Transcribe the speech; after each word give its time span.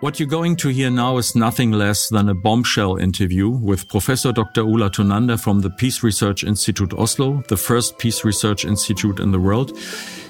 What 0.00 0.20
you're 0.20 0.28
going 0.28 0.56
to 0.56 0.68
hear 0.68 0.90
now 0.90 1.16
is 1.16 1.34
nothing 1.34 1.72
less 1.72 2.10
than 2.10 2.28
a 2.28 2.34
bombshell 2.34 2.98
interview 2.98 3.48
with 3.48 3.88
Professor 3.88 4.30
Dr. 4.30 4.60
Ola 4.60 4.90
Tunander 4.90 5.38
from 5.38 5.60
the 5.60 5.70
Peace 5.70 6.02
Research 6.02 6.44
Institute 6.44 6.92
Oslo, 6.92 7.42
the 7.48 7.56
first 7.56 7.96
peace 7.96 8.22
research 8.22 8.66
institute 8.66 9.20
in 9.20 9.32
the 9.32 9.40
world. 9.40 9.72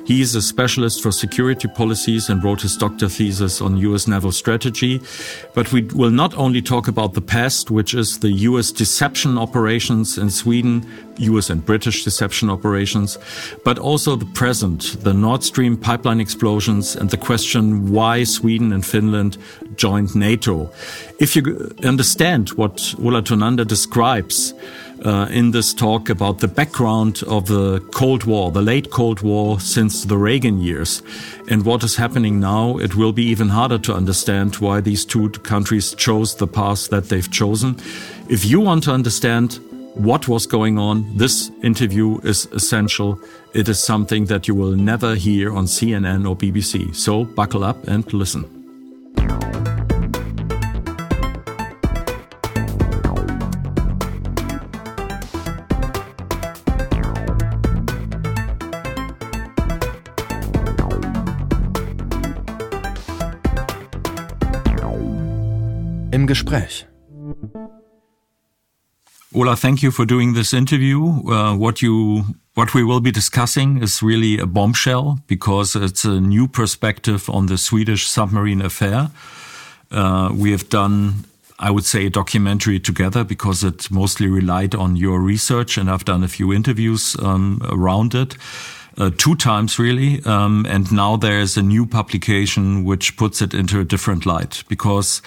He 0.07 0.21
is 0.21 0.37
a 0.37 0.41
specialist 0.41 1.03
for 1.03 1.11
security 1.11 1.67
policies 1.67 2.29
and 2.29 2.43
wrote 2.43 2.63
his 2.63 2.77
doctor 2.77 3.09
thesis 3.09 3.61
on 3.61 3.77
US 3.79 4.07
naval 4.07 4.31
strategy. 4.31 5.01
But 5.53 5.73
we 5.73 5.83
will 5.83 6.13
not 6.13 6.33
only 6.37 6.63
talk 6.63 6.87
about 6.87 7.15
the 7.15 7.21
past, 7.21 7.73
which 7.73 7.93
is 7.93 8.21
the 8.21 8.31
US 8.31 8.71
deception 8.71 9.37
operations 9.37 10.17
in 10.17 10.31
Sweden, 10.31 10.87
US 11.19 11.51
and 11.51 11.65
British 11.67 12.05
deception 12.05 12.49
operations, 12.49 13.19
but 13.65 13.81
also 13.81 14.15
the 14.15 14.27
present, 14.27 14.97
the 15.03 15.13
Nord 15.13 15.43
Stream 15.43 15.77
pipeline 15.77 16.21
explosions 16.21 16.95
and 16.95 17.11
the 17.11 17.17
question 17.17 17.91
why 17.91 18.23
Sweden 18.23 18.73
and 18.73 18.87
Finland 18.87 19.39
joined 19.75 20.15
NATO. 20.15 20.71
If 21.19 21.35
you 21.35 21.75
understand 21.83 22.51
what 22.51 22.95
Ola 23.03 23.23
Tunander 23.23 23.65
describes, 23.65 24.55
uh, 25.05 25.29
in 25.31 25.51
this 25.51 25.75
talk 25.75 26.09
about 26.09 26.39
the 26.39 26.49
background 26.49 27.23
of 27.27 27.47
the 27.47 27.81
Cold 27.93 28.25
War, 28.25 28.51
the 28.51 28.63
late 28.63 28.91
Cold 28.91 29.21
War 29.21 29.61
since 29.61 30.05
the 30.05 30.17
Reagan 30.17 30.61
years, 30.61 31.03
and 31.49 31.65
what 31.65 31.85
is 31.85 31.97
happening 31.97 32.41
now. 32.41 32.79
It 32.79 32.95
will 32.95 33.13
be 33.13 33.25
even 33.25 33.49
harder 33.49 33.79
to 33.79 33.95
understand 33.95 34.57
why 34.57 34.81
these 34.81 35.05
two 35.05 35.31
countries 35.31 35.95
chose 35.95 36.35
the 36.35 36.47
path 36.47 36.89
that 36.91 37.09
they've 37.09 37.31
chosen. 37.31 37.77
If 38.29 38.45
you 38.45 38.61
want 38.61 38.85
to 38.85 38.93
understand 38.93 39.61
what 39.95 40.29
was 40.29 40.47
going 40.47 40.79
on, 40.79 41.17
this 41.17 41.51
interview 41.63 42.19
is 42.21 42.47
essential. 42.53 43.19
It 43.55 43.69
is 43.69 43.79
something 43.79 44.27
that 44.27 44.47
you 44.47 44.55
will 44.55 44.77
never 44.77 45.15
hear 45.15 45.53
on 45.53 45.67
CNN 45.67 46.29
or 46.29 46.37
BBC. 46.37 46.95
So 46.95 47.25
buckle 47.25 47.65
up 47.65 47.89
and 47.89 48.11
listen. 48.13 48.56
Im 66.17 66.27
Gespräch. 66.27 66.87
Ola, 69.35 69.55
thank 69.55 69.83
you 69.83 69.91
for 69.91 70.07
doing 70.07 70.33
this 70.33 70.55
interview. 70.55 70.99
Uh, 71.31 71.55
what 71.55 71.83
you 71.83 72.25
what 72.55 72.73
we 72.73 72.83
will 72.83 73.03
be 73.03 73.13
discussing 73.13 73.83
is 73.83 74.03
really 74.03 74.39
a 74.39 74.47
bombshell 74.47 75.19
because 75.27 75.77
it's 75.77 76.07
a 76.07 76.19
new 76.19 76.49
perspective 76.49 77.29
on 77.29 77.49
the 77.49 77.59
Swedish 77.59 78.09
submarine 78.09 78.63
affair. 78.63 79.11
Uh, 79.91 80.31
we 80.35 80.53
have 80.53 80.71
done, 80.71 81.27
I 81.59 81.71
would 81.71 81.85
say, 81.85 82.07
a 82.07 82.11
documentary 82.11 82.81
together 82.81 83.23
because 83.23 83.63
it 83.63 83.91
mostly 83.91 84.29
relied 84.29 84.75
on 84.75 84.97
your 84.97 85.21
research, 85.21 85.77
and 85.77 85.91
I've 85.91 86.07
done 86.07 86.25
a 86.25 86.29
few 86.29 86.51
interviews 86.51 87.15
um, 87.21 87.61
around 87.69 88.15
it. 88.15 88.39
Uh, 88.97 89.11
two 89.19 89.35
times 89.35 89.79
really, 89.79 90.25
um, 90.25 90.65
and 90.67 90.91
now 90.91 91.19
there's 91.19 91.59
a 91.59 91.63
new 91.63 91.85
publication 91.85 92.85
which 92.85 93.19
puts 93.19 93.43
it 93.43 93.53
into 93.53 93.81
a 93.81 93.85
different 93.85 94.25
light 94.25 94.65
because 94.67 95.21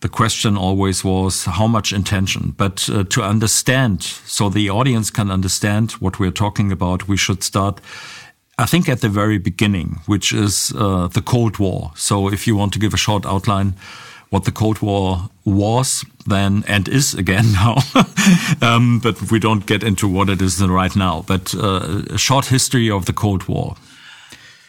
the 0.00 0.08
question 0.08 0.56
always 0.56 1.04
was 1.04 1.44
how 1.44 1.66
much 1.66 1.92
intention. 1.92 2.54
But 2.56 2.88
uh, 2.90 3.04
to 3.04 3.22
understand, 3.22 4.02
so 4.02 4.48
the 4.48 4.70
audience 4.70 5.10
can 5.10 5.30
understand 5.30 5.92
what 5.92 6.18
we're 6.18 6.30
talking 6.30 6.72
about, 6.72 7.08
we 7.08 7.16
should 7.16 7.42
start, 7.42 7.80
I 8.58 8.66
think, 8.66 8.88
at 8.88 9.00
the 9.00 9.08
very 9.08 9.38
beginning, 9.38 10.00
which 10.06 10.32
is 10.32 10.72
uh, 10.76 11.08
the 11.08 11.22
Cold 11.22 11.58
War. 11.58 11.92
So 11.94 12.28
if 12.32 12.46
you 12.46 12.56
want 12.56 12.72
to 12.74 12.78
give 12.78 12.94
a 12.94 12.98
short 12.98 13.24
outline, 13.24 13.74
what 14.30 14.44
the 14.44 14.52
Cold 14.52 14.82
War 14.82 15.30
was 15.44 16.04
then 16.26 16.64
and 16.66 16.88
is 16.88 17.14
again 17.14 17.52
now, 17.52 17.76
um, 18.60 18.98
but 18.98 19.30
we 19.30 19.38
don't 19.38 19.66
get 19.66 19.82
into 19.82 20.08
what 20.08 20.28
it 20.28 20.42
is 20.42 20.60
right 20.60 20.94
now. 20.96 21.24
But 21.26 21.54
uh, 21.54 22.02
a 22.10 22.18
short 22.18 22.46
history 22.46 22.90
of 22.90 23.06
the 23.06 23.12
Cold 23.12 23.48
War. 23.48 23.76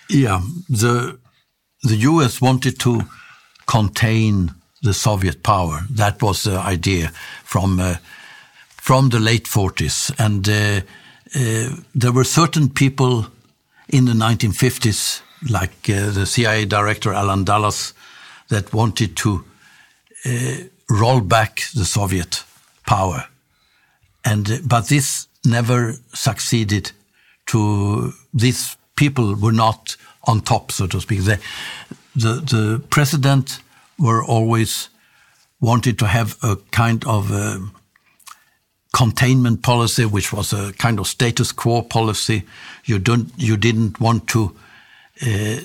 Yeah, 0.10 0.42
the 0.70 1.20
the 1.84 1.96
U.S. 1.96 2.42
wanted 2.42 2.80
to 2.80 3.02
contain 3.66 4.52
the 4.82 4.94
Soviet 4.94 5.44
power. 5.44 5.82
That 5.90 6.22
was 6.22 6.44
the 6.44 6.58
idea 6.58 7.12
from 7.44 7.80
uh, 7.80 7.96
from 8.70 9.10
the 9.10 9.20
late 9.20 9.48
40s, 9.48 10.12
and 10.18 10.48
uh, 10.48 10.82
uh, 11.36 11.76
there 11.94 12.14
were 12.14 12.24
certain 12.24 12.70
people 12.70 13.26
in 13.90 14.06
the 14.06 14.14
1950s, 14.14 15.22
like 15.50 15.90
uh, 15.90 16.12
the 16.12 16.26
CIA 16.26 16.66
director 16.66 17.12
Allen 17.14 17.44
Dulles, 17.44 17.94
that 18.48 18.74
wanted 18.74 19.18
to 19.18 19.44
uh, 20.26 20.56
roll 20.90 21.20
back 21.20 21.64
the 21.76 21.86
Soviet 21.86 22.46
power, 22.86 23.28
and 24.24 24.50
uh, 24.50 24.58
but 24.66 24.88
this 24.88 25.28
never 25.46 25.96
succeeded. 26.14 26.92
To 27.48 28.14
these 28.34 28.76
people 28.96 29.36
were 29.36 29.54
not 29.54 29.96
on 30.24 30.42
top, 30.42 30.72
so 30.72 30.88
to 30.88 31.00
speak. 31.00 31.22
the 31.24 31.40
the 32.16 32.82
president 32.90 33.62
were 34.00 34.24
always 34.24 34.90
wanted 35.60 35.98
to 36.00 36.06
have 36.06 36.38
a 36.44 36.58
kind 36.72 37.04
of 37.06 37.32
a 37.32 37.60
containment 38.94 39.62
policy, 39.62 40.06
which 40.06 40.32
was 40.34 40.54
a 40.54 40.74
kind 40.74 41.00
of 41.00 41.08
status 41.08 41.52
quo 41.52 41.82
policy. 41.82 42.44
You 42.86 43.00
don't, 43.00 43.32
you 43.38 43.58
didn't 43.58 44.00
want 44.00 44.28
to 44.30 44.56
uh, 45.22 45.60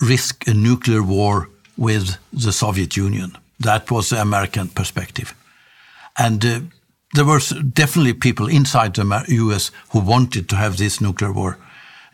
risk 0.00 0.46
a 0.48 0.54
nuclear 0.54 1.02
war 1.02 1.48
with 1.76 2.16
the 2.32 2.52
Soviet 2.52 2.96
Union. 2.96 3.36
That 3.60 3.90
was 3.90 4.10
the 4.10 4.20
American 4.20 4.68
perspective, 4.68 5.34
and 6.16 6.44
uh, 6.44 6.60
there 7.14 7.24
were 7.24 7.40
definitely 7.72 8.12
people 8.12 8.46
inside 8.46 8.94
the 8.94 9.24
U.S. 9.28 9.72
who 9.90 10.00
wanted 10.00 10.48
to 10.48 10.56
have 10.56 10.76
this 10.76 11.00
nuclear 11.00 11.32
war, 11.32 11.58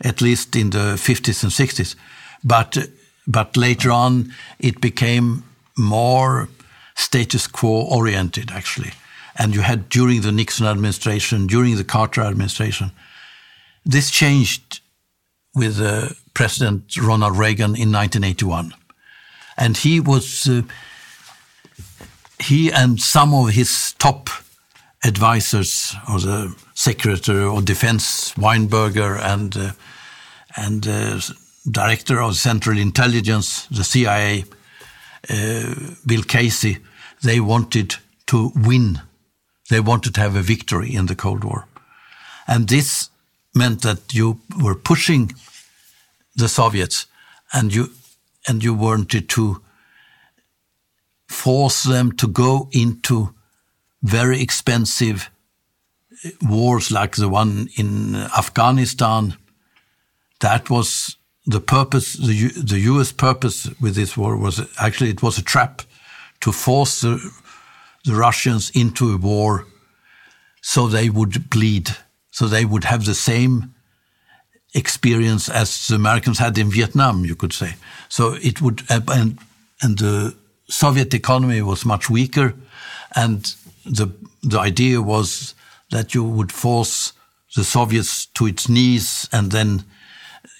at 0.01 0.21
least 0.21 0.55
in 0.55 0.71
the 0.71 0.95
50s 0.97 1.43
and 1.43 1.51
60s, 1.51 1.95
but. 2.43 2.77
But 3.27 3.57
later 3.57 3.91
on, 3.91 4.33
it 4.59 4.81
became 4.81 5.43
more 5.77 6.49
status 6.95 7.47
quo 7.47 7.85
oriented, 7.89 8.51
actually. 8.51 8.91
And 9.37 9.53
you 9.53 9.61
had 9.61 9.89
during 9.89 10.21
the 10.21 10.31
Nixon 10.31 10.65
administration, 10.65 11.47
during 11.47 11.75
the 11.75 11.83
Carter 11.83 12.21
administration, 12.21 12.91
this 13.85 14.09
changed 14.09 14.79
with 15.53 15.81
uh, 15.81 16.09
President 16.33 16.95
Ronald 16.97 17.37
Reagan 17.37 17.75
in 17.75 17.91
1981. 17.91 18.73
And 19.57 19.77
he 19.77 19.99
was, 19.99 20.47
uh, 20.47 20.61
he 22.39 22.71
and 22.71 22.99
some 22.99 23.33
of 23.33 23.49
his 23.49 23.93
top 23.93 24.29
advisors, 25.03 25.95
or 26.09 26.19
the 26.19 26.55
Secretary 26.73 27.43
of 27.43 27.65
Defense, 27.65 28.33
Weinberger, 28.33 29.19
and, 29.21 29.55
uh, 29.55 29.71
and 30.57 30.87
uh, 30.87 31.19
director 31.69 32.21
of 32.21 32.35
Central 32.35 32.77
Intelligence, 32.77 33.67
the 33.67 33.83
CIA, 33.83 34.45
uh, 35.29 35.75
Bill 36.05 36.23
Casey, 36.23 36.77
they 37.23 37.39
wanted 37.39 37.95
to 38.27 38.51
win. 38.55 39.01
They 39.69 39.79
wanted 39.79 40.13
to 40.15 40.21
have 40.21 40.35
a 40.35 40.41
victory 40.41 40.93
in 40.93 41.07
the 41.07 41.15
Cold 41.15 41.43
War. 41.43 41.67
And 42.47 42.67
this 42.67 43.09
meant 43.53 43.81
that 43.81 44.13
you 44.13 44.39
were 44.61 44.75
pushing 44.75 45.33
the 46.35 46.47
Soviets 46.47 47.07
and 47.53 47.73
you, 47.73 47.89
and 48.47 48.63
you 48.63 48.73
wanted 48.73 49.29
to 49.29 49.61
force 51.27 51.83
them 51.83 52.11
to 52.11 52.27
go 52.27 52.69
into 52.71 53.33
very 54.03 54.41
expensive 54.41 55.31
wars 56.41 56.91
like 56.91 57.15
the 57.15 57.29
one 57.29 57.69
in 57.77 58.15
Afghanistan. 58.15 59.35
That 60.41 60.69
was 60.69 61.17
the 61.45 61.59
purpose, 61.59 62.13
the, 62.13 62.49
the 62.49 62.79
U.S. 62.79 63.11
purpose 63.11 63.69
with 63.79 63.95
this 63.95 64.17
war 64.17 64.35
was 64.37 64.59
actually 64.79 65.09
it 65.09 65.21
was 65.21 65.37
a 65.37 65.43
trap 65.43 65.81
to 66.41 66.51
force 66.51 67.01
the, 67.01 67.19
the 68.03 68.15
Russians 68.15 68.71
into 68.71 69.13
a 69.13 69.17
war 69.17 69.65
so 70.61 70.87
they 70.87 71.09
would 71.09 71.49
bleed, 71.51 71.95
so 72.31 72.47
they 72.47 72.65
would 72.65 72.85
have 72.85 73.05
the 73.05 73.13
same 73.13 73.75
experience 74.73 75.47
as 75.47 75.87
the 75.87 75.95
Americans 75.95 76.39
had 76.39 76.57
in 76.57 76.71
Vietnam, 76.71 77.23
you 77.23 77.35
could 77.35 77.53
say. 77.53 77.75
So 78.09 78.33
it 78.41 78.61
would, 78.63 78.81
and, 78.89 79.37
and 79.83 79.97
the 79.99 80.35
Soviet 80.67 81.13
economy 81.13 81.61
was 81.61 81.85
much 81.85 82.09
weaker, 82.09 82.55
and 83.15 83.53
the, 83.85 84.07
the 84.41 84.59
idea 84.59 85.03
was 85.03 85.53
that 85.91 86.15
you 86.15 86.23
would 86.23 86.51
force 86.51 87.13
the 87.55 87.63
Soviets 87.63 88.25
to 88.25 88.47
its 88.47 88.67
knees 88.67 89.29
and 89.31 89.51
then 89.51 89.83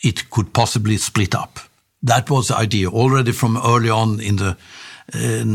it 0.06 0.30
could 0.30 0.54
possibly 0.54 0.98
split 0.98 1.36
up. 1.36 1.60
That 2.04 2.30
was 2.30 2.48
the 2.48 2.58
idea 2.58 2.90
already 2.90 3.32
from 3.32 3.58
early 3.58 3.90
on 3.90 4.20
in 4.20 4.36
the 4.36 4.58
uh, 5.14 5.46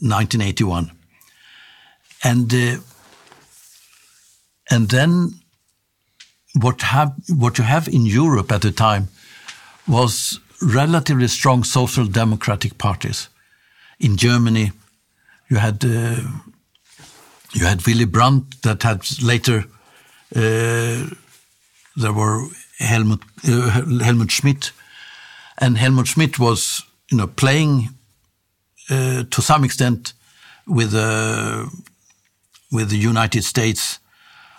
1981. 0.00 0.90
And 2.22 2.54
uh, 2.54 2.76
and 4.70 4.88
then 4.88 5.40
what 6.60 6.82
have 6.82 7.12
what 7.28 7.58
you 7.58 7.64
have 7.64 7.88
in 7.88 8.06
Europe 8.06 8.54
at 8.54 8.60
the 8.60 8.72
time 8.72 9.08
was 9.86 10.40
relatively 10.60 11.28
strong 11.28 11.64
social 11.64 12.06
democratic 12.06 12.78
parties. 12.78 13.28
in 13.98 14.16
Germany. 14.16 14.72
You 15.48 15.58
had 15.58 15.84
uh, 15.84 16.20
you 17.52 17.66
had 17.66 17.86
Willy 17.86 18.04
Brandt 18.04 18.62
that 18.62 18.82
had 18.82 19.00
later 19.22 19.64
uh, 20.34 21.08
there 21.96 22.12
were 22.12 22.46
Helmut 22.78 23.20
uh, 23.48 23.70
Helmut 24.02 24.30
Schmidt, 24.30 24.72
and 25.58 25.78
Helmut 25.78 26.06
Schmidt 26.06 26.38
was 26.38 26.82
you 27.10 27.16
know 27.18 27.26
playing 27.26 27.90
uh, 28.90 29.24
to 29.30 29.42
some 29.42 29.64
extent 29.64 30.12
with 30.66 30.94
uh, 30.94 31.66
with 32.70 32.90
the 32.90 32.98
United 32.98 33.44
States 33.44 33.98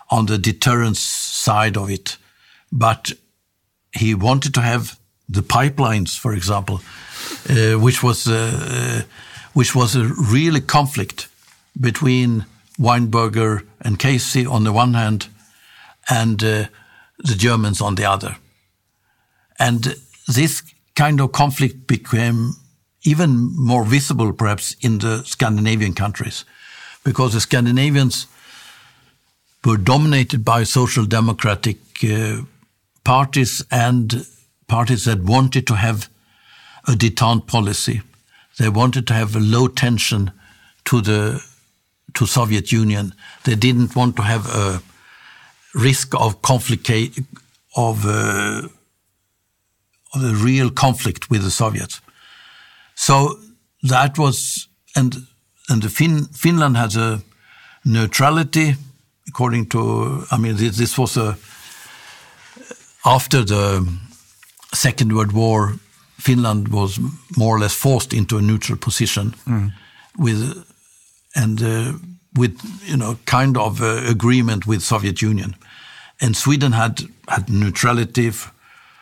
on 0.09 0.25
the 0.25 0.37
deterrence 0.37 0.99
side 0.99 1.77
of 1.77 1.89
it, 1.89 2.17
but 2.71 3.11
he 3.91 4.15
wanted 4.15 4.53
to 4.53 4.61
have 4.61 4.97
the 5.29 5.41
pipelines, 5.41 6.17
for 6.17 6.33
example, 6.33 6.81
uh, 7.49 7.79
which 7.79 8.01
was 8.01 8.27
uh, 8.27 9.03
which 9.53 9.75
was 9.75 9.95
a 9.95 10.05
really 10.05 10.61
conflict 10.61 11.27
between 11.79 12.45
Weinberger 12.79 13.65
and 13.81 13.99
Casey 13.99 14.45
on 14.45 14.63
the 14.63 14.71
one 14.71 14.93
hand, 14.93 15.27
and 16.09 16.43
uh, 16.43 16.65
the 17.27 17.35
Germans 17.35 17.81
on 17.81 17.95
the 17.95 18.05
other. 18.05 18.37
And 19.59 19.95
this 20.27 20.63
kind 20.95 21.21
of 21.21 21.31
conflict 21.31 21.87
became 21.87 22.53
even 23.03 23.55
more 23.55 23.85
visible, 23.85 24.33
perhaps, 24.33 24.75
in 24.81 24.99
the 24.99 25.23
Scandinavian 25.23 25.93
countries, 25.93 26.45
because 27.03 27.33
the 27.33 27.39
Scandinavians 27.39 28.27
were 29.63 29.77
dominated 29.77 30.43
by 30.43 30.63
social 30.63 31.05
democratic 31.05 31.77
uh, 32.03 32.41
parties 33.03 33.63
and 33.71 34.25
parties 34.67 35.05
that 35.05 35.23
wanted 35.23 35.65
to 35.67 35.75
have 35.75 36.09
a 36.87 36.91
detente 36.91 37.47
policy. 37.47 38.01
They 38.57 38.69
wanted 38.69 39.07
to 39.07 39.13
have 39.13 39.35
a 39.35 39.39
low 39.39 39.67
tension 39.67 40.31
to 40.85 41.01
the 41.01 41.41
to 42.13 42.25
Soviet 42.25 42.71
Union. 42.71 43.13
They 43.43 43.55
didn't 43.55 43.95
want 43.95 44.15
to 44.15 44.23
have 44.23 44.47
a 44.47 44.81
risk 45.77 46.13
of 46.15 46.41
conflict 46.41 46.89
of, 47.75 48.05
uh, 48.05 48.67
of 50.13 50.23
a 50.23 50.33
real 50.33 50.69
conflict 50.69 51.29
with 51.29 51.43
the 51.43 51.51
Soviets. 51.51 52.01
So 52.95 53.39
that 53.83 54.17
was 54.17 54.67
and 54.95 55.27
and 55.69 55.81
the 55.81 55.89
fin 55.89 56.25
Finland 56.25 56.77
has 56.77 56.95
a 56.95 57.21
neutrality 57.83 58.75
according 59.27 59.69
to 59.69 60.25
I 60.31 60.37
mean 60.37 60.55
this, 60.55 60.77
this 60.77 60.97
was 60.97 61.17
a 61.17 61.37
after 63.05 63.45
the 63.45 63.87
Second 64.73 65.13
World 65.13 65.31
War 65.31 65.75
Finland 66.19 66.67
was 66.69 66.99
more 67.37 67.55
or 67.55 67.59
less 67.59 67.75
forced 67.75 68.13
into 68.13 68.37
a 68.37 68.41
neutral 68.41 68.77
position 68.77 69.35
mm. 69.45 69.71
with 70.17 70.65
and 71.35 71.61
uh, 71.61 71.93
with 72.37 72.59
you 72.85 72.97
know 72.97 73.17
kind 73.25 73.57
of 73.57 73.81
uh, 73.81 74.01
agreement 74.09 74.65
with 74.65 74.81
Soviet 74.81 75.21
Union, 75.21 75.55
and 76.21 76.35
Sweden 76.35 76.71
had 76.71 77.01
had 77.27 77.49
neutrality 77.49 78.31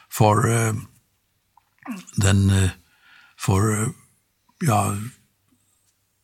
for 0.09 0.49
uh, 0.49 0.73
then 2.17 2.49
uh, 2.49 2.69
for 3.35 3.71
uh, 3.73 3.89
yeah 4.61 4.97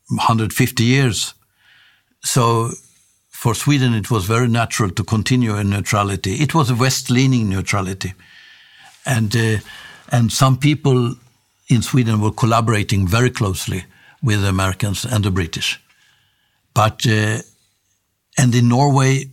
150 0.10 0.84
years. 0.84 1.34
So 2.24 2.72
for 3.30 3.56
Sweden, 3.56 3.94
it 3.94 4.12
was 4.12 4.26
very 4.26 4.48
natural 4.48 4.92
to 4.92 5.04
continue 5.04 5.56
in 5.58 5.70
neutrality. 5.70 6.36
It 6.36 6.54
was 6.54 6.70
a 6.70 6.76
west-leaning 6.76 7.50
neutrality, 7.50 8.14
and 9.06 9.36
uh, 9.36 9.58
and 10.10 10.32
some 10.32 10.58
people 10.58 11.16
in 11.68 11.82
Sweden 11.82 12.20
were 12.20 12.34
collaborating 12.34 13.08
very 13.08 13.30
closely 13.30 13.86
with 14.22 14.42
the 14.42 14.50
Americans 14.50 15.06
and 15.06 15.24
the 15.24 15.32
British. 15.32 15.80
But 16.74 17.06
uh, 17.08 17.40
and 18.38 18.56
in 18.56 18.68
Norway, 18.68 19.26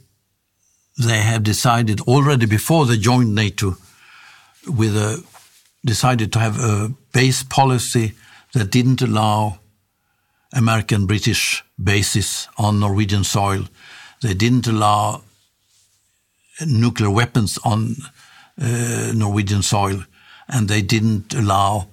they 0.99 1.19
have 1.19 1.43
decided 1.43 2.01
already 2.03 2.47
before 2.47 2.87
they 2.87 2.97
joined 2.97 3.35
NATO, 3.35 3.77
with 4.67 4.97
a 4.97 5.25
decided 5.85 6.33
to 6.33 6.39
have 6.39 6.59
a 6.59 6.93
base 7.13 7.43
policy 7.45 8.13
that 8.53 8.71
didn't 8.71 9.01
allow 9.01 9.59
American 10.53 11.07
British 11.07 11.65
bases 11.83 12.49
on 12.57 12.81
Norwegian 12.81 13.25
soil. 13.25 13.65
They 14.23 14.35
didn't 14.35 14.67
allow 14.67 15.23
nuclear 16.67 17.11
weapons 17.11 17.59
on 17.65 17.95
uh, 18.61 19.13
Norwegian 19.15 19.63
soil, 19.63 20.05
and 20.49 20.69
they 20.69 20.83
didn't 20.83 21.35
allow 21.35 21.89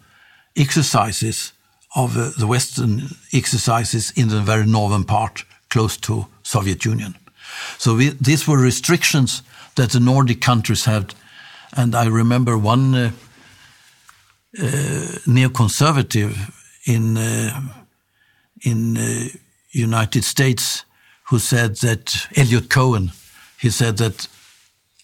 exercises 0.55 1.53
of 1.95 2.17
uh, 2.17 2.31
the 2.37 2.47
Western 2.47 3.09
exercises 3.33 4.11
in 4.15 4.29
the 4.29 4.41
very 4.41 4.65
northern 4.65 5.03
part, 5.03 5.45
close 5.69 5.97
to 5.97 6.25
Soviet 6.43 6.85
Union. 6.85 7.15
So 7.77 7.95
we, 7.95 8.09
these 8.09 8.47
were 8.47 8.57
restrictions 8.57 9.43
that 9.75 9.91
the 9.91 9.99
Nordic 9.99 10.41
countries 10.41 10.85
had, 10.85 11.13
and 11.75 11.95
I 11.95 12.07
remember 12.07 12.57
one 12.57 12.95
uh, 12.95 13.11
uh, 14.57 15.19
neoconservative 15.27 16.35
in 16.85 17.17
uh, 17.17 17.61
in 18.61 18.97
uh, 18.97 19.27
United 19.71 20.23
States 20.23 20.85
who 21.29 21.39
said 21.39 21.75
that 21.77 22.27
Eliot 22.35 22.69
Cohen, 22.69 23.11
he 23.59 23.69
said 23.69 23.97
that 23.97 24.27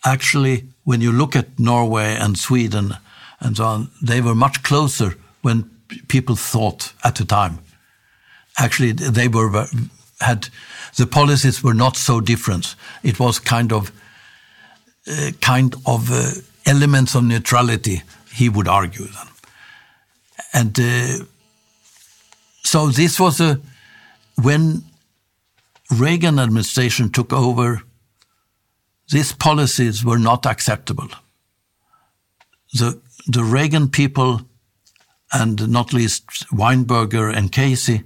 actually 0.05 0.63
when 0.83 1.01
you 1.01 1.11
look 1.11 1.35
at 1.35 1.59
Norway 1.59 2.15
and 2.15 2.38
Sweden 2.38 2.97
and 3.39 3.57
so 3.57 3.65
on, 3.65 3.89
they 4.01 4.21
were 4.21 4.35
much 4.35 4.63
closer 4.63 5.15
when 5.41 5.69
people 6.07 6.35
thought 6.35 6.93
at 7.03 7.15
the 7.15 7.25
time. 7.25 7.59
Actually, 8.57 8.93
they 8.93 9.27
were 9.27 9.67
had 10.21 10.50
the 10.95 11.07
policies 11.07 11.63
were 11.63 11.73
not 11.73 11.97
so 11.97 12.21
different. 12.21 12.75
It 13.03 13.19
was 13.19 13.39
kind 13.39 13.71
of 13.71 13.91
uh, 15.07 15.31
kind 15.41 15.75
of 15.85 16.12
uh, 16.12 16.31
elements 16.65 17.15
of 17.15 17.23
neutrality. 17.23 18.03
He 18.33 18.50
would 18.50 18.68
argue 18.68 19.07
then, 19.07 19.27
and 20.53 20.79
uh, 20.79 21.25
so 22.63 22.88
this 22.88 23.19
was 23.19 23.41
a 23.41 23.59
when 24.41 24.83
Reagan 25.91 26.39
administration 26.39 27.09
took 27.09 27.33
over. 27.33 27.83
These 29.09 29.33
policies 29.33 30.06
were 30.06 30.19
not 30.19 30.45
acceptable. 30.45 31.09
The 32.74 33.01
the 33.27 33.44
Reagan 33.44 33.89
people 33.89 34.41
and 35.31 35.69
not 35.69 35.94
least 35.94 36.25
Weinberger 36.51 37.33
and 37.33 37.51
Casey, 37.51 38.03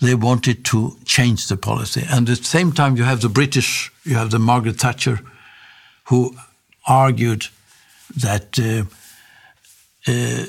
they 0.00 0.14
wanted 0.14 0.64
to 0.64 0.96
change 1.04 1.48
the 1.48 1.56
policy. 1.56 2.04
And 2.08 2.28
at 2.28 2.38
the 2.38 2.44
same 2.44 2.72
time, 2.72 2.96
you 2.96 3.04
have 3.04 3.20
the 3.20 3.28
British, 3.28 3.92
you 4.04 4.16
have 4.16 4.30
the 4.30 4.38
Margaret 4.38 4.76
Thatcher, 4.76 5.20
who 6.04 6.34
argued 6.86 7.46
that 8.16 8.58
uh, 8.58 8.84
uh, 10.10 10.46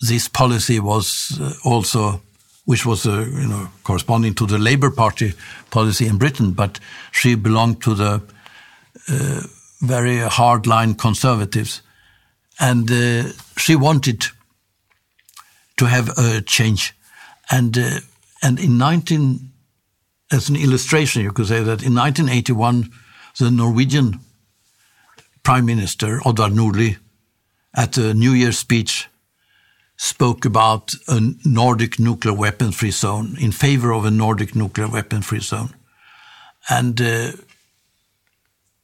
this 0.00 0.28
policy 0.28 0.80
was 0.80 1.38
uh, 1.40 1.52
also, 1.64 2.20
which 2.64 2.84
was 2.84 3.06
uh, 3.06 3.26
you 3.30 3.48
know 3.48 3.68
corresponding 3.84 4.34
to 4.34 4.46
the 4.46 4.58
Labour 4.58 4.90
Party 4.90 5.34
policy 5.70 6.06
in 6.06 6.18
Britain, 6.18 6.52
but 6.52 6.80
she 7.12 7.34
belonged 7.36 7.80
to 7.82 7.94
the 7.94 8.22
uh, 9.08 9.40
very 9.80 10.16
hardline 10.28 10.98
conservatives, 10.98 11.82
and 12.58 12.90
uh, 12.90 13.32
she 13.56 13.76
wanted 13.76 14.26
to 15.76 15.86
have 15.86 16.10
a 16.18 16.40
change. 16.42 16.94
And, 17.50 17.76
and 18.44 18.60
in 18.60 18.76
19, 18.76 19.50
as 20.30 20.50
an 20.50 20.56
illustration, 20.56 21.22
you 21.22 21.32
could 21.32 21.46
say 21.46 21.60
that 21.60 21.82
in 21.82 21.94
1981, 21.94 22.90
the 23.38 23.50
Norwegian 23.50 24.20
Prime 25.42 25.64
Minister, 25.64 26.18
Odvar 26.20 26.50
Nordli, 26.50 26.98
at 27.74 27.92
the 27.92 28.12
New 28.12 28.32
Year's 28.32 28.58
speech, 28.58 29.08
spoke 29.96 30.44
about 30.44 30.94
a 31.08 31.20
Nordic 31.44 31.98
nuclear 31.98 32.34
weapon 32.34 32.70
free 32.72 32.90
zone, 32.90 33.36
in 33.40 33.50
favor 33.50 33.92
of 33.92 34.04
a 34.04 34.10
Nordic 34.10 34.54
nuclear 34.54 34.88
weapon 34.88 35.22
free 35.22 35.40
zone. 35.40 35.74
And 36.68 37.00
uh, 37.00 37.32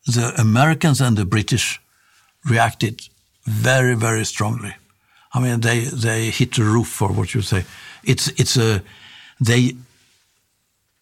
the 0.07 0.33
Americans 0.39 1.03
and 1.03 1.19
the 1.19 1.27
British 1.27 1.81
reacted 2.49 3.03
very, 3.45 3.95
very 3.95 4.25
strongly. 4.25 4.75
I 5.35 5.41
mean, 5.41 5.61
they 5.61 5.81
they 5.81 6.31
hit 6.31 6.55
the 6.55 6.65
roof 6.65 6.89
for 6.89 7.09
what 7.13 7.35
you 7.35 7.43
say. 7.43 7.65
It's 8.03 8.29
it's 8.29 8.57
a 8.57 8.83
they 9.41 9.77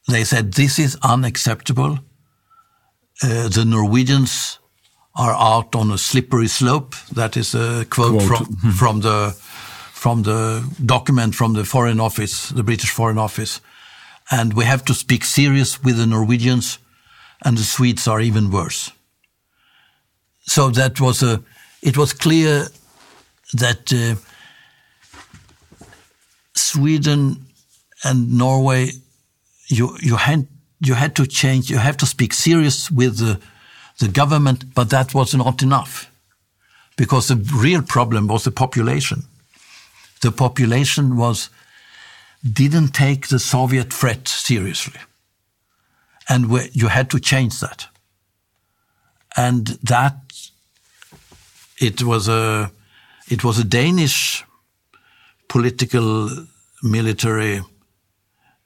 they 0.09 0.25
said 0.25 0.53
this 0.55 0.79
is 0.79 0.97
unacceptable. 1.03 1.99
Uh, 3.23 3.49
the 3.49 3.65
Norwegians 3.65 4.59
are 5.15 5.35
out 5.35 5.75
on 5.75 5.91
a 5.91 5.99
slippery 5.99 6.49
slope. 6.49 6.95
That 7.13 7.37
is 7.37 7.55
a 7.55 7.85
quote, 7.91 8.23
quote. 8.23 8.29
from 8.29 8.73
from 8.73 9.01
the 9.01 9.37
from 9.93 10.23
the 10.23 10.65
document 10.85 11.35
from 11.35 11.55
the 11.55 11.65
Foreign 11.65 12.01
Office, 12.01 12.51
the 12.51 12.63
British 12.63 12.91
Foreign 12.91 13.19
Office, 13.19 13.61
and 14.31 14.55
we 14.55 14.65
have 14.65 14.85
to 14.85 14.95
speak 14.95 15.25
serious 15.25 15.83
with 15.83 15.97
the 15.97 16.07
Norwegians, 16.07 16.79
and 17.45 17.59
the 17.59 17.65
Swedes 17.65 18.07
are 18.07 18.21
even 18.21 18.51
worse. 18.51 18.93
So 20.47 20.71
that 20.71 21.01
was 21.01 21.23
a. 21.23 21.43
It 21.83 21.97
was 21.97 22.13
clear 22.13 22.69
that 23.55 23.93
uh, 23.93 24.15
Sweden 26.55 27.48
and 28.05 28.39
Norway, 28.39 28.91
you 29.67 29.97
you 30.01 30.17
had 30.17 30.47
you 30.81 30.95
had 30.95 31.15
to 31.17 31.27
change. 31.27 31.71
You 31.71 31.79
have 31.79 31.97
to 31.99 32.07
speak 32.07 32.33
serious 32.33 32.91
with 32.91 33.19
the 33.19 33.41
the 33.99 34.09
government, 34.09 34.75
but 34.75 34.91
that 34.91 35.15
was 35.15 35.35
not 35.35 35.63
enough, 35.63 36.11
because 36.97 37.29
the 37.29 37.37
real 37.37 37.83
problem 37.83 38.29
was 38.29 38.45
the 38.45 38.51
population. 38.51 39.25
The 40.21 40.33
population 40.33 41.17
was 41.17 41.51
didn't 42.43 42.93
take 42.93 43.27
the 43.29 43.39
Soviet 43.39 43.93
threat 43.93 44.29
seriously, 44.29 45.01
and 46.29 46.47
we, 46.47 46.71
you 46.73 46.89
had 46.89 47.11
to 47.11 47.21
change 47.21 47.61
that. 47.61 47.89
And 49.37 49.67
that 49.83 50.17
it 51.79 52.03
was 52.03 52.29
a 52.29 52.71
it 53.29 53.43
was 53.45 53.59
a 53.59 53.65
Danish 53.65 54.45
political 55.49 56.31
military 56.83 57.63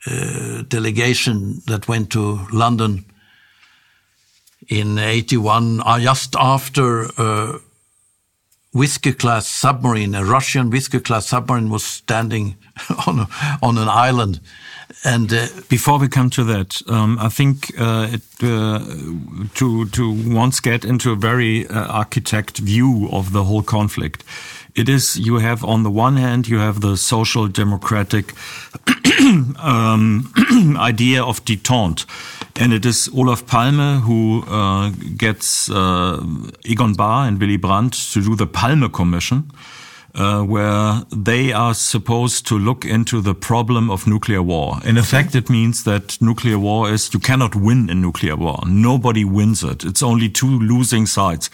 uh, 0.06 0.62
delegation 0.68 1.62
that 1.66 1.88
went 1.88 2.10
to 2.10 2.40
London 2.52 3.04
in 4.68 4.98
81, 4.98 5.80
uh, 5.80 6.00
just 6.00 6.34
after 6.36 7.04
a 7.18 7.60
whiskey 8.72 9.12
class 9.12 9.46
submarine, 9.46 10.14
a 10.14 10.24
Russian 10.24 10.70
whiskey 10.70 11.00
class 11.00 11.26
submarine 11.26 11.70
was 11.70 11.84
standing 11.84 12.56
on, 13.06 13.20
a, 13.20 13.28
on 13.62 13.78
an 13.78 13.88
island. 13.88 14.40
And 15.04 15.32
uh, 15.32 15.46
before 15.68 15.98
we 15.98 16.08
come 16.08 16.30
to 16.30 16.44
that, 16.44 16.80
um, 16.88 17.18
I 17.18 17.28
think 17.28 17.72
uh, 17.78 18.08
it, 18.12 18.22
uh, 18.42 18.78
to 19.54 19.86
to 19.86 20.34
once 20.34 20.60
get 20.60 20.84
into 20.84 21.12
a 21.12 21.16
very 21.16 21.66
uh, 21.66 21.86
architect 21.86 22.58
view 22.58 23.08
of 23.10 23.32
the 23.32 23.44
whole 23.44 23.62
conflict, 23.62 24.22
it 24.74 24.88
is 24.88 25.16
you 25.16 25.38
have 25.38 25.64
on 25.64 25.82
the 25.82 25.90
one 25.90 26.16
hand 26.16 26.48
you 26.48 26.58
have 26.58 26.80
the 26.80 26.96
social 26.96 27.48
democratic 27.48 28.34
um, 29.58 30.32
idea 30.78 31.22
of 31.22 31.44
detente, 31.44 32.06
and 32.60 32.72
it 32.72 32.86
is 32.86 33.08
Olof 33.14 33.46
Palme 33.46 34.00
who 34.00 34.44
uh, 34.48 34.90
gets 35.16 35.70
uh, 35.70 36.24
Egon 36.64 36.94
Bahr 36.94 37.26
and 37.26 37.38
Willy 37.40 37.56
Brandt 37.56 37.94
to 38.12 38.22
do 38.22 38.34
the 38.34 38.46
Palme 38.46 38.88
Commission. 38.90 39.50
Uh, 40.14 40.42
where 40.42 41.04
they 41.10 41.52
are 41.54 41.72
supposed 41.72 42.46
to 42.46 42.58
look 42.58 42.84
into 42.84 43.22
the 43.22 43.34
problem 43.34 43.90
of 43.90 44.06
nuclear 44.06 44.42
war. 44.42 44.76
In 44.84 44.98
effect, 44.98 45.34
it 45.34 45.48
means 45.48 45.84
that 45.84 46.20
nuclear 46.20 46.58
war 46.58 46.90
is 46.92 47.14
you 47.14 47.18
cannot 47.18 47.54
win 47.54 47.88
in 47.88 48.02
nuclear 48.02 48.36
war. 48.36 48.58
Nobody 48.66 49.24
wins 49.24 49.64
it. 49.64 49.84
It's 49.84 50.02
only 50.02 50.28
two 50.28 50.58
losing 50.58 51.06
sides 51.06 51.48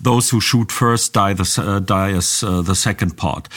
those 0.00 0.30
who 0.30 0.40
shoot 0.40 0.70
first 0.70 1.12
die, 1.12 1.32
the, 1.32 1.62
uh, 1.62 1.80
die 1.80 2.12
as 2.12 2.42
uh, 2.44 2.62
the 2.62 2.74
second 2.74 3.16
part. 3.16 3.48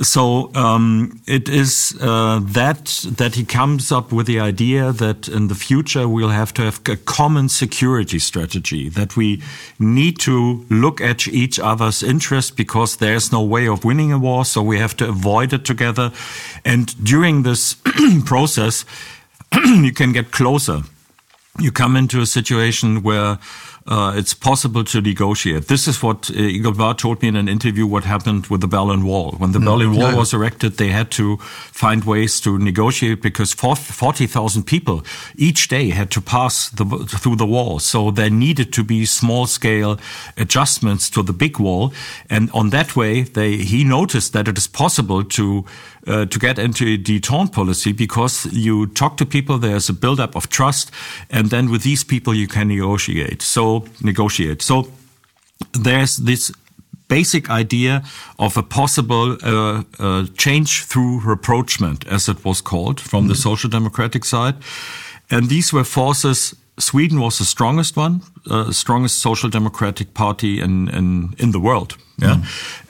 So 0.00 0.54
um, 0.54 1.20
it 1.26 1.48
is 1.48 1.96
uh, 2.00 2.40
that 2.42 3.04
that 3.16 3.34
he 3.34 3.44
comes 3.44 3.90
up 3.90 4.12
with 4.12 4.26
the 4.26 4.38
idea 4.40 4.92
that 4.92 5.28
in 5.28 5.48
the 5.48 5.54
future 5.54 6.08
we'll 6.08 6.28
have 6.28 6.54
to 6.54 6.62
have 6.62 6.80
a 6.88 6.96
common 6.96 7.48
security 7.48 8.18
strategy. 8.18 8.88
That 8.88 9.16
we 9.16 9.42
need 9.78 10.18
to 10.20 10.64
look 10.70 11.00
at 11.00 11.26
each 11.26 11.58
other's 11.58 12.02
interest 12.02 12.56
because 12.56 12.96
there's 12.96 13.32
no 13.32 13.42
way 13.42 13.66
of 13.66 13.84
winning 13.84 14.12
a 14.12 14.18
war, 14.18 14.44
so 14.44 14.62
we 14.62 14.78
have 14.78 14.96
to 14.98 15.08
avoid 15.08 15.52
it 15.52 15.64
together. 15.64 16.12
And 16.64 16.94
during 17.04 17.42
this 17.42 17.76
process, 18.24 18.84
you 19.54 19.92
can 19.92 20.12
get 20.12 20.30
closer. 20.30 20.82
You 21.58 21.72
come 21.72 21.96
into 21.96 22.20
a 22.20 22.26
situation 22.26 23.02
where 23.02 23.38
uh, 23.88 24.12
it's 24.14 24.34
possible 24.34 24.84
to 24.84 25.00
negotiate. 25.00 25.68
This 25.68 25.88
is 25.88 26.02
what 26.02 26.30
uh, 26.30 26.34
Egon 26.34 26.74
Bahr 26.74 26.94
told 26.94 27.22
me 27.22 27.28
in 27.28 27.36
an 27.36 27.48
interview 27.48 27.86
what 27.86 28.04
happened 28.04 28.46
with 28.48 28.60
the 28.60 28.68
Berlin 28.68 29.02
Wall. 29.02 29.32
When 29.38 29.52
the 29.52 29.58
mm. 29.58 29.64
Berlin 29.64 29.96
Wall 29.96 30.14
was 30.14 30.34
erected, 30.34 30.76
they 30.76 30.88
had 30.88 31.10
to 31.12 31.38
find 31.38 32.04
ways 32.04 32.38
to 32.42 32.58
negotiate 32.58 33.22
because 33.22 33.54
40,000 33.54 34.64
people 34.64 35.02
each 35.36 35.68
day 35.68 35.88
had 35.88 36.10
to 36.10 36.20
pass 36.20 36.68
the, 36.68 36.84
through 36.84 37.36
the 37.36 37.46
wall. 37.46 37.78
So 37.78 38.10
there 38.10 38.28
needed 38.28 38.74
to 38.74 38.84
be 38.84 39.06
small 39.06 39.46
scale 39.46 39.98
adjustments 40.36 41.08
to 41.10 41.22
the 41.22 41.32
big 41.32 41.58
wall. 41.58 41.94
And 42.28 42.50
on 42.52 42.68
that 42.70 42.94
way, 42.94 43.22
they, 43.22 43.56
he 43.56 43.84
noticed 43.84 44.34
that 44.34 44.48
it 44.48 44.58
is 44.58 44.66
possible 44.66 45.24
to 45.24 45.64
uh, 46.08 46.26
to 46.26 46.38
get 46.38 46.58
into 46.58 46.84
a 46.84 46.98
detente 46.98 47.52
policy 47.52 47.92
because 47.92 48.46
you 48.52 48.86
talk 48.86 49.16
to 49.16 49.26
people, 49.26 49.58
there's 49.58 49.88
a 49.88 49.92
buildup 49.92 50.34
of 50.34 50.48
trust, 50.48 50.90
and 51.30 51.50
then 51.50 51.70
with 51.70 51.82
these 51.82 52.04
people 52.04 52.34
you 52.34 52.48
can 52.48 52.68
negotiate. 52.68 53.42
So 53.42 53.84
negotiate. 54.00 54.62
So 54.62 54.88
there's 55.72 56.16
this 56.16 56.52
basic 57.08 57.50
idea 57.50 58.02
of 58.38 58.56
a 58.56 58.62
possible 58.62 59.36
uh, 59.42 59.82
uh, 59.98 60.26
change 60.36 60.84
through 60.84 61.20
rapprochement, 61.20 62.06
as 62.06 62.28
it 62.28 62.44
was 62.44 62.60
called, 62.60 63.00
from 63.00 63.24
mm 63.24 63.30
-hmm. 63.30 63.34
the 63.34 63.40
Social 63.42 63.70
Democratic 63.70 64.24
side. 64.24 64.56
And 65.30 65.48
these 65.48 65.74
were 65.74 65.84
forces. 65.84 66.54
Sweden 66.78 67.20
was 67.20 67.38
the 67.38 67.44
strongest 67.44 67.96
one, 67.96 68.20
uh, 68.50 68.72
strongest 68.72 69.18
social 69.18 69.50
democratic 69.50 70.14
party 70.14 70.60
in, 70.60 70.88
in, 70.88 71.34
in 71.38 71.50
the 71.52 71.60
world. 71.60 71.96
Yeah. 72.20 72.36
Mm. 72.36 72.44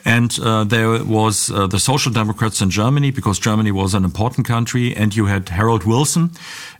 And 0.05 0.39
uh, 0.39 0.63
there 0.63 1.03
was 1.03 1.51
uh, 1.51 1.67
the 1.67 1.79
Social 1.79 2.11
Democrats 2.11 2.61
in 2.61 2.71
Germany 2.71 3.11
because 3.11 3.37
Germany 3.37 3.71
was 3.71 3.93
an 3.93 4.03
important 4.03 4.47
country. 4.47 4.95
And 4.95 5.15
you 5.15 5.27
had 5.27 5.49
Harold 5.49 5.83
Wilson 5.83 6.31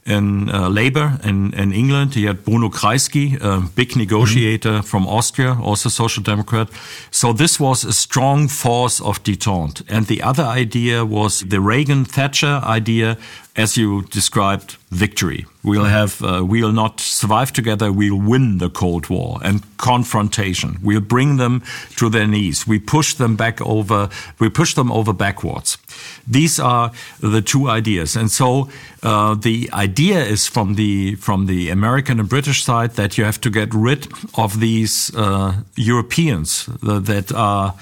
in 0.06 0.50
uh, 0.50 0.68
Labour 0.70 1.20
in, 1.24 1.54
in 1.54 1.72
England. 1.72 2.16
You 2.16 2.28
had 2.28 2.44
Bruno 2.44 2.70
Kreisky, 2.70 3.40
a 3.40 3.62
big 3.76 3.96
negotiator 3.96 4.80
mm. 4.80 4.86
from 4.86 5.08
Austria, 5.08 5.58
also 5.62 5.90
Social 5.90 6.24
Democrat. 6.24 6.70
So 7.12 7.34
this 7.34 7.60
was 7.60 7.86
a 7.86 7.94
strong 7.94 8.48
force 8.48 9.00
of 9.00 9.22
detente. 9.24 9.84
And 9.88 10.08
the 10.08 10.24
other 10.24 10.44
idea 10.44 11.06
was 11.06 11.42
the 11.42 11.62
Reagan 11.62 12.06
Thatcher 12.06 12.62
idea 12.64 13.18
as 13.60 13.76
you 13.76 14.04
described, 14.04 14.78
victory. 14.90 15.46
We'll 15.64 15.84
have, 15.84 16.22
uh, 16.24 16.46
we'll 16.46 16.72
not 16.72 17.02
survive 17.02 17.52
together. 17.52 17.92
We'll 17.92 18.20
win 18.20 18.60
the 18.60 18.70
Cold 18.70 19.10
War 19.10 19.40
and 19.44 19.62
confrontation. 19.78 20.78
We'll 20.82 21.02
bring 21.02 21.38
them 21.38 21.62
to 21.98 22.10
their 22.10 22.26
knees. 22.26 22.66
We 22.66 22.80
push 22.80 23.16
them 23.16 23.36
back 23.36 23.60
over. 23.62 24.10
We 24.40 24.50
push 24.50 24.76
them 24.76 24.92
over 24.92 25.12
backwards. 25.12 25.78
These 26.26 26.58
are 26.60 26.92
the 27.20 27.42
two 27.42 27.68
ideas. 27.68 28.16
And 28.16 28.32
so 28.32 28.70
uh, 29.04 29.36
the 29.36 29.70
idea 29.74 30.24
is 30.24 30.48
from 30.48 30.76
the 30.76 31.16
from 31.16 31.48
the 31.48 31.70
American 31.70 32.20
and 32.20 32.30
British 32.30 32.64
side 32.64 32.92
that 32.92 33.18
you 33.18 33.26
have 33.26 33.42
to 33.42 33.50
get 33.50 33.74
rid 33.74 34.08
of 34.36 34.60
these 34.62 35.14
uh, 35.16 35.54
Europeans 35.76 36.68
that 36.82 37.34
are 37.36 37.74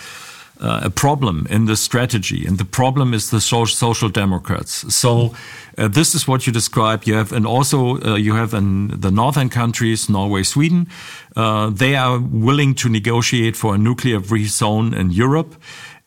uh, 0.59 0.81
a 0.83 0.89
problem 0.89 1.47
in 1.49 1.65
the 1.65 1.75
strategy, 1.75 2.45
and 2.47 2.57
the 2.57 2.65
problem 2.65 3.13
is 3.13 3.29
the 3.29 3.41
social 3.41 4.09
democrats. 4.09 4.93
So 4.95 5.35
uh, 5.77 5.87
this 5.87 6.15
is 6.15 6.27
what 6.27 6.45
you 6.45 6.53
describe. 6.53 7.03
You 7.03 7.15
have, 7.15 7.31
and 7.31 7.45
also 7.45 8.01
uh, 8.01 8.15
you 8.15 8.35
have 8.35 8.53
in 8.57 8.99
the 9.01 9.11
northern 9.11 9.49
countries, 9.49 10.09
Norway, 10.09 10.43
Sweden, 10.43 10.87
uh, 11.35 11.69
they 11.69 11.95
are 11.95 12.19
willing 12.19 12.75
to 12.75 12.89
negotiate 12.89 13.55
for 13.55 13.75
a 13.75 13.77
nuclear-free 13.77 14.45
zone 14.47 14.93
in 14.93 15.11
Europe, 15.11 15.55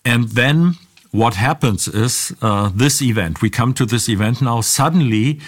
and 0.04 0.28
then 0.28 0.74
what 1.10 1.34
happens 1.34 1.88
is 1.88 2.32
uh, 2.40 2.70
this 2.74 3.02
event. 3.02 3.42
We 3.42 3.50
come 3.50 3.74
to 3.74 3.84
this 3.84 4.08
event 4.08 4.40
now. 4.40 4.60
Suddenly, 4.60 5.40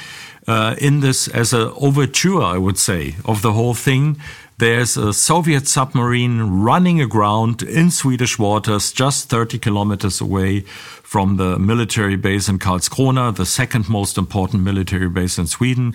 uh, 0.48 0.74
in 0.78 1.00
this 1.00 1.28
as 1.28 1.52
an 1.52 1.72
overture, 1.76 2.42
I 2.42 2.58
would 2.58 2.78
say, 2.78 3.14
of 3.24 3.42
the 3.42 3.52
whole 3.52 3.74
thing 3.74 4.20
there's 4.62 4.96
a 4.96 5.12
Soviet 5.12 5.66
submarine 5.66 6.62
running 6.62 7.00
aground 7.00 7.62
in 7.64 7.90
Swedish 7.90 8.38
waters, 8.38 8.92
just 8.92 9.28
30 9.28 9.58
kilometers 9.58 10.20
away 10.20 10.60
from 10.60 11.36
the 11.36 11.58
military 11.58 12.14
base 12.14 12.48
in 12.48 12.60
Karlskrona, 12.60 13.34
the 13.34 13.44
second 13.44 13.88
most 13.88 14.16
important 14.16 14.62
military 14.62 15.08
base 15.08 15.36
in 15.36 15.48
Sweden. 15.48 15.94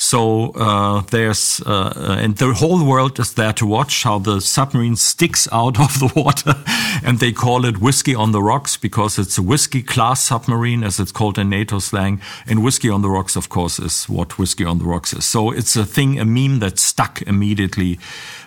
So 0.00 0.52
uh, 0.52 1.02
there's 1.10 1.60
uh, 1.66 2.16
and 2.20 2.36
the 2.36 2.54
whole 2.54 2.86
world 2.86 3.18
is 3.18 3.34
there 3.34 3.52
to 3.54 3.66
watch 3.66 4.04
how 4.04 4.20
the 4.20 4.40
submarine 4.40 4.94
sticks 4.94 5.48
out 5.50 5.80
of 5.80 5.98
the 5.98 6.12
water, 6.14 6.54
and 7.04 7.18
they 7.18 7.32
call 7.32 7.64
it 7.64 7.78
whiskey 7.78 8.14
on 8.14 8.30
the 8.30 8.40
rocks 8.40 8.76
because 8.76 9.18
it's 9.18 9.36
a 9.38 9.42
whiskey 9.42 9.82
class 9.82 10.22
submarine, 10.22 10.84
as 10.84 11.00
it's 11.00 11.10
called 11.10 11.36
in 11.36 11.50
NATO 11.50 11.80
slang. 11.80 12.20
And 12.46 12.62
whiskey 12.62 12.88
on 12.88 13.02
the 13.02 13.10
rocks, 13.10 13.34
of 13.34 13.48
course, 13.48 13.80
is 13.80 14.08
what 14.08 14.38
whiskey 14.38 14.64
on 14.64 14.78
the 14.78 14.84
rocks 14.84 15.12
is. 15.12 15.24
So 15.24 15.50
it's 15.50 15.74
a 15.74 15.84
thing, 15.84 16.20
a 16.20 16.24
meme 16.24 16.60
that 16.60 16.78
stuck 16.78 17.20
immediately 17.22 17.98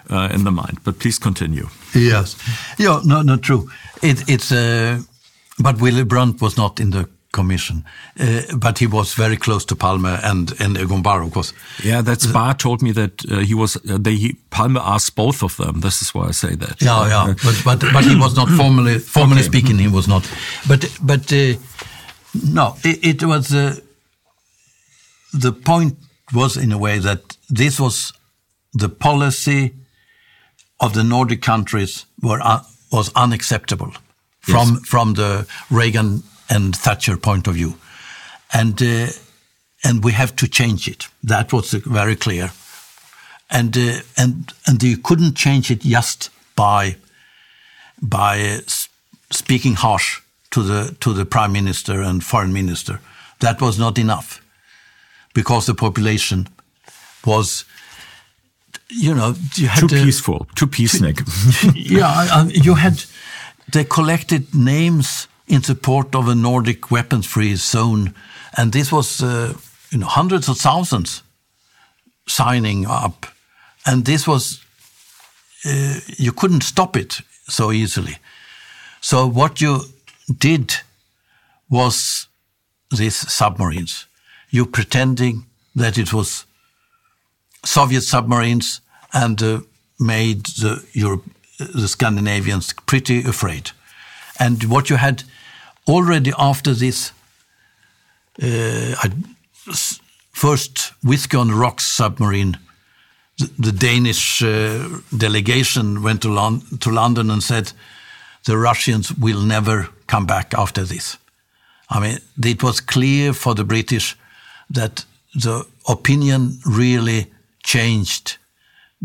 uh, 0.09 0.29
in 0.31 0.45
the 0.45 0.51
mind. 0.51 0.79
But 0.85 0.99
please 0.99 1.19
continue. 1.19 1.67
Yes, 1.93 2.37
yeah, 2.79 3.01
no, 3.03 3.23
not 3.23 3.41
true. 3.41 3.69
It, 4.01 4.23
it's 4.29 4.53
uh, 4.53 5.01
but 5.59 5.81
Willy 5.81 6.05
Brandt 6.05 6.41
was 6.41 6.55
not 6.55 6.79
in 6.79 6.91
the 6.91 7.09
commission. 7.31 7.85
Uh, 8.19 8.41
but 8.57 8.79
he 8.79 8.87
was 8.87 9.13
very 9.13 9.37
close 9.37 9.65
to 9.65 9.75
Palme 9.75 10.05
and, 10.05 10.53
and 10.59 10.77
Egon 10.77 11.05
of 11.05 11.31
course. 11.31 11.53
Yeah, 11.83 12.01
that's 12.01 12.25
Bahr 12.25 12.53
told 12.53 12.81
me 12.81 12.91
that 12.91 13.25
uh, 13.29 13.39
he 13.39 13.53
was, 13.53 13.77
uh, 13.77 13.97
they, 13.99 14.15
he, 14.15 14.33
Palme 14.49 14.77
asked 14.77 15.15
both 15.15 15.43
of 15.43 15.57
them. 15.57 15.79
This 15.79 16.01
is 16.01 16.13
why 16.13 16.27
I 16.27 16.31
say 16.31 16.55
that. 16.55 16.81
Yeah, 16.81 17.07
yeah. 17.07 17.33
but, 17.43 17.61
but, 17.63 17.79
but 17.93 18.03
he 18.03 18.15
was 18.15 18.35
not 18.35 18.49
formally, 18.57 18.99
formally 18.99 19.41
okay. 19.41 19.47
speaking, 19.47 19.77
he 19.77 19.87
was 19.87 20.07
not. 20.07 20.29
But, 20.67 20.85
but, 21.01 21.31
uh, 21.31 21.53
no, 22.33 22.75
it, 22.83 23.21
it 23.21 23.23
was, 23.23 23.53
uh, 23.53 23.75
the 25.33 25.51
point 25.51 25.97
was 26.33 26.57
in 26.57 26.71
a 26.71 26.77
way 26.77 26.99
that 26.99 27.37
this 27.49 27.79
was 27.79 28.13
the 28.73 28.89
policy 28.89 29.73
of 30.79 30.93
the 30.93 31.03
Nordic 31.03 31.41
countries 31.41 32.05
were, 32.21 32.39
uh, 32.41 32.63
was 32.91 33.11
unacceptable 33.15 33.93
from, 34.39 34.73
yes. 34.73 34.85
from 34.85 35.13
the 35.13 35.47
Reagan 35.69 36.23
and 36.51 36.75
Thatcher 36.75 37.17
point 37.17 37.47
of 37.47 37.55
view. 37.55 37.75
and 38.53 38.81
uh, 38.81 39.07
and 39.83 40.03
we 40.03 40.11
have 40.11 40.35
to 40.35 40.47
change 40.47 40.87
it. 40.87 41.07
That 41.23 41.51
was 41.51 41.71
very 41.73 42.15
clear, 42.15 42.51
and 43.49 43.75
uh, 43.77 44.01
and 44.17 44.53
and 44.67 44.83
you 44.83 44.97
couldn't 44.97 45.35
change 45.35 45.71
it 45.71 45.81
just 45.81 46.29
by 46.55 46.95
by 48.01 48.41
uh, 48.41 48.59
speaking 49.29 49.75
harsh 49.75 50.21
to 50.49 50.63
the 50.63 50.95
to 50.99 51.13
the 51.13 51.25
prime 51.25 51.51
minister 51.51 52.01
and 52.01 52.23
foreign 52.23 52.53
minister. 52.53 52.99
That 53.39 53.61
was 53.61 53.77
not 53.77 53.97
enough, 53.97 54.41
because 55.33 55.65
the 55.65 55.73
population 55.73 56.47
was, 57.25 57.65
you 58.87 59.15
know, 59.15 59.35
you 59.55 59.67
had 59.67 59.79
too 59.79 59.87
peaceful, 59.87 60.47
too 60.55 60.67
peacenik. 60.67 61.21
yeah, 61.75 62.47
you 62.49 62.75
had 62.75 63.03
they 63.71 63.85
collected 63.85 64.53
names 64.53 65.27
in 65.51 65.61
support 65.61 66.15
of 66.15 66.29
a 66.29 66.33
Nordic 66.35 66.89
weapons-free 66.89 67.55
zone, 67.55 68.13
and 68.57 68.71
this 68.71 68.91
was 68.91 69.21
uh, 69.21 69.53
you 69.91 69.99
know 69.99 70.07
hundreds 70.07 70.47
of 70.47 70.57
thousands 70.57 71.23
signing 72.25 72.87
up, 72.87 73.25
and 73.85 74.05
this 74.05 74.25
was 74.25 74.63
uh, 75.65 75.99
you 76.17 76.31
couldn't 76.31 76.63
stop 76.63 76.95
it 76.95 77.21
so 77.49 77.71
easily. 77.71 78.17
So 79.01 79.27
what 79.27 79.59
you 79.59 79.81
did 80.37 80.73
was 81.69 82.27
these 82.89 83.15
submarines. 83.15 84.07
You 84.51 84.65
pretending 84.65 85.45
that 85.75 85.97
it 85.97 86.13
was 86.13 86.45
Soviet 87.65 88.01
submarines 88.01 88.81
and 89.13 89.41
uh, 89.43 89.59
made 89.99 90.45
the 90.45 90.85
Europe, 90.93 91.25
the 91.59 91.87
Scandinavians 91.87 92.73
pretty 92.85 93.23
afraid. 93.23 93.71
And 94.39 94.63
what 94.63 94.89
you 94.89 94.95
had 94.95 95.23
already 95.87 96.31
after 96.37 96.73
this 96.73 97.11
uh, 98.41 99.09
first 100.31 100.93
Whiskey 101.03 101.37
on 101.37 101.47
the 101.47 101.53
Rocks 101.53 101.85
submarine, 101.85 102.57
the, 103.37 103.49
the 103.59 103.71
Danish 103.71 104.41
uh, 104.41 104.87
delegation 105.15 106.01
went 106.03 106.21
to, 106.21 106.29
Lon 106.29 106.61
to 106.79 106.91
London 106.91 107.29
and 107.29 107.43
said, 107.43 107.73
the 108.45 108.57
Russians 108.57 109.13
will 109.13 109.41
never 109.41 109.89
come 110.07 110.25
back 110.25 110.53
after 110.53 110.83
this. 110.83 111.17
I 111.89 111.99
mean, 111.99 112.17
it 112.43 112.63
was 112.63 112.79
clear 112.79 113.33
for 113.33 113.53
the 113.53 113.63
British 113.63 114.17
that 114.69 115.05
the 115.35 115.65
opinion 115.87 116.59
really 116.65 117.27
changed 117.63 118.37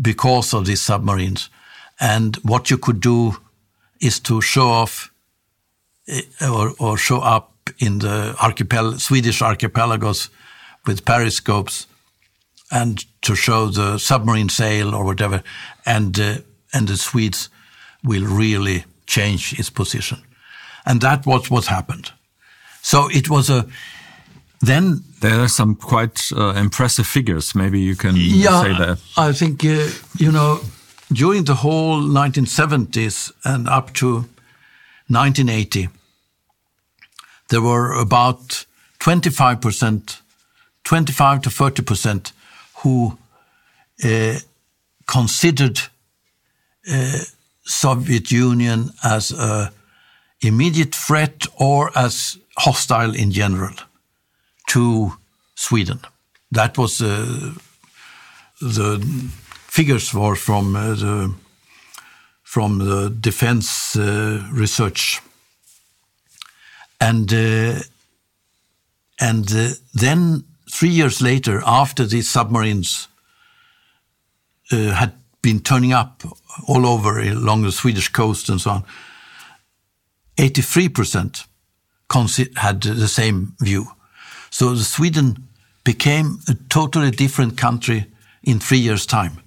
because 0.01 0.53
of 0.53 0.65
these 0.65 0.81
submarines. 0.81 1.49
And 1.99 2.35
what 2.37 2.69
you 2.69 2.77
could 2.77 3.01
do 3.01 3.37
is 3.99 4.19
to 4.21 4.41
show 4.41 4.69
off 4.69 5.11
or, 6.41 6.73
or 6.79 6.97
show 6.97 7.19
up 7.19 7.53
in 7.79 7.99
the 7.99 8.35
archipel 8.37 8.99
Swedish 8.99 9.41
archipelagos 9.41 10.29
with 10.85 11.05
periscopes 11.05 11.87
and 12.71 13.05
to 13.21 13.35
show 13.35 13.67
the 13.67 13.97
submarine 13.97 14.49
sail 14.49 14.95
or 14.95 15.03
whatever. 15.03 15.43
And, 15.85 16.19
uh, 16.19 16.37
and 16.73 16.87
the 16.87 16.97
Swedes 16.97 17.49
will 18.03 18.25
really 18.25 18.85
change 19.05 19.57
its 19.59 19.69
position. 19.69 20.21
And 20.85 21.01
that 21.01 21.25
was 21.25 21.49
what 21.49 21.65
happened. 21.65 22.11
So 22.81 23.09
it 23.09 23.29
was 23.29 23.49
a, 23.49 23.67
then 24.61 25.03
there 25.21 25.39
are 25.41 25.47
some 25.47 25.75
quite 25.75 26.21
uh, 26.35 26.53
impressive 26.53 27.07
figures. 27.07 27.53
Maybe 27.53 27.79
you 27.79 27.95
can 27.95 28.15
yeah, 28.15 28.61
say 28.61 28.73
that. 28.77 28.99
I 29.17 29.33
think 29.33 29.63
uh, 29.63 29.89
you 30.17 30.31
know 30.31 30.61
during 31.11 31.45
the 31.45 31.55
whole 31.55 32.01
1970s 32.01 33.31
and 33.43 33.67
up 33.67 33.93
to 33.93 34.25
1980, 35.09 35.89
there 37.49 37.61
were 37.61 37.93
about 37.93 38.65
25 38.99 39.61
percent, 39.61 40.21
25 40.83 41.41
to 41.43 41.49
30 41.49 41.83
percent, 41.83 42.33
who 42.83 43.17
uh, 44.03 44.39
considered 45.05 45.79
uh, 46.91 47.19
Soviet 47.63 48.31
Union 48.31 48.91
as 49.03 49.31
a 49.31 49.71
immediate 50.41 50.93
threat 50.93 51.47
or 51.57 51.91
as 51.95 52.37
hostile 52.57 53.15
in 53.15 53.31
general 53.31 53.73
to 54.69 55.13
Sweden. 55.55 55.99
That 56.51 56.77
was 56.77 57.01
uh, 57.01 57.53
the 58.61 58.99
figures 59.67 60.13
were 60.13 60.35
from 60.35 60.75
uh, 60.75 60.95
the 60.95 61.33
from 62.47 62.79
the 62.79 63.09
defense 63.09 63.97
uh, 63.97 64.41
research, 64.53 65.21
and 66.97 67.33
uh, 67.33 67.81
and 69.19 69.51
uh, 69.51 69.69
then 69.93 70.43
three 70.71 70.89
years 70.89 71.21
later, 71.21 71.61
after 71.65 72.07
these 72.07 72.29
submarines 72.29 73.09
had 74.71 75.11
been 75.41 75.59
turning 75.59 75.93
up 75.93 76.23
all 76.67 76.85
over 76.85 77.19
along 77.19 77.63
the 77.63 77.71
Swedish 77.71 78.09
coast 78.09 78.49
and 78.49 78.61
so 78.61 78.71
on, 78.71 78.83
eighty 80.37 80.61
three 80.61 80.89
percent 80.89 81.45
had 82.55 82.81
the 82.81 83.07
same 83.07 83.55
view. 83.59 83.87
So 84.49 84.75
Sweden 84.75 85.47
became 85.83 86.39
a 86.47 86.55
totally 86.69 87.11
different 87.11 87.57
country 87.57 88.05
in 88.41 88.59
three 88.59 88.79
years' 88.79 89.05
time. 89.05 89.41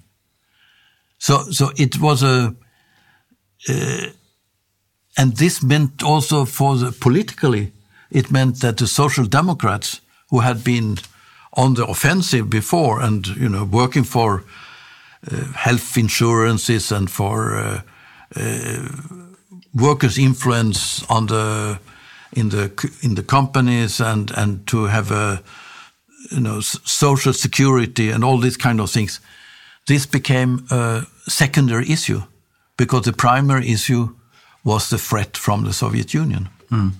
So, 1.17 1.51
so 1.51 1.71
it 1.75 1.99
was 1.99 2.23
a, 2.23 2.55
and 3.67 5.37
this 5.37 5.61
meant 5.61 6.03
also 6.03 6.45
for 6.45 6.75
the 6.77 6.91
politically, 6.91 7.71
it 8.09 8.31
meant 8.31 8.61
that 8.61 8.77
the 8.77 8.87
Social 8.87 9.25
Democrats, 9.25 10.01
who 10.29 10.39
had 10.39 10.63
been 10.63 10.97
on 11.53 11.73
the 11.73 11.85
offensive 11.85 12.49
before 12.49 13.01
and 13.01 13.27
you 13.27 13.49
know 13.49 13.65
working 13.65 14.05
for 14.05 14.43
uh, 15.31 15.43
health 15.53 15.97
insurances 15.97 16.91
and 16.91 17.09
for 17.09 17.55
uh, 17.57 17.81
uh 18.35 18.87
workers' 19.73 20.17
influence 20.17 21.03
on 21.09 21.27
the 21.27 21.79
in 22.33 22.49
the 22.49 22.71
in 23.01 23.15
the 23.15 23.23
companies 23.23 23.99
and 23.99 24.31
and 24.37 24.65
to 24.65 24.85
have 24.85 25.11
a 25.11 25.41
you 26.31 26.39
know 26.39 26.61
social 26.61 27.33
security 27.33 28.11
and 28.11 28.23
all 28.23 28.37
these 28.37 28.57
kind 28.57 28.79
of 28.79 28.89
things 28.89 29.19
this 29.87 30.05
became 30.05 30.65
a 30.69 31.05
secondary 31.27 31.89
issue 31.91 32.21
because 32.77 33.05
the 33.05 33.13
primary 33.13 33.69
issue 33.69 34.09
was 34.63 34.89
the 34.89 34.97
threat 34.97 35.37
from 35.37 35.63
the 35.63 35.73
Soviet 35.73 36.13
Union. 36.13 36.49
Mm. 36.71 36.91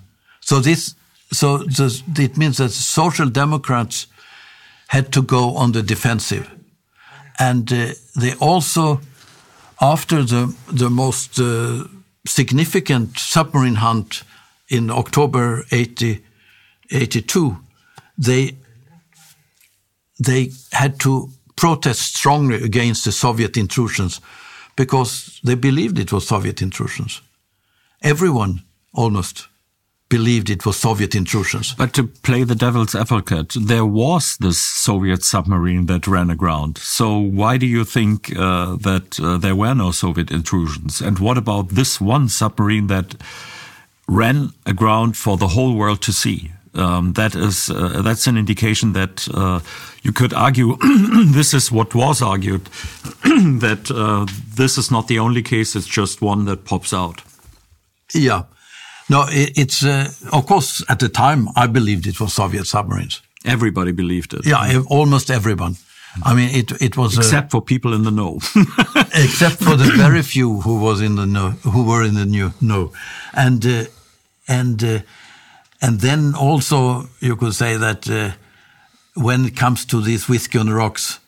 so 0.41 0.59
this 0.59 0.95
so 1.33 1.59
this, 1.59 2.03
it 2.17 2.37
means 2.37 2.57
that 2.57 2.71
social 2.71 3.29
democrats 3.29 4.07
had 4.87 5.13
to 5.13 5.21
go 5.21 5.55
on 5.55 5.71
the 5.71 5.81
defensive. 5.81 6.51
And 7.39 7.71
uh, 7.71 7.93
they 8.19 8.33
also 8.39 8.99
after 9.79 10.23
the 10.23 10.53
the 10.67 10.89
most 10.89 11.39
uh, 11.39 11.85
significant 12.25 13.17
submarine 13.17 13.75
hunt 13.75 14.23
in 14.69 14.89
October 14.89 15.65
80, 15.71 16.23
82, 16.91 17.57
they, 18.17 18.55
they 20.19 20.51
had 20.71 20.99
to 21.01 21.29
protest 21.55 22.15
strongly 22.15 22.63
against 22.63 23.05
the 23.05 23.11
Soviet 23.11 23.57
intrusions 23.57 24.21
because 24.75 25.39
they 25.43 25.55
believed 25.55 25.99
it 25.99 26.11
was 26.11 26.27
Soviet 26.27 26.61
intrusions. 26.61 27.21
Everyone 28.01 28.63
almost 28.93 29.47
believed 30.09 30.49
it 30.49 30.65
was 30.65 30.75
Soviet 30.75 31.15
intrusions. 31.15 31.73
But 31.77 31.93
to 31.93 32.03
play 32.07 32.43
the 32.43 32.55
devil's 32.55 32.95
advocate, 32.95 33.55
there 33.57 33.85
was 33.85 34.35
this 34.39 34.59
Soviet 34.59 35.23
submarine 35.23 35.85
that 35.85 36.07
ran 36.07 36.29
aground. 36.29 36.77
So 36.77 37.17
why 37.17 37.57
do 37.57 37.65
you 37.65 37.85
think 37.85 38.35
uh, 38.37 38.75
that 38.77 39.19
uh, 39.19 39.37
there 39.37 39.55
were 39.55 39.73
no 39.73 39.91
Soviet 39.91 40.29
intrusions? 40.29 41.01
And 41.01 41.19
what 41.19 41.37
about 41.37 41.69
this 41.69 42.01
one 42.01 42.27
submarine 42.27 42.87
that 42.87 43.15
ran 44.11 44.51
aground 44.65 45.15
for 45.15 45.37
the 45.37 45.47
whole 45.47 45.75
world 45.75 46.01
to 46.01 46.11
see. 46.11 46.51
Um, 46.73 47.13
that 47.13 47.35
is 47.35 47.69
uh, 47.69 48.01
that's 48.01 48.27
an 48.27 48.37
indication 48.37 48.93
that 48.93 49.27
uh, 49.33 49.59
you 50.03 50.13
could 50.13 50.33
argue 50.33 50.77
this 51.33 51.53
is 51.53 51.71
what 51.71 51.93
was 51.93 52.21
argued 52.21 52.61
that 53.23 53.91
uh, 53.91 54.25
this 54.55 54.77
is 54.77 54.89
not 54.89 55.07
the 55.07 55.19
only 55.19 55.41
case 55.41 55.75
it's 55.75 55.87
just 55.87 56.21
one 56.21 56.45
that 56.45 56.63
pops 56.63 56.93
out. 56.93 57.23
Yeah. 58.13 58.43
No 59.09 59.25
it, 59.29 59.57
it's 59.57 59.83
uh, 59.83 60.09
of 60.31 60.45
course 60.45 60.83
at 60.87 60.99
the 60.99 61.09
time 61.09 61.49
i 61.55 61.67
believed 61.67 62.07
it 62.07 62.19
was 62.19 62.33
soviet 62.33 62.67
submarines. 62.67 63.21
Everybody 63.43 63.91
believed 63.91 64.33
it. 64.33 64.45
Yeah 64.45 64.81
almost 64.87 65.29
everyone. 65.29 65.75
I 66.23 66.33
mean, 66.33 66.49
it 66.53 66.71
it 66.81 66.97
was 66.97 67.17
except 67.17 67.51
for 67.51 67.61
people 67.61 67.93
in 67.93 68.03
the 68.03 68.11
know, 68.11 68.35
except 69.13 69.63
for 69.63 69.77
the 69.77 69.91
very 69.95 70.21
few 70.21 70.61
who 70.61 70.79
was 70.79 71.01
in 71.01 71.15
the 71.15 71.25
know, 71.25 71.51
who 71.63 71.83
were 71.83 72.03
in 72.03 72.15
the 72.15 72.25
new 72.25 72.53
know, 72.59 72.91
and 73.33 73.65
uh, 73.65 73.85
and 74.47 74.83
uh, 74.83 74.99
and 75.81 75.99
then 75.99 76.35
also 76.35 77.09
you 77.19 77.35
could 77.35 77.53
say 77.53 77.77
that 77.77 78.09
uh, 78.09 78.31
when 79.15 79.45
it 79.45 79.55
comes 79.55 79.85
to 79.85 80.01
these 80.01 80.29
whiskey 80.29 80.59
on 80.59 80.67
the 80.67 80.73
rocks, 80.73 81.19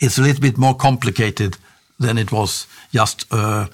it's 0.00 0.18
a 0.18 0.22
little 0.22 0.40
bit 0.40 0.58
more 0.58 0.74
complicated 0.74 1.56
than 1.98 2.18
it 2.18 2.32
was 2.32 2.66
just 2.92 3.26
a 3.32 3.68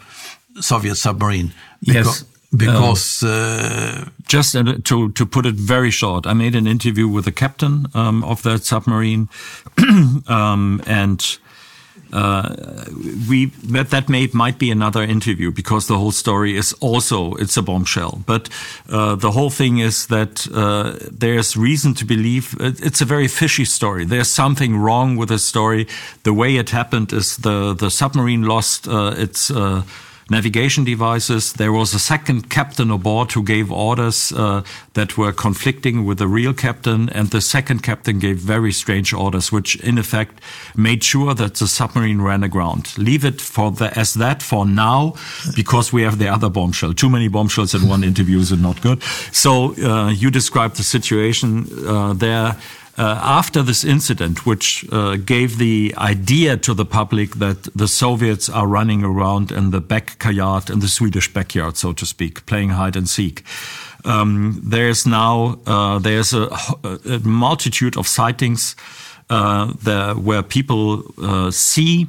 Soviet 0.61 0.96
submarine. 0.96 1.52
Because, 1.81 2.07
yes. 2.07 2.24
because 2.52 3.22
uh, 3.22 4.09
just 4.26 4.52
to 4.85 5.12
to 5.12 5.26
put 5.26 5.46
it 5.46 5.54
very 5.54 5.90
short, 5.90 6.26
I 6.26 6.35
made 6.35 6.54
an 6.54 6.66
interview 6.66 7.09
with 7.09 7.24
the 7.24 7.33
captain 7.33 7.87
um, 7.94 8.24
of 8.24 8.42
that 8.42 8.64
submarine, 8.64 9.28
um, 10.26 10.83
and 10.87 11.38
uh, 12.12 12.55
we 13.29 13.47
that 13.73 13.90
that 13.90 14.09
may 14.09 14.29
might 14.33 14.59
be 14.59 14.71
another 14.71 15.03
interview 15.03 15.53
because 15.53 15.87
the 15.87 15.99
whole 15.99 16.12
story 16.12 16.57
is 16.57 16.73
also 16.81 17.35
it's 17.35 17.57
a 17.57 17.62
bombshell. 17.62 18.23
But 18.27 18.49
uh, 18.88 19.16
the 19.16 19.31
whole 19.31 19.51
thing 19.51 19.79
is 19.79 20.07
that 20.07 20.47
uh, 20.55 20.97
there's 21.11 21.57
reason 21.57 21.94
to 21.94 22.05
believe 22.05 22.57
it's 22.61 23.01
a 23.01 23.05
very 23.05 23.29
fishy 23.29 23.64
story. 23.64 24.05
There's 24.05 24.31
something 24.31 24.77
wrong 24.77 25.16
with 25.16 25.29
the 25.29 25.38
story. 25.38 25.87
The 26.23 26.33
way 26.33 26.57
it 26.57 26.71
happened 26.71 27.12
is 27.12 27.37
the 27.37 27.75
the 27.75 27.90
submarine 27.90 28.42
lost 28.42 28.88
uh, 28.88 29.14
its 29.16 29.51
uh, 29.51 29.83
navigation 30.30 30.84
devices. 30.84 31.52
There 31.52 31.72
was 31.72 31.94
a 31.94 31.98
second 31.98 32.50
captain 32.50 32.90
aboard 32.90 33.32
who 33.32 33.42
gave 33.42 33.72
orders 33.72 34.32
uh, 34.32 34.62
that 34.92 35.16
were 35.16 35.32
conflicting 35.32 36.04
with 36.04 36.18
the 36.18 36.26
real 36.26 36.52
captain, 36.52 37.08
and 37.10 37.30
the 37.30 37.40
second 37.40 37.82
captain 37.82 38.18
gave 38.18 38.36
very 38.38 38.72
strange 38.72 39.12
orders, 39.12 39.50
which 39.52 39.76
in 39.76 39.98
effect 39.98 40.40
made 40.76 41.02
sure 41.02 41.34
that 41.34 41.54
the 41.54 41.66
submarine 41.66 42.20
ran 42.20 42.42
aground. 42.42 42.96
Leave 42.98 43.24
it 43.24 43.40
for 43.40 43.70
the, 43.70 43.96
as 43.98 44.14
that 44.14 44.42
for 44.42 44.66
now, 44.66 45.14
because 45.54 45.92
we 45.92 46.02
have 46.02 46.18
the 46.18 46.28
other 46.28 46.50
bombshell. 46.50 46.92
Too 46.92 47.10
many 47.10 47.28
bombshells 47.28 47.74
in 47.74 47.88
one 47.88 48.04
interview 48.04 48.38
is 48.38 48.52
not 48.52 48.80
good. 48.82 49.02
So 49.32 49.74
uh, 49.82 50.10
you 50.10 50.30
described 50.30 50.76
the 50.76 50.82
situation 50.82 51.66
uh, 51.86 52.12
there. 52.12 52.56
Uh, 52.98 53.16
after 53.22 53.62
this 53.62 53.84
incident, 53.84 54.44
which 54.44 54.84
uh, 54.90 55.14
gave 55.24 55.58
the 55.58 55.94
idea 55.98 56.56
to 56.56 56.74
the 56.74 56.84
public 56.84 57.37
that 57.37 57.62
the 57.76 57.87
Soviets 57.87 58.48
are 58.48 58.66
running 58.66 59.04
around 59.04 59.52
in 59.52 59.70
the 59.70 59.80
backyard, 59.80 60.68
in 60.68 60.80
the 60.80 60.88
Swedish 60.88 61.32
backyard, 61.32 61.76
so 61.76 61.92
to 61.92 62.04
speak, 62.04 62.44
playing 62.46 62.70
hide 62.70 62.96
and 62.96 63.08
seek. 63.08 63.44
Um, 64.04 64.61
there's 64.64 65.06
now 65.06 65.61
uh, 65.66 66.00
there's 66.00 66.32
a, 66.32 66.48
a, 66.82 67.20
multitude 67.22 67.96
of 67.96 68.08
sightings 68.08 68.74
uh, 69.30 69.72
there 69.82 70.14
where 70.14 70.42
people 70.42 71.02
uh, 71.22 71.50
see. 71.52 72.08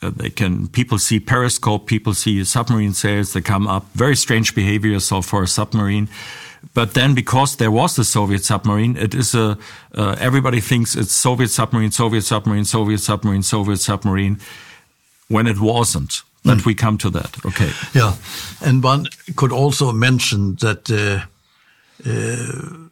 Uh, 0.00 0.10
they 0.14 0.30
can 0.30 0.68
people 0.68 0.98
see 0.98 1.18
periscope, 1.18 1.86
people 1.86 2.14
see 2.14 2.44
submarine 2.44 2.92
sails. 2.92 3.32
They 3.32 3.40
come 3.40 3.66
up 3.66 3.86
very 3.94 4.14
strange 4.14 4.54
behavior. 4.54 5.00
So 5.00 5.22
for 5.22 5.42
a 5.42 5.48
submarine, 5.48 6.08
but 6.74 6.94
then, 6.94 7.14
because 7.14 7.56
there 7.56 7.70
was 7.70 7.96
the 7.96 8.04
Soviet 8.04 8.44
submarine, 8.44 8.96
it 8.96 9.14
is 9.14 9.34
a 9.34 9.58
uh, 9.94 10.16
everybody 10.18 10.60
thinks 10.60 10.96
it's 10.96 11.12
Soviet 11.12 11.50
submarine, 11.50 11.90
Soviet 11.90 12.22
submarine, 12.22 12.64
Soviet 12.64 12.98
submarine, 12.98 13.42
Soviet 13.42 13.78
submarine, 13.78 14.38
when 15.28 15.46
it 15.46 15.58
wasn't. 15.60 16.22
But 16.44 16.58
mm. 16.58 16.66
we 16.66 16.74
come 16.74 16.98
to 16.98 17.10
that. 17.10 17.44
Okay. 17.44 17.70
Yeah, 17.94 18.14
and 18.60 18.82
one 18.82 19.06
could 19.36 19.52
also 19.52 19.92
mention 19.92 20.56
that 20.56 20.90
uh, 20.90 21.26
uh, 22.08 22.88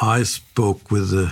I 0.00 0.24
spoke 0.24 0.90
with 0.90 1.12
uh, 1.14 1.30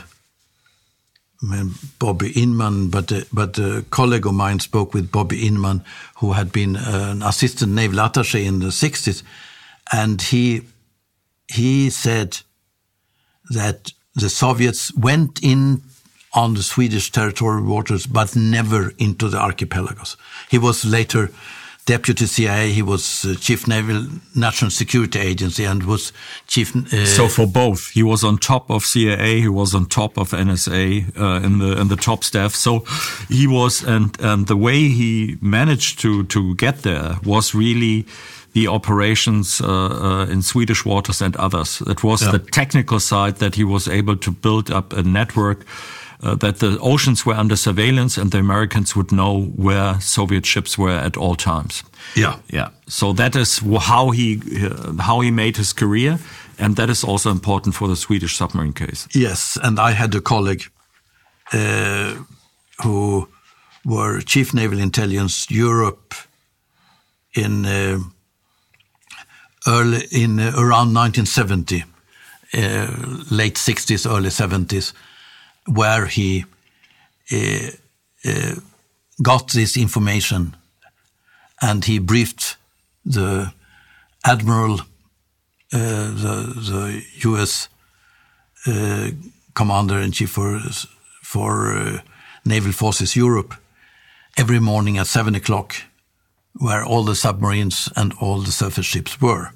Bobby 1.99 2.31
Inman, 2.31 2.89
but 2.89 3.13
uh, 3.13 3.23
but 3.33 3.59
a 3.59 3.85
colleague 3.91 4.27
of 4.27 4.35
mine 4.35 4.61
spoke 4.61 4.95
with 4.95 5.11
Bobby 5.11 5.47
Inman, 5.47 5.83
who 6.17 6.33
had 6.33 6.53
been 6.53 6.77
an 6.77 7.23
assistant 7.23 7.73
naval 7.73 7.99
attaché 7.99 8.45
in 8.45 8.61
the 8.61 8.69
60s, 8.69 9.23
and 9.93 10.23
he 10.23 10.63
he 11.53 11.91
said 11.91 12.39
that 13.51 13.93
the 14.15 14.29
Soviets 14.29 14.95
went 14.97 15.43
in 15.43 15.83
on 16.35 16.55
the 16.55 16.63
Swedish 16.63 17.11
territorial 17.11 17.65
waters, 17.65 18.07
but 18.07 18.35
never 18.35 18.93
into 18.99 19.29
the 19.29 19.39
archipelagos. 19.39 20.17
He 20.51 20.59
was 20.59 20.85
later 20.85 21.31
deputy 21.85 22.27
CIA. 22.27 22.73
He 22.73 22.83
was 22.83 23.25
uh, 23.25 23.35
chief 23.35 23.67
naval 23.67 24.07
national 24.35 24.71
security 24.71 25.19
agency 25.19 25.65
and 25.65 25.83
was 25.83 26.13
chief. 26.47 26.75
Uh, 26.77 27.05
so 27.05 27.29
for 27.29 27.47
both, 27.47 27.91
he 27.91 28.03
was 28.03 28.25
on 28.25 28.39
top 28.39 28.71
of 28.71 28.85
CIA. 28.85 29.41
He 29.41 29.49
was 29.49 29.75
on 29.75 29.87
top 29.87 30.17
of 30.17 30.31
NSA 30.31 31.19
uh, 31.19 31.45
in 31.45 31.59
the 31.59 31.81
in 31.81 31.89
the 31.89 31.97
top 31.97 32.25
staff. 32.25 32.55
So 32.55 32.81
he 33.29 33.47
was, 33.47 33.83
and 33.83 34.17
and 34.21 34.47
the 34.47 34.57
way 34.57 34.89
he 34.89 35.39
managed 35.41 36.01
to 36.01 36.25
to 36.25 36.55
get 36.55 36.83
there 36.83 37.19
was 37.25 37.55
really 37.55 38.07
the 38.53 38.69
operations 38.69 39.61
uh, 39.61 39.67
uh, 39.67 40.27
in 40.31 40.43
Swedish 40.43 40.85
waters 40.85 41.23
and 41.23 41.37
others. 41.37 41.83
It 41.87 42.03
was 42.03 42.23
yeah. 42.23 42.33
the 42.33 42.39
technical 42.39 43.01
side 43.01 43.37
that 43.37 43.55
he 43.55 43.65
was 43.65 43.89
able 43.89 44.17
to 44.17 44.31
build 44.31 44.71
up 44.71 44.93
a 44.93 45.03
network 45.03 45.65
uh, 46.23 46.37
that 46.37 46.59
the 46.59 46.79
oceans 46.81 47.27
were 47.27 47.35
under 47.35 47.57
surveillance 47.57 48.17
and 48.17 48.31
the 48.31 48.39
Americans 48.39 48.95
would 48.95 49.11
know 49.11 49.43
where 49.57 50.01
Soviet 50.01 50.47
ships 50.47 50.79
were 50.79 50.91
at 50.91 51.17
all 51.17 51.35
times. 51.35 51.83
Yeah, 52.15 52.37
yeah. 52.49 52.69
So 52.87 53.13
that 53.15 53.35
is 53.35 53.61
how 53.81 54.11
he 54.11 54.41
uh, 54.65 55.03
how 55.03 55.21
he 55.21 55.31
made 55.31 55.57
his 55.57 55.73
career, 55.73 56.19
and 56.59 56.77
that 56.77 56.91
is 56.91 57.05
also 57.05 57.31
important 57.31 57.75
for 57.75 57.89
the 57.89 57.97
Swedish 57.97 58.37
submarine 58.37 58.73
case. 58.73 59.09
Yes, 59.15 59.59
and 59.63 59.79
I 59.79 59.93
had 59.93 60.15
a 60.15 60.21
colleague 60.21 60.71
uh, 61.53 62.15
who 62.83 63.29
were 63.85 64.21
chief 64.21 64.55
naval 64.55 64.79
intelligence 64.79 65.51
Europe 65.51 66.15
in 67.35 67.67
uh, 67.67 67.99
early 69.67 70.07
in 70.11 70.41
uh, 70.41 70.53
around 70.57 70.95
1970, 70.95 71.85
uh, 72.55 72.59
late 73.31 73.55
60s, 73.55 74.11
early 74.11 74.31
70s, 74.31 74.93
where 75.67 76.07
he 76.07 76.45
uh, 77.33 77.71
uh, 78.25 78.55
got 79.23 79.53
this 79.53 79.77
information 79.77 80.57
and 81.61 81.85
he 81.85 81.99
briefed 81.99 82.57
the 83.05 83.53
admiral, 84.25 84.81
uh, 85.73 86.09
the, 86.11 86.53
the 86.55 87.05
U.S. 87.29 87.69
Uh, 88.67 89.11
commander 89.55 89.99
in 89.99 90.13
chief 90.13 90.31
for 90.31 90.61
for 91.23 92.03
naval 92.45 92.73
forces 92.73 93.17
Europe 93.17 93.55
every 94.37 94.61
morning 94.61 94.99
at 94.99 95.07
seven 95.07 95.35
o'clock 95.35 95.75
where 96.55 96.85
all 96.85 97.05
the 97.05 97.15
submarines 97.15 97.89
and 97.97 98.13
all 98.21 98.41
the 98.41 98.53
surface 98.53 98.87
ships 98.87 99.21
were. 99.21 99.51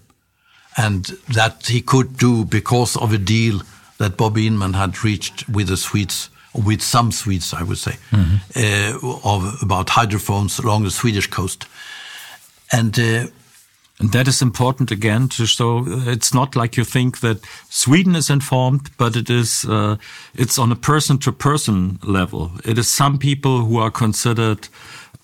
And 0.77 1.05
that 1.35 1.67
he 1.67 1.81
could 1.81 2.17
do 2.19 2.45
because 2.45 2.97
of 2.97 3.13
a 3.13 3.19
deal 3.19 3.63
that 3.99 4.17
Bob 4.17 4.37
Inman 4.37 4.75
had 4.75 5.03
reached 5.05 5.49
with 5.49 5.69
the 5.69 5.77
Swedes, 5.77 6.29
with 6.53 6.83
some 6.83 7.13
Swedes, 7.13 7.55
I 7.55 7.63
would 7.63 7.79
say, 7.79 7.99
mm 8.11 8.25
-hmm. 8.25 8.41
uh, 8.57 9.25
of 9.25 9.63
about 9.63 9.91
hydrophones 9.91 10.61
along 10.61 10.85
the 10.85 10.91
Swedish 10.91 11.29
coast. 11.29 11.67
And 12.69 12.99
uh, 12.99 13.27
and 13.99 14.13
that 14.13 14.29
is 14.29 14.43
important 14.43 14.91
again 14.91 15.29
to 15.29 15.47
show 15.47 15.79
uh, 15.79 16.11
it's 16.11 16.35
not 16.35 16.55
like 16.55 16.77
you 16.77 16.85
think 16.85 17.21
that 17.21 17.39
Sweden 17.71 18.15
is 18.15 18.29
informed, 18.29 18.91
but 18.99 19.17
it 19.17 19.31
is 19.31 19.65
uh, 19.65 19.97
it's 20.35 20.59
on 20.59 20.71
a 20.71 20.77
person 20.77 21.19
to 21.19 21.33
person 21.33 21.99
level. 22.03 22.51
It 22.65 22.79
is 22.79 22.95
some 22.95 23.17
people 23.19 23.65
who 23.65 23.79
are 23.79 23.91
considered 23.91 24.69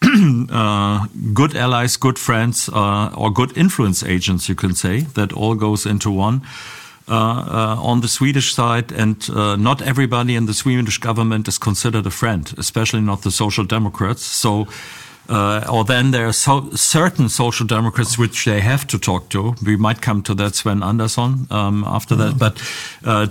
uh, 0.51 1.07
good 1.33 1.55
allies, 1.55 1.97
good 1.97 2.19
friends, 2.19 2.69
uh, 2.69 3.13
or 3.17 3.31
good 3.31 3.57
influence 3.57 4.03
agents, 4.03 4.49
you 4.49 4.55
can 4.55 4.75
say, 4.75 5.01
that 5.15 5.33
all 5.33 5.55
goes 5.55 5.87
into 5.87 6.11
one. 6.11 6.43
Uh, 7.09 7.15
uh 7.15 7.77
on 7.83 8.01
the 8.01 8.09
Swedish 8.09 8.55
side, 8.55 8.93
and 8.93 9.29
uh, 9.31 9.57
not 9.57 9.83
everybody 9.83 10.37
in 10.37 10.47
the 10.47 10.55
Swedish 10.55 10.99
government 10.99 11.49
is 11.49 11.59
considered 11.59 12.07
a 12.07 12.11
friend, 12.11 12.55
especially 12.59 13.01
not 13.01 13.23
the 13.23 13.31
Social 13.31 13.65
Democrats. 13.65 14.23
So, 14.23 14.69
or 15.29 15.85
then 15.85 16.13
there 16.13 16.27
are 16.27 16.33
so 16.33 16.71
certain 16.75 17.29
Social 17.29 17.67
Democrats 17.67 18.17
which 18.17 18.45
they 18.45 18.61
have 18.61 18.87
to 18.87 18.99
talk 18.99 19.29
to. 19.31 19.55
We 19.65 19.77
might 19.77 20.01
come 20.01 20.23
to 20.23 20.35
that, 20.35 20.55
Sven 20.55 20.83
Andersson, 20.83 21.47
um, 21.51 21.85
after 21.87 22.17
that, 22.17 22.39
but 22.39 22.57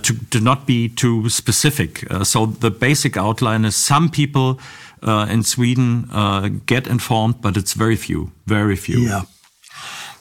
to, 0.02 0.14
to, 0.30 0.40
not 0.40 0.66
be 0.66 0.88
too 0.88 1.28
specific. 1.30 2.04
so 2.24 2.46
the 2.46 2.70
basic 2.70 3.16
outline 3.16 3.64
is 3.64 3.74
some 3.74 4.10
people 4.10 4.58
uh, 5.02 5.26
in 5.30 5.42
Sweden 5.42 6.08
uh, 6.12 6.48
get 6.66 6.86
informed, 6.86 7.40
but 7.40 7.56
it's 7.56 7.74
very 7.74 7.96
few, 7.96 8.30
very 8.46 8.76
few. 8.76 9.00
Yeah, 9.00 9.22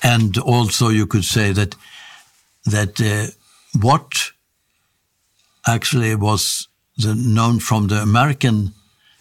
and 0.01 0.37
also 0.37 0.89
you 0.89 1.05
could 1.05 1.25
say 1.25 1.53
that 1.53 1.75
that 2.65 3.01
uh, 3.01 3.31
what 3.79 4.31
actually 5.67 6.15
was 6.15 6.67
the, 6.97 7.15
known 7.15 7.59
from 7.59 7.87
the 7.87 8.01
American 8.01 8.73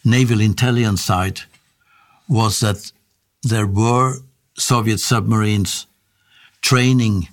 naval 0.03 0.41
intelligence 0.41 1.03
side 1.03 1.41
was 2.27 2.59
that 2.59 2.91
there 3.43 3.67
were 3.67 4.17
Soviet 4.57 4.99
submarines 4.99 5.87
training 6.61 7.27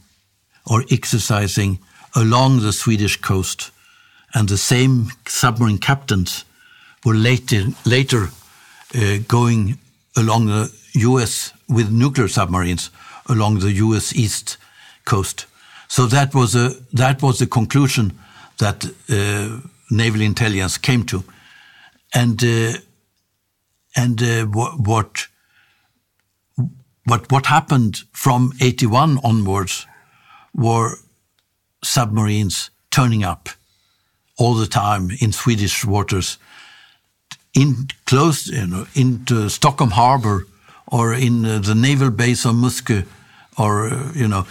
or 0.66 0.84
exercising 0.90 1.78
along 2.14 2.60
the 2.60 2.72
Swedish 2.72 3.20
coast, 3.20 3.70
and 4.34 4.48
the 4.48 4.58
same 4.58 5.10
submarine 5.26 5.78
captains 5.78 6.44
were 7.08 7.14
later, 7.14 7.68
later 7.84 8.28
uh, 8.94 9.18
going 9.26 9.78
along 10.16 10.46
the 10.46 10.70
US 10.94 11.52
with 11.68 11.90
nuclear 11.90 12.28
submarines 12.28 12.90
along 13.26 13.60
the 13.60 13.72
US 13.72 14.14
east 14.14 14.58
coast. 15.04 15.46
So 15.88 16.06
that 16.06 16.34
was 16.34 16.54
a 16.54 16.74
that 16.92 17.22
was 17.22 17.38
the 17.38 17.46
conclusion 17.46 18.18
that 18.58 18.84
uh, 19.08 19.60
naval 19.90 20.20
intelligence 20.20 20.76
came 20.78 21.04
to, 21.04 21.24
and 22.12 22.42
uh, 22.44 22.72
and 23.96 24.22
uh, 24.22 24.44
what 24.44 25.28
what 27.06 27.30
what 27.30 27.46
happened 27.46 28.04
from 28.12 28.52
eighty 28.60 28.86
one 28.86 29.18
onwards 29.24 29.86
were 30.52 30.96
submarines 31.82 32.70
turning 32.90 33.24
up 33.24 33.48
all 34.36 34.54
the 34.54 34.66
time 34.66 35.10
in 35.20 35.32
Swedish 35.32 35.84
waters, 35.84 36.38
in 37.58 37.88
close, 38.06 38.46
you 38.46 38.66
know, 38.66 38.86
into 38.94 39.48
Stockholm 39.48 39.90
Harbor 39.90 40.46
or 40.86 41.12
in 41.12 41.44
uh, 41.44 41.58
the 41.58 41.74
naval 41.74 42.10
base 42.10 42.44
of 42.44 42.54
Muskö, 42.54 43.04
or 43.58 43.88
uh, 43.88 44.12
you 44.14 44.28
know, 44.28 44.46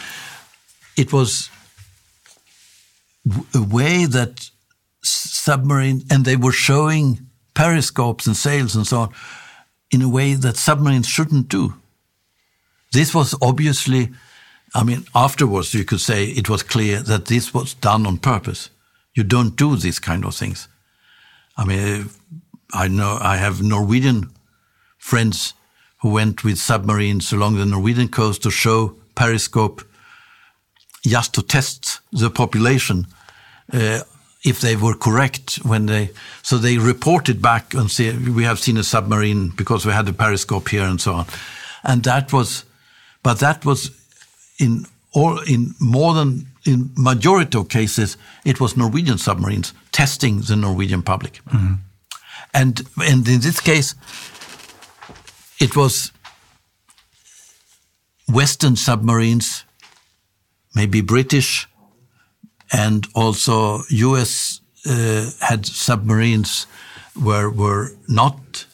it 0.98 1.14
was 1.14 1.50
a 3.54 3.64
way 3.64 4.06
that 4.06 4.50
submarine, 5.04 6.04
and 6.12 6.26
they 6.26 6.36
were 6.36 6.52
showing 6.52 7.20
periscopes 7.54 8.28
and 8.28 8.36
sails 8.36 8.76
and 8.76 8.86
so 8.86 8.98
on, 9.00 9.14
in 9.90 10.02
a 10.02 10.10
way 10.10 10.34
that 10.34 10.58
submarines 10.58 11.08
shouldn't 11.08 11.48
do. 11.48 11.74
This 12.92 13.14
was 13.14 13.34
obviously, 13.42 14.12
I 14.76 14.84
mean, 14.84 15.06
afterwards 15.16 15.74
you 15.74 15.86
could 15.86 16.02
say 16.02 16.26
it 16.26 16.50
was 16.50 16.62
clear 16.62 17.02
that 17.04 17.26
this 17.26 17.54
was 17.54 17.74
done 17.74 18.06
on 18.06 18.18
purpose. 18.18 18.70
You 19.14 19.24
don't 19.24 19.56
do 19.56 19.78
these 19.78 20.00
kind 20.00 20.26
of 20.26 20.36
things. 20.36 20.68
I 21.56 21.66
mean, 21.66 22.10
I 22.74 22.88
know 22.88 23.18
I 23.22 23.38
have 23.38 23.62
Norwegian 23.62 24.30
friends 24.98 25.54
who 26.02 26.12
went 26.12 26.44
with 26.44 26.58
submarines 26.58 27.32
along 27.32 27.56
the 27.58 27.66
Norwegian 27.66 28.10
coast 28.10 28.44
to 28.44 28.52
show 28.52 28.96
periscope 29.16 29.84
just 31.06 31.34
to 31.34 31.42
test 31.42 32.00
the 32.12 32.30
population 32.30 33.08
uh, 33.74 34.02
if 34.44 34.62
they 34.62 34.76
were 34.76 34.96
correct 34.96 35.56
when 35.64 35.86
they 35.88 36.10
so 36.44 36.58
they 36.58 36.78
reported 36.78 37.42
back 37.42 37.74
and 37.74 37.90
say 37.90 38.16
we 38.16 38.44
have 38.44 38.60
seen 38.60 38.78
a 38.78 38.84
submarine 38.84 39.50
because 39.56 39.86
we 39.86 39.92
had 39.92 40.08
a 40.08 40.14
periscope 40.14 40.70
here 40.70 40.84
and 40.84 41.02
so 41.02 41.14
on 41.14 41.26
and 41.84 42.04
that 42.04 42.32
was 42.32 42.64
but 43.24 43.40
that 43.40 43.66
was 43.66 43.92
in 44.60 44.86
all 45.14 45.40
in 45.40 45.74
more 45.80 46.14
than 46.14 46.46
in 46.66 46.92
majority 46.96 47.58
of 47.58 47.70
cases 47.70 48.18
it 48.46 48.60
was 48.60 48.76
Norwegian 48.78 49.18
submarines 49.18 49.74
testing 49.92 50.42
the 50.42 50.56
Norwegian 50.56 51.02
public 51.02 51.42
mm 51.46 51.60
-hmm. 51.60 51.87
And 52.54 52.82
and 52.98 53.28
in 53.28 53.42
this 53.42 53.60
case 53.60 53.96
it 55.60 55.76
was 55.76 56.12
Western 58.28 58.76
submarines, 58.76 59.64
maybe 60.76 61.02
British, 61.02 61.68
and 62.72 63.08
also 63.16 63.82
US 63.90 64.62
uh, 64.86 65.32
had 65.40 65.66
submarines 65.66 66.68
were 67.16 67.50
were 67.50 67.92
not 68.08 68.66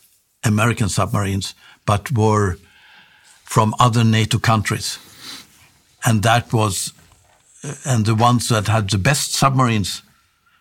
American 0.43 0.89
submarines, 0.89 1.55
but 1.85 2.11
were 2.11 2.57
from 3.43 3.75
other 3.79 4.03
NATO 4.03 4.39
countries, 4.39 4.97
and 6.03 6.23
that 6.23 6.51
was 6.51 6.93
uh, 7.63 7.75
and 7.85 8.05
the 8.05 8.15
ones 8.15 8.49
that 8.49 8.67
had 8.67 8.89
the 8.89 8.97
best 8.97 9.33
submarines 9.33 10.01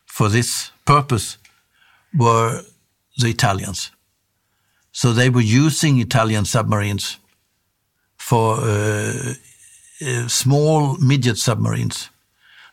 for 0.05 0.29
this 0.29 0.71
purpose 0.85 1.39
were 2.15 2.63
the 3.17 3.29
Italians. 3.29 3.91
So 4.93 5.13
they 5.13 5.31
were 5.31 5.41
using 5.41 5.99
Italian 5.99 6.45
submarines 6.45 7.19
for 8.17 8.57
uh, 8.61 9.35
uh, 10.07 10.29
small 10.29 10.97
midget 10.99 11.39
submarines 11.39 12.11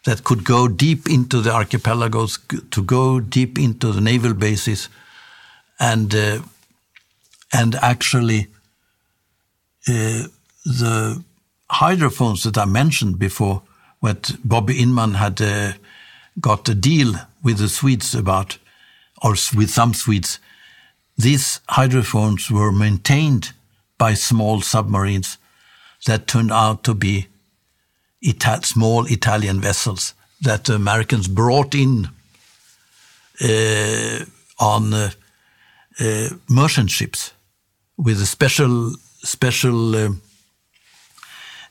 that 0.03 0.23
could 0.23 0.43
go 0.43 0.67
deep 0.67 1.09
into 1.09 1.41
the 1.41 1.51
archipelagos, 1.51 2.39
to 2.71 2.83
go 2.83 3.19
deep 3.19 3.57
into 3.57 3.91
the 3.91 4.01
naval 4.01 4.33
bases, 4.33 4.89
and 5.79 6.13
uh, 6.13 6.39
and 7.51 7.75
actually 7.75 8.47
uh, 9.87 10.27
the 10.65 11.23
hydrophones 11.69 12.43
that 12.43 12.57
I 12.57 12.65
mentioned 12.65 13.17
before, 13.17 13.61
what 13.99 14.35
Bobby 14.43 14.79
Inman 14.79 15.15
had 15.15 15.41
uh, 15.41 15.73
got 16.39 16.69
a 16.69 16.75
deal 16.75 17.13
with 17.43 17.57
the 17.57 17.69
Swedes 17.69 18.15
about, 18.15 18.58
or 19.21 19.31
with 19.55 19.69
some 19.69 19.93
Swedes, 19.93 20.39
these 21.17 21.59
hydrophones 21.67 22.49
were 22.49 22.71
maintained 22.71 23.51
by 23.97 24.13
small 24.13 24.61
submarines 24.61 25.37
that 26.05 26.27
turned 26.27 26.51
out 26.51 26.83
to 26.83 26.93
be 26.93 27.27
Ita 28.25 28.61
small 28.63 29.05
Italian 29.05 29.61
vessels 29.61 30.13
that 30.41 30.65
the 30.65 30.75
Americans 30.75 31.27
brought 31.27 31.75
in 31.75 32.09
uh, 33.41 34.25
on 34.59 34.93
uh, 34.93 35.11
uh, 35.99 36.29
merchant 36.49 36.89
ships 36.89 37.33
with 37.97 38.21
a 38.21 38.25
special 38.25 38.93
special 39.21 39.95
uh, 39.95 40.09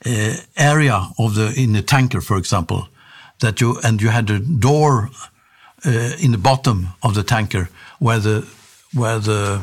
uh, 0.07 0.35
area 0.57 1.09
of 1.19 1.35
the 1.35 1.53
in 1.57 1.73
the 1.73 1.83
tanker, 1.83 2.21
for 2.21 2.37
example, 2.37 2.89
that 3.41 3.61
you 3.61 3.79
and 3.83 4.01
you 4.03 4.09
had 4.09 4.31
a 4.31 4.39
door 4.39 5.11
uh, 5.87 6.13
in 6.21 6.33
the 6.33 6.39
bottom 6.39 6.89
of 7.03 7.15
the 7.15 7.23
tanker 7.23 7.69
where 7.99 8.19
the 8.19 8.47
where 8.95 9.19
the 9.19 9.61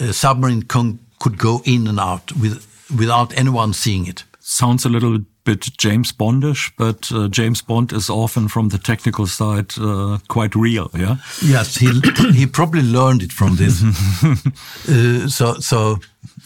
uh, 0.00 0.12
submarine 0.12 0.62
could 0.62 1.38
go 1.38 1.62
in 1.64 1.86
and 1.86 1.98
out 1.98 2.32
with, 2.32 2.66
without 2.98 3.36
anyone 3.36 3.72
seeing 3.72 4.06
it. 4.06 4.24
Sounds 4.40 4.84
a 4.84 4.88
little 4.88 5.18
bit 5.44 5.68
James 5.78 6.12
Bondish, 6.12 6.72
but 6.76 7.10
uh, 7.12 7.28
James 7.28 7.62
Bond 7.62 7.92
is 7.92 8.10
often 8.10 8.48
from 8.48 8.68
the 8.68 8.78
technical 8.78 9.26
side 9.26 9.72
uh, 9.78 10.18
quite 10.28 10.54
real. 10.54 10.90
Yeah. 10.94 11.16
Yes, 11.42 11.76
he 11.76 11.88
he 12.32 12.46
probably 12.46 12.82
learned 12.82 13.22
it 13.22 13.32
from 13.32 13.56
this. 13.56 13.82
uh, 14.88 15.28
so 15.28 15.54
so. 15.54 15.98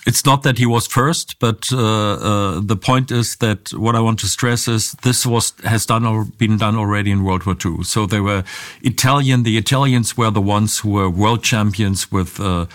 It's 0.07 0.25
not 0.25 0.43
that 0.45 0.59
he 0.59 0.67
was 0.67 0.87
first, 0.87 1.39
but 1.39 1.71
uh, 1.73 1.79
uh, 1.79 2.61
the 2.61 2.77
point 2.77 3.11
is 3.11 3.37
that 3.37 3.73
what 3.75 3.95
I 3.95 4.01
want 4.01 4.19
to 4.21 4.27
stress 4.27 4.67
is 4.67 4.93
this 5.03 5.27
was 5.27 5.53
has 5.65 5.85
done 5.85 6.07
or 6.07 6.25
been 6.25 6.57
done 6.57 6.75
already 6.77 7.11
in 7.11 7.23
World 7.23 7.45
War 7.45 7.55
II. 7.63 7.85
So 7.85 8.07
they 8.07 8.21
were 8.21 8.43
Italian. 8.83 9.43
The 9.43 9.59
Italians 9.59 10.17
were 10.17 10.31
the 10.31 10.41
ones 10.41 10.79
who 10.79 10.91
were 10.91 11.11
world 11.11 11.43
champions 11.43 12.11
with. 12.11 12.41
Uh, 12.41 12.67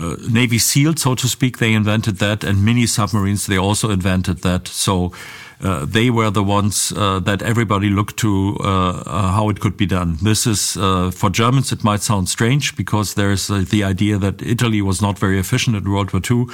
uh, 0.00 0.14
Navy 0.30 0.58
SEAL, 0.58 0.94
so 0.94 1.16
to 1.16 1.26
speak, 1.26 1.58
they 1.58 1.72
invented 1.72 2.18
that, 2.18 2.44
and 2.44 2.64
mini 2.64 2.86
submarines, 2.86 3.46
they 3.46 3.58
also 3.58 3.90
invented 3.90 4.42
that. 4.42 4.68
So 4.68 5.12
uh, 5.60 5.84
they 5.84 6.10
were 6.10 6.30
the 6.30 6.42
ones 6.42 6.92
uh, 6.92 7.18
that 7.20 7.42
everybody 7.42 7.90
looked 7.90 8.16
to 8.16 8.56
uh, 8.60 9.02
uh 9.06 9.32
how 9.32 9.48
it 9.50 9.60
could 9.60 9.76
be 9.76 9.86
done. 9.86 10.16
This 10.22 10.46
is 10.46 10.76
uh, 10.76 11.10
for 11.10 11.30
Germans. 11.30 11.72
It 11.72 11.84
might 11.84 12.02
sound 12.02 12.28
strange 12.28 12.76
because 12.76 13.14
there's 13.14 13.50
uh, 13.50 13.64
the 13.70 13.84
idea 13.84 14.18
that 14.18 14.42
Italy 14.42 14.82
was 14.82 15.00
not 15.00 15.18
very 15.18 15.38
efficient 15.38 15.76
in 15.76 15.90
World 15.90 16.12
War 16.12 16.22
II, 16.30 16.46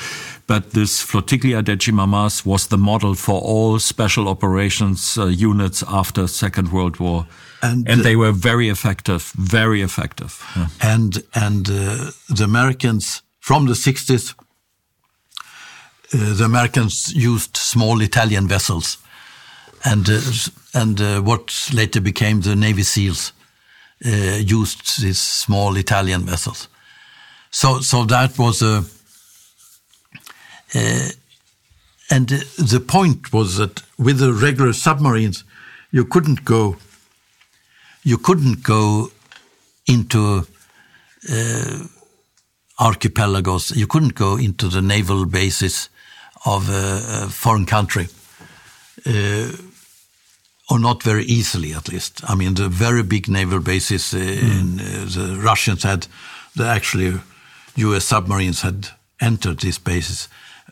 but 0.46 0.70
this 0.70 1.02
Flottiglia 1.04 1.62
Decima 1.62 2.06
MAS 2.06 2.46
was 2.46 2.66
the 2.66 2.78
model 2.78 3.14
for 3.14 3.40
all 3.40 3.78
special 3.78 4.28
operations 4.28 5.16
units 5.16 5.84
after 5.88 6.26
Second 6.26 6.72
World 6.72 6.98
War. 6.98 7.26
And, 7.62 7.88
and 7.88 8.02
they 8.02 8.16
were 8.16 8.32
very 8.32 8.68
effective, 8.68 9.32
very 9.36 9.80
effective. 9.80 10.42
Yeah. 10.56 10.66
And 10.80 11.22
and 11.34 11.66
the 11.66 12.44
Americans 12.44 13.22
from 13.40 13.66
the 13.66 13.74
60s 13.74 14.32
uh, 14.32 14.43
the 16.14 16.44
Americans 16.44 17.12
used 17.14 17.56
small 17.56 18.00
Italian 18.00 18.46
vessels, 18.46 18.98
and 19.84 20.08
uh, 20.08 20.20
and 20.72 21.00
uh, 21.00 21.20
what 21.20 21.70
later 21.72 22.00
became 22.00 22.40
the 22.40 22.54
Navy 22.54 22.82
SEALs 22.82 23.32
used 24.00 25.00
these 25.00 25.18
small 25.18 25.76
Italian 25.76 26.22
vessels. 26.22 26.68
So 27.50 27.80
so 27.80 28.04
that 28.04 28.38
was 28.38 28.62
a. 28.62 28.84
and 32.10 32.28
the 32.28 32.84
point 32.86 33.32
was 33.32 33.56
that 33.56 33.82
with 33.98 34.18
the 34.18 34.32
regular 34.32 34.72
submarines, 34.72 35.44
you 35.90 36.04
couldn't 36.04 36.44
go. 36.44 36.76
You 38.04 38.18
couldn't 38.18 38.62
go 38.62 39.10
into 39.86 40.46
uh, 41.32 41.78
archipelagos. 42.78 43.74
You 43.74 43.86
couldn't 43.86 44.14
go 44.14 44.36
into 44.36 44.68
the 44.68 44.82
naval 44.82 45.24
bases 45.24 45.88
of 46.44 46.68
a, 46.68 47.24
a 47.24 47.28
foreign 47.28 47.66
country, 47.66 48.08
uh, 49.06 49.52
or 50.70 50.78
not 50.78 51.02
very 51.02 51.24
easily 51.24 51.72
at 51.72 51.88
least. 51.88 52.20
I 52.28 52.34
mean, 52.34 52.54
the 52.54 52.68
very 52.68 53.02
big 53.02 53.28
naval 53.28 53.60
bases 53.60 54.14
uh, 54.14 54.18
mm. 54.18 54.60
in, 54.60 54.80
uh, 54.80 55.04
the 55.06 55.40
Russians 55.40 55.82
had, 55.82 56.06
the 56.54 56.66
actually 56.66 57.20
U.S. 57.76 58.04
submarines 58.04 58.62
had 58.62 58.88
entered 59.20 59.60
these 59.60 59.78
bases 59.78 60.28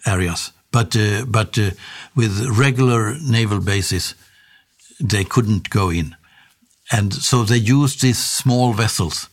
areas, 0.07 0.53
but 0.71 0.97
uh, 0.97 1.25
but 1.27 1.59
uh, 1.59 1.71
with 2.15 2.59
regular 2.59 3.17
naval 3.21 3.61
bases, 3.61 4.15
they 5.01 5.25
couldn't 5.25 5.71
go 5.71 5.91
in, 5.91 6.17
and 6.91 7.13
so 7.15 7.45
they 7.45 7.57
used 7.57 8.01
these 8.01 8.19
small 8.19 8.73
vessels 8.73 9.29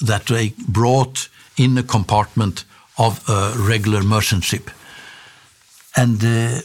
that 0.00 0.26
they 0.26 0.52
brought 0.68 1.28
in 1.56 1.78
a 1.78 1.82
compartment 1.82 2.64
of 2.98 3.28
a 3.28 3.52
regular 3.56 4.02
merchant 4.02 4.44
ship 4.44 4.70
and 5.96 6.22
uh, 6.22 6.60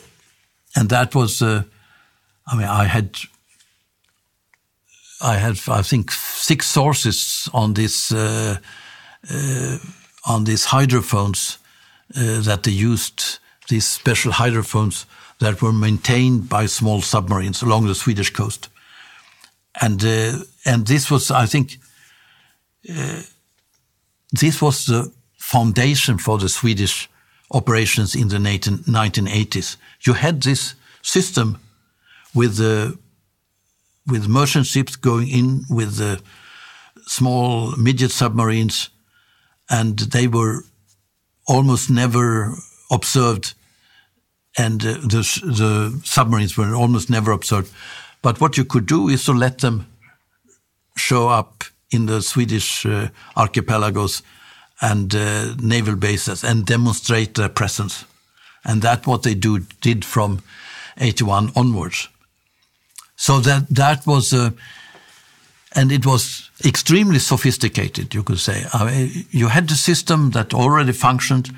and 0.76 0.90
that 0.90 1.14
was, 1.16 1.42
uh, 1.42 1.64
I 2.48 2.56
mean, 2.56 2.68
I 2.68 2.86
had, 2.86 3.18
I 5.22 5.36
had, 5.36 5.60
I 5.68 5.82
think, 5.82 6.12
six 6.12 6.68
sources 6.68 7.50
on 7.54 7.74
this, 7.74 8.12
uh, 8.12 8.58
uh 9.30 9.78
on 10.26 10.44
these 10.44 10.66
hydrophones 10.66 11.58
uh, 12.16 12.42
that 12.42 12.64
they 12.64 12.72
used 12.72 13.40
these 13.70 13.86
special 13.86 14.32
hydrophones 14.32 15.06
that 15.40 15.62
were 15.62 15.74
maintained 15.74 16.48
by 16.48 16.68
small 16.68 17.02
submarines 17.02 17.64
along 17.64 17.88
the 17.88 17.96
Swedish 17.96 18.32
coast. 18.32 18.70
And, 19.82 20.04
uh, 20.04 20.44
and 20.66 20.86
this 20.86 21.10
was, 21.10 21.32
I 21.32 21.48
think, 21.48 21.78
this 22.84 24.62
was 24.62 24.86
the 24.86 25.12
foundation 25.38 26.18
for 26.18 26.38
the 26.38 26.50
Swedish 26.50 27.10
operations 27.52 28.16
in 28.16 28.30
the 28.30 28.38
1980s. 28.38 29.78
You 30.02 30.14
had 30.14 30.42
this 30.42 30.76
system 31.02 31.58
with 32.34 32.58
the 32.58 32.98
with 34.08 34.28
merchant 34.28 34.66
ships 34.66 34.96
going 34.96 35.28
in 35.28 35.64
with 35.70 35.98
the 35.98 36.22
small 37.06 37.76
midget 37.78 38.12
submarines, 38.12 38.90
and 39.70 40.00
they 40.00 40.28
were 40.28 40.64
almost 41.48 41.90
never 41.90 42.56
observed, 42.90 43.54
and 44.58 44.84
uh, 44.84 44.94
the, 44.94 45.22
the 45.44 46.02
submarines 46.04 46.58
were 46.58 46.74
almost 46.74 47.10
never 47.10 47.32
observed. 47.32 47.72
But 48.22 48.42
what 48.42 48.58
you 48.58 48.66
could 48.66 48.86
do 48.86 49.08
is 49.08 49.24
to 49.26 49.34
let 49.34 49.60
them 49.60 49.88
show 50.96 51.30
up 51.30 51.64
in 51.92 52.06
the 52.06 52.22
Swedish 52.22 52.86
uh, 52.86 53.10
archipelagos 53.36 54.24
and 54.82 55.14
uh, 55.14 55.54
naval 55.60 55.96
bases 55.96 56.44
and 56.44 56.66
demonstrate 56.66 57.36
their 57.36 57.50
presence. 57.50 58.06
And 58.64 58.82
that's 58.82 59.06
what 59.08 59.24
they 59.24 59.36
do, 59.36 59.60
did 59.82 60.04
from 60.04 60.42
81 60.98 61.52
onwards. 61.56 62.10
So 63.16 63.40
that, 63.40 63.68
that 63.70 64.06
was, 64.08 64.34
uh, 64.34 64.52
and 65.74 65.92
it 65.92 66.06
was 66.06 66.50
extremely 66.66 67.20
sophisticated, 67.20 68.14
you 68.14 68.24
could 68.24 68.40
say. 68.40 68.66
I 68.74 68.86
mean, 68.86 69.26
you 69.30 69.48
had 69.48 69.68
the 69.68 69.76
system 69.76 70.32
that 70.32 70.54
already 70.54 70.92
functioned 70.92 71.52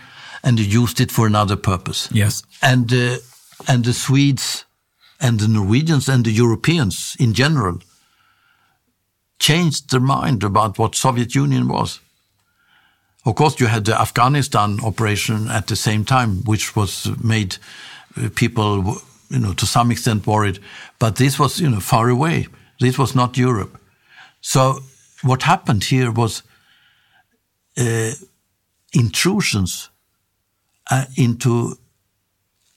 and 0.44 0.60
you 0.60 0.66
used 0.66 1.00
it 1.00 1.12
for 1.12 1.26
another 1.26 1.56
purpose. 1.56 2.10
Yes. 2.12 2.44
And, 2.62 2.92
uh, 2.92 3.18
and 3.68 3.86
the 3.86 3.94
Swedes 3.94 4.66
and 5.22 5.40
the 5.40 5.48
Norwegians 5.48 6.10
and 6.10 6.26
the 6.26 6.32
Europeans 6.32 7.16
in 7.18 7.34
general 7.34 7.80
changed 9.40 9.90
their 9.90 10.02
mind 10.02 10.44
about 10.44 10.78
what 10.78 10.96
Soviet 10.96 11.34
Union 11.34 11.68
was. 11.68 12.00
Of 13.26 13.36
course, 13.36 13.60
you 13.60 13.68
had 13.68 13.86
the 13.86 14.00
Afghanistan 14.00 14.80
operation 14.84 15.50
at 15.50 15.68
the 15.68 15.76
same 15.76 16.04
time, 16.04 16.44
which 16.44 16.76
was 16.76 17.10
made 17.24 17.58
uh, 18.18 18.30
people, 18.36 18.98
you 19.30 19.40
know, 19.40 19.54
to 19.54 19.66
some 19.66 19.92
extent 19.92 20.28
worried. 20.28 20.60
But 21.00 21.16
this 21.16 21.40
was, 21.40 21.60
you 21.60 21.70
know, 21.70 21.80
far 21.80 22.10
away. 22.10 22.48
This 22.80 22.98
was 22.98 23.16
not 23.16 23.38
Europe. 23.38 23.80
So 24.42 24.80
what 25.22 25.44
happened 25.44 25.86
here 25.86 26.12
was 26.12 26.44
uh, 27.78 28.12
intrusions 28.92 29.90
uh, 30.92 31.06
into 31.16 31.78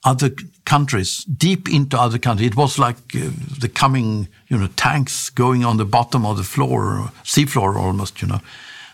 other 0.05 0.31
countries, 0.65 1.25
deep 1.25 1.69
into 1.69 1.99
other 2.01 2.19
countries. 2.19 2.51
It 2.51 2.57
was 2.57 2.79
like 2.79 2.97
uh, 3.17 3.31
the 3.59 3.69
coming, 3.69 4.29
you 4.47 4.59
know, 4.59 4.69
tanks 4.77 5.29
going 5.31 5.65
on 5.65 5.77
the 5.77 5.85
bottom 5.85 6.25
of 6.25 6.37
the 6.37 6.45
floor, 6.45 7.11
seafloor 7.25 7.77
almost, 7.77 8.23
you 8.23 8.29
know. 8.29 8.41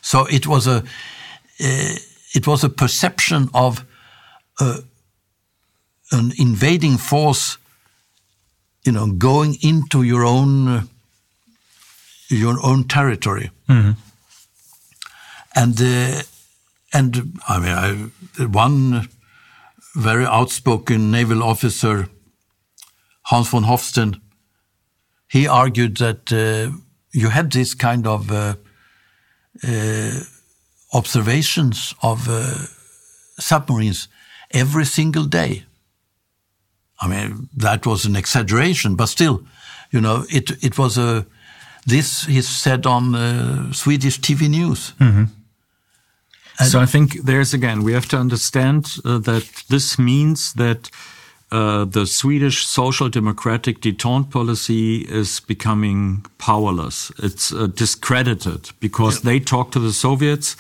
So 0.01 0.27
it 0.27 0.47
was 0.47 0.67
a, 0.67 0.83
it 1.63 2.47
was 2.47 2.65
a 2.65 2.69
perception 2.69 3.49
of 3.55 3.85
uh, 4.61 4.79
an 6.11 6.33
invading 6.39 6.99
force, 6.99 7.59
you 8.85 8.93
know, 8.93 9.07
going 9.13 9.57
into 9.63 10.03
your 10.03 10.25
own 10.25 10.69
uh, 10.69 10.83
your 12.29 12.59
own 12.63 12.85
territory. 12.85 13.51
Mm-hmm. 13.69 13.93
And 15.55 15.81
uh, 15.81 16.23
and 16.93 17.39
I 17.49 17.59
mean, 17.59 18.11
I, 18.39 18.45
one 18.47 19.09
very 19.95 20.27
outspoken 20.27 21.11
naval 21.11 21.43
officer, 21.43 22.09
Hans 23.23 23.49
von 23.49 23.65
Hofsten, 23.65 24.21
he 25.29 25.47
argued 25.47 25.99
that 25.99 26.33
uh, 26.33 26.77
you 27.13 27.29
had 27.29 27.53
this 27.53 27.75
kind 27.75 28.07
of 28.07 28.31
uh, 28.31 28.55
uh, 29.63 30.21
observations 30.93 31.95
of 32.03 32.29
uh, 32.29 32.55
submarines 33.39 34.09
every 34.51 34.85
single 34.85 35.25
day. 35.25 35.65
I 37.01 37.09
mean, 37.09 37.49
that 37.57 37.85
was 37.85 38.05
an 38.05 38.17
exaggeration, 38.17 38.95
but 38.97 39.09
still, 39.09 39.45
you 39.91 40.01
know, 40.01 40.25
it 40.29 40.51
it 40.63 40.79
was 40.79 40.99
a. 40.99 41.27
This 41.85 42.27
he 42.27 42.43
said 42.43 42.87
on 42.87 43.15
uh, 43.15 43.73
Swedish 43.73 44.21
TV 44.21 44.49
news. 44.49 44.95
Mm-hmm. 45.01 45.25
So 46.69 46.81
I 46.81 46.87
think 46.87 47.25
there's 47.25 47.55
again, 47.55 47.83
we 47.83 47.93
have 47.93 48.07
to 48.09 48.17
understand 48.17 48.87
uh, 49.05 49.19
that 49.19 49.65
this 49.69 49.99
means 49.99 50.53
that 50.53 50.91
uh, 51.53 51.85
the 51.85 52.07
Swedish 52.07 52.67
social 52.67 53.11
democratic 53.11 53.81
detente 53.81 54.31
policy 54.31 55.03
is 55.03 55.41
becoming 55.41 56.25
powerless. 56.39 57.13
It's 57.19 57.53
uh, 57.53 57.67
discredited 57.67 58.71
because 58.81 59.17
yeah. 59.17 59.33
they 59.33 59.41
talk 59.41 59.71
to 59.73 59.79
the 59.79 59.93
Soviets. 59.93 60.57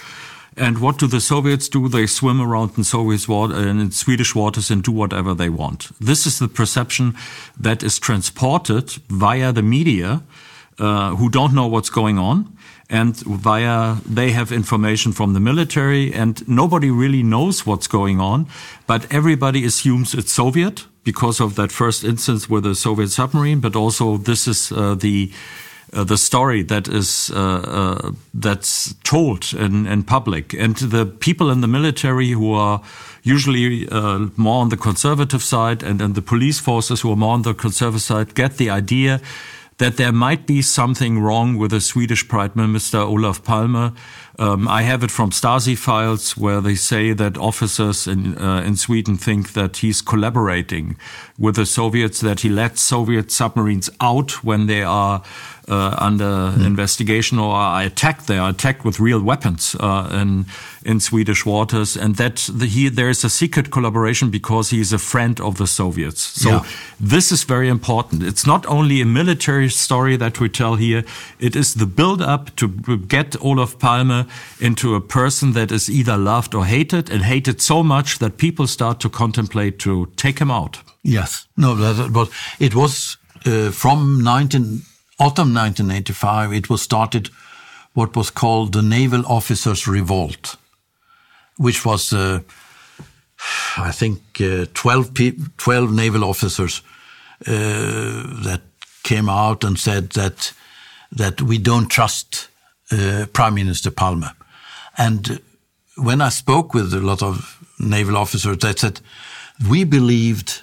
And 0.55 0.79
what 0.79 0.99
do 0.99 1.07
the 1.07 1.21
Soviets 1.21 1.71
do? 1.71 1.89
They 1.89 2.07
swim 2.07 2.43
around 2.43 2.73
in 2.77 2.85
Soviet 2.85 3.27
water 3.27 3.55
and 3.55 3.81
in 3.81 3.91
Swedish 3.91 4.35
waters 4.35 4.71
and 4.71 4.83
do 4.83 4.93
whatever 4.93 5.33
they 5.33 5.49
want. 5.49 5.91
This 5.99 6.27
is 6.27 6.39
the 6.39 6.49
perception 6.49 7.15
that 7.59 7.83
is 7.83 7.99
transported 7.99 8.91
via 9.09 9.51
the 9.51 9.63
media, 9.63 10.23
uh, 10.79 11.17
who 11.17 11.31
don't 11.31 11.55
know 11.55 11.67
what's 11.67 11.89
going 11.89 12.19
on 12.19 12.55
and 12.93 13.17
via 13.17 13.97
they 14.05 14.31
have 14.33 14.53
information 14.53 15.13
from 15.13 15.33
the 15.33 15.41
military 15.41 16.13
and 16.13 16.47
nobody 16.47 16.91
really 16.91 17.23
knows 17.23 17.67
what's 17.67 17.89
going 17.89 18.21
on 18.21 18.47
but 18.87 19.07
everybody 19.11 19.65
assumes 19.65 20.15
it's 20.15 20.33
soviet 20.33 20.87
because 21.03 21.41
of 21.41 21.55
that 21.55 21.73
first 21.73 22.05
instance 22.05 22.51
with 22.51 22.65
the 22.65 22.75
soviet 22.75 23.09
submarine 23.09 23.61
but 23.61 23.75
also 23.75 24.19
this 24.19 24.47
is 24.47 24.71
uh, 24.73 24.95
the 24.95 25.33
uh, 25.95 26.05
the 26.05 26.17
story 26.17 26.63
that 26.63 26.89
is 26.89 27.31
uh, 27.35 27.39
uh 27.39 28.13
that's 28.33 28.95
told 29.05 29.53
in, 29.53 29.87
in 29.87 30.03
public. 30.03 30.55
And 30.55 30.77
the 30.77 31.05
people 31.05 31.51
in 31.51 31.61
the 31.61 31.69
military 31.69 32.31
who 32.31 32.55
are 32.55 32.81
usually 33.23 33.87
uh, 33.89 34.29
more 34.37 34.63
on 34.63 34.71
the 34.71 34.77
conservative 34.77 35.43
side 35.43 35.83
and, 35.83 36.01
and 36.01 36.15
the 36.15 36.23
police 36.23 36.61
forces 36.61 37.03
who 37.03 37.13
are 37.13 37.17
more 37.17 37.35
on 37.35 37.43
the 37.43 37.55
conservative 37.55 38.03
side 38.03 38.35
get 38.35 38.57
the 38.57 38.71
idea 38.71 39.21
that 39.83 39.97
there 39.97 40.13
might 40.13 40.47
be 40.47 40.63
something 40.63 41.19
wrong 41.19 41.59
with 41.59 41.73
the 41.73 41.81
Swedish 41.81 42.29
Prime 42.29 42.53
Minister 42.55 42.99
Olof 42.99 43.43
Palme. 43.43 43.97
Um, 44.39 44.69
I 44.69 44.83
have 44.83 45.03
it 45.03 45.11
from 45.11 45.31
Stasi 45.31 45.77
files 45.77 46.37
where 46.37 46.61
they 46.61 46.77
say 46.77 47.13
that 47.13 47.37
officers 47.37 48.07
in, 48.07 48.39
uh, 48.39 48.63
in 48.63 48.77
Sweden 48.77 49.17
think 49.17 49.55
that 49.55 49.79
he's 49.79 50.01
collaborating 50.01 50.97
with 51.37 51.57
the 51.57 51.67
Soviets, 51.67 52.21
that 52.21 52.41
he 52.41 52.49
lets 52.49 52.81
Soviet 52.81 53.33
submarines 53.33 53.91
out 54.01 54.45
when 54.45 54.67
they 54.67 54.85
are 54.85 55.25
uh, 55.69 55.95
under 55.99 56.25
mm. 56.25 56.67
investigation 56.67 57.39
or 57.39 57.55
are 57.55 57.83
attacked. 57.83 58.27
They 58.27 58.39
are 58.39 58.51
attacked 58.51 58.85
with 58.85 59.01
real 59.01 59.23
weapons 59.23 59.77
uh, 59.79 60.09
in 60.13 60.47
in 60.85 61.01
Swedish 61.01 61.47
waters, 61.47 61.97
and 61.97 62.17
that 62.17 62.49
the, 62.53 62.67
he 62.67 62.89
there 62.89 63.09
is 63.09 63.25
a 63.25 63.31
secret 63.31 63.71
collaboration 63.71 64.31
because 64.31 64.71
he 64.71 64.81
is 64.81 64.93
a 64.93 64.99
friend 64.99 65.41
of 65.41 65.57
the 65.57 65.67
Soviets. 65.67 66.21
So 66.21 66.51
yeah. 66.51 66.65
this 67.01 67.33
is 67.33 67.45
very 67.45 67.69
important. 67.69 68.23
It's 68.23 68.47
not 68.47 68.67
only 68.67 69.01
a 69.01 69.07
military 69.07 69.69
story 69.69 70.17
that 70.17 70.41
we 70.41 70.49
tell 70.49 70.75
here; 70.75 71.05
it 71.39 71.57
is 71.57 71.75
the 71.75 71.87
build-up 71.87 72.55
to 72.57 72.69
get 73.09 73.37
Olof 73.41 73.79
Palme 73.79 74.27
into 74.61 74.95
a 74.95 75.01
person 75.01 75.53
that 75.53 75.71
is 75.71 75.89
either 75.89 76.17
loved 76.17 76.55
or 76.55 76.65
hated, 76.65 77.11
and 77.11 77.23
hated 77.23 77.61
so 77.61 77.83
much 77.83 78.19
that 78.19 78.37
people 78.37 78.67
start 78.67 79.01
to 79.01 79.09
contemplate 79.09 79.79
to 79.79 80.07
take 80.17 80.39
him 80.39 80.51
out. 80.51 80.79
Yes, 81.03 81.47
no, 81.57 81.75
that 81.75 82.11
was 82.11 82.31
it 82.59 82.75
was 82.75 83.17
uh, 83.47 83.71
from 83.71 84.23
19 84.23 84.83
autumn 85.23 85.55
1985, 85.55 86.53
it 86.53 86.69
was 86.69 86.83
started 86.83 87.31
what 87.93 88.17
was 88.17 88.31
called 88.31 88.73
the 88.73 88.83
Naval 88.83 89.25
Officers 89.27 89.87
Revolt, 89.87 90.57
which 91.59 91.85
was, 91.85 92.13
uh, 92.13 92.41
I 93.77 93.93
think, 93.93 94.21
uh, 94.41 94.67
12, 94.75 95.11
12 95.57 95.93
naval 95.93 96.25
officers 96.25 96.83
uh, 97.47 97.53
that 98.45 98.63
came 99.05 99.29
out 99.29 99.65
and 99.65 99.79
said 99.79 100.11
that 100.11 100.53
that 101.15 101.43
we 101.43 101.59
don't 101.59 101.91
trust 101.91 102.49
uh, 102.91 103.27
Prime 103.33 103.55
Minister 103.55 103.91
Palme. 103.91 104.31
And 104.97 105.41
when 105.97 106.23
I 106.23 106.31
spoke 106.31 106.73
with 106.73 106.95
a 106.95 107.01
lot 107.01 107.23
of 107.23 107.59
naval 107.79 108.17
officers, 108.17 108.59
they 108.59 108.75
said 108.75 109.01
we 109.69 109.85
believed. 109.85 110.63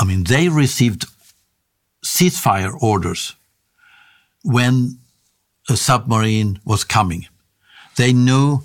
I 0.00 0.04
mean, 0.04 0.24
they 0.24 0.48
received 0.48 1.06
ceasefire 2.02 2.72
orders 2.80 3.37
when 4.48 4.98
a 5.68 5.76
submarine 5.76 6.58
was 6.64 6.82
coming. 6.82 7.26
They 7.96 8.14
knew 8.14 8.62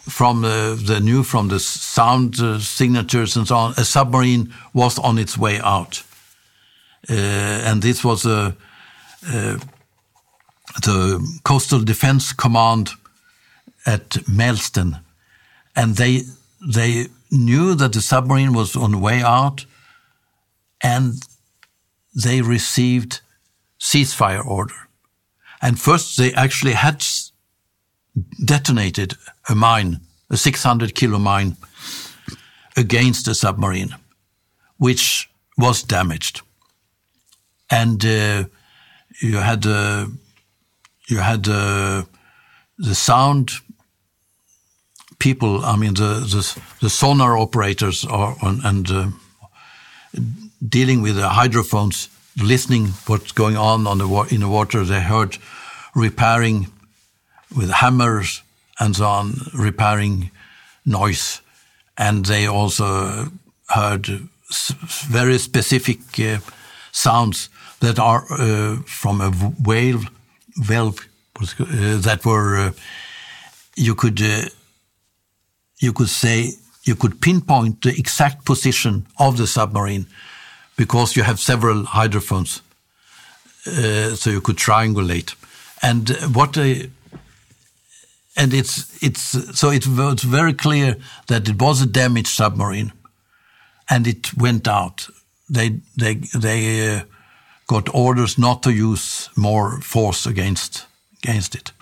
from 0.00 0.42
the, 0.42 0.76
they 0.84 0.98
knew 0.98 1.22
from 1.22 1.48
the 1.48 1.60
sound 1.60 2.40
uh, 2.40 2.58
signatures 2.58 3.36
and 3.36 3.46
so 3.46 3.56
on, 3.56 3.74
a 3.76 3.84
submarine 3.84 4.52
was 4.72 4.98
on 4.98 5.18
its 5.18 5.38
way 5.38 5.60
out. 5.60 6.02
Uh, 7.08 7.12
and 7.68 7.82
this 7.82 8.02
was 8.02 8.26
a, 8.26 8.56
uh, 9.28 9.58
the 10.82 11.38
Coastal 11.44 11.84
Defense 11.84 12.32
Command 12.32 12.90
at 13.84 14.08
Mälsten. 14.28 15.00
And 15.76 15.94
they, 15.94 16.22
they 16.74 17.06
knew 17.30 17.76
that 17.76 17.92
the 17.92 18.02
submarine 18.02 18.52
was 18.52 18.74
on 18.74 18.90
the 18.90 18.98
way 18.98 19.22
out, 19.22 19.66
and 20.82 21.14
they 22.24 22.40
received 22.40 23.20
ceasefire 23.78 24.44
order. 24.44 24.85
And 25.66 25.80
first, 25.80 26.16
they 26.16 26.32
actually 26.32 26.74
had 26.74 27.04
detonated 28.44 29.14
a 29.48 29.54
mine, 29.56 30.00
a 30.30 30.36
600 30.36 30.94
kilo 30.94 31.18
mine, 31.18 31.56
against 32.76 33.26
a 33.26 33.34
submarine, 33.34 33.96
which 34.76 35.28
was 35.58 35.82
damaged. 35.82 36.42
And 37.68 38.04
uh, 38.04 38.44
you 39.20 39.38
had 39.38 39.66
uh, 39.66 40.06
you 41.08 41.18
had 41.18 41.48
uh, 41.48 42.04
the 42.78 42.94
sound 42.94 43.50
people. 45.18 45.64
I 45.64 45.74
mean, 45.74 45.94
the 45.94 46.20
the, 46.20 46.60
the 46.80 46.90
sonar 46.90 47.36
operators 47.36 48.04
are 48.04 48.36
on, 48.40 48.60
and 48.62 48.88
uh, 48.88 49.06
dealing 50.68 51.02
with 51.02 51.16
the 51.16 51.30
hydrophones, 51.30 52.08
listening 52.40 52.92
what's 53.08 53.32
going 53.32 53.56
on 53.56 53.88
on 53.88 53.98
the 53.98 54.28
in 54.30 54.42
the 54.42 54.48
water. 54.48 54.84
They 54.84 55.00
heard 55.00 55.38
repairing 55.96 56.66
with 57.56 57.70
hammers 57.70 58.42
and 58.78 58.94
so 58.94 59.06
on, 59.06 59.34
repairing 59.54 60.30
noise, 60.84 61.40
and 61.96 62.26
they 62.26 62.46
also 62.46 63.30
heard 63.68 64.06
very 65.08 65.38
specific 65.38 65.98
uh, 66.20 66.38
sounds 66.92 67.48
that 67.80 67.98
are 67.98 68.24
uh, 68.30 68.76
from 68.86 69.20
a 69.20 69.30
whale 69.64 70.00
valve 70.56 71.00
uh, 71.40 72.00
that 72.00 72.20
were 72.24 72.56
uh, 72.56 72.72
you 73.74 73.94
could 73.94 74.20
uh, 74.22 74.48
you 75.78 75.92
could 75.92 76.08
say 76.08 76.52
you 76.84 76.94
could 76.94 77.20
pinpoint 77.20 77.82
the 77.82 77.94
exact 77.98 78.44
position 78.44 79.06
of 79.18 79.36
the 79.36 79.46
submarine 79.46 80.06
because 80.76 81.16
you 81.16 81.24
have 81.24 81.40
several 81.40 81.84
hydrophones, 81.84 82.62
uh, 83.66 84.14
so 84.14 84.30
you 84.30 84.40
could 84.40 84.56
triangulate. 84.56 85.34
And 85.82 86.08
what 86.34 86.54
they 86.54 86.90
and 88.36 88.52
it's 88.52 89.02
it's 89.02 89.58
so 89.58 89.70
it 89.70 89.86
was 89.86 90.22
very 90.22 90.52
clear 90.52 90.96
that 91.26 91.48
it 91.48 91.60
was 91.60 91.82
a 91.82 91.86
damaged 91.86 92.28
submarine, 92.28 92.92
and 93.88 94.06
it 94.06 94.34
went 94.36 94.68
out. 94.68 95.08
They 95.48 95.80
they 95.96 96.14
they 96.34 96.96
uh, 96.96 97.00
got 97.66 97.94
orders 97.94 98.36
not 98.38 98.62
to 98.62 98.70
use 98.70 99.30
more 99.36 99.80
force 99.80 100.26
against 100.26 100.86
against 101.22 101.54
it, 101.54 101.72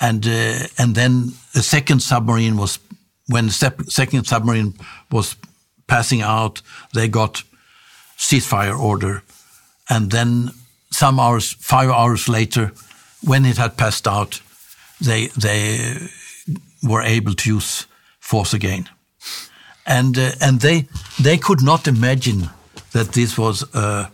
and 0.00 0.26
uh, 0.26 0.66
and 0.78 0.94
then 0.94 1.32
a 1.54 1.62
second 1.62 2.00
submarine 2.02 2.56
was 2.56 2.78
when 3.28 3.46
the 3.46 3.84
second 3.88 4.26
submarine 4.26 4.74
was 5.10 5.36
passing 5.86 6.22
out. 6.22 6.62
They 6.94 7.08
got 7.08 7.44
ceasefire 8.18 8.78
order, 8.78 9.22
and 9.88 10.10
then 10.10 10.50
some 10.90 11.20
hours, 11.20 11.52
five 11.52 11.90
hours 11.90 12.28
later, 12.28 12.72
when 13.26 13.44
it 13.44 13.58
had 13.58 13.76
passed 13.76 14.06
out 14.06 14.40
they 15.00 15.26
they 15.28 16.08
were 16.82 17.02
able 17.02 17.34
to 17.34 17.54
use 17.54 17.86
force 18.18 18.54
again, 18.54 18.88
and 19.84 20.18
uh, 20.18 20.32
and 20.40 20.60
they 20.60 20.86
they 21.22 21.38
could 21.38 21.62
not 21.62 21.86
imagine 21.86 22.50
that 22.92 23.12
this 23.12 23.36
was 23.36 23.64
uh, 23.74 24.08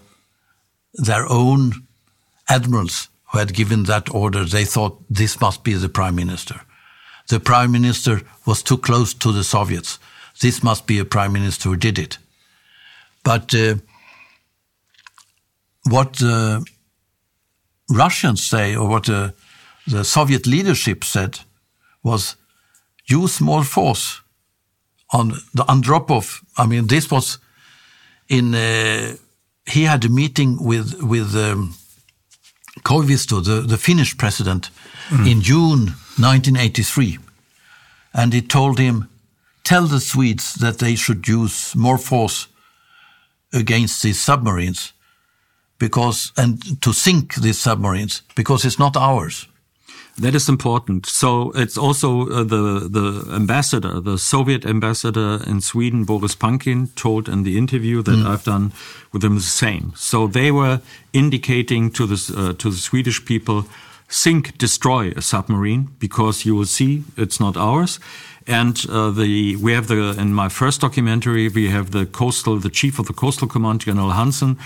their 0.94 1.26
own 1.28 1.72
admirals 2.48 3.08
who 3.26 3.38
had 3.38 3.54
given 3.54 3.84
that 3.84 4.10
order. 4.14 4.44
They 4.44 4.64
thought 4.64 4.98
this 5.08 5.40
must 5.40 5.62
be 5.62 5.74
the 5.74 5.88
prime 5.88 6.14
minister. 6.14 6.60
The 7.28 7.40
prime 7.40 7.70
minister 7.70 8.22
was 8.44 8.62
too 8.62 8.78
close 8.78 9.14
to 9.14 9.32
the 9.32 9.44
Soviets. 9.44 9.98
This 10.40 10.62
must 10.62 10.86
be 10.86 10.98
a 10.98 11.04
prime 11.04 11.32
minister 11.32 11.68
who 11.68 11.76
did 11.76 11.98
it. 11.98 12.18
But 13.22 13.54
uh, 13.54 13.76
what 15.84 16.14
the 16.14 16.64
Russians 17.96 18.48
say, 18.48 18.76
or 18.76 18.88
what 18.88 19.04
the 19.04 19.34
the 19.86 20.04
Soviet 20.04 20.46
leadership 20.46 21.04
said 21.04 21.40
was 22.02 22.36
use 23.06 23.40
more 23.40 23.64
force 23.64 24.22
on 25.10 25.28
the 25.54 25.64
Andropov. 25.64 26.42
I 26.56 26.66
mean, 26.66 26.86
this 26.86 27.10
was 27.10 27.38
in. 28.28 28.54
Uh, 28.54 29.16
he 29.66 29.84
had 29.84 30.04
a 30.04 30.08
meeting 30.08 30.58
with 30.64 31.02
with 31.02 31.34
um, 31.34 31.74
Koivisto, 32.82 33.42
the, 33.44 33.60
the 33.66 33.78
Finnish 33.78 34.16
president, 34.16 34.70
mm. 35.08 35.30
in 35.30 35.40
June 35.40 35.94
1983, 36.18 37.18
and 38.12 38.32
he 38.32 38.42
told 38.42 38.78
him, 38.78 39.08
"Tell 39.62 39.86
the 39.86 40.00
Swedes 40.00 40.54
that 40.54 40.78
they 40.78 40.96
should 40.96 41.28
use 41.28 41.74
more 41.74 41.98
force 41.98 42.48
against 43.52 44.02
these 44.02 44.20
submarines, 44.20 44.92
because 45.82 46.32
and 46.36 46.80
to 46.80 46.92
sink 46.92 47.34
these 47.34 47.58
submarines 47.58 48.22
because 48.34 48.68
it's 48.68 48.78
not 48.78 48.96
ours." 48.96 49.48
That 50.20 50.34
is 50.34 50.48
important. 50.48 51.06
So 51.06 51.52
it's 51.54 51.78
also 51.78 52.28
uh, 52.28 52.44
the 52.44 52.88
the 52.98 53.34
ambassador, 53.34 54.00
the 54.00 54.18
Soviet 54.18 54.66
ambassador 54.66 55.40
in 55.46 55.60
Sweden, 55.60 56.04
Boris 56.04 56.36
Pankin, 56.36 56.88
told 56.94 57.28
in 57.28 57.44
the 57.44 57.56
interview 57.56 58.02
that 58.02 58.18
mm. 58.18 58.26
I've 58.26 58.44
done 58.44 58.72
with 59.12 59.24
him 59.24 59.34
the 59.34 59.40
same. 59.40 59.92
So 59.96 60.28
they 60.28 60.50
were 60.50 60.80
indicating 61.12 61.90
to 61.92 62.06
the 62.06 62.34
uh, 62.36 62.52
to 62.52 62.70
the 62.70 62.76
Swedish 62.76 63.24
people, 63.24 63.64
sink, 64.08 64.58
destroy 64.58 65.12
a 65.16 65.22
submarine 65.22 65.88
because 65.98 66.46
you 66.48 66.56
will 66.56 66.68
see 66.68 67.02
it's 67.16 67.40
not 67.40 67.56
ours. 67.56 68.00
And 68.46 68.76
uh, 68.90 69.10
the 69.10 69.56
we 69.56 69.74
have 69.74 69.86
the 69.86 70.20
in 70.20 70.34
my 70.34 70.48
first 70.48 70.80
documentary 70.80 71.48
we 71.48 71.70
have 71.70 71.90
the 71.90 72.06
coastal 72.06 72.60
the 72.60 72.70
chief 72.70 72.98
of 72.98 73.06
the 73.06 73.14
coastal 73.14 73.48
command 73.48 73.80
General 73.80 74.10
Hansen 74.10 74.56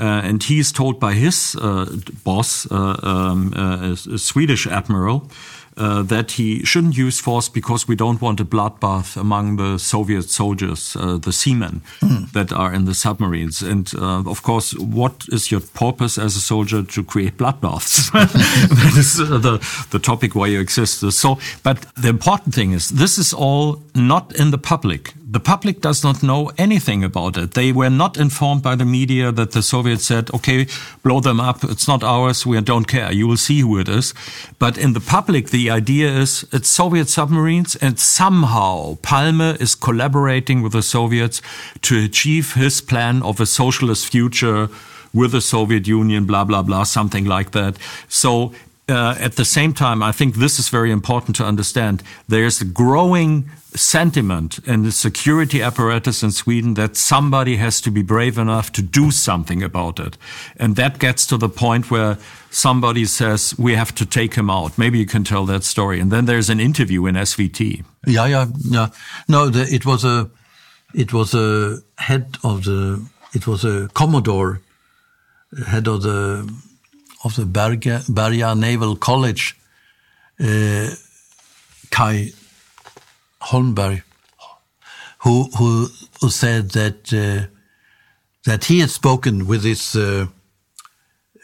and 0.00 0.42
he 0.42 0.58
is 0.58 0.72
told 0.72 0.98
by 0.98 1.12
his 1.12 1.56
uh, 1.60 1.86
boss, 2.24 2.70
uh, 2.70 2.96
um, 3.02 3.52
a 3.52 3.96
Swedish 3.96 4.66
admiral, 4.66 5.30
uh, 5.76 6.02
that 6.02 6.32
he 6.32 6.64
shouldn't 6.64 6.96
use 6.96 7.20
force 7.20 7.48
because 7.48 7.88
we 7.88 7.96
don't 7.96 8.20
want 8.20 8.40
a 8.40 8.44
bloodbath 8.44 9.16
among 9.16 9.56
the 9.56 9.78
Soviet 9.78 10.28
soldiers, 10.28 10.96
uh, 10.96 11.16
the 11.16 11.32
seamen 11.32 11.80
mm. 12.00 12.30
that 12.32 12.52
are 12.52 12.74
in 12.74 12.84
the 12.84 12.94
submarines. 12.94 13.62
And 13.62 13.90
uh, 13.94 14.22
of 14.26 14.42
course, 14.42 14.74
what 14.74 15.24
is 15.28 15.50
your 15.50 15.60
purpose 15.60 16.18
as 16.18 16.36
a 16.36 16.40
soldier 16.40 16.82
to 16.82 17.04
create 17.04 17.38
bloodbaths? 17.38 18.10
that 18.12 18.94
is 18.98 19.16
the, 19.16 19.86
the 19.90 19.98
topic 19.98 20.34
why 20.34 20.48
you 20.48 20.60
exist. 20.60 21.10
So, 21.12 21.38
but 21.62 21.86
the 21.96 22.08
important 22.08 22.54
thing 22.54 22.72
is 22.72 22.90
this 22.90 23.16
is 23.16 23.32
all 23.32 23.80
not 23.94 24.34
in 24.34 24.50
the 24.50 24.58
public. 24.58 25.14
The 25.32 25.38
public 25.38 25.80
does 25.80 26.02
not 26.02 26.24
know 26.24 26.50
anything 26.58 27.04
about 27.04 27.36
it. 27.36 27.52
They 27.52 27.70
were 27.70 27.88
not 27.88 28.16
informed 28.16 28.64
by 28.64 28.74
the 28.74 28.84
media 28.84 29.30
that 29.30 29.52
the 29.52 29.62
Soviets 29.62 30.04
said, 30.04 30.28
okay, 30.34 30.66
blow 31.04 31.20
them 31.20 31.38
up. 31.38 31.62
It's 31.62 31.86
not 31.86 32.02
ours. 32.02 32.44
We 32.44 32.60
don't 32.60 32.88
care. 32.88 33.12
You 33.12 33.28
will 33.28 33.36
see 33.36 33.60
who 33.60 33.78
it 33.78 33.88
is. 33.88 34.12
But 34.58 34.76
in 34.76 34.92
the 34.92 34.98
public, 34.98 35.50
the 35.50 35.70
idea 35.70 36.08
is 36.10 36.44
it's 36.50 36.68
Soviet 36.68 37.08
submarines 37.08 37.76
and 37.76 37.96
somehow 37.96 38.96
Palme 39.02 39.54
is 39.60 39.76
collaborating 39.76 40.62
with 40.62 40.72
the 40.72 40.82
Soviets 40.82 41.40
to 41.82 42.04
achieve 42.04 42.54
his 42.54 42.80
plan 42.80 43.22
of 43.22 43.38
a 43.38 43.46
socialist 43.46 44.10
future 44.10 44.68
with 45.14 45.30
the 45.30 45.40
Soviet 45.40 45.86
Union, 45.86 46.24
blah, 46.24 46.42
blah, 46.42 46.62
blah, 46.62 46.82
something 46.82 47.24
like 47.24 47.52
that. 47.52 47.76
So 48.08 48.52
uh, 48.90 49.14
at 49.18 49.36
the 49.36 49.44
same 49.44 49.72
time, 49.72 50.02
I 50.02 50.12
think 50.12 50.34
this 50.34 50.58
is 50.58 50.68
very 50.68 50.90
important 50.90 51.36
to 51.36 51.44
understand. 51.44 52.02
There's 52.28 52.60
a 52.60 52.64
growing 52.64 53.48
sentiment 53.74 54.58
in 54.66 54.82
the 54.82 54.92
security 54.92 55.62
apparatus 55.62 56.22
in 56.22 56.32
Sweden 56.32 56.74
that 56.74 56.96
somebody 56.96 57.56
has 57.56 57.80
to 57.82 57.90
be 57.90 58.02
brave 58.02 58.36
enough 58.36 58.72
to 58.72 58.82
do 58.82 59.10
something 59.10 59.62
about 59.62 60.00
it. 60.00 60.18
And 60.56 60.76
that 60.76 60.98
gets 60.98 61.24
to 61.26 61.36
the 61.36 61.48
point 61.48 61.90
where 61.90 62.18
somebody 62.50 63.04
says, 63.04 63.54
we 63.58 63.74
have 63.74 63.94
to 63.94 64.06
take 64.06 64.34
him 64.34 64.50
out. 64.50 64.76
Maybe 64.76 64.98
you 64.98 65.06
can 65.06 65.24
tell 65.24 65.46
that 65.46 65.64
story. 65.64 66.00
And 66.00 66.10
then 66.10 66.26
there's 66.26 66.50
an 66.50 66.60
interview 66.60 67.06
in 67.06 67.14
SVT. 67.14 67.84
Yeah, 68.06 68.26
yeah, 68.26 68.46
yeah. 68.64 68.88
No, 69.28 69.48
the, 69.48 69.62
it 69.72 69.86
was 69.86 70.04
a, 70.04 70.30
it 70.92 71.12
was 71.12 71.34
a 71.34 71.78
head 71.98 72.38
of 72.42 72.64
the, 72.64 73.06
it 73.32 73.46
was 73.46 73.64
a 73.64 73.88
Commodore, 73.94 74.60
head 75.66 75.86
of 75.86 76.02
the 76.02 76.52
of 77.24 77.36
the 77.36 77.44
Berga, 77.44 78.02
Berga 78.08 78.54
Naval 78.54 78.96
College, 78.96 79.56
uh, 80.40 80.88
Kai 81.90 82.32
Holmberg, 83.42 84.02
who, 85.18 85.50
who, 85.56 85.88
who 86.20 86.30
said 86.30 86.70
that 86.70 87.12
uh, 87.12 87.46
that 88.44 88.64
he 88.64 88.80
had 88.80 88.90
spoken 88.90 89.46
with 89.46 89.62
this 89.62 89.94
uh, 89.94 90.26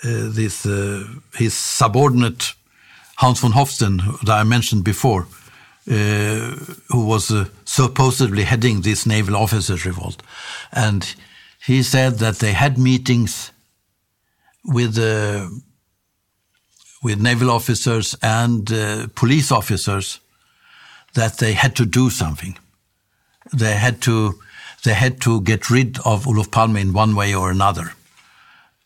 uh 0.05 0.29
this 0.31 0.67
uh, 0.67 1.05
his 1.35 1.55
subordinate 1.55 2.55
Hans 3.17 3.41
von 3.41 3.53
Hofsten 3.53 4.21
that 4.25 4.41
I 4.41 4.45
mentioned 4.45 4.85
before, 4.85 5.27
uh, 5.91 6.57
who 6.89 7.07
was 7.07 7.33
supposedly 7.65 8.45
heading 8.45 8.83
this 8.83 9.07
naval 9.07 9.37
officers 9.37 9.87
revolt, 9.87 10.23
and 10.73 11.15
he 11.65 11.83
said 11.83 12.19
that 12.19 12.39
they 12.39 12.53
had 12.53 12.79
meetings 12.79 13.53
with 14.65 14.97
with 17.07 17.21
naval 17.21 17.51
officers 17.51 18.17
and 18.21 18.71
uh, 18.73 19.07
police 19.15 19.55
officers 19.55 20.21
that 21.13 21.39
they 21.39 21.55
had 21.55 21.73
to 21.75 21.87
do 21.87 22.11
something. 22.11 22.59
they 23.53 23.75
had 23.75 24.01
to 24.01 24.35
they 24.83 24.95
had 24.95 25.21
to 25.21 25.41
get 25.41 25.71
rid 25.71 25.99
of 26.05 26.27
Olof 26.27 26.51
Palme 26.51 26.81
in 26.81 26.93
one 26.93 27.15
way 27.15 27.35
or 27.35 27.51
another, 27.51 27.95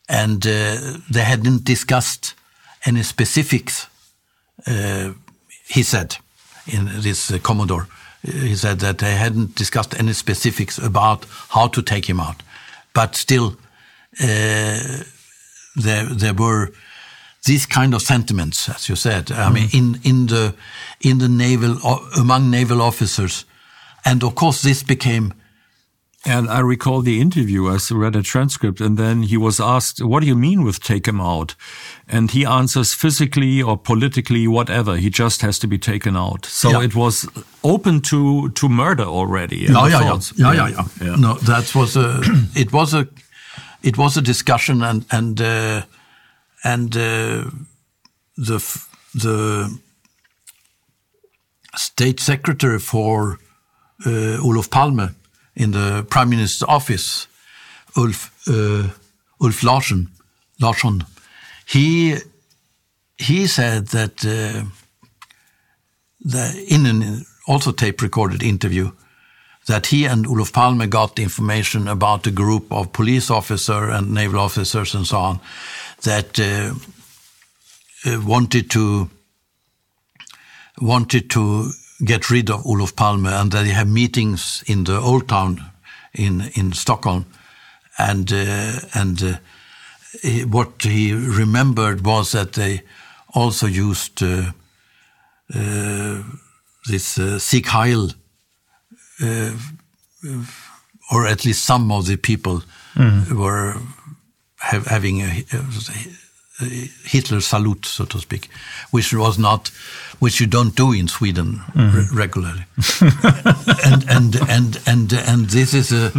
and 0.07 0.45
uh, 0.45 0.77
they 1.13 1.23
hadn't 1.23 1.63
discussed 1.63 2.33
any 2.85 3.03
specifics. 3.03 3.87
Uh, 4.67 5.13
he 5.67 5.83
said, 5.83 6.17
in 6.65 6.85
this 7.01 7.31
uh, 7.31 7.37
Commodore, 7.39 7.87
he 8.23 8.55
said 8.55 8.79
that 8.79 8.97
they 8.97 9.15
hadn't 9.15 9.55
discussed 9.55 9.99
any 9.99 10.13
specifics 10.13 10.77
about 10.77 11.25
how 11.49 11.67
to 11.67 11.81
take 11.81 12.09
him 12.09 12.19
out, 12.19 12.43
but 12.93 13.15
still, 13.15 13.55
uh, 14.19 15.03
there 15.75 16.05
there 16.15 16.33
were 16.33 16.71
these 17.45 17.65
kind 17.65 17.93
of 17.93 18.01
sentiments, 18.01 18.69
as 18.69 18.87
you 18.87 18.95
said. 18.95 19.31
I 19.31 19.49
mean, 19.49 19.69
in 19.71 19.99
in 20.03 20.27
the 20.27 20.53
in 20.99 21.17
the 21.19 21.27
naval 21.29 21.77
among 22.17 22.49
naval 22.49 22.81
officers, 22.81 23.45
and 24.05 24.23
of 24.23 24.35
course 24.35 24.61
this 24.61 24.83
became. 24.83 25.33
And 26.23 26.47
I 26.49 26.59
recall 26.59 27.01
the 27.01 27.19
interview. 27.19 27.67
I 27.67 27.79
read 27.89 28.15
a 28.15 28.21
transcript, 28.21 28.79
and 28.79 28.95
then 28.95 29.23
he 29.23 29.37
was 29.37 29.59
asked, 29.59 30.03
"What 30.05 30.19
do 30.21 30.27
you 30.27 30.35
mean 30.37 30.63
with 30.63 30.79
take 30.79 31.07
him 31.07 31.19
out?" 31.19 31.55
And 32.07 32.29
he 32.29 32.45
answers, 32.45 32.93
"Physically 32.93 33.59
or 33.63 33.75
politically, 33.75 34.47
whatever. 34.47 34.97
He 34.97 35.09
just 35.09 35.41
has 35.41 35.57
to 35.59 35.67
be 35.67 35.79
taken 35.79 36.15
out." 36.15 36.45
So 36.45 36.69
Yeah. 36.69 36.83
it 36.85 36.93
was 36.93 37.27
open 37.63 38.01
to 38.01 38.49
to 38.49 38.69
murder 38.69 39.05
already. 39.05 39.55
Yeah, 39.57 39.73
the 39.73 39.89
yeah, 39.89 40.19
yeah, 40.37 40.53
yeah, 40.53 40.67
yeah, 40.69 40.85
yeah. 41.01 41.15
No, 41.17 41.33
that 41.45 41.73
was 41.73 41.95
a. 41.95 42.21
it 42.55 42.71
was 42.71 42.93
a. 42.93 43.07
It 43.81 43.97
was 43.97 44.17
a 44.17 44.21
discussion, 44.21 44.83
and 44.83 45.05
and 45.09 45.41
uh, 45.41 45.81
and 46.63 46.95
uh, 46.95 47.45
the 48.37 48.85
the 49.13 49.79
state 51.75 52.19
secretary 52.19 52.79
for 52.79 53.39
uh, 54.05 54.37
Olof 54.41 54.69
Palme 54.69 55.15
in 55.55 55.71
the 55.71 56.05
prime 56.09 56.29
minister's 56.29 56.63
office, 56.63 57.27
Ulf 57.97 58.31
uh, 58.47 58.89
Ulf 59.41 59.63
Larsson, 59.63 60.09
Larsson, 60.59 61.03
he 61.65 62.17
he 63.17 63.47
said 63.47 63.87
that 63.87 64.25
uh, 64.25 64.65
the, 66.21 66.65
in 66.69 66.85
an 66.85 67.25
also 67.47 67.71
tape 67.71 68.01
recorded 68.01 68.43
interview 68.43 68.91
that 69.67 69.87
he 69.87 70.05
and 70.05 70.25
Olof 70.25 70.51
Palme 70.53 70.87
got 70.89 71.19
information 71.19 71.87
about 71.87 72.27
a 72.27 72.31
group 72.31 72.71
of 72.71 72.91
police 72.93 73.29
officers 73.29 73.93
and 73.93 74.13
naval 74.13 74.39
officers 74.39 74.95
and 74.95 75.05
so 75.05 75.17
on 75.17 75.39
that 76.03 76.39
uh, 76.39 76.73
uh, 78.05 78.21
wanted 78.25 78.69
to 78.71 79.09
wanted 80.81 81.29
to 81.29 81.71
get 82.05 82.29
rid 82.31 82.49
of 82.49 82.65
Olof 82.65 82.95
Palme 82.95 83.27
and 83.27 83.51
that 83.51 83.63
they 83.63 83.73
had 83.73 83.87
meetings 83.87 84.63
in 84.65 84.83
the 84.85 84.97
old 84.99 85.27
town 85.27 85.61
in 86.13 86.41
in 86.55 86.73
Stockholm. 86.73 87.25
And 87.97 88.31
uh, 88.31 88.79
and 88.93 89.21
uh, 89.23 89.37
he- 90.23 90.45
what 90.45 90.81
he 90.83 91.13
remembered 91.13 92.05
was 92.05 92.31
that 92.31 92.53
they 92.53 92.81
also 93.35 93.67
used 93.67 94.23
uh, 94.23 94.51
uh, 95.53 96.23
this 96.89 97.17
uh, 97.19 97.37
Sieg 97.39 97.67
Heil 97.67 98.09
uh, 99.21 99.51
or 101.11 101.27
at 101.27 101.45
least 101.45 101.65
some 101.65 101.91
of 101.91 102.05
the 102.07 102.17
people 102.17 102.61
were 103.31 103.75
have, 104.61 104.85
having 104.87 105.21
a, 105.21 105.43
a 106.61 106.63
Hitler 107.03 107.41
salute, 107.41 107.85
so 107.85 108.05
to 108.05 108.19
speak, 108.19 108.49
which 108.91 109.13
was 109.13 109.37
not, 109.37 109.71
which 110.19 110.39
you 110.39 110.47
don't 110.47 110.75
do 110.75 110.91
in 110.93 111.07
Sweden 111.07 111.61
re- 111.75 112.05
regularly. 112.13 112.65
and 113.83 114.05
and 114.09 114.35
and 114.49 114.79
and 114.85 115.13
and 115.13 115.49
this 115.49 115.73
is 115.73 115.91
a, 115.91 116.11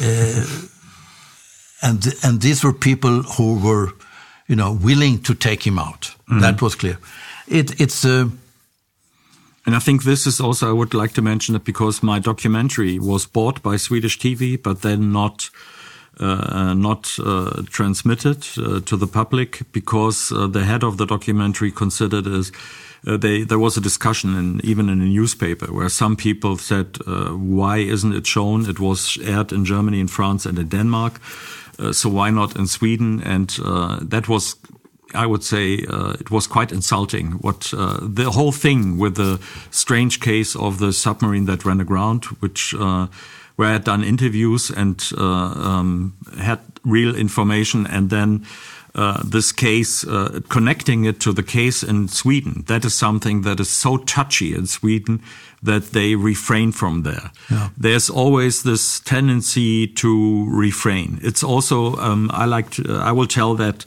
uh, 0.00 0.46
and 1.82 2.14
and 2.22 2.40
these 2.40 2.64
were 2.64 2.72
people 2.72 3.22
who 3.36 3.58
were, 3.58 3.92
you 4.48 4.56
know, 4.56 4.72
willing 4.72 5.22
to 5.22 5.34
take 5.34 5.66
him 5.66 5.78
out. 5.78 6.14
That 6.40 6.60
was 6.62 6.74
clear. 6.74 6.98
It 7.46 7.80
it's. 7.80 8.04
Uh, 8.04 8.28
And 9.66 9.76
I 9.76 9.80
think 9.80 10.02
this 10.02 10.26
is 10.26 10.40
also, 10.40 10.68
I 10.70 10.72
would 10.72 10.94
like 10.94 11.12
to 11.14 11.22
mention 11.22 11.54
it 11.56 11.64
because 11.64 12.02
my 12.02 12.18
documentary 12.20 12.98
was 12.98 13.26
bought 13.26 13.62
by 13.62 13.76
Swedish 13.78 14.18
TV, 14.18 14.56
but 14.56 14.80
then 14.80 15.12
not 15.12 15.50
not 16.20 17.18
uh, 17.18 17.62
transmitted 17.70 18.46
uh, 18.58 18.80
to 18.80 18.96
the 18.96 19.06
public 19.06 19.62
because 19.72 20.32
uh, 20.32 20.46
the 20.46 20.64
head 20.64 20.84
of 20.84 20.96
the 20.96 21.06
documentary 21.06 21.70
considered 21.70 22.26
as 22.26 22.52
uh, 23.06 23.16
they, 23.16 23.44
there 23.44 23.58
was 23.58 23.76
a 23.76 23.80
discussion 23.80 24.36
in, 24.36 24.60
even 24.62 24.88
in 24.88 25.00
a 25.00 25.04
newspaper 25.04 25.72
where 25.72 25.88
some 25.88 26.16
people 26.16 26.56
said, 26.56 26.98
uh, 27.06 27.30
why 27.30 27.78
isn't 27.78 28.14
it 28.14 28.26
shown? 28.26 28.68
It 28.68 28.78
was 28.78 29.18
aired 29.24 29.52
in 29.52 29.64
Germany, 29.64 30.00
in 30.00 30.08
France, 30.08 30.44
and 30.44 30.58
in 30.58 30.68
Denmark. 30.68 31.20
Uh, 31.78 31.92
so 31.92 32.10
why 32.10 32.30
not 32.30 32.56
in 32.56 32.66
Sweden? 32.66 33.22
And 33.22 33.56
uh, 33.64 34.00
that 34.02 34.28
was 34.28 34.56
I 35.12 35.26
would 35.26 35.42
say 35.42 35.84
uh, 35.88 36.12
it 36.20 36.30
was 36.30 36.46
quite 36.46 36.72
insulting. 36.72 37.32
What 37.40 37.72
uh, 37.74 37.98
the 38.00 38.30
whole 38.30 38.52
thing 38.52 38.96
with 38.96 39.16
the 39.16 39.40
strange 39.70 40.20
case 40.20 40.54
of 40.54 40.78
the 40.78 40.92
submarine 40.92 41.46
that 41.46 41.64
ran 41.64 41.80
aground, 41.80 42.26
which 42.40 42.74
uh, 42.78 43.08
where 43.60 43.68
I 43.68 43.72
had 43.72 43.84
done 43.84 44.02
interviews 44.02 44.70
and 44.70 44.98
uh, 45.18 45.22
um, 45.22 46.14
had 46.38 46.60
real 46.82 47.14
information, 47.14 47.86
and 47.86 48.08
then 48.08 48.46
uh, 48.94 49.22
this 49.22 49.52
case 49.52 50.02
uh, 50.06 50.40
connecting 50.48 51.04
it 51.04 51.20
to 51.20 51.32
the 51.32 51.42
case 51.42 51.82
in 51.82 52.08
Sweden. 52.08 52.64
That 52.66 52.84
is 52.84 52.94
something 52.94 53.42
that 53.42 53.60
is 53.60 53.68
so 53.68 53.98
touchy 53.98 54.54
in 54.54 54.66
Sweden 54.66 55.20
that 55.62 55.92
they 55.92 56.14
refrain 56.14 56.72
from 56.72 57.02
there. 57.02 57.30
There's 57.76 58.08
always 58.08 58.62
this 58.62 59.00
tendency 59.00 59.86
to 59.86 60.46
refrain. 60.48 61.18
It's 61.22 61.44
also 61.44 61.96
um, 61.96 62.30
I 62.32 62.46
like 62.46 62.70
to, 62.70 62.82
I 62.96 63.12
will 63.12 63.28
tell 63.28 63.54
that 63.56 63.84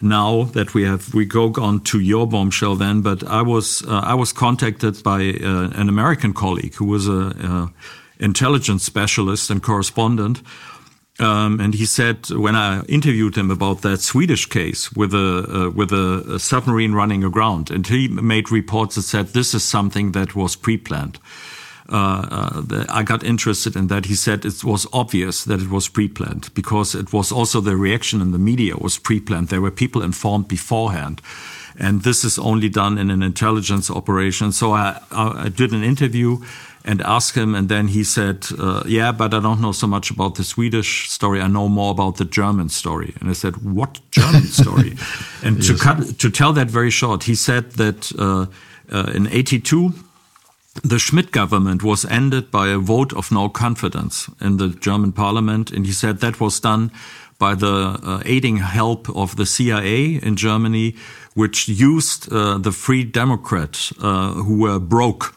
now 0.00 0.44
that 0.52 0.74
we 0.74 0.84
have 0.84 1.14
we 1.14 1.24
go 1.24 1.50
on 1.62 1.80
to 1.80 1.98
your 1.98 2.26
bombshell 2.26 2.76
then 2.76 3.00
but 3.00 3.22
i 3.24 3.40
was 3.40 3.82
uh, 3.86 4.02
i 4.04 4.12
was 4.12 4.32
contacted 4.32 5.02
by 5.02 5.32
uh, 5.40 5.80
an 5.80 5.88
american 5.88 6.34
colleague 6.34 6.74
who 6.74 6.84
was 6.84 7.08
a 7.08 7.32
uh, 7.42 7.66
intelligence 8.18 8.84
specialist 8.84 9.50
and 9.50 9.62
correspondent 9.62 10.42
um, 11.20 11.60
and 11.60 11.74
he 11.74 11.86
said 11.86 12.28
when 12.30 12.56
I 12.56 12.82
interviewed 12.86 13.36
him 13.36 13.50
about 13.50 13.82
that 13.82 14.00
Swedish 14.00 14.46
case 14.46 14.92
with 14.92 15.14
a 15.14 15.66
uh, 15.66 15.70
with 15.70 15.92
a, 15.92 16.34
a 16.34 16.38
submarine 16.40 16.92
running 16.92 17.22
aground, 17.22 17.70
and 17.70 17.86
he 17.86 18.08
made 18.08 18.50
reports 18.50 18.96
that 18.96 19.02
said 19.02 19.28
this 19.28 19.54
is 19.54 19.62
something 19.62 20.12
that 20.12 20.34
was 20.34 20.56
pre-planned. 20.56 21.20
Uh, 21.88 22.62
uh, 22.72 22.84
I 22.88 23.02
got 23.04 23.22
interested 23.22 23.76
in 23.76 23.88
that. 23.88 24.06
He 24.06 24.16
said 24.16 24.44
it 24.44 24.64
was 24.64 24.88
obvious 24.92 25.44
that 25.44 25.60
it 25.60 25.70
was 25.70 25.86
pre-planned 25.88 26.52
because 26.54 26.94
it 26.94 27.12
was 27.12 27.30
also 27.30 27.60
the 27.60 27.76
reaction 27.76 28.20
in 28.20 28.32
the 28.32 28.38
media 28.38 28.76
was 28.76 28.98
pre-planned. 28.98 29.48
There 29.48 29.60
were 29.60 29.70
people 29.70 30.02
informed 30.02 30.48
beforehand, 30.48 31.20
and 31.78 32.02
this 32.02 32.24
is 32.24 32.38
only 32.38 32.68
done 32.68 32.98
in 32.98 33.10
an 33.10 33.22
intelligence 33.22 33.88
operation. 33.88 34.50
So 34.50 34.72
I, 34.72 35.00
I, 35.12 35.44
I 35.44 35.48
did 35.48 35.72
an 35.72 35.84
interview 35.84 36.38
and 36.84 37.00
asked 37.02 37.34
him, 37.34 37.54
and 37.54 37.68
then 37.68 37.88
he 37.88 38.04
said, 38.04 38.46
uh, 38.58 38.82
"Yeah, 38.86 39.12
but 39.12 39.32
I 39.32 39.40
don't 39.40 39.60
know 39.60 39.72
so 39.72 39.86
much 39.86 40.10
about 40.10 40.34
the 40.34 40.44
Swedish 40.44 41.10
story. 41.10 41.40
I 41.40 41.46
know 41.46 41.68
more 41.68 41.90
about 41.90 42.16
the 42.16 42.24
German 42.24 42.68
story." 42.68 43.14
And 43.20 43.30
I 43.30 43.34
said, 43.34 43.54
"What 43.56 44.00
German 44.10 44.44
story?" 44.44 44.96
and 45.42 45.62
to 45.62 45.76
cut 45.76 46.18
to 46.18 46.30
tell 46.30 46.52
that 46.52 46.70
very 46.70 46.90
short, 46.90 47.24
he 47.24 47.34
said 47.34 47.72
that 47.72 48.12
uh, 48.18 48.46
uh, 48.92 49.12
in 49.14 49.26
'82 49.28 49.92
the 50.82 50.98
Schmidt 50.98 51.30
government 51.30 51.82
was 51.82 52.04
ended 52.04 52.50
by 52.50 52.68
a 52.68 52.78
vote 52.78 53.12
of 53.12 53.30
no 53.30 53.48
confidence 53.48 54.28
in 54.40 54.56
the 54.56 54.68
German 54.68 55.12
parliament. 55.12 55.70
And 55.70 55.86
he 55.86 55.92
said 55.92 56.18
that 56.18 56.40
was 56.40 56.58
done 56.60 56.90
by 57.38 57.54
the 57.54 58.00
uh, 58.02 58.22
aiding 58.24 58.58
help 58.58 59.08
of 59.14 59.36
the 59.36 59.46
CIA 59.46 60.18
in 60.22 60.36
Germany, 60.36 60.94
which 61.34 61.68
used 61.68 62.32
uh, 62.32 62.58
the 62.58 62.72
Free 62.72 63.04
Democrats 63.04 63.92
uh, 64.00 64.32
who 64.32 64.58
were 64.58 64.80
broke 64.80 65.34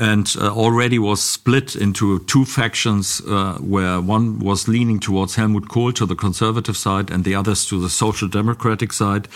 and 0.00 0.34
uh, 0.40 0.48
already 0.48 0.98
was 0.98 1.22
split 1.22 1.76
into 1.76 2.20
two 2.20 2.46
factions 2.46 3.20
uh, 3.28 3.58
where 3.58 4.00
one 4.00 4.38
was 4.38 4.66
leaning 4.66 4.98
towards 4.98 5.36
Helmut 5.36 5.68
Kohl 5.68 5.92
to 5.92 6.06
the 6.06 6.16
conservative 6.16 6.76
side 6.76 7.10
and 7.10 7.22
the 7.22 7.34
others 7.34 7.66
to 7.66 7.78
the 7.78 7.90
social 7.90 8.26
democratic 8.26 8.94
side. 8.94 9.28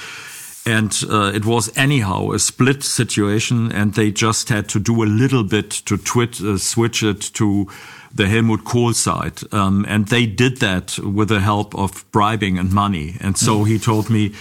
And 0.66 0.98
uh, 1.10 1.32
it 1.34 1.44
was 1.44 1.70
anyhow 1.76 2.32
a 2.32 2.38
split 2.38 2.82
situation, 2.82 3.70
and 3.70 3.92
they 3.92 4.10
just 4.10 4.48
had 4.48 4.66
to 4.70 4.80
do 4.80 5.02
a 5.02 5.04
little 5.04 5.44
bit 5.44 5.70
to 5.84 5.98
twit, 5.98 6.40
uh, 6.40 6.56
switch 6.56 7.02
it 7.02 7.20
to 7.34 7.68
the 8.14 8.26
Helmut 8.26 8.64
Kohl 8.64 8.94
side. 8.94 9.40
Um, 9.52 9.84
and 9.86 10.06
they 10.08 10.24
did 10.24 10.58
that 10.58 10.98
with 10.98 11.28
the 11.28 11.40
help 11.40 11.74
of 11.74 12.10
bribing 12.10 12.58
and 12.58 12.72
money. 12.72 13.16
And 13.20 13.36
so 13.36 13.64
he 13.64 13.78
told 13.78 14.08
me, 14.08 14.32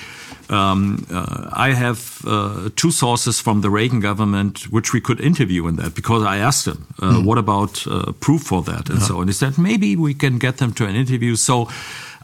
um, 0.54 1.06
uh, 1.12 1.50
I 1.52 1.74
have 1.74 2.22
uh, 2.26 2.70
two 2.76 2.92
sources 2.92 3.42
from 3.42 3.62
the 3.62 3.70
Reagan 3.70 4.00
government 4.00 4.72
which 4.72 4.94
we 4.94 5.02
could 5.02 5.20
interview 5.20 5.68
in 5.68 5.76
that 5.78 5.96
because 5.96 6.24
I 6.24 6.38
asked 6.38 6.68
him, 6.68 6.86
uh, 7.02 7.22
what 7.22 7.38
about 7.38 7.86
uh, 7.88 8.12
proof 8.20 8.44
for 8.44 8.62
that? 8.64 8.90
And 8.90 9.02
so, 9.02 9.20
on. 9.20 9.28
he 9.28 9.34
said, 9.34 9.58
maybe 9.58 9.96
we 9.96 10.14
can 10.14 10.38
get 10.38 10.58
them 10.58 10.74
to 10.74 10.86
an 10.86 10.96
interview. 10.96 11.36
So 11.36 11.70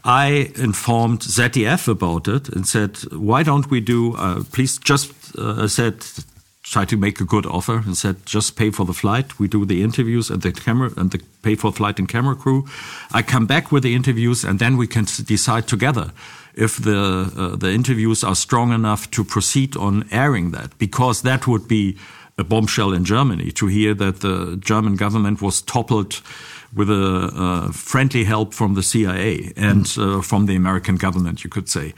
I 0.04 0.52
informed 0.56 1.20
ZDF 1.20 1.88
about 1.88 2.28
it 2.28 2.48
and 2.48 2.66
said, 2.66 2.98
why 3.12 3.42
don't 3.42 3.70
we 3.70 3.80
do, 3.80 4.14
uh, 4.16 4.44
please 4.52 4.78
just 4.78 5.12
uh, 5.36 5.66
said, 5.66 6.06
try 6.62 6.84
to 6.84 6.96
make 6.96 7.20
a 7.20 7.24
good 7.24 7.46
offer 7.46 7.82
and 7.84 7.96
said, 7.96 8.16
just 8.24 8.56
pay 8.56 8.70
for 8.70 8.86
the 8.86 8.92
flight. 8.92 9.40
We 9.40 9.48
do 9.48 9.66
the 9.66 9.82
interviews 9.82 10.30
and 10.30 10.40
the 10.40 10.52
camera 10.52 10.90
and 10.96 11.10
the 11.10 11.20
pay 11.42 11.56
for 11.56 11.72
flight 11.72 11.98
and 11.98 12.08
camera 12.08 12.36
crew. 12.36 12.64
I 13.12 13.22
come 13.22 13.46
back 13.46 13.72
with 13.72 13.82
the 13.82 13.94
interviews 13.94 14.44
and 14.44 14.58
then 14.58 14.76
we 14.76 14.86
can 14.86 15.04
decide 15.04 15.66
together 15.66 16.12
if 16.54 16.76
the 16.76 17.30
uh, 17.36 17.56
the 17.56 17.70
interviews 17.70 18.24
are 18.24 18.34
strong 18.34 18.72
enough 18.72 19.10
to 19.10 19.24
proceed 19.24 19.76
on 19.76 20.04
airing 20.10 20.50
that 20.52 20.76
because 20.78 21.22
that 21.22 21.46
would 21.46 21.68
be 21.68 21.96
a 22.38 22.44
bombshell 22.44 22.92
in 22.92 23.04
Germany 23.04 23.52
to 23.52 23.66
hear 23.66 23.94
that 23.94 24.20
the 24.20 24.56
German 24.60 24.96
government 24.96 25.40
was 25.40 25.62
toppled 25.62 26.22
with 26.74 26.90
a 26.90 27.30
uh, 27.34 27.72
friendly 27.72 28.24
help 28.24 28.54
from 28.54 28.74
the 28.74 28.82
CIA 28.82 29.52
and 29.56 29.86
uh, 29.98 30.22
from 30.22 30.46
the 30.46 30.56
American 30.56 30.96
government, 30.96 31.44
you 31.44 31.50
could 31.50 31.68
say. 31.68 31.92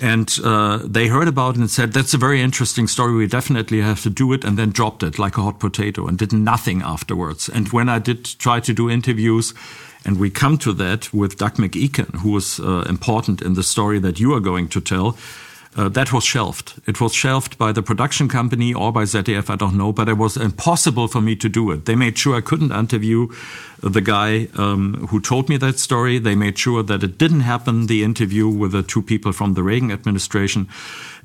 And 0.00 0.38
uh, 0.42 0.78
they 0.78 1.08
heard 1.08 1.28
about 1.28 1.56
it 1.56 1.60
and 1.60 1.70
said, 1.70 1.92
that's 1.92 2.14
a 2.14 2.18
very 2.18 2.40
interesting 2.40 2.88
story. 2.88 3.14
We 3.14 3.26
definitely 3.26 3.82
have 3.82 4.02
to 4.02 4.10
do 4.10 4.32
it 4.32 4.44
and 4.44 4.56
then 4.56 4.70
dropped 4.70 5.02
it 5.02 5.18
like 5.18 5.36
a 5.36 5.42
hot 5.42 5.60
potato 5.60 6.06
and 6.06 6.16
did 6.16 6.32
nothing 6.32 6.82
afterwards. 6.82 7.50
And 7.50 7.68
when 7.68 7.88
I 7.88 7.98
did 7.98 8.24
try 8.38 8.60
to 8.60 8.72
do 8.72 8.88
interviews, 8.88 9.52
and 10.04 10.18
we 10.18 10.30
come 10.30 10.56
to 10.58 10.72
that 10.74 11.12
with 11.12 11.36
Doug 11.36 11.56
McEachen, 11.56 12.20
who 12.20 12.30
was 12.30 12.60
uh, 12.60 12.84
important 12.88 13.42
in 13.42 13.54
the 13.54 13.62
story 13.62 13.98
that 14.00 14.18
you 14.18 14.34
are 14.34 14.40
going 14.40 14.68
to 14.68 14.80
tell, 14.80 15.16
uh, 15.76 15.88
that 15.88 16.12
was 16.12 16.24
shelved. 16.24 16.80
It 16.86 17.00
was 17.00 17.14
shelved 17.14 17.56
by 17.56 17.70
the 17.70 17.82
production 17.82 18.28
company 18.28 18.74
or 18.74 18.92
by 18.92 19.04
ZDF, 19.04 19.48
I 19.48 19.56
don't 19.56 19.76
know, 19.76 19.92
but 19.92 20.08
it 20.08 20.18
was 20.18 20.36
impossible 20.36 21.06
for 21.06 21.20
me 21.20 21.36
to 21.36 21.48
do 21.48 21.70
it. 21.70 21.84
They 21.84 21.94
made 21.94 22.18
sure 22.18 22.36
I 22.36 22.40
couldn't 22.40 22.72
interview 22.72 23.28
the 23.80 24.00
guy 24.00 24.48
um, 24.56 25.06
who 25.10 25.20
told 25.20 25.48
me 25.48 25.56
that 25.58 25.78
story. 25.78 26.18
They 26.18 26.34
made 26.34 26.58
sure 26.58 26.82
that 26.82 27.04
it 27.04 27.18
didn't 27.18 27.40
happen, 27.40 27.86
the 27.86 28.02
interview 28.02 28.48
with 28.48 28.72
the 28.72 28.82
two 28.82 29.00
people 29.00 29.32
from 29.32 29.54
the 29.54 29.62
Reagan 29.62 29.92
administration. 29.92 30.68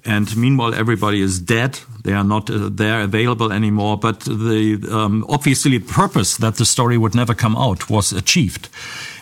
And 0.06 0.38
meanwhile, 0.38 0.76
everybody 0.76 1.22
is 1.22 1.40
dead. 1.40 1.80
They 2.04 2.14
are 2.14 2.24
not 2.24 2.50
uh, 2.50 2.70
there 2.72 3.02
available 3.02 3.52
anymore. 3.52 3.98
But 3.98 4.20
the 4.22 4.88
um, 4.92 5.26
obviously 5.28 5.80
purpose 5.80 6.38
that 6.38 6.56
the 6.56 6.66
story 6.66 7.00
would 7.00 7.16
never 7.16 7.34
come 7.34 7.56
out 7.58 7.90
was 7.90 8.14
achieved. 8.14 8.70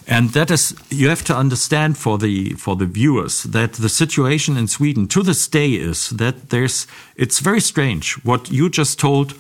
And 0.08 0.30
that 0.32 0.52
is, 0.52 0.76
you 0.90 1.10
have 1.10 1.24
to 1.26 1.36
understand 1.36 1.98
for 1.98 2.18
the, 2.18 2.54
for 2.54 2.76
the 2.76 2.86
viewers 2.86 3.44
that 3.44 3.74
the 3.74 3.90
situation 3.90 4.58
in 4.58 4.68
Sweden 4.68 5.08
to 5.08 5.24
this 5.24 5.48
day 5.48 5.72
is 5.72 6.10
that 6.10 6.50
there's, 6.50 6.88
it's 7.16 7.40
very 7.40 7.62
strange. 7.62 8.14
What 8.26 8.52
you 8.52 8.70
just 8.70 9.00
told 9.00 9.34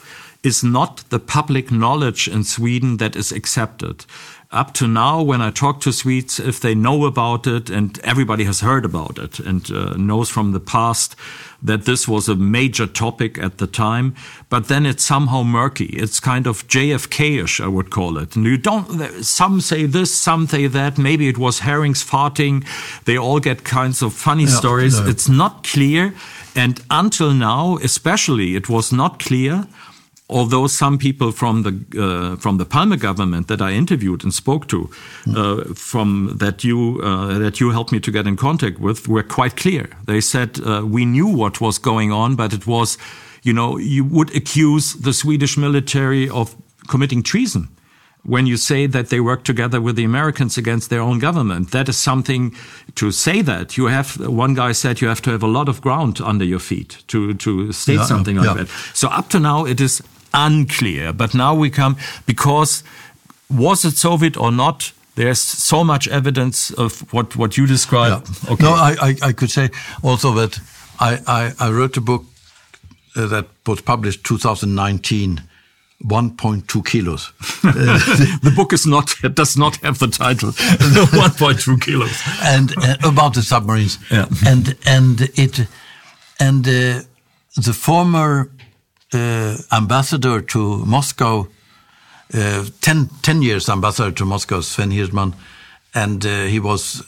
is 0.43 0.63
not 0.63 1.03
the 1.09 1.19
public 1.19 1.71
knowledge 1.71 2.27
in 2.27 2.43
Sweden 2.43 2.97
that 2.97 3.15
is 3.15 3.31
accepted 3.31 4.05
up 4.53 4.73
to 4.75 4.87
now, 4.87 5.21
when 5.21 5.41
I 5.41 5.51
talk 5.51 5.81
to 5.81 5.91
Swedes, 5.91 6.39
if 6.39 6.59
they 6.59 6.75
know 6.75 7.05
about 7.05 7.47
it, 7.47 7.69
and 7.69 7.99
everybody 8.03 8.43
has 8.43 8.61
heard 8.61 8.85
about 8.85 9.17
it 9.17 9.39
and 9.39 9.69
uh, 9.71 9.95
knows 9.97 10.29
from 10.29 10.51
the 10.51 10.59
past 10.59 11.15
that 11.61 11.85
this 11.85 12.07
was 12.07 12.29
a 12.29 12.35
major 12.35 12.85
topic 12.85 13.37
at 13.37 13.57
the 13.57 13.67
time, 13.67 14.13
but 14.49 14.67
then 14.67 14.85
it's 14.85 15.03
somehow 15.03 15.43
murky. 15.43 15.85
It's 15.85 16.19
kind 16.19 16.45
of 16.45 16.67
JFK-ish, 16.67 17.61
I 17.61 17.67
would 17.67 17.89
call 17.89 18.17
it. 18.17 18.35
And 18.35 18.45
you 18.45 18.57
don't, 18.57 19.23
some 19.23 19.61
say 19.61 19.85
this, 19.85 20.13
some 20.13 20.47
say 20.47 20.67
that. 20.67 20.97
Maybe 20.97 21.27
it 21.27 21.37
was 21.37 21.59
herrings 21.59 22.03
farting. 22.03 22.65
They 23.05 23.17
all 23.17 23.39
get 23.39 23.63
kinds 23.63 24.01
of 24.01 24.13
funny 24.13 24.43
yeah, 24.43 24.49
stories. 24.49 24.99
No. 24.99 25.07
It's 25.07 25.29
not 25.29 25.63
clear. 25.63 26.13
And 26.55 26.79
until 26.91 27.33
now, 27.33 27.77
especially, 27.77 28.55
it 28.55 28.69
was 28.69 28.91
not 28.91 29.19
clear 29.19 29.67
although 30.33 30.67
some 30.67 30.97
people 30.97 31.31
from 31.31 31.63
the 31.63 31.71
uh, 31.97 32.35
from 32.39 32.57
the 32.57 32.65
Palme 32.65 32.97
government 32.97 33.47
that 33.47 33.61
I 33.61 33.71
interviewed 33.77 34.23
and 34.23 34.33
spoke 34.33 34.67
to, 34.67 34.89
uh, 35.35 35.63
from 35.75 36.37
that 36.37 36.63
you 36.63 36.99
uh, 37.03 37.39
that 37.39 37.59
you 37.59 37.71
helped 37.71 37.91
me 37.91 37.99
to 37.99 38.11
get 38.11 38.25
in 38.25 38.35
contact 38.35 38.79
with, 38.79 39.07
were 39.07 39.23
quite 39.23 39.55
clear. 39.55 39.89
They 40.05 40.21
said 40.21 40.59
uh, 40.59 40.81
we 40.95 41.05
knew 41.05 41.27
what 41.27 41.61
was 41.61 41.79
going 41.79 42.11
on, 42.11 42.35
but 42.35 42.53
it 42.53 42.65
was, 42.65 42.97
you 43.43 43.53
know, 43.53 43.77
you 43.79 44.03
would 44.03 44.35
accuse 44.35 44.93
the 44.93 45.13
Swedish 45.13 45.57
military 45.57 46.29
of 46.29 46.55
committing 46.87 47.23
treason 47.23 47.67
when 48.25 48.47
you 48.47 48.57
say 48.57 48.87
that 48.87 49.09
they 49.09 49.19
work 49.19 49.43
together 49.43 49.81
with 49.81 49.95
the 49.95 50.05
Americans 50.05 50.57
against 50.57 50.89
their 50.89 51.01
own 51.01 51.19
government. 51.19 51.71
That 51.71 51.89
is 51.89 51.97
something 51.97 52.55
to 52.95 53.11
say 53.11 53.43
that. 53.43 53.77
You 53.77 53.87
have, 53.87 54.17
one 54.17 54.53
guy 54.53 54.73
said 54.73 55.01
you 55.01 55.09
have 55.09 55.21
to 55.21 55.31
have 55.31 55.43
a 55.43 55.47
lot 55.47 55.67
of 55.69 55.81
ground 55.81 56.21
under 56.21 56.45
your 56.45 56.59
feet 56.59 57.03
to, 57.07 57.33
to 57.33 57.71
state 57.73 57.95
yeah, 57.95 58.05
something 58.05 58.37
like 58.37 58.45
yeah. 58.45 58.63
that. 58.63 58.69
So 58.93 59.09
up 59.09 59.29
to 59.29 59.39
now, 59.39 59.65
it 59.65 59.81
is 59.81 60.01
unclear. 60.33 61.13
But 61.13 61.33
now 61.33 61.55
we 61.55 61.69
come, 61.69 61.97
because 62.25 62.83
was 63.49 63.85
it 63.85 63.97
Soviet 63.97 64.37
or 64.37 64.51
not? 64.51 64.91
There's 65.15 65.39
so 65.39 65.83
much 65.83 66.07
evidence 66.07 66.71
of 66.71 67.13
what, 67.13 67.35
what 67.35 67.55
you 67.55 67.67
described. 67.67 68.27
Yeah. 68.27 68.53
Okay. 68.53 68.63
No, 68.63 68.73
I, 68.73 68.95
I, 69.01 69.15
I, 69.21 69.33
could 69.33 69.51
say 69.51 69.69
also 70.01 70.33
that 70.33 70.59
I, 70.99 71.19
I, 71.27 71.53
I 71.59 71.71
wrote 71.71 71.97
a 71.97 72.01
book 72.01 72.25
uh, 73.15 73.27
that 73.27 73.45
was 73.67 73.81
published 73.81 74.23
2019 74.23 75.41
1.2 76.03 76.85
kilos. 76.85 77.31
the 77.61 78.51
book 78.55 78.73
is 78.73 78.85
not 78.85 79.15
it 79.23 79.35
does 79.35 79.55
not 79.55 79.77
have 79.77 79.99
the 79.99 80.07
title 80.07 80.49
1.2 80.51 81.81
kilos 81.81 82.21
and 82.41 82.73
uh, 82.77 82.97
about 83.03 83.33
the 83.35 83.41
submarines 83.41 83.99
yeah. 84.11 84.25
and 84.45 84.75
and 84.85 85.21
it 85.35 85.65
and 86.39 86.67
uh, 86.67 86.99
the 87.55 87.73
former 87.73 88.49
uh, 89.13 89.57
ambassador 89.71 90.41
to 90.41 90.85
Moscow, 90.85 91.47
uh, 92.33 92.65
10, 92.81 93.09
10, 93.21 93.41
years 93.41 93.69
ambassador 93.69 94.11
to 94.11 94.25
Moscow, 94.25 94.61
Sven 94.61 94.91
Hirdman, 94.91 95.33
and 95.93 96.25
uh, 96.25 96.43
he 96.45 96.59
was 96.59 97.03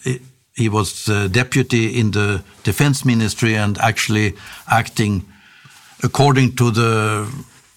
he 0.56 0.70
was 0.70 1.06
deputy 1.32 2.00
in 2.00 2.12
the 2.12 2.44
defense 2.64 3.04
ministry 3.04 3.56
and 3.56 3.78
actually 3.80 4.36
acting 4.72 5.26
according 6.04 6.56
to 6.56 6.72
the 6.72 7.28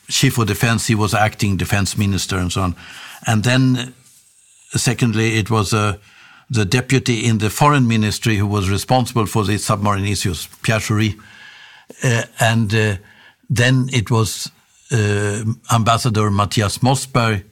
chief 0.09 0.39
of 0.39 0.47
defense. 0.47 0.87
He 0.87 0.95
was 0.95 1.14
acting 1.14 1.57
defense 1.57 1.97
minister 1.97 2.37
and 2.37 2.53
so 2.53 2.62
on. 2.62 2.76
And 3.26 3.45
then, 3.45 3.95
secondly, 4.70 5.39
it 5.39 5.51
was 5.51 5.72
uh, 5.72 5.97
the 6.51 6.64
deputy 6.64 7.24
in 7.24 7.39
the 7.39 7.51
foreign 7.51 7.87
ministry 7.87 8.37
who 8.37 8.47
was 8.47 8.70
responsible 8.70 9.26
for 9.26 9.45
the 9.45 9.59
submarine 9.59 10.07
issues, 10.07 10.49
Pierre. 10.62 10.81
Uh, 12.05 12.22
and 12.41 12.74
uh, 12.74 12.97
then 13.49 13.88
it 13.92 14.11
was 14.11 14.51
uh, 14.92 15.44
Ambassador 15.70 16.30
Matthias 16.30 16.78
Mossberg, 16.78 17.44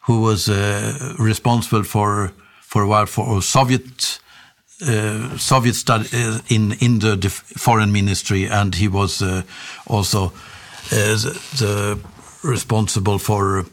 who 0.00 0.22
was 0.22 0.48
uh, 0.48 1.14
responsible 1.18 1.84
for 1.84 2.32
for 2.62 2.82
a 2.82 2.86
while 2.86 3.06
for 3.06 3.42
Soviet 3.42 4.20
uh, 4.86 5.36
Soviet 5.38 5.74
study 5.74 6.08
uh, 6.12 6.40
in 6.48 6.72
in 6.80 6.98
the 6.98 7.30
foreign 7.30 7.92
ministry, 7.92 8.48
and 8.48 8.74
he 8.74 8.88
was 8.88 9.22
uh, 9.22 9.42
also 9.86 10.26
uh, 10.26 10.30
the, 10.90 11.40
the, 11.58 11.98
responsible 12.48 13.18
for 13.18 13.64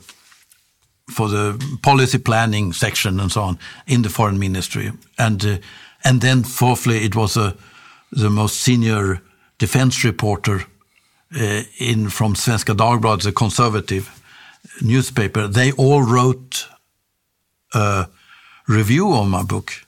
for 1.09 1.29
the 1.29 1.77
policy 1.81 2.19
planning 2.19 2.73
section 2.73 3.19
and 3.19 3.31
so 3.31 3.41
on 3.41 3.59
in 3.87 4.01
the 4.01 4.09
foreign 4.09 4.37
ministry, 4.37 4.91
and 5.17 5.59
and 6.03 6.21
then 6.21 6.43
fourthly, 6.43 7.03
it 7.05 7.15
was 7.15 7.33
the 7.33 8.29
most 8.29 8.61
senior 8.61 9.21
defense 9.57 10.03
reporter 10.03 10.59
uh, 10.59 10.65
in 11.31 12.09
from 12.09 12.35
Svenska 12.35 12.75
Dagbladet, 12.75 13.27
a 13.27 13.31
conservative 13.31 14.09
newspaper, 14.81 15.47
they 15.47 15.71
all 15.73 16.03
wrote 16.03 16.67
a 17.73 18.07
review 18.67 19.13
of 19.13 19.27
my 19.27 19.43
book. 19.43 19.85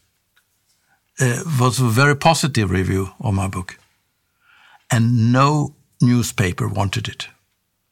It 1.19 1.45
was 1.59 1.79
a 1.79 1.89
very 1.89 2.15
positive 2.15 2.71
review 2.71 3.09
of 3.19 3.33
my 3.33 3.47
book. 3.47 3.77
And 4.89 5.31
no 5.31 5.75
newspaper 6.01 6.67
wanted 6.67 7.07
it. 7.07 7.27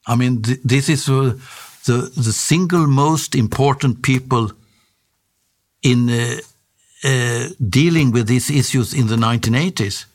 I 0.07 0.15
mean, 0.15 0.41
th 0.41 0.59
this 0.63 0.89
is 0.89 1.07
uh, 1.07 1.33
the, 1.85 2.11
the 2.15 2.33
single 2.33 2.87
most 2.87 3.35
important 3.35 4.01
people 4.01 4.51
in 5.81 6.09
uh, 6.09 6.37
uh, 7.03 7.49
dealing 7.69 8.11
with 8.13 8.27
these 8.27 8.49
issues 8.49 8.93
in 8.93 9.07
the 9.07 9.15
1980s. 9.15 10.05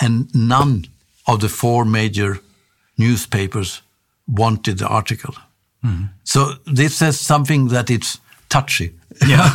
And 0.00 0.28
none 0.34 0.84
of 1.28 1.40
the 1.40 1.48
four 1.48 1.84
major 1.84 2.40
newspapers 2.96 3.82
wanted 4.26 4.78
the 4.78 4.88
article. 4.88 5.34
Mm. 5.84 6.08
So 6.24 6.54
this 6.74 6.96
says 6.96 7.20
something 7.20 7.68
that 7.68 7.90
it's 7.90 8.18
touchy. 8.48 8.94
Yeah. 9.26 9.50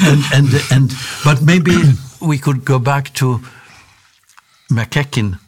and, 0.00 0.22
and, 0.34 0.48
and, 0.70 0.92
but 1.24 1.40
maybe 1.42 1.72
we 2.20 2.38
could 2.38 2.64
go 2.64 2.78
back 2.78 3.14
to 3.14 3.40
McEachen. 4.70 5.38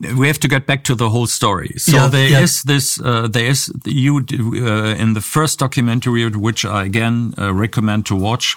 We 0.00 0.26
have 0.26 0.38
to 0.40 0.48
get 0.48 0.66
back 0.66 0.84
to 0.84 0.94
the 0.94 1.10
whole 1.10 1.26
story. 1.26 1.74
So 1.76 1.92
yeah, 1.92 2.08
there 2.08 2.28
yeah. 2.28 2.40
is 2.40 2.62
this, 2.62 2.98
uh, 3.00 3.28
there 3.28 3.50
is 3.50 3.70
you 3.84 4.16
uh, 4.16 4.94
in 4.98 5.12
the 5.12 5.20
first 5.20 5.58
documentary, 5.58 6.26
which 6.28 6.64
I 6.64 6.84
again 6.84 7.34
uh, 7.36 7.52
recommend 7.52 8.06
to 8.06 8.16
watch 8.16 8.56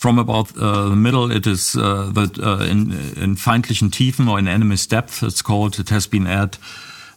from 0.00 0.18
about 0.18 0.56
uh, 0.56 0.88
the 0.88 0.96
middle, 0.96 1.30
it 1.30 1.46
is 1.46 1.76
uh, 1.76 2.10
the, 2.10 2.30
uh, 2.42 2.64
in, 2.64 2.90
in 3.22 3.36
feindlichen 3.36 3.90
Tiefen 3.90 4.30
or 4.30 4.38
in 4.38 4.48
enemy's 4.48 4.86
depth, 4.86 5.22
it's 5.22 5.42
called. 5.42 5.78
It 5.78 5.90
has 5.90 6.06
been 6.06 6.26
aired 6.26 6.56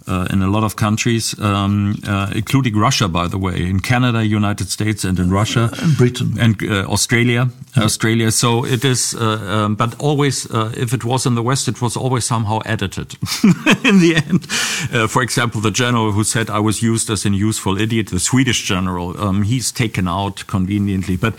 uh, 0.08 0.28
in 0.32 0.42
a 0.42 0.48
lot 0.48 0.64
of 0.64 0.76
countries, 0.76 1.40
um, 1.40 1.96
uh, 2.08 2.32
including 2.36 2.76
Russia, 2.76 3.08
by 3.08 3.28
the 3.28 3.38
way, 3.38 3.62
in 3.62 3.80
Canada, 3.80 4.26
United 4.26 4.70
States, 4.70 5.04
and 5.04 5.20
in 5.20 5.32
Russia, 5.32 5.70
and 5.82 5.98
Britain, 5.98 6.38
and 6.40 6.62
uh, 6.64 6.86
Australia, 6.92 7.50
yeah. 7.76 7.84
Australia. 7.84 8.32
So 8.32 8.66
it 8.66 8.84
is, 8.84 9.16
uh, 9.16 9.66
um, 9.66 9.76
but 9.76 10.00
always, 10.00 10.50
uh, 10.52 10.74
if 10.76 10.94
it 10.94 11.04
was 11.06 11.26
in 11.26 11.36
the 11.36 11.42
West, 11.42 11.68
it 11.68 11.82
was 11.82 11.96
always 11.96 12.26
somehow 12.26 12.60
edited. 12.66 13.14
in 13.84 14.00
the 14.00 14.16
end, 14.28 14.48
uh, 14.94 15.08
for 15.08 15.22
example, 15.22 15.62
the 15.62 15.72
general 15.72 16.12
who 16.12 16.24
said 16.24 16.50
I 16.50 16.60
was 16.60 16.82
used 16.82 17.10
as 17.10 17.26
an 17.26 17.34
useful 17.34 17.80
idiot, 17.80 18.08
the 18.08 18.20
Swedish 18.20 18.64
general, 18.64 19.20
um, 19.22 19.44
he's 19.44 19.72
taken 19.72 20.08
out 20.08 20.46
conveniently. 20.48 21.16
But 21.16 21.36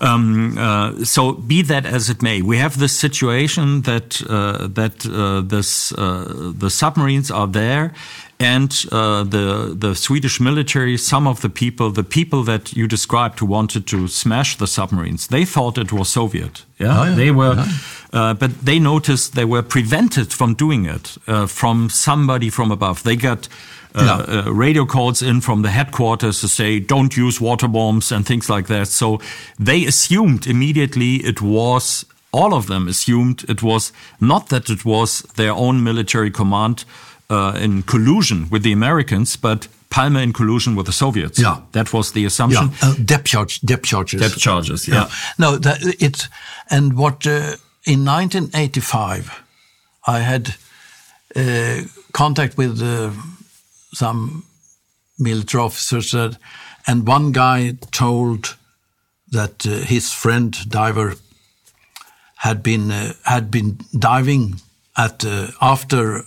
um, 0.00 0.56
so, 1.04 1.32
be 1.32 1.62
that 1.62 1.86
as 1.86 2.10
it 2.10 2.22
may, 2.22 2.42
we 2.42 2.58
have 2.58 2.78
this 2.78 2.98
situation 2.98 3.82
that 3.82 4.20
that 4.74 5.00
this 5.48 5.90
the 5.90 6.70
submarines 6.70 7.30
are 7.30 7.46
there 7.46 7.94
and 8.40 8.84
uh, 8.92 9.24
the 9.24 9.74
the 9.76 9.94
Swedish 9.94 10.40
military, 10.40 10.96
some 10.96 11.26
of 11.26 11.40
the 11.40 11.48
people, 11.48 11.90
the 11.90 12.04
people 12.04 12.44
that 12.44 12.72
you 12.72 12.86
described 12.86 13.40
who 13.40 13.46
wanted 13.46 13.86
to 13.86 14.08
smash 14.08 14.56
the 14.56 14.66
submarines, 14.66 15.26
they 15.26 15.44
thought 15.44 15.76
it 15.76 15.92
was 15.92 16.08
Soviet. 16.08 16.64
Yeah, 16.78 17.00
oh, 17.00 17.04
yeah. 17.04 17.14
they 17.16 17.30
were, 17.32 17.54
yeah. 17.56 17.66
uh, 18.12 18.34
but 18.34 18.64
they 18.64 18.78
noticed 18.78 19.34
they 19.34 19.44
were 19.44 19.62
prevented 19.62 20.32
from 20.32 20.54
doing 20.54 20.86
it 20.86 21.16
uh, 21.26 21.46
from 21.46 21.90
somebody 21.90 22.50
from 22.50 22.70
above. 22.70 23.02
They 23.02 23.16
got. 23.16 23.48
Uh, 23.94 24.24
yeah. 24.28 24.40
Uh, 24.46 24.52
radio 24.52 24.84
calls 24.84 25.22
in 25.22 25.40
from 25.40 25.62
the 25.62 25.70
headquarters 25.70 26.40
to 26.40 26.46
say 26.46 26.78
don't 26.78 27.16
use 27.16 27.40
water 27.40 27.66
bombs 27.66 28.12
and 28.12 28.26
things 28.26 28.50
like 28.50 28.66
that. 28.66 28.88
So 28.88 29.18
they 29.58 29.86
assumed 29.86 30.46
immediately 30.46 31.16
it 31.24 31.40
was 31.40 32.04
all 32.30 32.52
of 32.52 32.66
them 32.66 32.86
assumed 32.86 33.44
it 33.48 33.62
was 33.62 33.92
not 34.20 34.50
that 34.50 34.68
it 34.68 34.84
was 34.84 35.22
their 35.36 35.52
own 35.52 35.82
military 35.82 36.30
command 36.30 36.84
uh, 37.30 37.58
in 37.60 37.82
collusion 37.82 38.48
with 38.50 38.62
the 38.62 38.72
Americans, 38.72 39.36
but 39.36 39.68
Palme 39.90 40.16
in 40.16 40.32
collusion 40.32 40.76
with 40.76 40.86
the 40.86 40.92
Soviets. 40.92 41.38
Yeah, 41.38 41.60
that 41.72 41.92
was 41.92 42.12
the 42.12 42.24
assumption. 42.24 42.70
Yeah. 42.82 42.90
Uh, 42.90 42.94
depth 43.04 43.24
charge, 43.24 43.60
depth 43.60 43.84
charges. 43.84 44.20
Depth 44.20 44.38
charges. 44.38 44.86
Yeah. 44.86 44.94
yeah. 44.94 45.10
No, 45.38 45.56
that, 45.56 45.78
it's 45.98 46.28
and 46.70 46.96
what 46.96 47.26
uh, 47.26 47.56
in 47.86 48.04
1985 48.04 49.42
I 50.06 50.20
had 50.20 50.54
uh, 51.36 51.82
contact 52.12 52.56
with 52.56 52.82
uh, 52.82 53.10
some 53.92 54.44
military 55.18 55.62
officers, 55.62 56.12
that, 56.12 56.38
and 56.86 57.06
one 57.06 57.32
guy 57.32 57.76
told 57.90 58.56
that 59.30 59.66
uh, 59.66 59.70
his 59.70 60.12
friend 60.12 60.56
diver 60.68 61.14
had 62.36 62.62
been 62.62 62.90
uh, 62.90 63.12
had 63.24 63.50
been 63.50 63.78
diving 63.98 64.60
at 64.96 65.24
after 65.60 66.24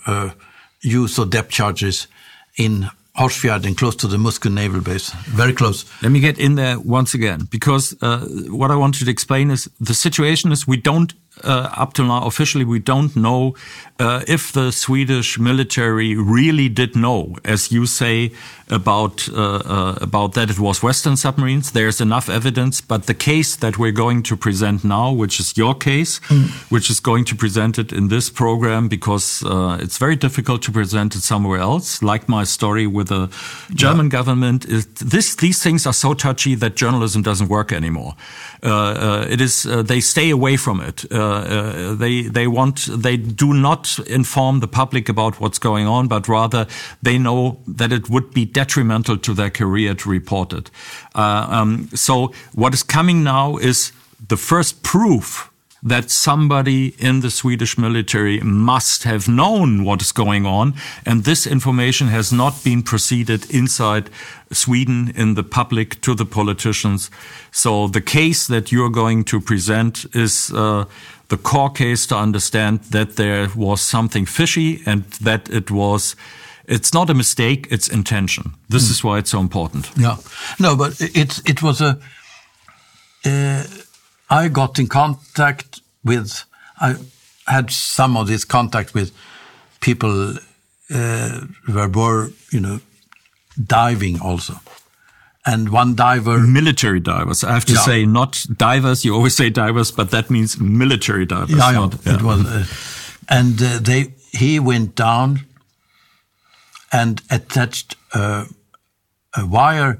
use 0.82 1.18
of 1.18 1.30
depth 1.30 1.50
charges 1.50 2.08
in 2.56 2.90
Hårsfjärden, 3.14 3.76
close 3.76 3.96
to 3.96 4.08
the 4.08 4.16
Muskö 4.16 4.50
naval 4.50 4.80
base, 4.80 5.12
very 5.28 5.52
close. 5.52 5.84
Let 6.00 6.12
me 6.12 6.20
get 6.20 6.38
in 6.38 6.54
there 6.54 6.78
once 6.78 7.14
again, 7.14 7.46
because 7.50 7.94
uh, 8.00 8.26
what 8.48 8.70
I 8.70 8.74
wanted 8.76 9.04
to 9.04 9.10
explain 9.10 9.50
is 9.50 9.70
the 9.80 9.94
situation 9.94 10.52
is 10.52 10.66
we 10.66 10.78
don't 10.78 11.12
up 11.44 11.94
till 11.94 12.06
now, 12.06 12.24
officially, 12.26 12.64
we 12.64 12.78
don't 12.78 13.14
know 13.16 13.54
uh, 14.02 14.22
if 14.26 14.52
the 14.52 14.72
Swedish 14.72 15.38
military 15.38 16.16
really 16.16 16.68
did 16.68 16.96
know, 16.96 17.36
as 17.44 17.70
you 17.70 17.86
say, 17.86 18.32
about 18.68 19.28
uh, 19.28 19.62
uh, 19.64 19.98
about 20.00 20.32
that 20.32 20.50
it 20.50 20.58
was 20.58 20.82
Western 20.82 21.16
submarines. 21.16 21.72
There's 21.72 22.00
enough 22.00 22.28
evidence, 22.28 22.80
but 22.80 23.06
the 23.06 23.14
case 23.14 23.54
that 23.56 23.78
we're 23.78 23.92
going 23.92 24.22
to 24.24 24.36
present 24.36 24.82
now, 24.82 25.12
which 25.12 25.38
is 25.38 25.56
your 25.56 25.74
case, 25.74 26.20
mm. 26.20 26.48
which 26.70 26.90
is 26.90 27.00
going 27.00 27.26
to 27.26 27.36
present 27.36 27.78
it 27.78 27.92
in 27.92 28.08
this 28.08 28.30
program, 28.30 28.88
because 28.88 29.44
uh, 29.44 29.78
it's 29.80 29.98
very 29.98 30.16
difficult 30.16 30.62
to 30.62 30.72
present 30.72 31.14
it 31.14 31.22
somewhere 31.22 31.60
else. 31.60 32.02
Like 32.02 32.28
my 32.28 32.44
story 32.44 32.86
with 32.86 33.08
the 33.08 33.28
German 33.74 34.06
yeah. 34.06 34.18
government, 34.18 34.64
it, 34.64 34.94
this 34.96 35.36
these 35.36 35.62
things 35.62 35.86
are 35.86 35.94
so 35.94 36.14
touchy 36.14 36.54
that 36.56 36.74
journalism 36.74 37.22
doesn't 37.22 37.48
work 37.48 37.72
anymore. 37.72 38.14
Uh, 38.62 39.26
it 39.28 39.40
is 39.40 39.64
they 39.64 40.00
stay 40.00 40.30
away 40.30 40.56
from 40.56 40.80
it. 40.80 41.04
Uh, 41.32 41.94
they 41.94 42.22
they 42.22 42.46
want 42.46 42.88
they 43.02 43.16
do 43.16 43.54
not 43.54 43.98
inform 44.06 44.60
the 44.60 44.68
public 44.68 45.08
about 45.08 45.40
what's 45.40 45.58
going 45.58 45.86
on, 45.86 46.08
but 46.08 46.28
rather 46.28 46.66
they 47.02 47.18
know 47.18 47.58
that 47.66 47.92
it 47.92 48.08
would 48.08 48.32
be 48.32 48.44
detrimental 48.44 49.16
to 49.18 49.34
their 49.34 49.50
career 49.50 49.94
to 49.94 50.10
report 50.10 50.52
it. 50.52 50.70
Uh, 51.14 51.46
um, 51.50 51.88
so 51.94 52.32
what 52.54 52.74
is 52.74 52.82
coming 52.82 53.22
now 53.22 53.56
is 53.56 53.92
the 54.28 54.36
first 54.36 54.82
proof 54.82 55.52
that 55.82 56.10
somebody 56.10 56.94
in 56.98 57.20
the 57.20 57.30
Swedish 57.30 57.76
military 57.76 58.38
must 58.40 59.02
have 59.02 59.26
known 59.26 59.84
what 59.84 60.00
is 60.00 60.12
going 60.12 60.46
on. 60.46 60.74
And 61.04 61.24
this 61.24 61.46
information 61.46 62.08
has 62.08 62.32
not 62.32 62.62
been 62.62 62.82
proceeded 62.82 63.50
inside 63.50 64.08
Sweden 64.52 65.12
in 65.16 65.34
the 65.34 65.42
public 65.42 66.00
to 66.02 66.14
the 66.14 66.24
politicians. 66.24 67.10
So 67.50 67.88
the 67.88 68.00
case 68.00 68.46
that 68.46 68.70
you're 68.70 68.90
going 68.90 69.24
to 69.24 69.40
present 69.40 70.06
is 70.14 70.52
uh, 70.54 70.84
the 71.32 71.38
core 71.38 71.70
case 71.72 72.06
to 72.06 72.14
understand 72.14 72.80
that 72.90 73.16
there 73.16 73.48
was 73.56 73.80
something 73.80 74.26
fishy 74.26 74.82
and 74.84 75.04
that 75.24 75.48
it 75.48 75.70
was 75.70 76.14
it's 76.66 76.92
not 76.92 77.10
a 77.10 77.14
mistake 77.14 77.66
it's 77.70 77.88
intention. 77.88 78.52
This 78.68 78.84
mm. 78.84 78.90
is 78.90 79.04
why 79.04 79.18
it's 79.18 79.30
so 79.30 79.40
important. 79.40 79.90
Yeah. 79.96 80.16
No 80.58 80.76
but 80.76 81.00
it 81.00 81.40
it 81.46 81.62
was 81.62 81.80
a 81.80 81.98
uh, 83.24 83.64
I 84.28 84.48
got 84.48 84.78
in 84.78 84.88
contact 84.88 85.80
with 86.04 86.44
I 86.80 86.96
had 87.46 87.70
some 87.70 88.20
of 88.20 88.26
this 88.26 88.44
contact 88.44 88.92
with 88.94 89.10
people 89.80 90.34
uh, 90.94 91.40
who 91.64 91.88
were 91.94 92.30
you 92.50 92.60
know 92.60 92.80
diving 93.66 94.20
also 94.20 94.54
and 95.44 95.70
one 95.70 95.94
diver. 95.94 96.38
Military 96.38 97.00
divers. 97.00 97.44
I 97.44 97.52
have 97.54 97.64
to 97.66 97.74
yeah. 97.74 97.80
say, 97.80 98.06
not 98.06 98.44
divers. 98.56 99.04
You 99.04 99.14
always 99.14 99.34
say 99.34 99.50
divers, 99.50 99.90
but 99.90 100.10
that 100.10 100.30
means 100.30 100.60
military 100.60 101.26
divers. 101.26 101.50
Yeah, 101.50 101.72
not, 101.72 101.98
yeah. 102.04 102.14
it 102.14 102.22
was. 102.22 102.46
Uh, 102.46 102.66
and 103.28 103.60
uh, 103.62 103.78
they, 103.80 104.14
he 104.30 104.60
went 104.60 104.94
down 104.94 105.40
and 106.92 107.22
attached 107.30 107.96
uh, 108.14 108.44
a 109.36 109.46
wire 109.46 109.98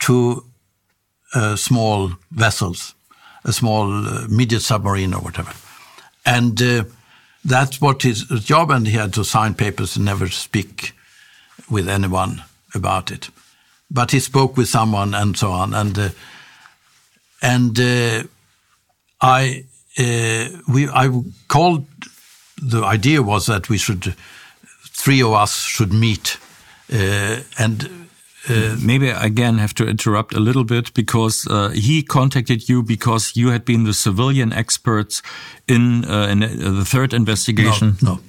to 0.00 0.44
uh, 1.34 1.56
small 1.56 2.12
vessels, 2.30 2.94
a 3.44 3.52
small 3.52 4.06
uh, 4.06 4.26
medium 4.28 4.60
submarine 4.60 5.14
or 5.14 5.20
whatever. 5.20 5.52
And 6.24 6.60
uh, 6.62 6.84
that's 7.44 7.80
what 7.80 8.02
his 8.02 8.24
job, 8.24 8.70
and 8.70 8.86
he 8.86 8.92
had 8.92 9.14
to 9.14 9.24
sign 9.24 9.54
papers 9.54 9.96
and 9.96 10.04
never 10.04 10.28
speak 10.28 10.92
with 11.70 11.88
anyone 11.88 12.42
about 12.74 13.10
it 13.10 13.30
but 13.90 14.12
he 14.12 14.20
spoke 14.20 14.56
with 14.56 14.68
someone 14.68 15.14
and 15.14 15.36
so 15.36 15.50
on. 15.50 15.74
And 15.74 15.98
uh, 15.98 16.08
and 17.42 17.78
uh, 17.78 18.22
I 19.20 19.64
uh, 19.98 20.48
we 20.68 20.88
I 20.88 21.10
called. 21.48 21.86
The 22.62 22.84
idea 22.84 23.22
was 23.22 23.46
that 23.46 23.68
we 23.68 23.78
should 23.78 24.14
three 24.92 25.22
of 25.22 25.32
us 25.32 25.56
should 25.64 25.92
meet 25.92 26.38
uh, 26.92 27.40
and. 27.58 27.90
Uh, 28.48 28.74
Maybe 28.82 29.12
I 29.12 29.26
again 29.26 29.58
have 29.58 29.74
to 29.74 29.86
interrupt 29.86 30.34
a 30.34 30.40
little 30.40 30.64
bit 30.64 30.94
because 30.94 31.46
uh, 31.46 31.68
he 31.74 32.02
contacted 32.02 32.70
you 32.70 32.82
because 32.82 33.32
you 33.36 33.50
had 33.50 33.64
been 33.66 33.84
the 33.84 33.92
civilian 33.92 34.50
experts 34.50 35.22
in, 35.66 36.04
in 36.04 36.40
the 36.40 36.86
third 36.86 37.12
investigation. 37.12 37.98
No, 38.00 38.14
no, 38.14 38.20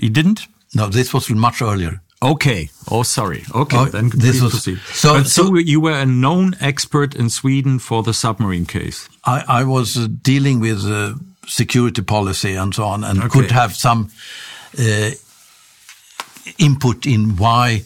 he 0.00 0.08
didn't. 0.08 0.48
No, 0.74 0.88
this 0.88 1.12
was 1.12 1.30
much 1.30 1.62
earlier. 1.62 2.00
Okay. 2.22 2.68
Oh, 2.90 3.02
sorry. 3.02 3.44
Okay, 3.54 3.78
oh, 3.78 3.86
then 3.86 4.10
this 4.14 4.42
was, 4.42 4.52
proceed. 4.52 4.78
So, 4.92 5.14
but 5.14 5.26
so, 5.26 5.46
so 5.46 5.56
you 5.56 5.80
were 5.80 5.98
a 5.98 6.04
known 6.04 6.54
expert 6.60 7.14
in 7.14 7.30
Sweden 7.30 7.78
for 7.78 8.02
the 8.02 8.12
submarine 8.12 8.66
case. 8.66 9.08
I, 9.24 9.44
I 9.48 9.64
was 9.64 9.96
uh, 9.96 10.06
dealing 10.22 10.60
with 10.60 10.84
uh, 10.84 11.14
security 11.46 12.02
policy 12.02 12.56
and 12.56 12.74
so 12.74 12.84
on, 12.84 13.04
and 13.04 13.20
okay. 13.20 13.28
could 13.28 13.50
have 13.50 13.74
some 13.74 14.10
uh, 14.78 15.10
input 16.58 17.06
in 17.06 17.36
why 17.36 17.84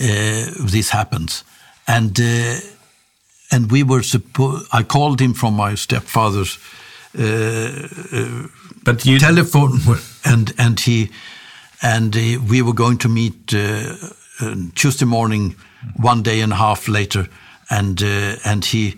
uh, 0.00 0.46
this 0.60 0.90
happens. 0.90 1.44
And 1.86 2.18
uh, 2.18 2.56
and 3.50 3.70
we 3.70 3.82
were 3.82 4.02
supposed. 4.02 4.66
I 4.72 4.82
called 4.82 5.20
him 5.20 5.34
from 5.34 5.54
my 5.54 5.74
stepfather's 5.74 6.58
uh, 7.18 8.48
but 8.82 9.04
you 9.04 9.18
telephone, 9.18 9.78
and 10.24 10.54
and 10.58 10.80
he 10.80 11.10
and 11.82 12.16
uh, 12.16 12.38
we 12.48 12.62
were 12.62 12.72
going 12.72 12.98
to 12.98 13.08
meet 13.08 13.54
uh, 13.54 13.96
Tuesday 14.74 15.04
morning, 15.04 15.56
one 15.96 16.22
day 16.22 16.40
and 16.40 16.52
a 16.52 16.56
half 16.56 16.88
later, 16.88 17.28
and 17.70 18.02
uh, 18.02 18.36
and 18.44 18.64
he 18.64 18.94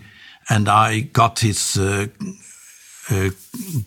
and 0.49 0.67
I 0.69 1.01
got 1.01 1.39
his 1.39 1.79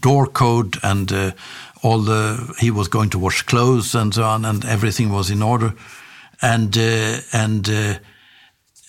door 0.01 0.27
code 0.27 0.79
and 0.83 1.35
all 1.83 1.99
the 1.99 2.55
he 2.59 2.71
was 2.71 2.89
going 2.89 3.11
to 3.11 3.19
wash 3.19 3.43
clothes 3.43 3.95
and 3.95 4.15
so 4.15 4.23
on, 4.23 4.45
and 4.45 4.65
everything 4.65 5.11
was 5.11 5.31
in 5.31 5.43
order, 5.43 5.75
and 6.43 6.77
and 7.33 7.69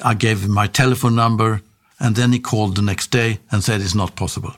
I 0.04 0.14
gave 0.14 0.42
him 0.44 0.52
my 0.52 0.68
telephone 0.68 1.16
number, 1.16 1.62
and 2.00 2.16
then 2.16 2.34
he 2.34 2.40
called 2.40 2.76
the 2.76 2.82
next 2.82 3.12
day 3.12 3.40
and 3.50 3.64
said 3.64 3.82
it's 3.82 3.96
not 3.96 4.16
possible, 4.16 4.54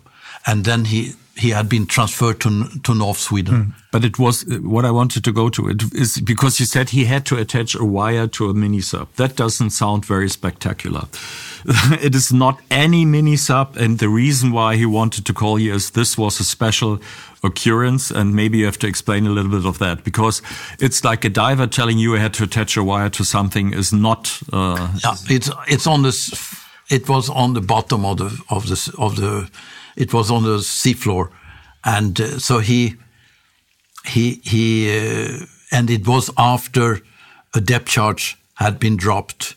and 0.46 0.66
then 0.66 0.86
he 0.86 1.14
he 1.36 1.50
had 1.50 1.68
been 1.68 1.86
transferred 1.86 2.40
to 2.42 2.66
to 2.84 2.94
North 2.94 3.18
Sweden. 3.18 3.54
Mm. 3.54 3.74
But 3.92 4.04
it 4.04 4.20
was 4.20 4.46
what 4.62 4.86
I 4.86 4.92
wanted 4.92 5.24
to 5.24 5.32
go 5.32 5.50
to. 5.50 5.70
It 5.70 5.84
is 5.94 6.20
because 6.20 6.60
you 6.60 6.66
said 6.66 6.90
he 6.90 7.06
had 7.06 7.26
to 7.26 7.38
attach 7.38 7.76
a 7.76 7.84
wire 7.84 8.28
to 8.28 8.50
a 8.50 8.54
mini 8.54 8.82
sub. 8.82 9.08
That 9.16 9.36
doesn't 9.36 9.72
sound 9.72 10.06
very 10.06 10.30
spectacular. 10.30 11.08
it 12.02 12.14
is 12.16 12.32
not 12.32 12.60
any 12.70 13.06
mini 13.06 13.36
sub, 13.36 13.78
and 13.78 14.00
the 14.00 14.10
reason 14.10 14.52
why 14.52 14.76
he 14.76 14.86
wanted 14.86 15.26
to 15.26 15.34
call 15.34 15.60
you 15.60 15.74
is 15.74 15.92
this 15.92 16.18
was 16.18 16.40
a 16.40 16.44
special 16.44 17.00
occurrence, 17.44 18.12
and 18.12 18.36
maybe 18.36 18.60
you 18.60 18.66
have 18.66 18.80
to 18.80 18.88
explain 18.88 19.28
a 19.28 19.30
little 19.30 19.52
bit 19.52 19.66
of 19.66 19.80
that 19.80 20.04
because 20.04 20.42
it's 20.80 21.04
like 21.04 21.26
a 21.26 21.30
diver 21.30 21.68
telling 21.68 21.98
you 21.98 22.16
I 22.16 22.20
had 22.20 22.34
to 22.36 22.44
attach 22.44 22.78
a 22.78 22.84
wire 22.84 23.10
to 23.10 23.24
something 23.24 23.74
is 23.74 23.92
not. 23.92 24.40
Uh, 24.52 24.92
yeah, 25.04 25.16
it's 25.30 25.50
it's 25.68 25.88
on 25.88 26.04
this. 26.04 26.32
It 26.90 27.08
was 27.08 27.30
on 27.30 27.54
the 27.54 27.62
bottom 27.62 28.06
of 28.06 28.18
the 28.18 28.44
of 28.50 28.68
the 28.68 28.96
of 28.98 29.16
the. 29.16 29.50
It 29.96 30.14
was 30.14 30.32
on 30.32 30.44
the 30.44 30.58
seafloor, 30.58 31.30
and 31.84 32.20
uh, 32.20 32.40
so 32.40 32.60
he 32.60 32.96
he 34.06 34.42
he 34.44 34.90
uh, 34.98 35.46
and 35.72 35.90
it 35.90 36.08
was 36.08 36.30
after 36.38 37.02
a 37.54 37.62
depth 37.62 37.90
charge 37.90 38.38
had 38.56 38.80
been 38.80 38.98
dropped, 38.98 39.56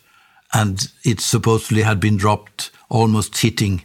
and 0.53 0.91
it 1.05 1.21
supposedly 1.21 1.83
had 1.83 2.01
been 2.01 2.17
dropped 2.17 2.71
almost 2.89 3.39
hitting 3.39 3.85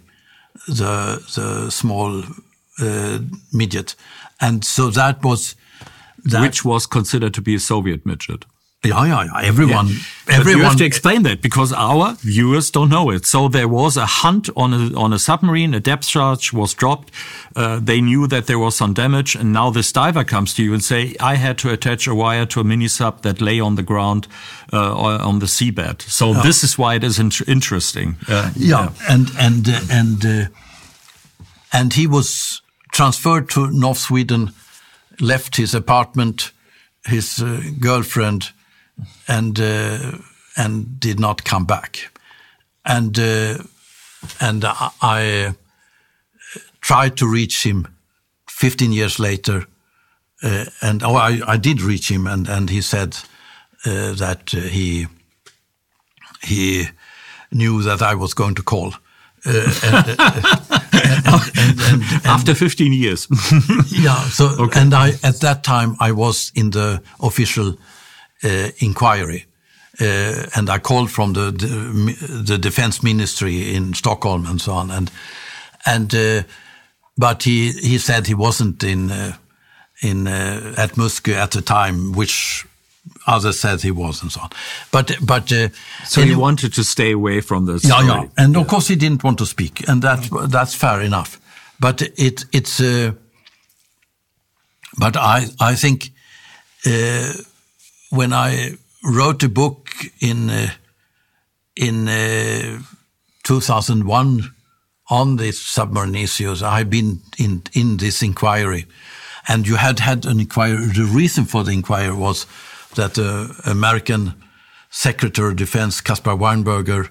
the 0.67 1.21
the 1.35 1.69
small 1.71 2.23
uh, 2.79 3.19
midget, 3.53 3.95
and 4.39 4.65
so 4.65 4.89
that 4.89 5.23
was 5.23 5.55
that, 6.25 6.41
which 6.41 6.65
was 6.65 6.85
considered 6.85 7.33
to 7.33 7.41
be 7.41 7.55
a 7.55 7.59
Soviet 7.59 8.05
midget. 8.05 8.45
Yeah, 8.83 9.05
yeah, 9.05 9.25
yeah. 9.25 9.47
Everyone, 9.47 9.89
yeah. 9.89 9.95
everyone. 10.27 10.57
you 10.57 10.63
have 10.63 10.75
to 10.77 10.85
explain 10.85 11.21
that 11.23 11.43
because 11.43 11.71
our 11.71 12.15
viewers 12.15 12.71
don't 12.71 12.89
know 12.89 13.11
it. 13.11 13.27
So 13.27 13.47
there 13.47 13.67
was 13.67 13.95
a 13.95 14.07
hunt 14.07 14.49
on 14.57 14.73
a 14.73 14.99
on 14.99 15.13
a 15.13 15.19
submarine. 15.19 15.75
A 15.75 15.79
depth 15.79 16.07
charge 16.07 16.51
was 16.51 16.73
dropped. 16.73 17.13
Uh, 17.55 17.79
they 17.79 18.01
knew 18.01 18.25
that 18.25 18.47
there 18.47 18.57
was 18.57 18.75
some 18.75 18.93
damage, 18.93 19.35
and 19.35 19.53
now 19.53 19.69
this 19.69 19.91
diver 19.91 20.23
comes 20.23 20.55
to 20.55 20.63
you 20.63 20.73
and 20.73 20.83
say, 20.83 21.15
"I 21.19 21.35
had 21.35 21.59
to 21.59 21.69
attach 21.69 22.07
a 22.07 22.15
wire 22.15 22.47
to 22.47 22.59
a 22.59 22.63
mini 22.63 22.87
sub 22.87 23.21
that 23.21 23.39
lay 23.39 23.59
on 23.59 23.75
the 23.75 23.83
ground 23.83 24.27
uh, 24.73 24.95
on 24.95 25.37
the 25.39 25.45
seabed." 25.45 26.01
So 26.01 26.31
yeah. 26.31 26.41
this 26.41 26.63
is 26.63 26.75
why 26.75 26.95
it 26.95 27.03
is 27.03 27.19
in 27.19 27.31
interesting. 27.47 28.15
Uh, 28.27 28.49
yeah. 28.55 28.85
yeah, 28.85 28.89
and 29.07 29.29
and 29.37 29.69
uh, 29.69 29.79
and 29.91 30.25
uh, 30.25 30.45
and 31.71 31.93
he 31.93 32.07
was 32.07 32.63
transferred 32.91 33.47
to 33.49 33.69
North 33.69 33.99
Sweden, 33.99 34.53
left 35.19 35.57
his 35.57 35.75
apartment, 35.75 36.51
his 37.05 37.39
uh, 37.43 37.61
girlfriend, 37.79 38.51
and 39.27 39.59
uh, 39.59 40.17
and 40.57 40.99
did 40.99 41.19
not 41.19 41.43
come 41.43 41.65
back. 41.65 42.11
And 42.85 43.17
uh, 43.17 43.57
and 44.39 44.65
I, 44.65 44.91
I 45.01 45.55
tried 46.81 47.17
to 47.17 47.27
reach 47.27 47.63
him 47.63 47.87
15 48.49 48.91
years 48.91 49.19
later, 49.19 49.65
uh, 50.43 50.65
and 50.81 51.03
oh, 51.03 51.15
I, 51.15 51.41
I 51.47 51.57
did 51.57 51.81
reach 51.81 52.09
him, 52.09 52.27
and 52.27 52.49
and 52.49 52.69
he 52.69 52.81
said 52.81 53.17
uh, 53.85 54.13
that 54.13 54.53
uh, 54.53 54.59
he 54.59 55.07
he 56.43 56.87
knew 57.51 57.81
that 57.83 58.01
I 58.01 58.15
was 58.15 58.33
going 58.33 58.55
to 58.55 58.63
call. 58.63 58.93
And, 59.43 59.55
and, 59.83 60.19
and, 61.79 62.03
after 62.25 62.53
15 62.53 62.93
years. 62.93 63.27
yeah. 63.87 64.15
So, 64.29 64.49
okay. 64.59 64.79
and 64.79 64.93
I, 64.93 65.13
at 65.23 65.39
that 65.41 65.63
time, 65.63 65.95
I 65.99 66.11
was 66.11 66.51
in 66.53 66.69
the 66.69 67.01
official 67.19 67.69
uh, 67.69 67.75
inquiry. 68.43 69.45
Uh, 69.99 70.47
and 70.55 70.69
I 70.69 70.79
called 70.79 71.11
from 71.11 71.33
the, 71.33 71.51
the, 71.51 72.43
the 72.45 72.57
defense 72.57 73.03
ministry 73.03 73.75
in 73.75 73.93
Stockholm 73.93 74.45
and 74.45 74.59
so 74.59 74.73
on. 74.73 74.89
And, 74.89 75.11
and, 75.85 76.15
uh, 76.15 76.43
but 77.17 77.43
he, 77.43 77.71
he 77.71 77.97
said 77.97 78.27
he 78.27 78.33
wasn't 78.33 78.83
in, 78.83 79.11
uh, 79.11 79.35
in, 80.01 80.27
uh, 80.27 80.73
at 80.77 80.91
Muskö 80.93 81.35
at 81.35 81.51
the 81.51 81.61
time, 81.61 82.13
which 82.13 82.65
others 83.27 83.59
said 83.59 83.81
he 83.81 83.91
was 83.91 84.21
and 84.21 84.31
so 84.31 84.41
on. 84.41 84.49
But 84.91 85.17
but 85.25 85.51
uh, 85.51 85.69
so 86.05 86.21
he 86.21 86.35
wanted 86.35 86.73
to 86.73 86.83
stay 86.83 87.11
away 87.11 87.41
from 87.41 87.65
this. 87.65 87.83
Yeah, 87.83 88.01
yeah, 88.01 88.27
and 88.37 88.53
yeah. 88.53 88.61
of 88.61 88.67
course 88.67 88.87
he 88.87 88.95
didn't 88.95 89.23
want 89.23 89.37
to 89.39 89.45
speak, 89.45 89.87
and 89.87 90.01
that 90.01 90.29
that's 90.49 90.75
fair 90.75 91.01
enough. 91.01 91.39
But 91.79 92.01
it 92.01 92.45
it's. 92.51 92.79
Uh, 92.79 93.13
but 94.97 95.15
I 95.17 95.47
I 95.59 95.75
think 95.75 96.11
uh, 96.85 97.33
when 98.11 98.33
I 98.33 98.77
wrote 99.03 99.43
a 99.43 99.49
book 99.49 99.89
in 100.19 100.49
uh, 100.49 100.69
in 101.75 102.07
uh, 102.07 102.79
2001 103.43 104.51
on 105.09 105.37
the 105.37 105.51
submarine 105.51 106.15
issues, 106.15 106.61
I've 106.61 106.89
been 106.89 107.21
in 107.39 107.63
in 107.73 107.97
this 107.97 108.21
inquiry, 108.21 108.85
and 109.47 109.67
you 109.67 109.77
had 109.77 109.99
had 109.99 110.25
an 110.25 110.39
inquiry. 110.39 110.75
The 110.87 111.05
reason 111.05 111.45
for 111.45 111.63
the 111.63 111.71
inquiry 111.71 112.13
was 112.13 112.45
that 112.95 113.13
the 113.13 113.55
American 113.65 114.33
Secretary 114.89 115.49
of 115.51 115.55
Defense 115.55 116.01
Caspar 116.01 116.35
Weinberger, 116.35 117.09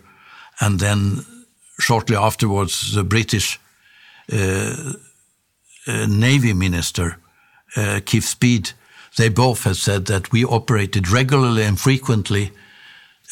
and 0.60 0.78
then 0.80 1.24
shortly 1.78 2.16
afterwards 2.16 2.92
the 2.92 3.04
British 3.04 3.58
uh, 4.32 4.92
uh, 5.86 6.06
Navy 6.06 6.52
Minister 6.52 7.16
uh, 7.76 8.00
Keith 8.04 8.24
Speed, 8.24 8.72
they 9.16 9.28
both 9.28 9.64
have 9.64 9.76
said 9.76 10.06
that 10.06 10.32
we 10.32 10.44
operated 10.44 11.08
regularly 11.08 11.64
and 11.64 11.78
frequently 11.78 12.52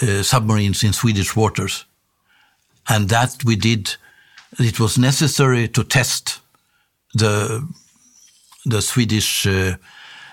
uh, 0.03 0.23
submarines 0.23 0.83
in 0.83 0.93
Swedish 0.93 1.37
waters, 1.37 1.85
and 2.89 3.09
that 3.09 3.45
we 3.45 3.57
did. 3.57 3.97
It 4.59 4.81
was 4.81 4.99
necessary 4.99 5.69
to 5.69 5.85
test 5.85 6.41
the 7.15 7.67
the 8.65 8.83
Swedish 8.83 9.47
uh, 9.47 9.77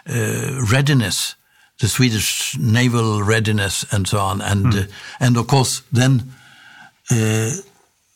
uh, 0.07 0.61
readiness 0.71 1.35
the 1.79 1.87
Swedish 1.87 2.57
naval 2.57 3.21
readiness 3.21 3.85
and 3.91 4.07
so 4.07 4.19
on. 4.19 4.41
And, 4.41 4.65
mm. 4.65 4.83
uh, 4.83 4.87
and 5.19 5.37
of 5.37 5.47
course, 5.47 5.81
then 5.91 6.33
uh, 7.11 7.51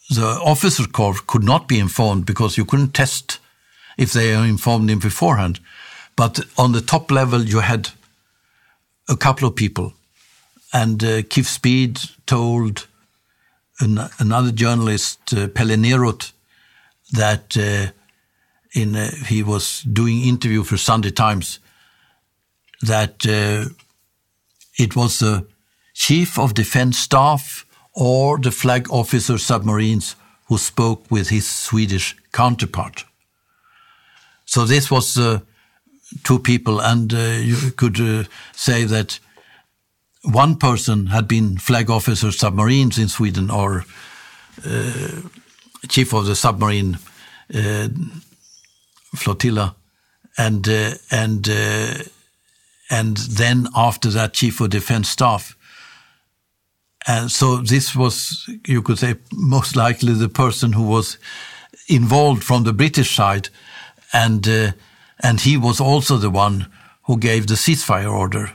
the 0.09 0.39
officer 0.43 0.87
corps 0.87 1.21
could 1.27 1.43
not 1.43 1.67
be 1.67 1.79
informed 1.79 2.25
because 2.25 2.57
you 2.57 2.65
couldn't 2.65 2.93
test 2.93 3.39
if 3.97 4.13
they 4.13 4.33
informed 4.33 4.89
him 4.89 4.99
beforehand. 4.99 5.59
But 6.19 6.41
on 6.57 6.73
the 6.73 6.81
top 6.81 7.11
level, 7.11 7.45
you 7.45 7.61
had 7.61 7.91
a 9.07 9.15
couple 9.15 9.47
of 9.47 9.55
people. 9.55 9.93
And 10.73 11.01
uh, 11.01 11.21
Keith 11.29 11.47
Speed 11.47 11.97
told 12.25 12.87
an, 13.79 14.01
another 14.19 14.51
journalist, 14.51 15.33
uh, 15.33 15.47
Pelle 15.47 15.77
Nerot, 15.77 16.33
that 17.13 17.55
uh, 17.55 17.93
in, 18.73 18.97
uh, 18.97 19.11
he 19.27 19.43
was 19.43 19.81
doing 19.83 20.23
interview 20.23 20.63
for 20.63 20.75
Sunday 20.75 21.11
Times 21.11 21.59
that 22.81 23.25
uh, 23.25 23.69
it 24.77 24.97
was 24.97 25.19
the 25.19 25.47
chief 25.93 26.37
of 26.37 26.53
defense 26.53 26.99
staff 26.99 27.65
or 27.93 28.37
the 28.37 28.51
flag 28.51 28.91
officer 28.91 29.37
submarines 29.37 30.17
who 30.49 30.57
spoke 30.57 31.09
with 31.09 31.29
his 31.29 31.47
Swedish 31.47 32.17
counterpart. 32.33 33.05
So 34.43 34.65
this 34.65 34.91
was 34.91 35.17
uh, 35.17 35.39
two 36.23 36.39
people, 36.39 36.79
and 36.79 37.13
uh, 37.13 37.39
you 37.41 37.71
could 37.71 37.99
uh, 37.99 38.23
say 38.53 38.85
that 38.85 39.19
one 40.23 40.57
person 40.57 41.07
had 41.07 41.27
been 41.27 41.57
flag 41.57 41.89
officer 41.89 42.31
submarines 42.31 42.97
in 42.97 43.07
Sweden 43.07 43.49
or 43.49 43.85
uh, 44.65 45.21
chief 45.87 46.13
of 46.13 46.25
the 46.25 46.35
submarine 46.35 46.97
flotilla, 49.15 49.75
and 50.37 50.67
and 51.11 51.49
and 52.89 53.17
then 53.17 53.67
after 53.75 54.09
that, 54.09 54.33
chief 54.33 54.61
of 54.61 54.69
defense 54.69 55.09
staff. 55.09 55.55
And 57.07 57.31
so 57.31 57.57
this 57.57 57.95
was, 57.95 58.47
you 58.67 58.81
could 58.81 58.99
say, 58.99 59.15
most 59.31 59.75
likely 59.75 60.13
the 60.13 60.29
person 60.29 60.73
who 60.73 60.83
was 60.83 61.17
involved 61.87 62.43
from 62.43 62.63
the 62.63 62.73
British 62.73 63.15
side, 63.15 63.49
and 64.11 64.47
uh, 64.47 64.71
and 65.19 65.41
he 65.41 65.57
was 65.57 65.79
also 65.79 66.17
the 66.17 66.29
one 66.29 66.67
who 67.03 67.17
gave 67.17 67.47
the 67.47 67.55
ceasefire 67.55 68.11
order 68.11 68.51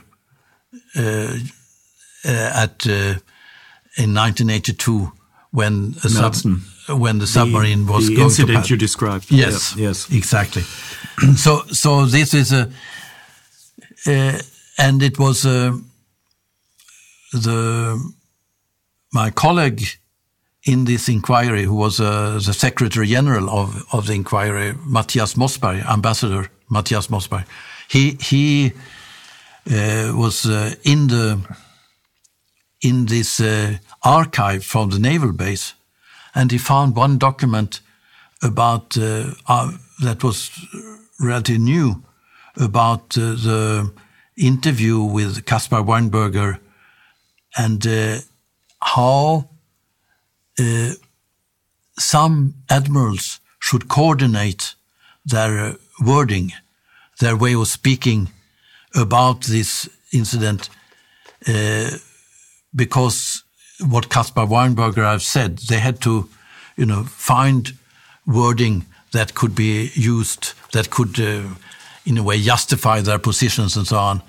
uh, 0.95 1.37
uh, 2.25 2.63
at 2.63 2.87
uh, 2.87 3.19
in 3.97 4.13
1982 4.13 5.11
when 5.51 5.93
sub, 5.93 6.35
when 6.89 7.19
the 7.19 7.27
submarine 7.27 7.85
the, 7.85 7.91
was 7.91 8.07
the 8.07 8.15
going 8.15 8.25
incident 8.25 8.69
you 8.69 8.77
described. 8.77 9.31
Yes, 9.31 9.75
yeah, 9.75 9.87
yes, 9.87 10.09
exactly. 10.11 10.61
so 11.35 11.63
so 11.71 12.05
this 12.05 12.33
is 12.33 12.51
a 12.51 12.69
uh, 14.07 14.39
and 14.77 15.01
it 15.01 15.17
was 15.17 15.45
uh, 15.45 15.75
the 17.33 18.13
my 19.13 19.31
colleague 19.31 19.83
in 20.65 20.85
this 20.85 21.07
inquiry, 21.07 21.63
who 21.63 21.75
was 21.75 21.99
uh, 21.99 22.39
the 22.43 22.53
Secretary 22.53 23.07
General 23.07 23.49
of, 23.49 23.85
of 23.93 24.07
the 24.07 24.13
inquiry, 24.13 24.73
Matthias 24.85 25.35
Mossberg, 25.35 25.85
Ambassador 25.85 26.49
Matthias 26.69 27.07
Mossberg. 27.07 27.45
He 27.87 28.17
he 28.21 28.73
uh, 29.69 30.13
was 30.15 30.45
uh, 30.45 30.75
in 30.83 31.07
the 31.07 31.39
in 32.81 33.05
this 33.05 33.39
uh, 33.39 33.77
archive 34.03 34.63
from 34.63 34.89
the 34.89 34.99
naval 34.99 35.31
base, 35.31 35.73
and 36.33 36.51
he 36.51 36.57
found 36.57 36.95
one 36.95 37.17
document 37.17 37.81
about 38.41 38.89
that 38.91 40.23
was 40.23 40.51
relatively 41.19 41.63
new 41.63 42.03
about 42.57 43.17
uh, 43.17 43.31
the 43.35 43.91
interview 44.37 45.01
with 45.01 45.45
Caspar 45.45 45.81
Weinberger 45.81 46.59
and 47.57 47.85
uh, 47.87 48.17
how 48.81 49.49
uh, 50.59 50.91
some 51.97 52.55
admirals 52.69 53.39
should 53.59 53.87
coordinate 53.87 54.75
their 55.25 55.75
wording, 55.99 56.51
their 57.19 57.35
way 57.35 57.55
of 57.55 57.67
speaking 57.67 58.29
about 58.93 59.41
this 59.41 59.89
incident, 60.11 60.69
uh, 61.47 61.91
because 62.73 63.43
what 63.79 64.09
Caspar 64.09 64.45
Weinberger 64.45 65.03
have 65.03 65.21
said, 65.21 65.57
they 65.59 65.79
had 65.79 66.01
to, 66.01 66.29
you 66.77 66.85
know, 66.85 67.03
find 67.03 67.73
wording 68.25 68.85
that 69.11 69.35
could 69.35 69.55
be 69.55 69.91
used, 69.93 70.53
that 70.71 70.89
could, 70.89 71.19
uh, 71.19 71.43
in 72.05 72.17
a 72.17 72.23
way, 72.23 72.39
justify 72.41 73.01
their 73.01 73.19
positions 73.19 73.77
and 73.77 73.87
so 73.87 73.97
on. 73.97 74.21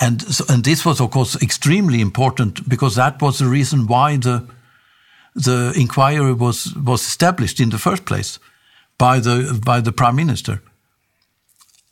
And, 0.00 0.22
so, 0.22 0.44
and 0.48 0.64
this 0.64 0.84
was, 0.84 1.00
of 1.00 1.10
course, 1.10 1.40
extremely 1.42 2.00
important 2.00 2.68
because 2.68 2.96
that 2.96 3.20
was 3.22 3.38
the 3.38 3.46
reason 3.46 3.86
why 3.86 4.16
the 4.16 4.46
the 5.34 5.72
inquiry 5.76 6.32
was 6.34 6.74
was 6.76 7.02
established 7.02 7.60
in 7.60 7.70
the 7.70 7.78
first 7.78 8.04
place 8.04 8.38
by 8.98 9.18
the 9.20 9.60
by 9.64 9.80
the 9.80 9.92
prime 9.92 10.16
minister. 10.16 10.60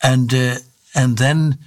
And 0.03 0.33
uh, 0.33 0.55
and 0.93 1.17
then 1.17 1.57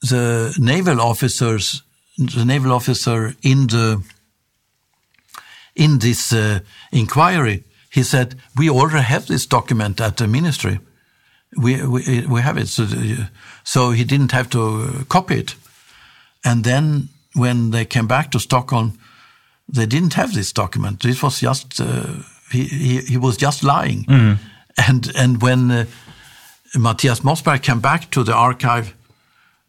the 0.00 0.54
naval 0.58 1.00
officers, 1.00 1.82
the 2.16 2.44
naval 2.44 2.72
officer 2.72 3.34
in 3.42 3.66
the 3.66 4.02
in 5.74 5.98
this 5.98 6.32
uh, 6.32 6.60
inquiry, 6.90 7.64
he 7.90 8.02
said, 8.02 8.34
"We 8.56 8.70
already 8.70 9.04
have 9.04 9.26
this 9.26 9.46
document 9.46 10.00
at 10.00 10.16
the 10.16 10.26
ministry. 10.26 10.80
We 11.56 11.86
we, 11.86 12.26
we 12.26 12.40
have 12.40 12.60
it." 12.60 12.68
So, 12.68 12.86
so 13.64 13.90
he 13.90 14.04
didn't 14.04 14.32
have 14.32 14.48
to 14.50 15.04
copy 15.08 15.34
it. 15.34 15.56
And 16.44 16.64
then 16.64 17.08
when 17.34 17.70
they 17.70 17.84
came 17.84 18.06
back 18.06 18.30
to 18.30 18.38
Stockholm, 18.38 18.98
they 19.68 19.86
didn't 19.86 20.14
have 20.14 20.32
this 20.32 20.52
document. 20.52 21.00
This 21.00 21.22
was 21.22 21.40
just 21.40 21.80
uh, 21.80 22.22
he, 22.50 22.64
he, 22.64 22.98
he 22.98 23.16
was 23.16 23.36
just 23.36 23.62
lying. 23.62 24.04
Mm. 24.04 24.38
And 24.88 25.12
and 25.16 25.42
when 25.42 25.70
uh, 25.70 25.84
Matthias 26.76 27.20
Mossberg 27.20 27.62
came 27.62 27.80
back 27.80 28.10
to 28.10 28.24
the 28.24 28.34
archive 28.34 28.94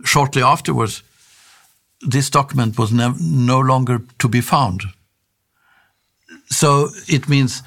shortly 0.04 0.42
afterwards, 0.42 1.04
this 2.02 2.30
document 2.30 2.78
was 2.78 2.92
no 2.92 3.60
longer 3.60 4.02
to 4.20 4.28
be 4.28 4.42
found. 4.42 4.84
So 6.48 6.90
it 7.08 7.28
means 7.28 7.64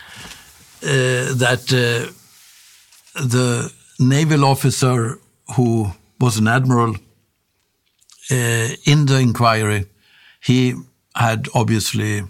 uh, 0.82 1.34
that 1.34 1.64
uh, 1.72 2.12
the 3.20 3.72
naval 3.98 4.44
officer 4.44 5.18
who 5.56 5.92
was 6.20 6.38
an 6.38 6.48
admiral 6.48 6.94
uh, 8.30 8.68
in 8.84 9.06
the 9.06 9.18
inquiry, 9.20 9.86
he 10.40 10.74
had 11.14 11.48
obviously 11.54 12.22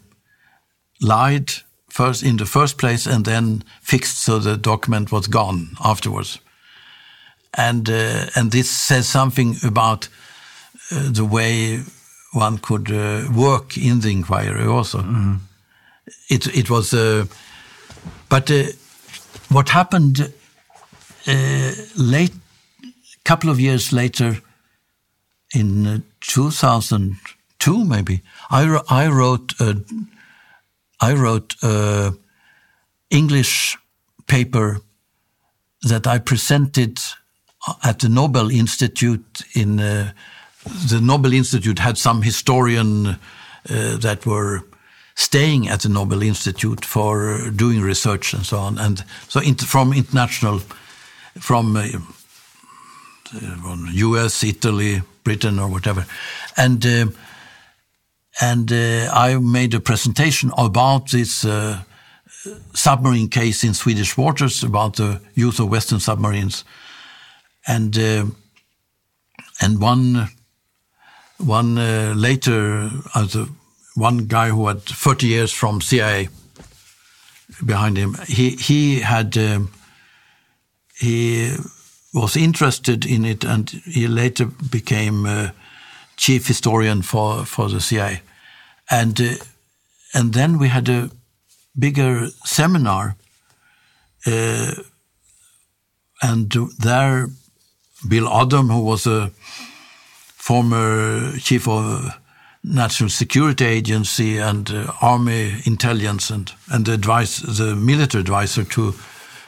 lied 1.00 1.50
first 1.88 2.22
in 2.22 2.36
the 2.36 2.46
first 2.46 2.78
place 2.78 3.06
and 3.06 3.24
then 3.24 3.64
fixed 3.82 4.18
so 4.18 4.38
the 4.38 4.56
document 4.56 5.10
was 5.10 5.26
gone 5.26 5.76
afterwards. 5.84 6.38
And 7.54 7.88
uh, 7.88 8.26
and 8.34 8.50
this 8.50 8.70
says 8.70 9.08
something 9.08 9.56
about 9.64 10.08
uh, 10.92 11.10
the 11.10 11.24
way 11.24 11.82
one 12.32 12.58
could 12.58 12.90
uh, 12.90 13.30
work 13.32 13.76
in 13.76 14.00
the 14.00 14.10
inquiry 14.10 14.66
also. 14.66 14.98
Mm 14.98 15.14
-hmm. 15.14 15.38
It 16.28 16.46
it 16.46 16.68
was, 16.68 16.92
uh, 16.92 17.24
but 18.28 18.50
uh, 18.50 18.66
what 19.48 19.68
happened 19.70 20.32
uh, 21.26 21.72
late, 21.94 22.34
couple 23.24 23.50
of 23.50 23.58
years 23.58 23.90
later, 23.92 24.42
in 25.54 26.04
2002 26.20 27.84
maybe, 27.84 28.22
I, 28.50 28.80
I 28.88 29.08
wrote 29.08 29.54
a, 29.60 29.74
I 31.00 31.14
wrote 31.14 31.54
a 31.62 32.14
English 33.10 33.76
paper 34.26 34.80
that 35.82 36.06
I 36.06 36.18
presented 36.18 36.98
at 37.82 37.98
the 38.00 38.08
Nobel 38.08 38.50
Institute 38.50 39.42
in 39.54 39.80
uh, 39.80 40.12
the 40.88 41.00
Nobel 41.00 41.32
Institute 41.32 41.78
had 41.78 41.98
some 41.98 42.22
historian 42.22 43.06
uh, 43.06 43.16
that 43.98 44.26
were 44.26 44.64
staying 45.14 45.68
at 45.68 45.80
the 45.80 45.88
Nobel 45.88 46.22
Institute 46.22 46.84
for 46.84 47.50
doing 47.50 47.80
research 47.80 48.34
and 48.34 48.44
so 48.44 48.58
on, 48.58 48.78
and 48.78 49.04
so 49.28 49.40
from 49.40 49.92
international, 49.92 50.60
from 51.40 51.76
uh, 51.76 51.88
U.S., 53.92 54.44
Italy, 54.44 55.02
Britain, 55.24 55.58
or 55.58 55.68
whatever, 55.68 56.06
and 56.56 56.84
uh, 56.86 57.06
and 58.40 58.70
uh, 58.70 59.10
I 59.12 59.36
made 59.38 59.74
a 59.74 59.80
presentation 59.80 60.52
about 60.56 61.10
this 61.10 61.44
uh, 61.44 61.82
submarine 62.72 63.28
case 63.28 63.64
in 63.64 63.74
Swedish 63.74 64.16
waters, 64.16 64.62
about 64.62 64.96
the 64.96 65.20
use 65.34 65.58
of 65.58 65.70
Western 65.70 66.00
submarines, 66.00 66.64
and 67.68 67.96
uh, 67.96 68.24
and 69.60 69.80
one 69.80 70.28
one 71.38 71.78
uh, 71.78 72.14
later, 72.16 72.90
one 73.94 74.26
guy 74.26 74.48
who 74.48 74.66
had 74.66 74.82
30 74.82 75.26
years 75.26 75.52
from 75.52 75.80
CIA 75.80 76.28
behind 77.64 77.96
him, 77.96 78.16
he 78.26 78.50
he 78.50 79.00
had 79.00 79.36
um, 79.36 79.70
he 80.96 81.54
was 82.12 82.36
interested 82.36 83.04
in 83.06 83.24
it, 83.24 83.44
and 83.44 83.70
he 83.70 84.08
later 84.08 84.46
became 84.46 85.26
uh, 85.26 85.50
chief 86.16 86.48
historian 86.48 87.02
for 87.02 87.44
for 87.44 87.68
the 87.68 87.80
CIA 87.80 88.22
and 88.90 89.20
uh, 89.20 89.34
and 90.14 90.32
then 90.32 90.58
we 90.58 90.68
had 90.68 90.88
a 90.88 91.10
bigger 91.78 92.28
seminar, 92.44 93.16
uh, 94.26 94.72
and 96.22 96.50
there 96.78 97.28
Bill 98.06 98.26
Odom, 98.26 98.70
who 98.70 98.80
was 98.80 99.06
a 99.06 99.30
former 100.36 101.36
chief 101.38 101.66
of 101.66 102.14
National 102.62 103.08
Security 103.10 103.64
Agency 103.64 104.38
and 104.38 104.70
uh, 104.70 104.92
Army 105.00 105.54
Intelligence 105.64 106.30
and 106.30 106.52
and 106.70 106.86
the 106.86 106.92
advice 106.92 107.38
the 107.38 107.74
military 107.74 108.20
advisor 108.20 108.64
to 108.64 108.94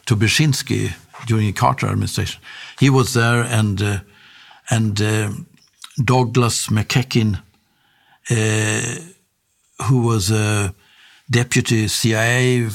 to 0.07 0.17
Brzezinski 0.17 0.93
during 1.27 1.47
the 1.47 1.53
Carter 1.53 1.87
administration, 1.87 2.41
he 2.79 2.91
was 2.91 3.13
there, 3.13 3.43
and 3.43 3.83
uh, 3.83 3.99
and 4.71 5.01
uh, 5.01 5.31
Douglas 6.05 6.69
MacEachin. 6.69 7.43
Uh, 8.31 9.11
who 9.87 10.03
was 10.03 10.31
a 10.31 10.75
deputy 11.31 11.89
CIA 11.89 12.69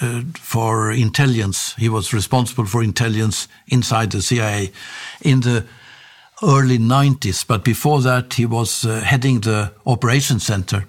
uh, 0.00 0.22
for 0.34 0.92
intelligence. 0.92 1.74
He 1.78 1.88
was 1.88 2.12
responsible 2.12 2.66
for 2.66 2.82
intelligence 2.82 3.48
inside 3.66 4.10
the 4.10 4.22
CIA 4.22 4.72
in 5.20 5.40
the 5.40 5.64
early 6.42 6.78
90s. 6.78 7.46
But 7.46 7.64
before 7.64 8.00
that, 8.02 8.34
he 8.34 8.46
was 8.46 8.84
uh, 8.84 9.00
heading 9.00 9.40
the 9.40 9.72
operation 9.84 10.40
center 10.40 10.86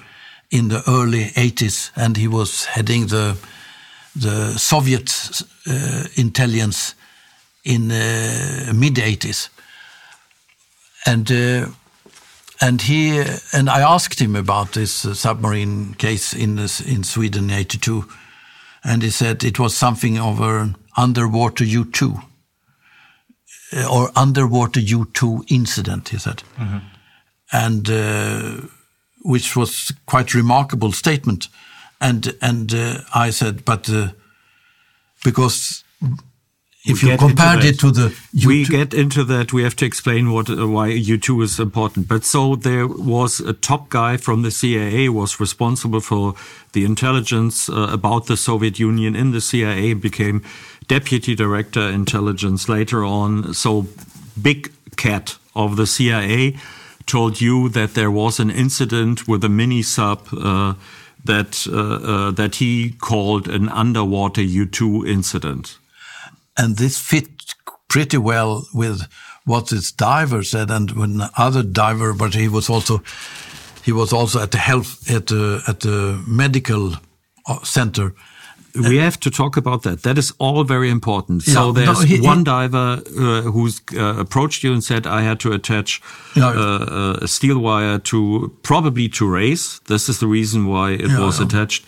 in 0.52 0.70
the 0.70 0.84
early 0.88 1.26
80s, 1.26 1.92
and 1.96 2.18
he 2.18 2.28
was 2.28 2.66
heading 2.66 3.08
the 3.08 3.38
the 4.16 4.58
Soviet 4.58 5.44
uh, 5.68 6.04
intelligence 6.16 6.96
in 7.64 7.92
uh, 7.92 8.74
mid 8.74 8.96
80s. 8.96 9.50
And 11.06 11.32
uh, 11.32 11.68
and 12.62 12.82
he 12.82 13.24
and 13.54 13.70
I 13.70 13.82
asked 13.82 14.20
him 14.20 14.36
about 14.36 14.74
this 14.74 15.06
uh, 15.06 15.14
submarine 15.14 15.94
case 15.94 16.34
in 16.34 16.60
in 16.60 17.04
Sweden 17.04 17.50
in 17.50 17.52
'82, 17.52 18.06
and 18.84 19.04
he 19.04 19.10
said 19.10 19.44
it 19.44 19.60
was 19.60 19.76
something 19.76 20.18
of 20.20 20.40
an 20.40 20.76
underwater 20.98 21.64
U2 21.64 22.24
uh, 23.74 23.88
or 23.92 24.12
underwater 24.16 24.80
U2 24.80 25.44
incident. 25.52 26.10
He 26.10 26.20
said, 26.20 26.44
mm 26.58 26.68
-hmm. 26.68 26.82
and 27.52 27.90
uh, 27.90 28.66
which 29.24 29.56
was 29.56 29.92
quite 30.06 30.38
remarkable 30.38 30.92
statement. 30.92 31.50
And 32.00 32.36
and 32.42 32.74
uh, 32.74 33.02
I 33.28 33.32
said, 33.32 33.64
but 33.66 33.90
uh, 33.90 34.08
because 35.24 35.84
if 36.86 37.04
you 37.04 37.18
compared 37.18 37.64
it 37.66 37.78
to 37.80 37.92
the 37.92 38.10
U2. 38.36 38.46
we 38.46 38.66
get 38.66 38.94
into 38.94 39.24
that. 39.26 39.52
We 39.52 39.64
have 39.64 39.76
to 39.78 39.86
explain 39.86 40.32
what 40.32 40.50
uh, 40.50 40.68
why 40.68 40.90
u2 40.90 41.44
is 41.44 41.60
important. 41.60 42.08
But 42.08 42.24
so 42.24 42.56
there 42.56 42.88
was 42.88 43.42
a 43.42 43.54
top 43.54 43.90
guy 43.90 44.16
from 44.18 44.44
the 44.44 44.52
cia 44.52 45.10
was 45.10 45.40
responsible 45.40 46.00
for 46.00 46.36
the 46.72 46.86
intelligence 46.86 47.70
uh, 47.70 47.90
about 47.92 48.28
the 48.28 48.38
soviet 48.38 48.80
union 48.80 49.16
in 49.16 49.32
the 49.32 49.42
cia 49.42 49.94
became 49.94 50.42
deputy 50.88 51.36
director 51.36 51.82
intelligence 51.82 52.70
later 52.70 53.04
on. 53.04 53.54
So 53.54 53.88
big 54.42 54.72
cat 54.96 55.38
of 55.56 55.76
the 55.76 55.86
cia 55.86 56.56
told 57.06 57.42
you 57.42 57.70
that 57.70 57.94
there 57.94 58.12
was 58.12 58.40
an 58.40 58.50
incident 58.50 59.28
with 59.28 59.44
a 59.44 59.50
mini 59.50 59.82
sub 59.82 60.28
uh, 60.32 60.76
that 61.26 61.68
uh, 61.68 61.76
uh, 61.76 62.32
that 62.32 62.56
he 62.56 62.92
called 62.92 63.50
an 63.50 63.68
underwater 63.68 64.42
u2 64.42 65.06
incident 65.06 65.78
and 66.60 66.78
this 66.78 66.98
fit 67.00 67.28
pretty 67.88 68.18
well 68.18 68.68
with 68.74 69.02
what 69.46 69.68
this 69.70 69.92
diver 69.92 70.44
said, 70.44 70.70
and 70.72 70.92
when 70.92 71.22
other 71.38 71.64
diver, 71.64 72.14
but 72.14 72.34
he 72.36 72.48
was 72.48 72.70
also 72.70 73.02
he 73.86 73.92
was 73.92 74.14
also 74.14 74.40
at 74.42 74.52
the 74.52 74.58
health 74.60 75.10
at 75.10 75.26
the 75.28 75.62
at 75.68 75.80
the 75.80 76.22
medical 76.28 76.94
uh, 77.48 77.60
center 77.64 78.14
we 78.76 78.98
have 78.98 79.18
to 79.20 79.32
talk 79.32 79.58
about 79.58 79.82
that. 79.82 80.04
That 80.04 80.18
is 80.18 80.32
all 80.38 80.64
very 80.64 80.90
important. 80.92 81.48
Yeah, 81.48 81.54
so 81.56 81.72
there's 81.72 82.00
no, 82.02 82.06
he- 82.06 82.22
one 82.22 82.38
he- 82.40 82.44
diver 82.44 83.02
uh, 83.18 83.42
who's 83.52 83.82
uh, 83.98 84.20
approached 84.20 84.64
you 84.64 84.72
and 84.74 84.84
said, 84.84 85.08
"I 85.08 85.24
had 85.24 85.40
to 85.40 85.52
attach 85.54 86.02
Yeah. 86.36 86.50
uh, 86.50 87.18
a 87.24 87.28
steel 87.28 87.58
wire 87.58 87.98
to 88.00 88.52
probably 88.62 89.10
to 89.10 89.26
race. 89.28 89.80
This 89.88 90.08
is 90.10 90.20
the 90.20 90.28
reason 90.28 90.68
why 90.68 90.92
it 90.92 91.10
Yeah, 91.10 91.20
was 91.26 91.40
attached 91.40 91.84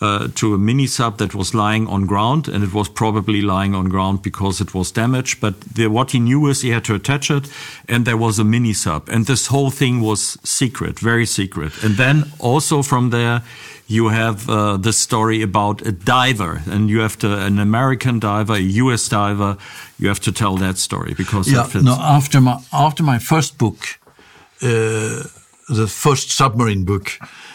uh, 0.00 0.28
to 0.34 0.54
a 0.54 0.58
mini 0.58 0.86
sub 0.86 1.18
that 1.18 1.34
was 1.34 1.54
lying 1.54 1.86
on 1.88 2.06
ground, 2.06 2.48
and 2.48 2.62
it 2.64 2.72
was 2.72 2.88
probably 2.88 3.42
lying 3.42 3.74
on 3.74 3.88
ground 3.88 4.22
because 4.22 4.60
it 4.60 4.74
was 4.74 4.92
damaged. 4.92 5.40
But 5.40 5.60
the, 5.60 5.88
what 5.88 6.10
he 6.10 6.18
knew 6.18 6.46
is 6.46 6.62
he 6.62 6.70
had 6.70 6.84
to 6.84 6.94
attach 6.94 7.30
it, 7.30 7.48
and 7.88 8.04
there 8.04 8.16
was 8.16 8.38
a 8.38 8.44
mini 8.44 8.72
sub, 8.72 9.08
and 9.08 9.26
this 9.26 9.46
whole 9.46 9.70
thing 9.70 10.00
was 10.00 10.38
secret, 10.44 10.98
very 10.98 11.26
secret. 11.26 11.72
And 11.82 11.96
then 11.96 12.24
also 12.38 12.82
from 12.82 13.10
there 13.10 13.42
you 13.88 14.08
have 14.08 14.48
uh, 14.50 14.76
the 14.76 14.92
story 14.92 15.42
about 15.42 15.86
a 15.86 15.92
diver, 15.92 16.62
and 16.66 16.90
you 16.90 17.00
have 17.00 17.16
to 17.18 17.38
an 17.46 17.58
American 17.58 18.18
diver, 18.18 18.54
a 18.54 18.58
U.S. 18.58 19.08
diver. 19.08 19.56
You 19.98 20.08
have 20.08 20.20
to 20.20 20.32
tell 20.32 20.56
that 20.56 20.76
story 20.76 21.14
because 21.14 21.50
Yeah, 21.50 21.68
no. 21.82 21.92
After 21.92 22.40
my 22.40 22.58
after 22.72 23.02
my 23.02 23.18
first 23.18 23.58
book, 23.58 24.00
uh, 24.60 25.22
the 25.68 25.86
first 25.88 26.30
submarine 26.30 26.84
book 26.84 27.12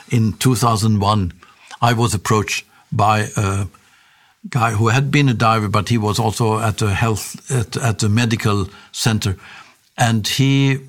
in 0.10 0.34
2001, 0.34 1.34
I 1.82 1.94
was 1.94 2.14
approached 2.14 2.66
by 2.92 3.30
a 3.36 3.68
guy 4.50 4.72
who 4.72 4.90
had 4.90 5.12
been 5.12 5.30
a 5.30 5.34
diver, 5.34 5.68
but 5.68 5.90
he 5.90 5.98
was 5.98 6.20
also 6.20 6.60
at 6.60 6.78
the 6.78 6.94
health 6.94 7.52
at, 7.52 7.78
at 7.78 8.00
the 8.00 8.10
medical 8.10 8.68
center, 8.92 9.38
and 9.98 10.28
he 10.28 10.80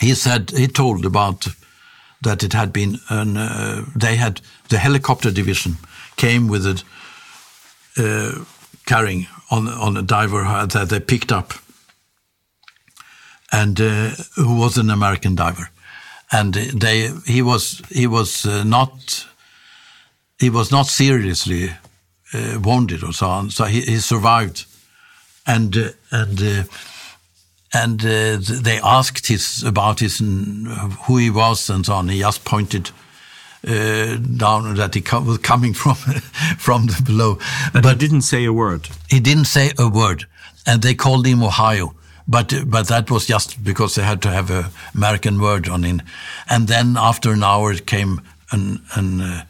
he 0.00 0.14
said 0.14 0.50
he 0.50 0.66
told 0.66 1.04
about 1.04 1.46
that 2.22 2.42
it 2.42 2.52
had 2.52 2.72
been 2.72 2.98
an 3.08 3.36
uh, 3.36 3.84
they 3.96 4.16
had 4.16 4.40
the 4.68 4.78
helicopter 4.78 5.30
division 5.30 5.76
came 6.16 6.48
with 6.48 6.66
it 6.66 6.84
uh, 7.98 8.44
carrying 8.86 9.26
on 9.50 9.68
on 9.68 9.96
a 9.96 10.02
diver 10.02 10.66
that 10.66 10.88
they 10.88 11.00
picked 11.00 11.32
up, 11.32 11.54
and 13.52 13.80
uh, 13.80 14.10
who 14.36 14.56
was 14.56 14.78
an 14.78 14.90
American 14.90 15.34
diver, 15.34 15.70
and 16.30 16.54
they 16.54 17.12
he 17.26 17.42
was 17.42 17.82
he 17.90 18.06
was 18.06 18.46
uh, 18.46 18.64
not 18.64 19.26
he 20.38 20.50
was 20.50 20.70
not 20.70 20.86
seriously 20.86 21.70
uh, 22.32 22.58
wounded 22.62 23.02
or 23.02 23.12
so 23.12 23.28
on, 23.28 23.50
so 23.50 23.64
he, 23.64 23.80
he 23.82 23.98
survived, 23.98 24.66
and 25.46 25.76
uh, 25.76 25.90
and. 26.10 26.42
Uh, 26.42 26.64
and 27.76 28.04
uh, 28.04 28.38
they 28.40 28.78
asked 28.84 29.26
his 29.26 29.64
about 29.64 29.98
his 29.98 30.18
who 30.18 31.16
he 31.16 31.28
was 31.28 31.68
and 31.68 31.84
so 31.84 31.94
on. 31.94 32.08
He 32.08 32.20
just 32.20 32.44
pointed 32.44 32.92
uh, 33.66 34.16
down 34.16 34.74
that 34.76 34.94
he 34.94 35.00
co- 35.00 35.22
was 35.22 35.38
coming 35.38 35.74
from 35.82 35.96
from 36.56 36.86
the 36.86 37.02
below, 37.04 37.38
but, 37.72 37.84
he 37.84 37.94
didn't 37.94 38.22
say 38.22 38.44
a 38.44 38.52
word. 38.52 38.88
he 39.10 39.20
didn't 39.20 39.46
say 39.46 39.72
a 39.78 39.88
word, 39.88 40.26
and 40.66 40.82
they 40.82 40.94
called 40.94 41.26
him 41.26 41.42
Ohio. 41.42 41.94
But 42.28 42.54
but 42.66 42.88
that 42.88 43.10
was 43.10 43.26
just 43.26 43.62
because 43.62 43.96
they 43.96 44.02
had 44.02 44.22
to 44.22 44.30
have 44.30 44.50
a 44.50 44.70
American 44.94 45.40
word 45.40 45.68
on 45.68 45.84
it. 45.84 46.00
And 46.48 46.68
then 46.68 46.96
after 46.96 47.32
an 47.32 47.42
hour 47.42 47.74
came 47.74 48.20
an 48.50 48.82
an 48.94 49.20
uh, 49.20 49.44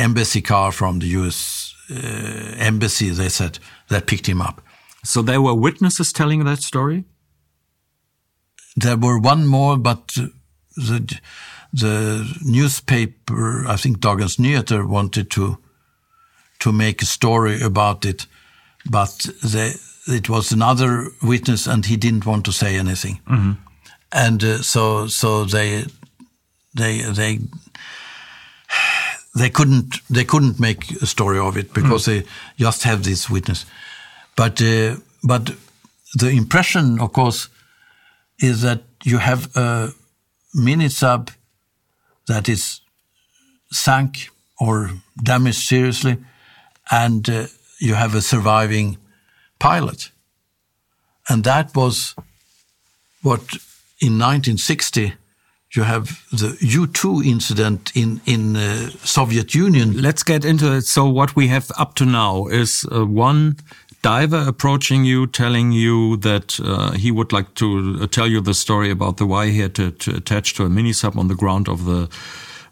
embassy 0.00 0.40
car 0.40 0.72
from 0.72 0.98
the 0.98 1.06
U.S. 1.06 1.74
Uh, 1.90 2.54
embassy. 2.58 3.10
They 3.10 3.28
said 3.28 3.58
that 3.88 4.06
picked 4.06 4.26
him 4.26 4.40
up. 4.40 4.62
So 5.04 5.22
there 5.22 5.40
were 5.40 5.54
witnesses 5.54 6.12
telling 6.12 6.44
that 6.44 6.62
story. 6.62 7.04
There 8.76 8.96
were 8.96 9.18
one 9.18 9.46
more, 9.46 9.76
but 9.76 10.16
the 10.76 11.20
the 11.72 12.38
newspaper, 12.42 13.64
I 13.66 13.76
think 13.76 13.98
Dagens 13.98 14.38
Nyheter, 14.38 14.88
wanted 14.88 15.30
to 15.30 15.58
to 16.58 16.72
make 16.72 17.02
a 17.02 17.06
story 17.06 17.62
about 17.62 18.04
it, 18.04 18.26
but 18.90 19.26
they, 19.42 19.72
it 20.06 20.28
was 20.28 20.52
another 20.52 21.06
witness, 21.22 21.66
and 21.66 21.86
he 21.86 21.96
didn't 21.96 22.26
want 22.26 22.44
to 22.44 22.52
say 22.52 22.76
anything, 22.76 23.20
and 24.12 24.44
uh, 24.44 24.62
so 24.62 25.06
so 25.08 25.44
they 25.44 25.84
they 26.74 27.02
they 27.12 27.38
they 29.34 29.50
couldn't 29.50 30.00
they 30.08 30.24
couldn't 30.24 30.58
make 30.58 30.90
a 31.02 31.06
story 31.06 31.38
of 31.38 31.56
it 31.56 31.72
because 31.72 32.04
they 32.04 32.24
just 32.56 32.82
have 32.82 33.02
this 33.04 33.30
witness, 33.30 33.66
but 34.36 34.60
uh, 34.60 34.96
but 35.22 35.54
the 36.14 36.30
impression, 36.30 37.00
of 37.00 37.12
course, 37.12 37.48
is 38.40 38.62
that 38.62 38.82
you 39.04 39.18
have 39.18 39.54
a 39.56 39.92
mini 40.54 40.88
sub 40.88 41.30
that 42.26 42.48
is 42.48 42.80
sunk 43.70 44.30
or 44.58 44.90
damaged 45.22 45.60
seriously, 45.60 46.16
and 46.90 47.28
uh, 47.30 47.46
you 47.78 47.94
have 47.94 48.14
a 48.14 48.22
surviving 48.22 48.98
pilot. 49.58 50.10
And 51.28 51.44
that 51.44 51.74
was 51.76 52.14
what 53.22 53.40
in 54.00 54.18
1960 54.18 55.14
you 55.72 55.84
have 55.84 56.24
the 56.32 56.56
U-2 56.60 57.24
incident 57.24 57.92
in 57.94 58.20
in 58.26 58.56
uh, 58.56 58.90
Soviet 59.04 59.54
Union. 59.54 60.02
Let's 60.02 60.24
get 60.24 60.44
into 60.44 60.72
it. 60.76 60.86
So 60.86 61.08
what 61.08 61.36
we 61.36 61.48
have 61.48 61.70
up 61.78 61.94
to 61.94 62.04
now 62.04 62.46
is 62.48 62.84
uh, 62.90 63.06
one 63.06 63.56
diver 64.02 64.44
approaching 64.48 65.04
you, 65.04 65.26
telling 65.26 65.72
you 65.72 66.16
that 66.16 66.58
uh, 66.60 66.92
he 66.92 67.10
would 67.10 67.32
like 67.32 67.54
to 67.54 67.98
uh, 68.00 68.06
tell 68.06 68.26
you 68.26 68.40
the 68.40 68.54
story 68.54 68.90
about 68.90 69.16
the 69.16 69.26
why 69.26 69.50
he 69.50 69.60
had 69.60 69.74
to, 69.74 69.90
to 69.90 70.16
attach 70.16 70.54
to 70.54 70.64
a 70.64 70.68
mini 70.68 70.92
sub 70.92 71.16
on 71.18 71.28
the 71.28 71.36
ground 71.36 71.68
of 71.68 71.84
the. 71.84 72.08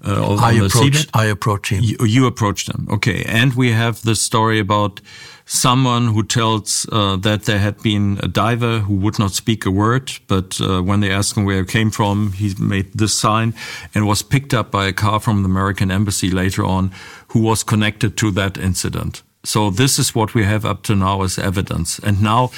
Uh, 0.05 0.37
I 0.37 0.53
approached. 0.53 1.11
I 1.13 1.25
approached 1.27 1.73
him. 1.73 1.83
You, 1.83 1.97
you 2.07 2.27
approached 2.27 2.73
them, 2.73 2.87
okay. 2.91 3.25
And 3.25 3.55
we 3.55 3.73
have 3.73 4.03
the 4.03 4.15
story 4.15 4.61
about 4.61 5.01
someone 5.49 6.09
who 6.09 6.23
tells 6.23 6.87
uh, 6.93 7.17
that 7.17 7.45
there 7.45 7.59
had 7.59 7.83
been 7.83 8.21
a 8.23 8.29
diver 8.29 8.81
who 8.81 8.95
would 8.95 9.19
not 9.19 9.33
speak 9.33 9.65
a 9.65 9.71
word, 9.71 10.13
but 10.29 10.61
uh, 10.61 10.83
when 10.83 11.01
they 11.01 11.11
asked 11.11 11.37
him 11.37 11.45
where 11.45 11.61
he 11.61 11.65
came 11.65 11.91
from, 11.91 12.33
he 12.33 12.55
made 12.59 12.93
this 12.93 13.15
sign 13.15 13.55
and 13.95 14.07
was 14.07 14.23
picked 14.23 14.53
up 14.53 14.71
by 14.71 14.87
a 14.87 14.93
car 14.93 15.19
from 15.19 15.43
the 15.43 15.49
American 15.49 15.91
embassy 15.91 16.31
later 16.31 16.65
on, 16.65 16.93
who 17.29 17.41
was 17.41 17.65
connected 17.65 18.17
to 18.19 18.31
that 18.31 18.59
incident. 18.59 19.23
So 19.45 19.71
this 19.71 19.99
is 19.99 20.15
what 20.15 20.35
we 20.35 20.45
have 20.45 20.67
up 20.67 20.83
to 20.85 20.95
now 20.95 21.23
as 21.23 21.39
evidence. 21.39 21.99
And 22.01 22.23
now 22.23 22.51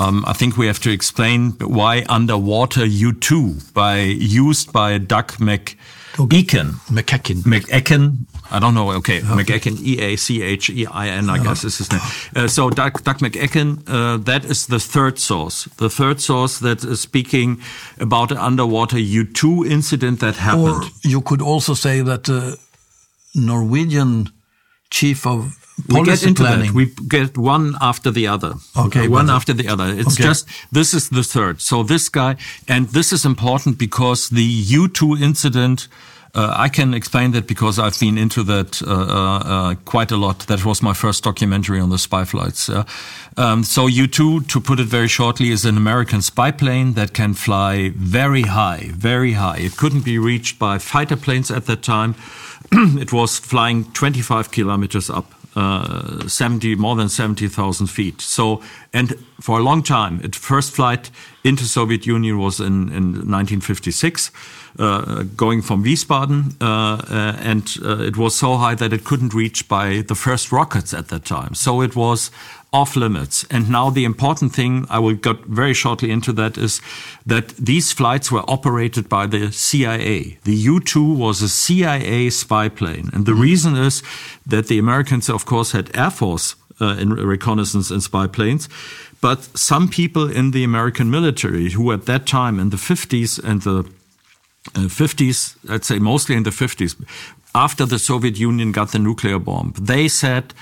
um, 0.00 0.24
I 0.26 0.32
think 0.32 0.56
we 0.56 0.66
have 0.66 0.80
to 0.80 0.90
explain 0.90 1.50
why 1.60 2.06
underwater 2.08 2.86
U2 2.86 3.74
by 3.74 3.98
used 3.98 4.72
by 4.72 4.96
Doug. 4.96 5.32
MacEachin. 6.90 7.42
MacEachin. 7.42 8.26
I 8.50 8.58
don't 8.58 8.74
know. 8.74 8.90
Okay, 8.92 9.20
MacEachin. 9.20 9.78
E 9.82 10.00
A 10.00 10.16
C 10.16 10.42
H 10.42 10.70
E 10.70 10.86
I 10.86 11.08
N. 11.08 11.28
I 11.30 11.38
guess 11.42 11.64
is 11.64 11.78
his 11.78 11.90
name. 11.92 12.00
Uh, 12.34 12.48
so 12.48 12.70
Doug, 12.70 13.02
Doug 13.04 13.18
MacEachin. 13.18 13.82
Uh, 13.86 14.16
that 14.24 14.44
is 14.44 14.66
the 14.66 14.78
third 14.80 15.18
source. 15.18 15.64
The 15.76 15.90
third 15.90 16.20
source 16.20 16.58
that 16.60 16.82
is 16.84 17.00
speaking 17.00 17.60
about 18.00 18.30
an 18.32 18.38
underwater 18.38 18.96
U2 18.96 19.66
incident 19.70 20.20
that 20.20 20.36
happened. 20.36 20.84
Or 20.84 20.90
you 21.02 21.20
could 21.20 21.42
also 21.42 21.74
say 21.74 22.00
that 22.02 22.24
the 22.24 22.56
Norwegian 23.34 24.30
chief 24.90 25.26
of 25.26 25.54
we 25.88 26.02
get 26.02 26.22
into 26.22 26.42
planning. 26.42 26.66
that. 26.68 26.74
We 26.74 26.86
get 27.08 27.36
one 27.38 27.76
after 27.80 28.10
the 28.10 28.26
other. 28.26 28.54
Okay, 28.76 29.06
one 29.08 29.30
after 29.30 29.52
the 29.52 29.68
other. 29.68 29.86
It's 29.86 30.14
Okay. 30.14 30.24
just 30.24 30.46
this 30.72 30.92
is 30.94 31.08
the 31.10 31.22
third. 31.22 31.60
So 31.60 31.82
this 31.84 32.08
guy, 32.08 32.36
and 32.66 32.88
this 32.88 33.12
is 33.12 33.24
important 33.24 33.78
because 33.78 34.28
the 34.30 34.62
U2 34.64 35.20
incident. 35.20 35.88
Uh, 36.34 36.54
I 36.56 36.68
can 36.68 36.94
explain 36.94 37.32
that 37.32 37.46
because 37.46 37.78
I've 37.78 37.98
been 37.98 38.18
into 38.18 38.42
that 38.44 38.82
uh, 38.82 38.90
uh, 38.90 39.38
uh, 39.38 39.74
quite 39.84 40.10
a 40.10 40.16
lot. 40.16 40.40
That 40.46 40.64
was 40.64 40.82
my 40.82 40.92
first 40.92 41.24
documentary 41.24 41.80
on 41.80 41.90
the 41.90 41.98
spy 41.98 42.24
flights. 42.24 42.68
Um, 43.36 43.64
so 43.64 43.88
U2, 43.88 44.48
to 44.48 44.60
put 44.60 44.78
it 44.80 44.86
very 44.86 45.08
shortly, 45.08 45.50
is 45.50 45.64
an 45.64 45.76
American 45.76 46.22
spy 46.22 46.50
plane 46.50 46.94
that 46.94 47.14
can 47.14 47.34
fly 47.34 47.92
very 47.96 48.42
high, 48.42 48.90
very 48.92 49.32
high. 49.32 49.58
It 49.58 49.76
couldn't 49.76 50.04
be 50.04 50.18
reached 50.18 50.58
by 50.58 50.78
fighter 50.78 51.16
planes 51.16 51.50
at 51.50 51.66
that 51.66 51.82
time. 51.82 52.14
it 52.72 53.12
was 53.12 53.38
flying 53.38 53.84
25 53.92 54.50
kilometers 54.50 55.08
up 55.08 55.32
uh, 55.56 56.28
70, 56.28 56.76
more 56.76 56.94
than 56.94 57.08
70,000 57.08 57.86
feet. 57.88 58.20
So, 58.20 58.62
and 58.92 59.14
for 59.40 59.58
a 59.58 59.62
long 59.62 59.82
time, 59.82 60.20
its 60.22 60.38
first 60.38 60.72
flight 60.72 61.10
into 61.42 61.64
Soviet 61.64 62.06
Union 62.06 62.38
was 62.38 62.60
in, 62.60 62.88
in 62.90 63.26
1956, 63.28 64.28
uh, 64.28 64.32
going 64.76 65.62
from 65.62 65.84
Wiesbaden, 65.84 66.54
uh, 66.60 66.64
uh, 66.64 67.36
and 67.40 67.76
uh, 67.82 68.02
it 68.02 68.16
was 68.16 68.36
so 68.36 68.56
high 68.56 68.74
that 68.74 68.92
it 68.92 69.04
couldn't 69.04 69.34
reach 69.34 69.68
by 69.68 70.02
the 70.02 70.14
first 70.14 70.52
rockets 70.52 70.94
at 70.94 71.08
that 71.08 71.24
time. 71.24 71.54
So 71.54 71.80
it 71.82 71.96
was 71.96 72.30
off 72.72 72.96
limits. 72.96 73.44
And 73.50 73.70
now 73.70 73.90
the 73.90 74.04
important 74.04 74.54
thing, 74.54 74.86
I 74.90 74.98
will 74.98 75.14
get 75.14 75.44
very 75.46 75.72
shortly 75.72 76.10
into 76.10 76.32
that, 76.34 76.58
is 76.58 76.80
that 77.24 77.48
these 77.56 77.92
flights 77.92 78.30
were 78.30 78.44
operated 78.48 79.08
by 79.08 79.26
the 79.26 79.50
CIA. 79.52 80.38
The 80.44 80.54
U-2 80.54 81.16
was 81.16 81.40
a 81.40 81.48
CIA 81.48 82.30
spy 82.30 82.68
plane. 82.68 83.10
And 83.12 83.24
the 83.24 83.34
reason 83.34 83.76
is 83.76 84.02
that 84.46 84.66
the 84.66 84.78
Americans, 84.78 85.30
of 85.30 85.46
course, 85.46 85.72
had 85.72 85.96
Air 85.96 86.10
Force 86.10 86.56
uh, 86.80 86.96
in 86.98 87.14
reconnaissance 87.14 87.90
and 87.90 88.02
spy 88.02 88.26
planes. 88.26 88.68
But 89.20 89.42
some 89.58 89.88
people 89.88 90.30
in 90.30 90.52
the 90.52 90.62
American 90.62 91.10
military 91.10 91.70
who 91.70 91.90
at 91.92 92.06
that 92.06 92.26
time 92.26 92.60
in 92.60 92.70
the 92.70 92.76
50s 92.76 93.42
and 93.42 93.62
the 93.62 93.80
uh, 93.80 93.82
50s, 94.74 95.56
I'd 95.68 95.84
say 95.84 95.98
mostly 95.98 96.36
in 96.36 96.42
the 96.42 96.50
50s, 96.50 96.96
after 97.54 97.86
the 97.86 97.98
Soviet 97.98 98.38
Union 98.38 98.72
got 98.72 98.92
the 98.92 98.98
nuclear 98.98 99.38
bomb, 99.38 99.72
they 99.80 100.08
said, 100.08 100.54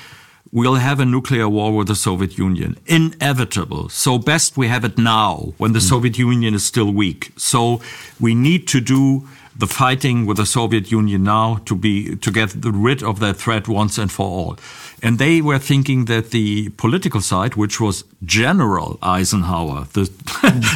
we'll 0.52 0.76
have 0.76 1.00
a 1.00 1.04
nuclear 1.04 1.48
war 1.48 1.74
with 1.74 1.88
the 1.88 1.94
Soviet 1.94 2.38
Union. 2.38 2.78
Inevitable. 2.86 3.88
So 3.88 4.18
best 4.18 4.56
we 4.56 4.68
have 4.68 4.84
it 4.84 4.96
now 4.96 5.54
when 5.58 5.72
the 5.72 5.80
mm. 5.80 5.88
Soviet 5.88 6.18
Union 6.18 6.54
is 6.54 6.64
still 6.64 6.92
weak. 6.92 7.32
So 7.36 7.80
we 8.20 8.34
need 8.34 8.68
to 8.68 8.80
do 8.80 9.28
the 9.58 9.66
fighting 9.66 10.26
with 10.26 10.36
the 10.36 10.46
Soviet 10.46 10.90
Union 10.90 11.24
now 11.24 11.60
to 11.64 11.74
be 11.74 12.16
to 12.16 12.30
get 12.30 12.54
rid 12.62 13.02
of 13.02 13.20
that 13.20 13.36
threat 13.36 13.68
once 13.68 13.98
and 13.98 14.10
for 14.10 14.26
all. 14.26 14.58
And 15.02 15.18
they 15.18 15.40
were 15.40 15.58
thinking 15.58 16.06
that 16.06 16.30
the 16.30 16.70
political 16.70 17.20
side, 17.20 17.54
which 17.54 17.80
was 17.80 18.04
General 18.24 18.98
Eisenhower, 19.02 19.86
the 19.92 20.10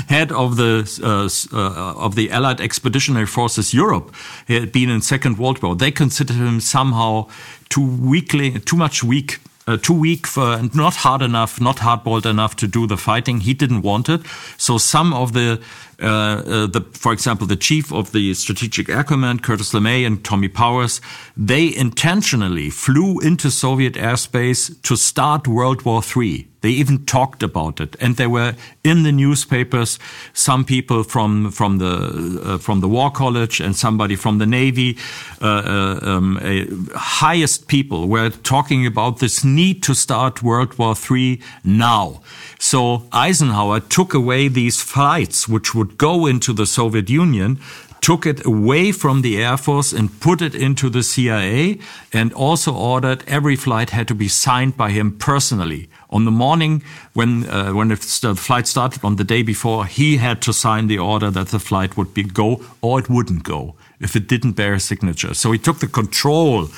head 0.09 0.33
of 0.33 0.57
the 0.57 0.85
uh, 1.03 1.57
uh, 1.57 1.95
of 2.07 2.15
the 2.15 2.31
Allied 2.31 2.61
Expeditionary 2.61 3.27
Forces 3.27 3.75
Europe, 3.75 4.15
had 4.47 4.73
been 4.73 4.91
in 4.91 5.01
Second 5.01 5.39
World 5.39 5.63
War. 5.63 5.75
They 5.77 5.91
considered 5.91 6.37
him 6.37 6.61
somehow 6.61 7.29
too 7.69 7.87
weakly, 7.87 8.59
too 8.61 8.77
much 8.77 9.03
weak 9.05 9.41
uh, 9.71 9.77
too 9.77 9.95
weak 9.95 10.27
for 10.27 10.55
and 10.55 10.75
not 10.75 10.95
hard 10.97 11.23
enough, 11.23 11.61
not 11.61 11.77
hardballed 11.77 12.27
enough 12.27 12.57
to 12.57 12.67
do 12.67 12.87
the 12.87 12.97
fighting. 12.97 13.41
He 13.41 13.55
didn't 13.55 13.83
want 13.83 14.09
it. 14.09 14.21
So 14.57 14.79
some 14.79 15.13
of 15.13 15.33
the, 15.33 15.61
Uh, 16.01 16.07
uh, 16.07 16.67
the, 16.67 16.81
for 16.93 17.13
example, 17.13 17.47
the 17.47 17.57
chief 17.57 17.93
of 17.93 18.13
the 18.13 18.33
Strategic 18.35 18.89
Air 18.89 19.05
Command, 19.05 19.43
Curtis 19.43 19.73
LeMay 19.73 20.07
and 20.07 20.25
Tommy 20.25 20.49
Powers, 20.49 21.01
they 21.37 21.75
intentionally 21.75 22.71
flew 22.71 23.21
into 23.21 23.51
Soviet 23.51 23.95
airspace 23.95 24.81
to 24.83 24.97
start 24.97 25.47
World 25.47 25.85
War 25.85 26.03
III. 26.03 26.50
They 26.61 26.71
even 26.71 27.07
talked 27.07 27.43
about 27.43 27.81
it, 27.81 27.97
and 28.01 28.17
there 28.17 28.29
were 28.29 28.55
in 28.85 29.03
the 29.03 29.13
newspapers 29.13 29.99
some 30.33 30.65
people 30.65 31.03
from 31.05 31.51
from 31.51 31.79
the 31.79 32.43
uh, 32.45 32.59
from 32.59 32.81
the 32.81 32.89
War 32.89 33.11
College 33.11 33.61
and 33.61 33.75
somebody 33.75 34.17
from 34.17 34.39
the 34.39 34.47
Navy, 34.47 34.97
uh, 35.41 35.47
uh, 35.47 36.01
um, 36.03 36.89
highest 36.95 37.69
people 37.69 38.09
were 38.09 38.31
talking 38.31 38.87
about 38.87 39.19
this 39.19 39.45
need 39.45 39.83
to 39.85 39.95
start 39.95 40.43
World 40.43 40.79
War 40.79 40.95
III 40.95 41.41
now. 41.65 42.21
So 42.59 43.05
Eisenhower 43.13 43.81
took 43.81 44.15
away 44.15 44.49
these 44.49 44.83
flights, 44.83 45.49
which 45.49 45.75
would 45.75 45.97
go 45.97 46.27
into 46.27 46.53
the 46.53 46.67
Soviet 46.67 47.09
Union, 47.09 47.59
took 48.01 48.27
it 48.27 48.45
away 48.45 48.93
from 48.93 49.23
the 49.23 49.43
Air 49.43 49.57
Force 49.57 49.93
and 49.93 50.21
put 50.21 50.43
it 50.43 50.55
into 50.55 50.89
the 50.89 51.03
CIA 51.03 51.79
and 52.13 52.33
also 52.33 52.75
ordered 52.75 53.25
every 53.27 53.57
flight 53.57 53.91
had 53.91 54.09
to 54.09 54.15
be 54.15 54.29
signed 54.29 54.77
by 54.77 54.91
him 54.91 55.17
personally. 55.19 55.89
On 56.11 56.25
the 56.25 56.31
morning 56.31 56.83
when, 57.15 57.49
uh, 57.49 57.73
when 57.73 57.89
the 57.89 57.97
flight 57.97 58.67
started 58.67 59.05
on 59.05 59.17
the 59.17 59.25
day 59.25 59.43
before, 59.43 59.87
he 59.87 60.17
had 60.17 60.43
to 60.43 60.53
sign 60.53 60.89
the 60.89 60.99
order 60.99 61.31
that 61.31 61.49
the 61.49 61.59
flight 61.59 61.97
would 61.97 62.13
be 62.13 62.25
go 62.25 62.65
or 62.83 62.99
it 62.99 63.09
wouldn't 63.09 63.45
go 63.45 63.75
if 64.01 64.17
it 64.17 64.27
didn't 64.27 64.53
bear 64.53 64.75
a 64.75 64.81
signature. 64.81 65.35
So 65.35 65.53
he 65.53 65.59
took 65.59 65.79
the 65.79 65.87
control 65.87 66.69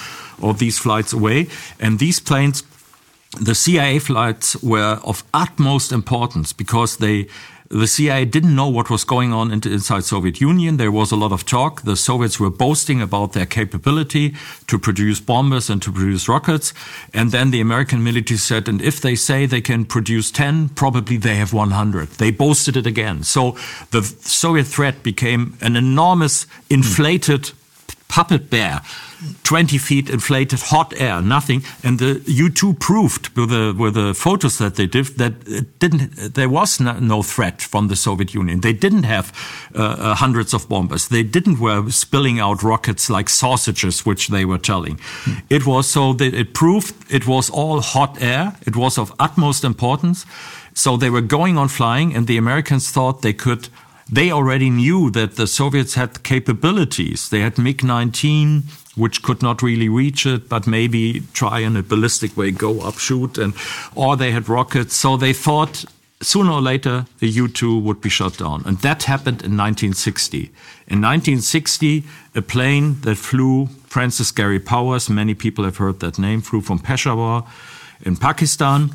of 0.43 0.59
these 0.59 0.79
flights 0.79 1.13
away 1.13 1.49
and 1.81 1.99
these 1.99 2.21
planes 2.21 2.63
the 3.41 3.55
CIA 3.55 3.99
flights 3.99 4.63
were 4.63 5.01
of 5.05 5.25
utmost 5.33 5.91
importance 5.91 6.53
because 6.53 6.99
they 6.99 7.29
the 7.73 7.87
CIA 7.87 8.27
didn't 8.27 8.55
know 8.55 8.69
what 8.69 8.91
was 8.91 9.03
going 9.03 9.33
on 9.33 9.51
inside 9.51 10.05
Soviet 10.05 10.41
Union. 10.41 10.77
There 10.77 10.93
was 10.93 11.11
a 11.11 11.17
lot 11.17 11.33
of 11.33 11.47
talk. 11.47 11.83
The 11.83 11.97
Soviets 11.97 12.39
were 12.39 12.51
boasting 12.51 13.01
about 13.01 13.33
their 13.33 13.47
capability 13.47 14.35
to 14.67 14.79
produce 14.79 15.21
bombers 15.21 15.71
and 15.71 15.81
to 15.83 15.91
produce 15.91 16.29
rockets. 16.29 16.75
And 17.15 17.31
then 17.31 17.51
the 17.51 17.63
American 17.63 18.05
military 18.05 18.37
said, 18.37 18.69
and 18.69 18.83
if 18.83 19.01
they 19.01 19.15
say 19.15 19.47
they 19.47 19.63
can 19.63 19.87
produce 19.87 20.31
10, 20.31 20.71
probably 20.71 21.17
they 21.17 21.37
have 21.37 21.55
100. 21.55 22.09
They 22.11 22.31
boasted 22.31 22.77
it 22.77 22.87
again. 22.87 23.23
So 23.23 23.57
the 23.91 24.03
Soviet 24.03 24.67
threat 24.67 25.03
became 25.03 25.57
an 25.63 25.75
enormous 25.75 26.45
hmm. 26.45 26.75
inflated 26.75 27.53
puppet 28.13 28.51
bear 28.51 28.83
20 29.45 29.79
feet 29.79 30.11
inflated 30.11 30.61
hot 30.61 30.93
air, 31.01 31.23
nothing. 31.23 31.63
And 31.83 31.99
the 31.99 32.15
U2 32.27 32.79
proved 32.81 33.29
with 33.37 33.51
the, 33.51 33.75
with 33.77 33.95
the 33.95 34.15
photos 34.15 34.59
that 34.59 34.75
they 34.75 34.87
did 34.87 35.07
that 35.19 35.35
it 35.47 35.79
didn't, 35.79 36.35
there 36.35 36.49
was 36.49 36.81
no, 36.81 36.99
no 36.99 37.23
threat 37.23 37.63
from 37.63 37.89
the 37.89 37.97
Soviet 37.97 38.35
Union. 38.35 38.61
They 38.61 38.73
didn't 38.73 39.05
have 39.05 39.33
uh, 39.75 39.83
uh, 39.83 40.15
hundreds 40.15 40.55
of 40.55 40.69
bombers. 40.69 41.09
They 41.09 41.23
didn't 41.23 41.61
were 41.61 41.91
spilling 41.91 42.41
out 42.41 42.63
rockets 42.63 43.09
like 43.09 43.29
sausages, 43.29 44.05
which 44.05 44.29
they 44.29 44.45
were 44.45 44.59
telling. 44.59 44.99
Hmm. 45.25 45.33
It 45.49 45.67
was 45.67 45.87
so 45.89 46.13
that 46.15 46.35
it 46.35 46.55
proved 46.55 46.95
it 47.13 47.27
was 47.27 47.51
all 47.51 47.81
hot 47.81 48.21
air. 48.21 48.57
It 48.67 48.77
was 48.77 48.99
of 48.99 49.13
utmost 49.19 49.65
importance. 49.65 50.27
So 50.75 50.97
they 50.97 51.11
were 51.11 51.21
going 51.21 51.59
on 51.59 51.69
flying 51.69 52.15
and 52.17 52.27
the 52.27 52.39
Americans 52.39 52.91
thought 52.91 53.23
they 53.23 53.35
could 53.35 53.69
they 54.11 54.31
already 54.31 54.71
knew 54.71 55.11
that 55.11 55.37
the 55.37 55.47
Soviets 55.47 55.95
had 55.95 56.23
capabilities. 56.23 57.29
They 57.29 57.41
had 57.41 57.59
MiG 57.59 57.85
19, 57.85 58.65
which 58.97 59.23
could 59.23 59.43
not 59.43 59.63
really 59.63 59.89
reach 59.89 60.27
it, 60.27 60.49
but 60.49 60.67
maybe 60.67 61.23
try 61.33 61.61
in 61.61 61.77
a 61.77 61.83
ballistic 61.83 62.37
way 62.37 62.51
go 62.51 62.81
up, 62.81 62.99
shoot, 62.99 63.39
and 63.39 63.55
or 63.95 64.17
they 64.17 64.33
had 64.33 64.49
rockets. 64.49 64.95
So 64.97 65.17
they 65.17 65.33
thought 65.33 65.85
sooner 66.21 66.53
or 66.53 66.61
later 66.61 67.07
the 67.19 67.29
U-2 67.29 67.83
would 67.83 68.01
be 68.01 68.09
shot 68.09 68.39
down, 68.39 68.63
and 68.67 68.79
that 68.79 69.05
happened 69.05 69.43
in 69.43 69.57
1960. 69.57 70.51
In 70.89 71.01
1960, 71.01 72.05
a 72.35 72.43
plane 72.43 73.01
that 73.03 73.17
flew 73.17 73.67
Francis 73.87 74.31
Gary 74.31 74.61
Powers, 74.61 75.09
many 75.09 75.35
people 75.35 75.65
have 75.65 75.79
heard 75.79 76.01
that 76.01 76.19
name, 76.19 76.41
flew 76.41 76.61
from 76.61 76.79
Peshawar 76.79 77.47
in 78.03 78.17
Pakistan. 78.17 78.91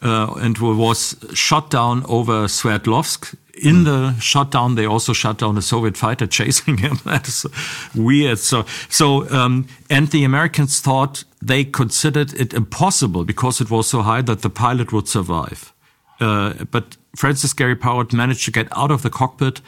Uh, 0.00 0.32
and 0.34 0.56
was 0.58 1.16
shot 1.34 1.70
down 1.70 2.04
over 2.06 2.46
Sverdlovsk 2.46 3.34
in 3.62 3.84
the 3.84 4.14
shutdown, 4.20 4.74
they 4.74 4.86
also 4.86 5.12
shut 5.12 5.38
down 5.38 5.58
a 5.58 5.62
Soviet 5.62 5.96
fighter 5.96 6.26
chasing 6.38 6.78
him. 6.78 6.98
That's 7.04 7.46
weird. 7.94 8.38
So, 8.38 8.64
so, 8.88 9.28
um, 9.30 9.66
and 9.90 10.08
the 10.08 10.24
Americans 10.24 10.80
thought 10.80 11.24
they 11.42 11.64
considered 11.64 12.34
it 12.34 12.54
impossible 12.54 13.24
because 13.24 13.60
it 13.60 13.70
was 13.70 13.88
so 13.88 14.02
high 14.02 14.22
that 14.22 14.42
the 14.42 14.50
pilot 14.50 14.92
would 14.92 15.08
survive. 15.08 15.72
Uh, 16.20 16.64
but 16.70 16.96
Francis 17.16 17.52
Gary 17.52 17.76
Powers 17.76 18.12
managed 18.12 18.44
to 18.46 18.50
get 18.50 18.68
out 18.76 18.90
of 18.90 19.02
the 19.02 19.10
cockpit 19.10 19.60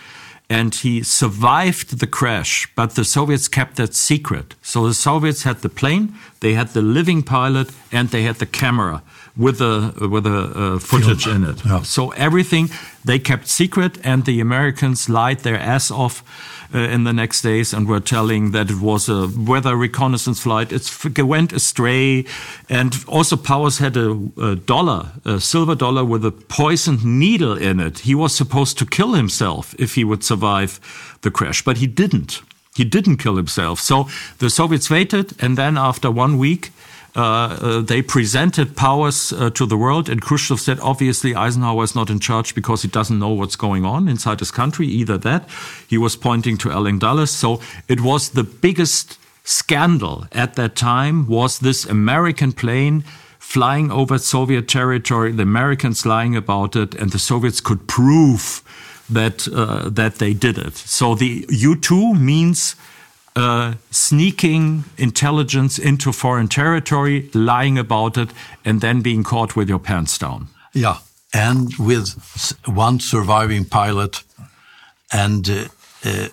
and 0.51 0.75
he 0.75 1.01
survived 1.05 2.01
the 2.01 2.09
crash, 2.09 2.69
but 2.75 2.97
the 2.97 3.05
Soviets 3.05 3.47
kept 3.47 3.77
that 3.77 3.95
secret. 3.95 4.57
So 4.63 4.89
the 4.89 4.95
Soviets 4.95 5.45
had 5.45 5.59
the 5.59 5.69
plane, 5.69 6.17
they 6.41 6.55
had 6.55 6.71
the 6.71 6.83
living 6.83 7.23
pilot, 7.23 7.71
and 7.93 8.09
they 8.09 8.23
had 8.23 8.37
the 8.37 8.47
camera 8.47 9.05
with 9.41 9.61
a 9.61 10.09
with 10.09 10.27
a 10.27 10.39
uh, 10.55 10.79
footage 10.79 11.27
in 11.27 11.45
it. 11.45 11.65
Yeah. 11.65 11.83
So 11.83 12.11
everything 12.11 12.71
they 13.05 13.19
kept 13.19 13.49
secret, 13.49 13.99
and 14.05 14.25
the 14.25 14.41
Americans 14.41 15.09
lied 15.09 15.41
their 15.41 15.59
ass 15.59 15.91
off 15.91 16.23
uh, 16.75 16.79
in 16.79 17.05
the 17.05 17.13
next 17.13 17.43
days 17.43 17.73
and 17.73 17.89
were 17.89 18.01
telling 18.01 18.53
that 18.53 18.71
it 18.71 18.81
was 18.81 19.09
a 19.09 19.29
weather 19.35 19.75
reconnaissance 19.75 20.41
flight. 20.41 20.73
It 20.73 21.23
went 21.23 21.53
astray, 21.53 22.27
and 22.69 22.95
also 23.09 23.37
Powers 23.37 23.79
had 23.79 23.97
a, 23.97 24.11
a 24.37 24.57
dollar, 24.57 25.13
a 25.25 25.41
silver 25.41 25.75
dollar 25.75 26.05
with 26.05 26.25
a 26.25 26.31
poisoned 26.31 27.05
needle 27.05 27.57
in 27.57 27.81
it. 27.81 28.01
He 28.01 28.15
was 28.15 28.37
supposed 28.37 28.79
to 28.79 28.87
kill 28.87 29.15
himself 29.15 29.75
if 29.79 29.95
he 29.95 30.05
would 30.05 30.23
survive 30.23 30.79
the 31.23 31.31
crash, 31.31 31.65
but 31.65 31.79
he 31.79 31.87
didn't. 31.87 32.43
He 32.77 32.85
didn't 32.85 33.17
kill 33.17 33.37
himself. 33.37 33.81
So 33.81 34.09
the 34.39 34.51
Soviets 34.51 34.91
waited, 34.91 35.33
and 35.43 35.57
then 35.57 35.77
after 35.77 36.11
one 36.11 36.39
week, 36.39 36.71
they 37.15 38.03
presented 38.03 38.77
powers 38.77 39.33
uh, 39.33 39.51
to 39.51 39.67
the 39.67 39.77
world, 39.77 40.09
and 40.09 40.21
Khrushchev 40.21 40.61
said, 40.61 40.79
obviously, 40.81 41.35
Eisenhower 41.35 41.85
is 41.85 41.95
not 41.95 42.11
in 42.11 42.21
charge 42.21 42.55
because 42.55 42.83
he 42.83 42.89
doesn't 42.89 43.19
know 43.19 43.31
what's 43.31 43.57
going 43.57 43.85
on 43.85 44.09
inside 44.09 44.41
his 44.41 44.51
country. 44.51 44.87
Either 44.87 45.19
that, 45.19 45.49
he 45.89 45.99
was 45.99 46.17
pointing 46.17 46.57
to 46.59 46.71
Allen 46.71 46.99
Dulles. 46.99 47.31
So 47.31 47.61
it 47.89 48.01
was 48.01 48.31
the 48.31 48.45
biggest 48.45 49.19
scandal 49.45 50.27
at 50.33 50.55
that 50.55 50.77
time 50.77 51.27
was 51.27 51.59
this 51.59 51.85
American 51.85 52.53
plane 52.53 53.03
flying 53.39 53.91
over 53.91 54.19
Soviet 54.19 54.69
territory, 54.69 55.33
the 55.33 55.43
Americans 55.43 56.07
lying 56.07 56.37
about 56.37 56.77
it, 56.77 56.95
and 56.95 57.11
the 57.11 57.19
Soviets 57.19 57.61
could 57.61 57.89
prove 57.89 58.63
that 59.09 59.49
uh, 59.49 59.89
that 59.91 60.17
they 60.17 60.33
did 60.33 60.57
it. 60.57 60.77
So 60.77 61.17
the 61.17 61.43
U2 61.47 62.21
means 62.21 62.77
uh, 63.37 63.75
sneaking 63.91 64.85
intelligence 64.97 65.79
into 65.79 66.13
foreign 66.13 66.49
territory, 66.49 67.31
lying 67.35 67.79
about 67.79 68.17
it, 68.17 68.31
and 68.65 68.81
then 68.81 69.03
being 69.03 69.23
caught 69.23 69.57
with 69.57 69.69
your 69.69 69.79
pants 69.79 70.19
down. 70.19 70.49
Yeah, 70.73 70.99
and 71.33 71.73
with 71.79 72.57
one 72.67 73.01
surviving 73.01 73.65
pilot, 73.65 74.23
and 75.13 75.49
uh, 75.49 75.65
uh, 76.05 76.29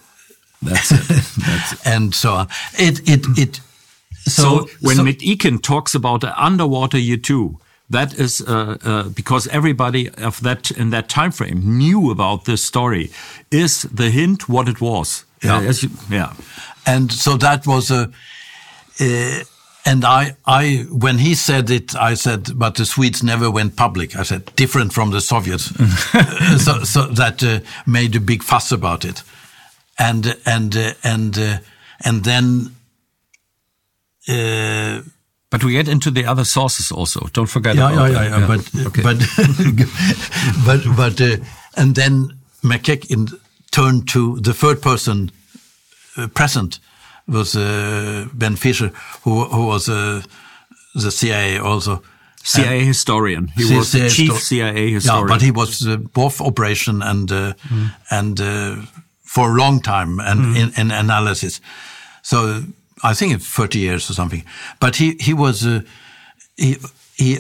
that's, 0.61 0.91
it. 0.91 1.07
that's 1.45 1.73
it. 1.73 1.87
and 1.87 2.15
so 2.15 2.33
on. 2.33 2.47
It 2.77 3.07
it 3.07 3.25
it. 3.37 3.61
So, 4.25 4.65
so 4.65 4.67
when 4.81 4.97
so, 4.97 5.03
MacEachin 5.03 5.61
talks 5.61 5.95
about 5.95 6.23
an 6.23 6.33
underwater 6.35 6.97
U2, 6.97 7.57
that 7.89 8.19
is 8.19 8.41
uh, 8.41 8.77
uh, 8.83 9.09
because 9.09 9.47
everybody 9.47 10.09
of 10.09 10.41
that 10.41 10.71
in 10.71 10.89
that 10.89 11.07
time 11.07 11.31
frame 11.31 11.77
knew 11.77 12.11
about 12.11 12.45
this 12.45 12.63
story. 12.63 13.09
Is 13.49 13.83
the 13.83 14.09
hint 14.09 14.49
what 14.49 14.67
it 14.67 14.81
was? 14.81 15.23
Yeah, 15.43 15.61
you, 15.61 15.89
yeah. 16.09 16.33
And 16.87 17.11
so 17.11 17.35
that 17.37 17.67
was 17.67 17.91
a, 17.91 18.09
uh, 18.99 19.43
and 19.85 20.03
I, 20.03 20.35
I, 20.45 20.85
when 20.89 21.17
he 21.17 21.35
said 21.35 21.69
it, 21.69 21.95
I 21.95 22.15
said, 22.15 22.49
but 22.55 22.75
the 22.75 22.85
Swedes 22.85 23.23
never 23.23 23.49
went 23.49 23.75
public. 23.75 24.17
I 24.17 24.23
said, 24.23 24.51
different 24.55 24.91
from 24.93 25.11
the 25.11 25.21
Soviets. 25.21 25.65
so, 26.63 26.83
so 26.83 27.07
that 27.07 27.43
uh, 27.43 27.59
made 27.85 28.15
a 28.15 28.19
big 28.19 28.43
fuss 28.43 28.71
about 28.71 29.05
it. 29.05 29.23
And, 29.99 30.35
and, 30.45 30.75
uh, 30.75 30.93
and, 31.03 31.37
uh, 31.37 31.57
and 32.03 32.23
then, 32.23 32.75
uh, 34.27 35.03
but 35.49 35.63
we 35.63 35.71
get 35.71 35.87
into 35.87 36.11
the 36.11 36.25
other 36.25 36.43
sources 36.43 36.91
also. 36.91 37.27
Don't 37.31 37.47
forget 37.47 37.77
yeah, 37.77 37.91
about 37.91 38.11
yeah, 38.11 38.23
yeah, 38.23 38.39
that. 38.39 38.47
But, 38.47 38.87
okay. 38.87 39.01
but, 39.03 39.17
but, 40.65 40.97
but, 40.97 41.21
uh, 41.21 41.37
and 41.77 41.95
then 41.95 42.37
McKechnie 42.61 43.39
turned 43.71 44.09
to 44.09 44.39
the 44.41 44.53
third 44.53 44.81
person 44.81 45.31
present 46.33 46.79
was 47.27 47.55
uh, 47.55 48.27
Ben 48.33 48.55
Fischer, 48.55 48.91
who, 49.23 49.45
who 49.45 49.65
was 49.65 49.89
uh, 49.89 50.21
the 50.95 51.11
CIA 51.11 51.59
also. 51.59 52.01
CIA 52.43 52.77
and 52.79 52.87
historian. 52.87 53.47
He 53.47 53.75
was 53.75 53.91
the 53.91 54.09
chief 54.09 54.39
CIA 54.39 54.91
historian. 54.91 55.27
Yeah, 55.27 55.33
but 55.33 55.41
he 55.41 55.51
was 55.51 55.85
uh, 55.85 55.97
both 55.97 56.39
operation 56.39 57.01
and 57.01 57.27
mm. 57.27 57.91
and 58.09 58.39
for 59.25 59.49
a 59.49 59.53
long 59.53 59.81
time 59.81 60.19
and 60.19 60.39
mm. 60.39 60.55
in, 60.55 60.79
in, 60.79 60.91
analysis. 60.91 61.59
So 62.21 62.63
I 63.03 63.13
think 63.13 63.33
it's 63.33 63.45
30 63.45 63.79
years 63.79 64.09
or 64.09 64.13
something. 64.13 64.45
But 64.79 64.95
he 64.95 65.17
he 65.19 65.33
was 65.33 65.67
he 66.55 66.77
he 67.17 67.39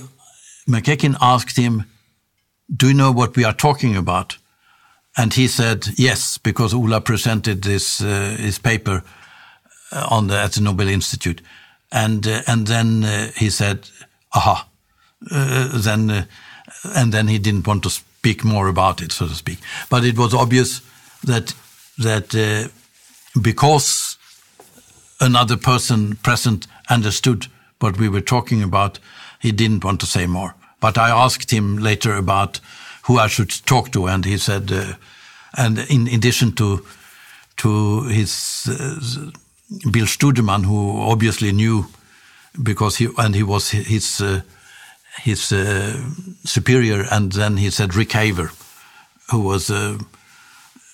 McKechnie 0.67 1.15
asked 1.21 1.57
him, 1.57 1.85
"Do 2.75 2.87
you 2.87 2.93
know 2.93 3.13
what 3.13 3.35
we 3.37 3.45
are 3.45 3.53
talking 3.53 3.95
about?" 3.95 4.37
And 5.17 5.33
he 5.33 5.47
said 5.47 5.87
yes, 5.97 6.37
because 6.37 6.75
Ola 6.75 7.01
presented 7.01 7.63
this 7.63 8.01
uh, 8.01 8.35
his 8.39 8.59
paper 8.59 9.03
on 9.91 10.27
the, 10.27 10.37
at 10.39 10.51
the 10.53 10.61
Nobel 10.61 10.87
Institute, 10.87 11.41
and 11.91 12.27
uh, 12.27 12.41
and 12.45 12.67
then 12.67 13.03
uh, 13.03 13.31
he 13.35 13.49
said, 13.49 13.89
"Aha," 14.35 14.67
then 15.19 16.27
and 16.83 17.11
then 17.11 17.27
he 17.27 17.39
didn't 17.39 17.65
want 17.65 17.83
to 17.83 17.89
speak 17.89 18.43
more 18.43 18.67
about 18.67 19.01
it, 19.01 19.11
so 19.11 19.27
to 19.27 19.33
speak. 19.33 19.57
But 19.89 20.05
it 20.05 20.17
was 20.17 20.33
obvious 20.35 20.81
that 21.23 21.55
that 21.97 22.69
because 23.41 24.17
another 25.19 25.57
person 25.57 26.15
present 26.17 26.67
understood 26.89 27.47
what 27.79 27.97
we 27.97 28.09
were 28.09 28.21
talking 28.21 28.63
about, 28.63 28.99
he 29.39 29.51
didn't 29.51 29.83
want 29.83 29.99
to 30.01 30.05
say 30.05 30.27
more. 30.27 30.55
But 30.79 30.97
I 30.97 31.09
asked 31.09 31.51
him 31.51 31.77
later 31.77 32.15
about 32.15 32.59
who 33.07 33.17
I 33.17 33.27
should 33.27 33.49
talk 33.65 33.91
to, 33.91 34.07
and 34.07 34.25
he 34.25 34.37
said, 34.37 34.71
uh, 34.71 34.93
and 35.57 35.79
in 35.89 36.07
addition 36.07 36.51
to 36.53 36.85
to 37.57 38.03
his 38.03 38.67
uh, 38.69 39.31
Bill 39.91 40.05
Studeman, 40.05 40.65
who 40.65 41.01
obviously 41.01 41.51
knew 41.51 41.85
because 42.61 42.97
he 42.97 43.07
and 43.17 43.33
he 43.33 43.43
was 43.43 43.69
his 43.69 44.21
uh, 44.21 44.41
his 45.23 45.51
uh, 45.51 45.97
superior, 46.43 47.05
and 47.09 47.31
then 47.31 47.57
he 47.57 47.69
said 47.69 47.95
Rick 47.95 48.11
Haver, 48.11 48.51
who 49.31 49.39
was 49.39 49.69
uh, 49.69 49.97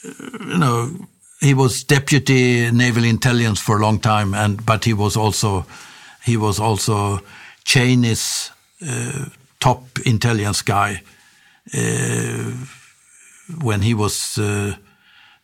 you 0.04 0.58
know 0.58 1.08
he 1.40 1.56
was 1.56 1.84
deputy 1.84 2.70
naval 2.72 3.04
intelligence 3.04 3.60
for 3.60 3.78
a 3.78 3.82
long 3.82 4.00
time, 4.00 4.36
and 4.36 4.64
but 4.64 4.86
he 4.86 4.94
was 4.94 5.18
also 5.18 5.66
he 6.24 6.38
was 6.38 6.60
also 6.60 7.22
Cheney's 7.66 8.52
uh, 8.88 9.26
top 9.60 9.84
intelligence 10.06 10.62
guy 10.62 11.02
when 13.62 13.82
he 13.82 13.94
was 13.94 14.38
uh, 14.38 14.76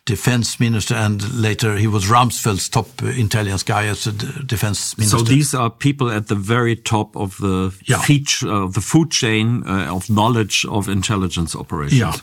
defense 0.06 0.60
minister, 0.60 0.96
and 0.96 1.22
later 1.34 1.78
he 1.78 1.88
was 1.88 2.06
Rumsfeld's 2.06 2.70
top 2.70 3.02
intelligence 3.04 3.64
guy 3.64 3.86
as 3.86 4.08
a 4.08 4.12
defense 4.12 4.98
minister. 4.98 5.20
So 5.20 5.24
these 5.24 5.54
are 5.54 5.70
people 5.70 6.10
at 6.10 6.28
the 6.28 6.36
very 6.36 6.76
top 6.76 7.16
of 7.16 7.38
the 7.38 7.72
yeah. 7.86 8.02
feed, 8.02 8.28
uh, 8.44 8.68
the 8.68 8.82
food 8.82 9.12
chain 9.12 9.64
uh, 9.68 9.96
of 9.96 10.10
knowledge 10.10 10.66
of 10.66 10.90
intelligence 10.90 11.56
operations. 11.56 12.00
Yeah. 12.00 12.16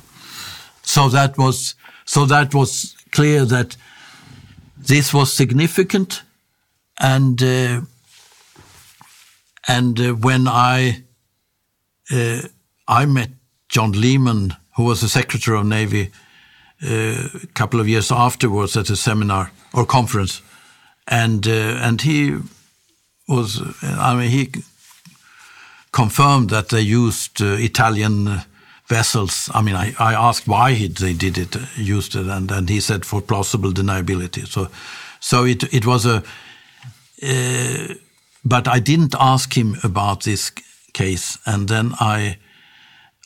So 0.83 1.09
that 1.09 1.39
was 1.39 1.75
so 2.05 2.27
that 2.27 2.55
was 2.55 2.97
clear 3.13 3.45
that 3.45 3.77
this 4.77 5.13
was 5.13 5.33
significant, 5.33 6.23
and 7.01 7.43
uh, 7.43 7.81
and 9.69 10.01
uh, 10.01 10.13
when 10.13 10.49
I 10.49 11.05
uh, 12.11 12.43
I 12.89 13.07
met 13.07 13.31
John 13.69 13.93
Lehman, 13.93 14.57
who 14.77 14.85
was 14.85 15.01
the 15.01 15.09
Secretary 15.09 15.59
of 15.59 15.67
Navy 15.67 16.11
a 16.83 17.31
couple 17.55 17.81
of 17.81 17.89
years 17.89 18.13
afterwards 18.13 18.77
at 18.77 18.91
a 18.91 18.97
seminar 18.97 19.51
or 19.73 19.87
conference, 19.87 20.43
and 21.09 21.47
uh, 21.47 21.81
and 21.83 22.03
he 22.03 22.37
was 23.29 23.61
I 23.83 24.15
mean 24.17 24.31
he 24.31 24.51
confirmed 25.93 26.51
that 26.51 26.69
they 26.69 26.81
used 26.81 27.41
uh, 27.41 27.57
Italian 27.59 28.43
vessels. 28.89 29.51
I 29.55 29.63
mean 29.63 29.75
I, 29.75 29.95
I 29.99 30.15
asked 30.15 30.47
why 30.47 30.73
he, 30.73 30.89
they 30.89 31.15
did 31.15 31.39
it, 31.39 31.57
used 31.77 32.15
it, 32.15 32.27
and 32.27 32.51
and 32.51 32.69
he 32.69 32.81
said 32.81 33.05
for 33.05 33.23
plausible 33.23 33.73
deniability. 33.73 34.47
So 34.47 34.69
so 35.21 35.45
it 35.45 35.63
it 35.73 35.87
was 35.87 36.07
a. 36.07 36.23
Uh, 37.23 37.95
but 38.45 38.69
I 38.69 38.79
didn't 38.79 39.15
ask 39.19 39.57
him 39.57 39.77
about 39.83 40.23
this 40.23 40.53
case, 40.93 41.39
and 41.47 41.69
then 41.69 41.95
I 41.99 42.37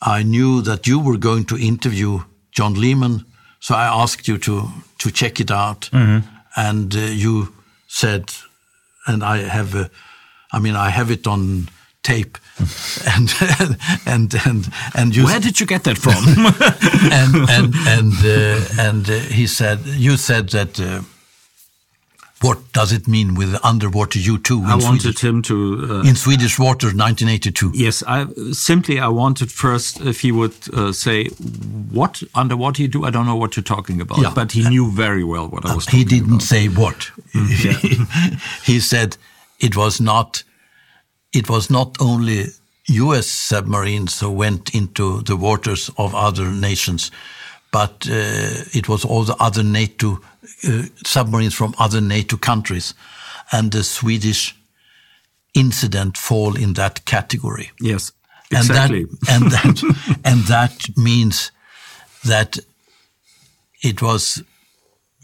I 0.01 0.23
knew 0.23 0.61
that 0.63 0.87
you 0.87 0.99
were 0.99 1.17
going 1.17 1.45
to 1.45 1.57
interview 1.57 2.21
John 2.51 2.73
Lehman, 2.73 3.25
so 3.59 3.75
I 3.75 3.85
asked 3.85 4.27
you 4.27 4.37
to 4.39 4.69
to 4.97 5.11
check 5.11 5.39
it 5.39 5.51
out, 5.51 5.89
mm 5.91 6.05
-hmm. 6.05 6.23
and 6.55 6.95
uh, 6.95 7.21
you 7.21 7.53
said, 7.87 8.23
and 9.05 9.23
I 9.23 9.49
have, 9.49 9.79
uh, 9.79 9.87
I 10.53 10.59
mean, 10.59 10.75
I 10.75 10.91
have 10.91 11.13
it 11.13 11.27
on 11.27 11.67
tape, 12.01 12.37
and 13.15 13.33
and 14.05 14.33
and 14.45 14.69
and 14.93 15.15
you. 15.15 15.25
Where 15.25 15.39
did 15.39 15.59
you 15.59 15.67
get 15.67 15.83
that 15.83 15.97
from? 15.97 16.15
and 17.11 17.49
and 17.49 17.75
and 17.97 18.13
uh, 18.25 18.87
and 18.87 19.09
uh, 19.09 19.13
he 19.13 19.47
said, 19.47 19.79
you 19.85 20.17
said 20.17 20.49
that 20.49 20.79
uh, 20.79 21.01
what 22.41 22.73
does 22.73 22.91
it 22.91 23.07
mean 23.07 23.35
with 23.35 23.55
underwater 23.63 24.17
U2? 24.19 24.65
I 24.65 24.75
wanted 24.75 25.17
Swedish, 25.17 25.23
him 25.23 25.41
to 25.43 25.87
uh, 25.89 26.09
in 26.09 26.15
Swedish 26.15 26.57
waters, 26.57 26.93
1982. 26.93 27.71
Yes, 27.75 28.03
I 28.07 28.25
simply 28.51 28.99
I 28.99 29.07
wanted 29.07 29.51
first 29.51 30.01
if 30.01 30.21
he 30.21 30.31
would 30.31 30.55
uh, 30.73 30.91
say 30.91 31.27
what 31.91 32.23
underwater 32.33 32.83
U2. 32.83 33.07
I 33.07 33.11
don't 33.11 33.27
know 33.27 33.35
what 33.35 33.55
you're 33.55 33.63
talking 33.63 34.01
about, 34.01 34.19
yeah. 34.19 34.31
but 34.33 34.51
he 34.51 34.67
knew 34.67 34.91
very 34.91 35.23
well 35.23 35.47
what 35.47 35.65
I 35.65 35.75
was. 35.75 35.85
He 35.87 36.03
didn't 36.03 36.29
about. 36.29 36.41
say 36.41 36.67
what. 36.67 37.11
Mm, 37.33 38.63
he 38.65 38.79
said 38.79 39.17
it 39.59 39.77
was 39.77 40.01
not. 40.01 40.43
It 41.33 41.49
was 41.49 41.69
not 41.69 41.95
only 42.01 42.47
U.S. 42.87 43.27
submarines 43.27 44.19
who 44.19 44.31
went 44.31 44.73
into 44.73 45.21
the 45.21 45.35
waters 45.35 45.89
of 45.97 46.13
other 46.15 46.49
nations, 46.51 47.11
but 47.71 48.07
uh, 48.09 48.65
it 48.73 48.89
was 48.89 49.05
all 49.05 49.23
the 49.23 49.35
other 49.39 49.63
NATO 49.63 50.15
uh, 50.15 50.27
Uh, 50.63 50.83
submarines 51.03 51.55
from 51.55 51.73
other 51.79 51.99
NATO 51.99 52.37
countries, 52.37 52.93
and 53.51 53.71
the 53.71 53.83
Swedish 53.83 54.55
incident 55.55 56.17
fall 56.17 56.55
in 56.55 56.73
that 56.73 57.03
category. 57.05 57.71
Yes, 57.79 58.11
exactly. 58.51 59.07
And 59.27 59.51
that, 59.51 59.83
and 59.83 59.85
that, 59.85 60.19
and 60.25 60.43
that 60.43 60.85
means 60.95 61.51
that 62.25 62.59
it 63.81 64.01
was, 64.01 64.43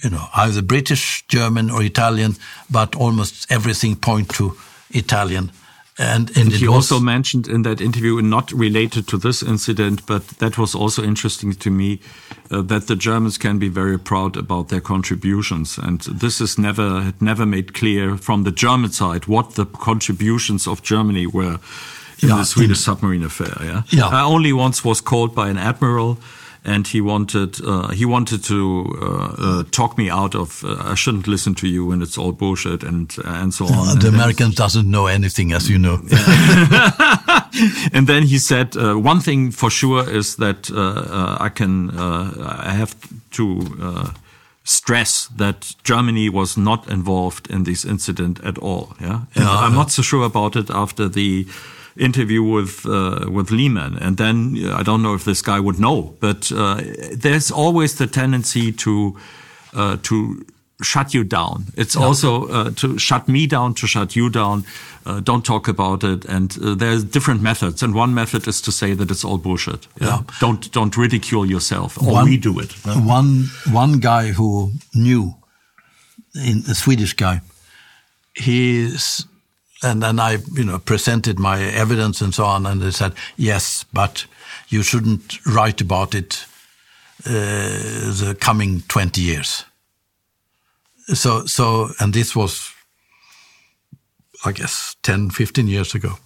you 0.04 0.10
know, 0.10 0.26
either 0.34 0.64
British, 0.64 1.24
German, 1.28 1.70
or 1.70 1.84
Italian, 1.84 2.36
but 2.70 2.96
almost 2.96 3.52
everything 3.52 3.96
point 3.96 4.30
to 4.30 4.58
Italian. 4.90 5.52
And, 6.00 6.36
and, 6.38 6.52
he 6.52 6.68
also 6.68 7.00
mentioned 7.00 7.48
in 7.48 7.64
that 7.64 7.82
interview, 7.82 8.22
not 8.22 8.52
related 8.52 9.08
to 9.08 9.18
this 9.18 9.42
incident, 9.42 10.06
but 10.06 10.28
that 10.38 10.56
was 10.56 10.76
also 10.76 11.04
interesting 11.04 11.54
to 11.54 11.72
me, 11.72 12.00
uh, 12.52 12.62
that 12.62 12.86
the 12.86 12.96
Germans 12.96 13.40
can 13.40 13.58
be 13.58 13.68
very 13.68 13.98
proud 13.98 14.38
about 14.38 14.70
their 14.70 14.80
contributions, 14.82 15.78
and 15.80 16.02
this 16.02 16.40
is 16.40 16.58
never 16.58 17.02
had 17.02 17.20
never 17.20 17.48
made 17.48 17.74
clear 17.74 18.16
from 18.16 18.44
the 18.44 18.52
German 18.52 18.92
side 18.92 19.26
what 19.26 19.56
the 19.56 19.66
contributions 19.66 20.68
of 20.68 20.84
Germany 20.84 21.26
were 21.26 21.60
in 22.22 22.30
yeah, 22.30 22.38
the 22.38 22.46
Swedish 22.46 22.78
in, 22.78 22.84
submarine 22.84 23.24
affair. 23.24 23.56
Yeah, 23.62 23.82
yeah. 23.90 24.08
I 24.08 24.22
only 24.22 24.54
once 24.54 24.84
was 24.86 25.02
called 25.02 25.34
by 25.34 25.50
an 25.50 25.58
admiral 25.58 26.20
and 26.64 26.88
he 26.88 27.02
wanted 27.02 27.60
uh, 27.66 27.90
he 27.90 28.06
wanted 28.06 28.44
to 28.44 28.86
uh, 29.02 29.36
uh, 29.38 29.64
talk 29.72 29.98
me 29.98 30.10
out 30.10 30.36
of 30.36 30.64
uh, 30.64 30.92
I 30.92 30.96
shouldn't 30.96 31.28
listen 31.28 31.56
to 31.56 31.68
you 31.68 31.92
and 31.92 32.02
it's 32.02 32.18
all 32.18 32.32
bullshit 32.32 32.84
and 32.84 33.16
and 33.26 33.54
so 33.54 33.66
on. 33.66 34.00
the 34.00 34.08
Americans 34.10 34.56
doesn't 34.56 34.90
know 34.90 35.08
anything, 35.08 35.54
as 35.54 35.70
you 35.70 35.78
know. 35.78 35.96
and 37.94 38.08
then 38.08 38.24
he 38.24 38.38
said 38.38 38.76
uh, 38.76 38.96
one 38.96 39.20
thing 39.20 39.52
for 39.52 39.70
sure 39.70 40.10
is 40.10 40.36
that 40.38 40.70
uh, 40.72 41.38
I 41.40 41.50
can 41.50 41.92
I 41.98 42.74
have 42.74 42.96
to 43.32 44.12
stress 44.64 45.30
that 45.38 45.76
Germany 45.84 46.30
was 46.30 46.58
not 46.58 46.90
involved 46.90 47.50
in 47.50 47.64
this 47.64 47.86
incident 47.86 48.44
at 48.44 48.58
all. 48.58 48.96
Yeah, 49.00 49.22
yeah. 49.34 49.50
I'm 49.50 49.74
not 49.74 49.92
so 49.92 50.02
sure 50.02 50.26
about 50.26 50.56
it 50.56 50.70
after 50.70 51.08
the 51.08 51.48
interview 52.00 52.44
with 52.44 52.86
uh, 52.86 53.26
with 53.32 53.52
Lehman, 53.52 53.98
and 53.98 54.18
then 54.18 54.56
I 54.80 54.84
don't 54.84 55.02
know 55.02 55.16
if 55.16 55.24
this 55.24 55.42
guy 55.42 55.60
would 55.60 55.80
know, 55.80 56.16
but 56.20 56.52
uh, 56.52 56.82
there's 57.22 57.52
always 57.52 57.96
the 57.96 58.08
tendency 58.08 58.72
to 58.72 59.18
uh, 59.74 59.98
to 60.04 60.46
shut 60.82 61.14
you 61.14 61.24
down. 61.24 61.66
It's 61.76 61.96
also 61.96 62.48
uh, 62.48 62.72
to 62.76 62.98
shut 63.00 63.28
me 63.28 63.48
down, 63.48 63.74
to 63.74 63.88
shut 63.88 64.16
you 64.16 64.30
down. 64.30 64.64
Uh, 65.06 65.20
don't 65.22 65.44
talk 65.44 65.68
about 65.68 66.04
it. 66.04 66.26
And 66.26 66.56
uh, 66.62 66.76
there's 66.76 67.04
different 67.04 67.42
methods. 67.42 67.82
And 67.84 67.96
one 67.96 68.14
method 68.14 68.48
is 68.48 68.62
to 68.62 68.72
say 68.72 68.94
that 68.94 69.10
it's 69.10 69.24
all 69.24 69.38
bullshit. 69.38 69.88
Yeah. 70.00 70.22
Don't 70.40 70.72
don't 70.72 70.96
ridicule 70.98 71.50
yourself. 71.50 71.98
Or 71.98 72.14
One- 72.14 72.30
we 72.30 72.38
do 72.38 72.60
it. 72.60 72.74
One 72.86 73.50
one 73.72 74.00
guy 74.00 74.34
who 74.34 74.72
knew, 74.94 75.34
in 76.36 76.64
a 76.70 76.76
Swedish 76.76 77.14
guy, 77.14 77.42
he's 78.36 79.26
and 79.84 80.02
then 80.02 80.20
I 80.20 80.38
you 80.54 80.64
know 80.64 80.80
presented 80.80 81.40
my 81.40 81.62
evidence 81.62 82.22
and 82.22 82.34
so 82.34 82.46
on, 82.46 82.66
and 82.66 82.82
they 82.82 82.92
said 82.92 83.14
yes, 83.36 83.86
but 83.94 84.26
you 84.70 84.84
shouldn't 84.84 85.46
write 85.46 85.82
about 85.82 86.16
it 86.16 86.46
uh, 87.26 87.32
the 87.32 88.36
coming 88.40 88.84
twenty 88.88 89.22
years. 89.22 89.66
So 91.14 91.46
so 91.46 91.90
and 92.00 92.14
this 92.14 92.36
was, 92.36 92.74
I 94.44 94.52
guess, 94.52 94.96
10, 95.04 95.30
15 95.30 95.68
years 95.68 95.96
ago. 95.96 96.18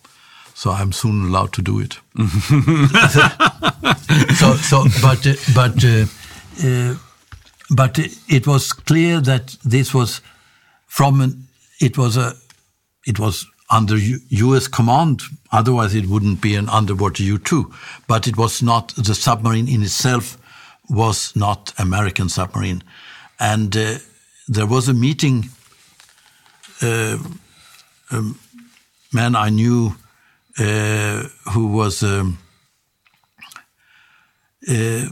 So 0.56 0.72
I'm 0.72 0.91
soon 0.91 1.26
allowed 1.26 1.53
to 1.53 1.61
do 1.61 1.80
it. 1.80 1.99
so 4.36 4.56
so 4.56 4.86
but 5.02 5.26
but 5.56 5.84
uh, 5.84 6.06
uh, 6.64 6.95
but 7.69 7.99
it 8.28 8.48
was 8.48 8.73
clear 8.73 9.22
that 9.22 9.56
this 9.64 9.94
was 9.94 10.22
from 10.88 11.22
an, 11.22 11.48
it 11.80 11.98
was 11.98 12.18
a 12.18 12.36
it 13.06 13.19
was 13.19 13.45
under 13.69 13.98
U- 13.98 14.19
U.S. 14.30 14.68
command. 14.68 15.22
Otherwise, 15.52 15.95
it 15.95 16.07
wouldn't 16.07 16.41
be 16.41 16.56
an 16.56 16.69
underwater 16.69 17.23
U-2. 17.23 17.73
But 18.07 18.28
it 18.28 18.38
was 18.38 18.61
not 18.61 18.90
the 18.95 19.15
submarine 19.15 19.68
in 19.68 19.82
itself 19.84 20.38
was 20.90 21.34
not 21.36 21.73
American 21.80 22.28
submarine, 22.28 22.84
and 23.40 23.76
uh, 23.76 23.95
there 24.48 24.65
was 24.65 24.90
a 24.90 24.94
meeting. 24.94 25.49
Uh, 26.82 27.18
a 28.11 28.23
man 29.14 29.36
I 29.36 29.49
knew 29.49 29.95
uh, 30.60 31.23
who 31.52 31.68
was. 31.68 32.03
Um, 32.03 32.40
uh, 34.68 35.07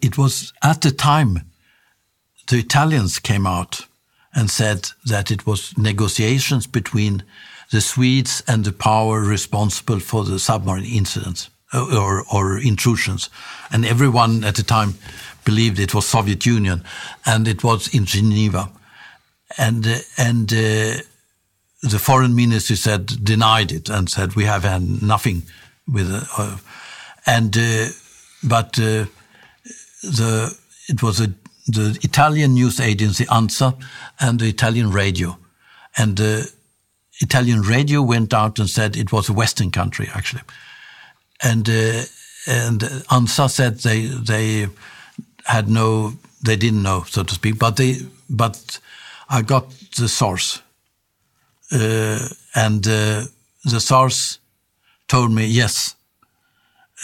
it 0.00 0.16
was 0.16 0.52
at 0.62 0.80
the 0.82 0.92
time 0.92 1.40
the 2.48 2.58
Italians 2.58 3.18
came 3.18 3.46
out 3.46 3.86
and 4.34 4.50
said 4.50 4.90
that 5.04 5.30
it 5.30 5.46
was 5.46 5.76
negotiations 5.76 6.66
between 6.66 7.22
the 7.70 7.80
Swedes 7.80 8.42
and 8.46 8.64
the 8.64 8.72
power 8.72 9.20
responsible 9.20 10.00
for 10.00 10.24
the 10.24 10.38
submarine 10.38 10.84
incidents 10.84 11.50
uh, 11.72 11.98
or, 11.98 12.24
or 12.32 12.58
intrusions. 12.58 13.30
And 13.70 13.84
everyone 13.84 14.44
at 14.44 14.56
the 14.56 14.62
time 14.62 14.94
believed 15.44 15.78
it 15.78 15.94
was 15.94 16.06
Soviet 16.06 16.46
Union 16.46 16.84
and 17.24 17.48
it 17.48 17.64
was 17.64 17.92
in 17.94 18.04
Geneva. 18.04 18.70
And, 19.58 19.86
uh, 19.86 19.98
and 20.18 20.52
uh, 20.52 21.02
the 21.82 21.98
foreign 21.98 22.34
ministry 22.34 22.76
said, 22.76 23.06
denied 23.24 23.72
it 23.72 23.88
and 23.88 24.08
said, 24.08 24.34
we 24.34 24.44
have 24.44 24.64
had 24.64 25.02
nothing 25.02 25.42
with 25.86 26.14
it. 26.14 26.24
Uh, 26.38 26.58
and, 27.26 27.56
uh, 27.56 27.86
but 28.44 28.78
uh, 28.78 29.06
the, 30.02 30.56
it 30.88 31.02
was 31.02 31.20
a 31.20 31.32
the 31.66 31.98
Italian 32.02 32.54
news 32.54 32.80
agency 32.80 33.24
ANSA 33.26 33.80
and 34.20 34.40
the 34.40 34.46
Italian 34.46 34.90
radio. 34.90 35.38
And 35.96 36.16
the 36.16 36.52
Italian 37.20 37.62
radio 37.62 38.02
went 38.02 38.34
out 38.34 38.58
and 38.58 38.68
said 38.68 38.96
it 38.96 39.12
was 39.12 39.28
a 39.28 39.32
Western 39.32 39.70
country, 39.70 40.08
actually. 40.14 40.42
And, 41.42 41.68
uh, 41.68 42.02
and 42.46 42.80
ANSA 43.10 43.50
said 43.50 43.78
they, 43.78 44.06
they 44.06 44.68
had 45.44 45.68
no, 45.68 46.14
they 46.42 46.56
didn't 46.56 46.82
know, 46.82 47.04
so 47.08 47.22
to 47.22 47.34
speak, 47.34 47.58
but 47.58 47.76
they, 47.76 47.98
but 48.28 48.80
I 49.28 49.42
got 49.42 49.70
the 49.96 50.08
source. 50.08 50.60
Uh, 51.70 52.28
and 52.54 52.86
uh, 52.86 53.24
the 53.64 53.80
source 53.80 54.38
told 55.08 55.30
me, 55.30 55.46
yes, 55.46 55.94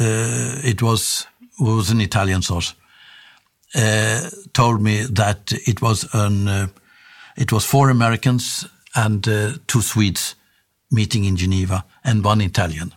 uh, 0.01 0.61
it 0.65 0.83
was, 0.83 1.27
was 1.59 1.91
an 1.91 2.01
Italian 2.01 2.43
source 2.43 2.75
uh, 3.75 4.31
told 4.53 4.81
me 4.81 5.03
that 5.03 5.53
it 5.67 5.83
was 5.83 6.07
an 6.15 6.49
uh, 6.49 6.67
it 7.37 7.53
was 7.53 7.65
four 7.65 7.91
Americans 7.91 8.67
and 8.95 9.27
uh, 9.29 9.53
two 9.67 9.83
Swedes 9.83 10.35
meeting 10.91 11.25
in 11.25 11.37
Geneva 11.37 11.85
and 12.03 12.25
one 12.25 12.41
Italian, 12.41 12.95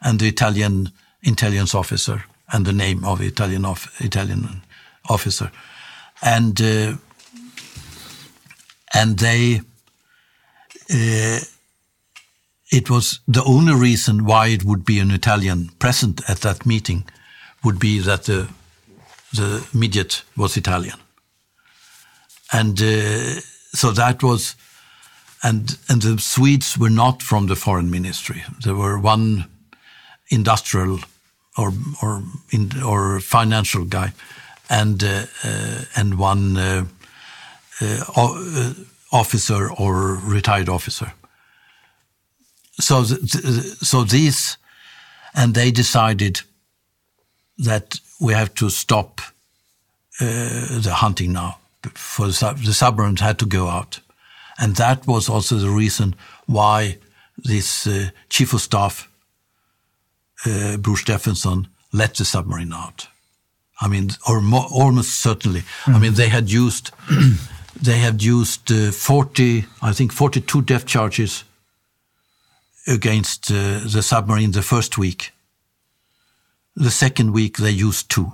and 0.00 0.18
the 0.18 0.28
Italian 0.28 0.90
intelligence 1.22 1.74
officer 1.74 2.24
and 2.52 2.66
the 2.66 2.72
name 2.72 3.04
of 3.04 3.20
Italian 3.20 3.64
of, 3.64 3.90
Italian 4.00 4.62
officer, 5.08 5.50
and 6.22 6.60
uh, 6.60 6.94
and 8.94 9.18
they. 9.18 9.60
Uh, 10.92 11.40
it 12.70 12.90
was 12.90 13.20
the 13.28 13.44
only 13.44 13.74
reason 13.74 14.24
why 14.24 14.48
it 14.48 14.64
would 14.64 14.84
be 14.84 14.98
an 14.98 15.10
Italian 15.10 15.70
present 15.78 16.20
at 16.28 16.40
that 16.40 16.66
meeting 16.66 17.04
would 17.62 17.78
be 17.78 18.00
that 18.00 18.24
the 18.24 18.48
the 19.34 19.66
midget 19.72 20.24
was 20.36 20.56
Italian. 20.56 20.98
And 22.52 22.80
uh, 22.80 23.40
so 23.72 23.90
that 23.92 24.22
was, 24.22 24.54
and, 25.42 25.78
and 25.88 26.02
the 26.02 26.18
Swedes 26.18 26.78
were 26.78 26.90
not 26.90 27.22
from 27.22 27.46
the 27.46 27.56
foreign 27.56 27.90
ministry. 27.90 28.44
There 28.62 28.74
were 28.74 28.98
one 28.98 29.46
industrial 30.28 31.00
or, 31.56 31.72
or, 32.02 32.22
in, 32.50 32.82
or 32.82 33.20
financial 33.20 33.84
guy 33.84 34.12
and, 34.68 35.02
uh, 35.02 35.26
uh, 35.42 35.84
and 35.96 36.18
one 36.18 36.56
uh, 36.56 36.84
uh, 37.80 38.04
uh, 38.16 38.74
officer 39.12 39.70
or 39.70 40.16
retired 40.16 40.68
officer. 40.68 41.12
So, 42.80 43.04
th- 43.04 43.20
th- 43.30 43.78
so 43.82 44.04
these, 44.04 44.56
and 45.34 45.54
they 45.54 45.70
decided 45.70 46.40
that 47.58 48.00
we 48.24 48.32
have 48.32 48.54
to 48.54 48.70
stop 48.70 49.20
uh, 50.20 50.80
the 50.80 50.94
hunting 50.94 51.32
now. 51.32 51.58
For 51.92 52.28
the, 52.28 52.58
the 52.64 52.72
submarines 52.72 53.20
had 53.20 53.38
to 53.40 53.46
go 53.46 53.68
out, 53.68 54.00
and 54.58 54.76
that 54.76 55.06
was 55.06 55.28
also 55.28 55.56
the 55.56 55.68
reason 55.68 56.14
why 56.46 56.96
this 57.36 57.86
uh, 57.86 58.08
chief 58.30 58.54
of 58.54 58.62
staff, 58.62 59.10
uh, 60.46 60.78
Bror 60.78 60.96
Stefenson, 60.96 61.68
let 61.92 62.14
the 62.14 62.24
submarine 62.24 62.72
out. 62.72 63.08
I 63.82 63.88
mean, 63.88 64.10
or 64.26 64.40
mo- 64.40 64.68
almost 64.72 65.20
certainly. 65.20 65.62
I 65.86 65.98
mean, 65.98 66.14
they 66.14 66.28
had 66.28 66.50
used 66.50 66.92
they 67.82 67.98
had 67.98 68.22
used 68.22 68.72
uh, 68.72 68.92
forty, 68.92 69.66
I 69.82 69.92
think, 69.92 70.12
forty-two 70.12 70.62
depth 70.62 70.86
charges 70.86 71.44
against 72.86 73.50
uh, 73.50 73.80
the 73.84 74.02
submarine 74.02 74.52
the 74.52 74.62
first 74.62 74.96
week 74.96 75.33
the 76.76 76.90
second 76.90 77.32
week 77.32 77.56
they 77.56 77.70
used 77.70 78.10
two, 78.10 78.32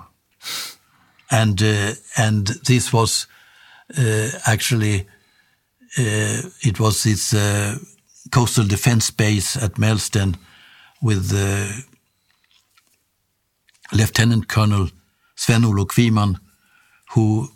and 1.31 1.63
uh, 1.63 1.93
and 2.17 2.47
this 2.67 2.93
was 2.93 3.27
uh, 3.99 4.29
actually 4.47 5.07
uh, 5.99 6.43
it 6.63 6.81
was 6.81 7.03
this 7.03 7.35
uh, 7.35 7.77
coastal 8.31 8.67
defense 8.67 9.11
base 9.11 9.57
at 9.57 9.75
Mälsten 9.75 10.37
with 11.03 11.33
uh, 11.35 11.73
Lieutenant 13.93 14.49
Colonel 14.49 14.89
Sven 15.35 15.65
Olof 15.65 15.89
Kviman, 15.89 16.39
who 17.13 17.49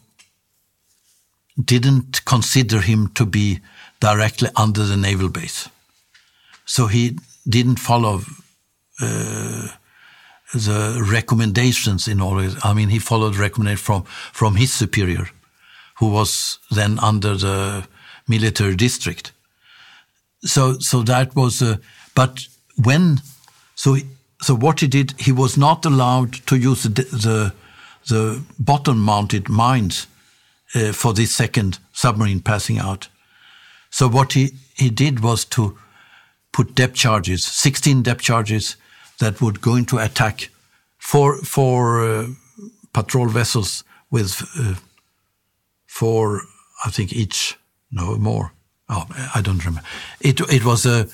didn't 1.62 2.24
consider 2.24 2.80
him 2.80 3.08
to 3.14 3.24
be 3.24 3.60
directly 4.00 4.48
under 4.56 4.84
the 4.84 4.96
naval 4.96 5.28
base, 5.28 5.68
so 6.66 6.88
he 6.88 7.18
didn't 7.48 7.78
follow. 7.78 8.20
Uh, 9.00 9.68
the 10.54 11.06
recommendations 11.10 12.08
in 12.08 12.20
all 12.20 12.38
it. 12.38 12.54
I 12.64 12.72
mean, 12.72 12.88
he 12.88 12.98
followed 12.98 13.36
recommendation 13.36 13.82
from, 13.82 14.04
from 14.32 14.56
his 14.56 14.72
superior, 14.72 15.28
who 15.98 16.10
was 16.10 16.58
then 16.70 16.98
under 17.00 17.34
the 17.34 17.86
military 18.28 18.76
district. 18.76 19.32
So, 20.42 20.78
so 20.78 21.02
that 21.02 21.34
was, 21.34 21.60
uh, 21.60 21.76
but 22.14 22.46
when, 22.82 23.20
so, 23.74 23.96
so 24.40 24.54
what 24.54 24.80
he 24.80 24.86
did, 24.86 25.14
he 25.18 25.32
was 25.32 25.56
not 25.56 25.84
allowed 25.84 26.34
to 26.46 26.56
use 26.56 26.84
the, 26.84 26.90
the, 26.90 27.52
the 28.08 28.42
bottom 28.58 28.98
mounted 28.98 29.48
mines 29.48 30.06
uh, 30.74 30.92
for 30.92 31.12
this 31.12 31.34
second 31.34 31.78
submarine 31.92 32.40
passing 32.40 32.78
out. 32.78 33.08
So 33.90 34.08
what 34.08 34.32
he, 34.32 34.50
he 34.74 34.90
did 34.90 35.20
was 35.20 35.44
to 35.46 35.78
put 36.52 36.74
depth 36.74 36.94
charges, 36.94 37.44
16 37.44 38.02
depth 38.02 38.22
charges, 38.22 38.76
that 39.18 39.40
would 39.40 39.60
go 39.60 39.76
into 39.76 39.98
attack 39.98 40.50
four 40.98 41.36
four 41.38 42.04
uh, 42.04 42.26
patrol 42.92 43.28
vessels 43.28 43.84
with 44.10 44.42
uh, 44.58 44.74
four, 45.86 46.42
I 46.84 46.90
think 46.90 47.12
each, 47.12 47.56
no 47.90 48.16
more. 48.16 48.52
Oh, 48.88 49.06
I 49.34 49.40
don't 49.40 49.64
remember. 49.64 49.86
It 50.20 50.40
it 50.40 50.64
was 50.64 50.86
a. 50.86 51.06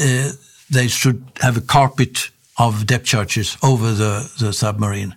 Uh, 0.00 0.30
they 0.70 0.88
should 0.88 1.22
have 1.40 1.56
a 1.56 1.60
carpet 1.60 2.30
of 2.56 2.86
depth 2.86 3.04
charges 3.04 3.56
over 3.62 3.92
the, 3.92 4.30
the 4.38 4.52
submarine, 4.52 5.14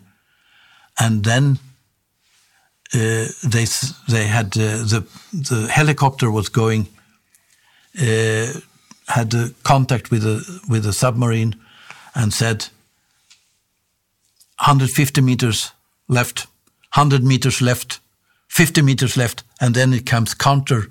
and 1.00 1.24
then 1.24 1.60
uh, 2.94 3.28
they 3.44 3.66
they 4.08 4.28
had 4.28 4.58
uh, 4.58 4.84
the 4.84 5.06
the 5.32 5.68
helicopter 5.68 6.32
was 6.32 6.50
going 6.50 6.88
uh, 8.02 8.48
had 9.08 9.34
contact 9.64 10.12
with 10.12 10.24
the 10.24 10.62
with 10.70 10.84
the 10.84 10.94
submarine 10.94 11.56
and 12.18 12.34
said 12.34 12.64
150 14.60 15.22
meters 15.22 15.72
left, 16.08 16.48
100 16.96 17.24
meters 17.24 17.62
left, 17.62 18.00
50 18.48 18.82
meters 18.82 19.16
left, 19.16 19.44
and 19.62 19.76
then 19.76 19.94
it 19.94 20.06
comes 20.06 20.34
counter 20.34 20.88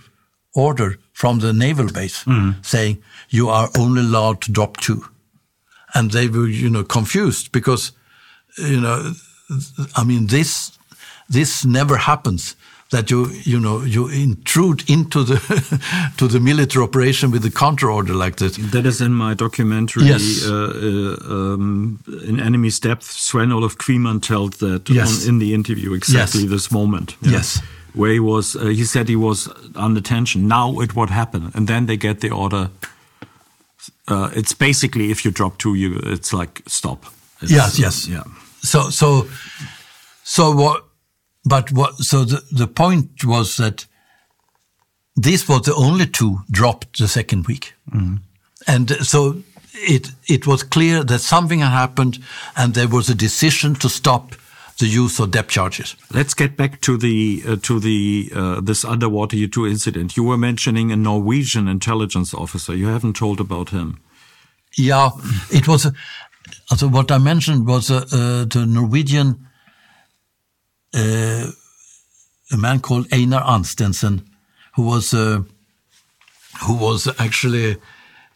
order 0.55 0.98
from 1.12 1.40
the 1.40 1.53
naval 1.53 1.90
base 1.93 2.24
mm. 2.24 2.65
saying 2.65 3.03
you 3.28 3.48
are 3.48 3.69
only 3.77 4.01
allowed 4.01 4.40
to 4.43 4.53
drop 4.53 4.77
two, 4.77 5.05
and 5.94 6.12
they 6.12 6.28
were 6.28 6.47
you 6.47 6.70
know 6.70 6.85
confused 6.85 7.51
because 7.51 7.93
you 8.57 8.81
know 8.81 9.12
I 9.97 10.05
mean 10.05 10.28
this 10.28 10.78
this 11.28 11.65
never 11.65 11.97
happens 11.97 12.57
that 12.91 13.11
you 13.11 13.27
you 13.45 13.59
know 13.59 13.83
you 13.83 14.09
intrude 14.09 14.89
into 14.89 15.25
the 15.25 15.39
to 16.19 16.29
the 16.29 16.39
military 16.39 16.85
operation 16.85 17.31
with 17.31 17.45
a 17.45 17.51
counter 17.51 17.91
order 17.91 18.15
like 18.15 18.37
that. 18.37 18.55
That 18.73 18.87
is 18.87 19.01
in 19.01 19.13
my 19.13 19.35
documentary. 19.35 20.05
Yes. 20.05 20.47
Uh, 20.47 20.53
uh, 20.53 21.33
um, 21.33 21.99
in 22.07 22.41
Enemy's 22.41 22.79
Depth, 22.79 23.05
Sven 23.05 23.53
Olaf 23.53 23.77
Kviman 23.77 24.23
told 24.23 24.55
that 24.55 24.89
yes. 24.89 25.23
on, 25.23 25.29
in 25.29 25.39
the 25.39 25.53
interview 25.53 25.95
exactly 25.95 26.43
yes. 26.43 26.51
this 26.51 26.71
moment. 26.71 27.17
Yeah, 27.23 27.33
yes. 27.33 27.61
Where 27.95 28.13
he 28.13 28.21
was, 28.21 28.57
uh, 28.57 28.67
he 28.67 28.85
said 28.85 29.09
he 29.09 29.17
was 29.17 29.49
under 29.75 30.03
tension. 30.03 30.47
Now 30.47 30.81
it 30.81 30.95
would 30.95 31.11
happen, 31.11 31.51
and 31.55 31.67
then 31.67 31.87
they 31.87 31.97
get 31.97 32.21
the 32.21 32.31
order. 32.31 32.71
Uh, 34.07 34.31
it's 34.35 34.53
basically 34.53 35.11
if 35.11 35.25
you 35.25 35.31
drop 35.31 35.59
two, 35.59 35.75
you 35.75 35.99
it's 36.05 36.33
like 36.33 36.63
stop. 36.67 37.07
It's, 37.41 37.51
yes, 37.51 37.79
yes, 37.79 38.07
yeah. 38.07 38.23
So, 38.63 38.91
so, 38.91 39.29
so 40.25 40.53
what? 40.53 40.86
But 41.47 41.70
what, 41.73 41.97
so 41.98 42.24
the, 42.24 42.43
the 42.51 42.66
point 42.66 43.24
was 43.24 43.56
that 43.56 43.86
these 45.14 45.48
were 45.48 45.60
the 45.60 45.74
only 45.74 46.06
two 46.06 46.40
dropped 46.51 46.98
the 46.98 47.09
second 47.09 47.47
week. 47.47 47.74
Mm. 47.90 48.18
And 48.66 48.90
so 49.06 49.43
it, 49.74 50.10
it 50.28 50.47
was 50.47 50.64
clear 50.64 51.05
that 51.05 51.20
something 51.20 51.60
had 51.60 51.70
happened 51.70 52.18
and 52.56 52.74
there 52.74 52.89
was 52.89 53.09
a 53.09 53.14
decision 53.14 53.77
to 53.77 53.89
stop 53.89 54.35
the 54.78 54.86
use 54.86 55.18
of 55.20 55.31
depth 55.31 55.51
charges. 55.51 55.97
Let's 56.12 56.35
get 56.35 56.56
back 56.56 56.81
to 56.82 56.98
the 56.98 57.43
uh, 57.47 57.56
to 57.62 57.81
the 57.81 58.31
uh, 58.35 58.60
this 58.60 58.85
underwater 58.85 59.36
U2 59.36 59.70
incident. 59.70 60.16
You 60.16 60.24
were 60.24 60.36
mentioning 60.36 60.93
a 60.93 60.97
Norwegian 60.97 61.66
intelligence 61.66 62.35
officer. 62.35 62.74
You 62.74 62.89
haven't 62.89 63.16
told 63.16 63.40
about 63.40 63.70
him. 63.70 64.01
Yeah, 64.77 65.10
it 65.51 65.66
was. 65.66 65.86
also 66.70 66.89
what 66.89 67.10
I 67.10 67.18
mentioned 67.18 67.66
was 67.66 67.90
uh, 67.90 68.05
uh 68.12 68.44
the 68.44 68.66
Norwegian 68.68 69.45
uh, 70.97 71.51
a 72.52 72.56
man 72.56 72.81
called 72.81 73.06
Einar 73.12 73.43
Ansteensen, 73.43 74.23
who 74.74 74.82
was 74.82 75.12
uh, 75.12 75.43
who 76.64 76.74
was 76.74 77.09
actually 77.20 77.77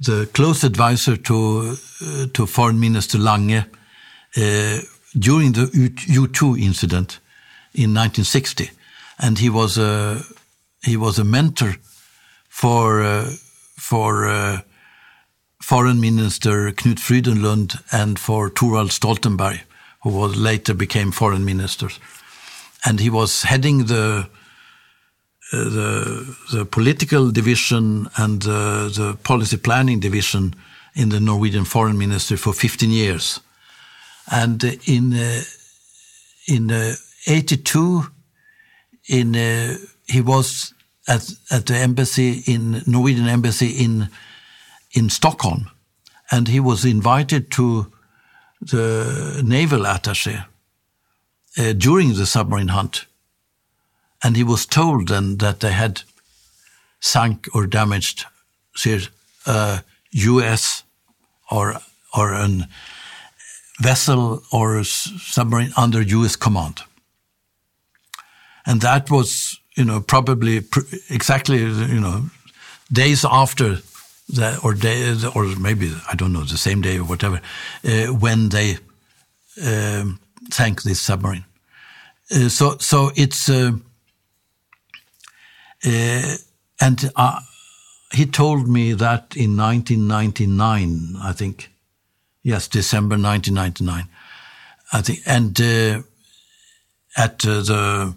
the 0.00 0.28
close 0.34 0.62
advisor 0.62 1.16
to 1.16 1.76
uh, 2.02 2.26
to 2.34 2.46
Foreign 2.46 2.78
Minister 2.78 3.18
Lange 3.18 3.64
during 5.18 5.52
the 5.52 5.92
U 6.06 6.28
two 6.28 6.56
incident 6.56 7.18
in 7.72 7.94
1960, 7.94 8.70
and 9.18 9.38
he 9.38 9.48
was 9.48 9.78
a 9.78 10.22
he 10.82 10.96
was 10.96 11.18
a 11.18 11.24
mentor 11.24 11.76
for 12.48 13.24
for 13.78 14.62
Foreign 15.62 16.00
Minister 16.00 16.72
Knut 16.72 16.98
Frydenlund 16.98 17.82
and 17.90 18.18
for 18.18 18.50
Thorvald 18.50 18.90
Stoltenberg, 18.90 19.60
who 20.02 20.10
was 20.10 20.36
later 20.36 20.74
became 20.74 21.10
foreign 21.10 21.44
minister 21.44 21.88
and 22.84 23.00
he 23.00 23.10
was 23.10 23.42
heading 23.42 23.86
the 23.86 24.28
uh, 25.52 25.64
the 25.64 26.36
the 26.52 26.64
political 26.64 27.30
division 27.30 28.08
and 28.16 28.46
uh, 28.46 28.88
the 28.88 29.18
policy 29.22 29.56
planning 29.56 30.00
division 30.00 30.54
in 30.94 31.08
the 31.08 31.20
Norwegian 31.20 31.64
foreign 31.64 31.98
ministry 31.98 32.36
for 32.36 32.52
15 32.52 32.90
years, 32.90 33.40
and 34.30 34.62
in 34.86 35.12
uh, 35.12 35.42
in 36.46 36.70
'82, 37.26 38.06
in 39.08 39.34
he 40.06 40.20
was 40.20 40.72
at 41.08 41.32
at 41.50 41.66
the 41.66 41.76
embassy 41.76 42.42
in 42.46 42.82
Norwegian 42.86 43.26
embassy 43.28 43.68
in 43.84 44.08
in 44.92 45.10
Stockholm, 45.10 45.70
and 46.30 46.48
he 46.48 46.60
was 46.60 46.84
invited 46.84 47.50
to 47.50 47.86
the 48.60 49.42
naval 49.44 49.86
attaché 49.86 50.49
uh, 51.58 51.72
during 51.72 52.14
the 52.14 52.26
submarine 52.26 52.68
hunt. 52.68 53.06
And 54.22 54.36
he 54.36 54.44
was 54.44 54.66
told 54.66 55.08
then 55.08 55.38
that 55.38 55.60
they 55.60 55.72
had 55.72 56.02
sunk 57.00 57.48
or 57.54 57.66
damaged 57.66 58.26
a 59.46 59.82
U.S. 60.10 60.82
or 61.50 61.76
or 62.16 62.32
a 62.32 62.68
vessel 63.80 64.42
or 64.52 64.84
submarine 64.84 65.72
under 65.76 66.02
U.S. 66.02 66.36
command. 66.36 66.82
And 68.66 68.80
that 68.82 69.10
was, 69.10 69.58
you 69.76 69.84
know, 69.84 70.00
probably 70.00 70.62
exactly, 71.08 71.58
you 71.58 72.00
know, 72.00 72.26
days 72.92 73.24
after 73.24 73.78
that, 74.28 74.62
or 74.62 74.74
day, 74.74 75.16
or 75.34 75.46
maybe 75.56 75.92
I 76.10 76.14
don't 76.14 76.32
know, 76.32 76.44
the 76.44 76.58
same 76.58 76.82
day 76.82 76.98
or 76.98 77.04
whatever, 77.04 77.40
uh, 77.84 78.06
when 78.08 78.50
they 78.50 78.78
um, 79.64 80.20
sank 80.52 80.82
this 80.82 81.00
submarine. 81.00 81.44
Uh, 82.30 82.48
so 82.48 82.76
so 82.78 83.10
it's 83.16 83.48
uh, 83.48 83.72
uh, 85.84 86.36
and 86.80 87.10
uh, 87.16 87.40
he 88.12 88.26
told 88.26 88.68
me 88.68 88.92
that 88.92 89.34
in 89.36 89.56
1999, 89.56 91.16
I 91.20 91.32
think, 91.32 91.70
yes, 92.42 92.68
December 92.68 93.16
1999, 93.16 94.08
I 94.92 95.02
think, 95.02 95.20
and 95.26 95.60
uh, 95.60 96.02
at 97.16 97.40
the 97.40 98.14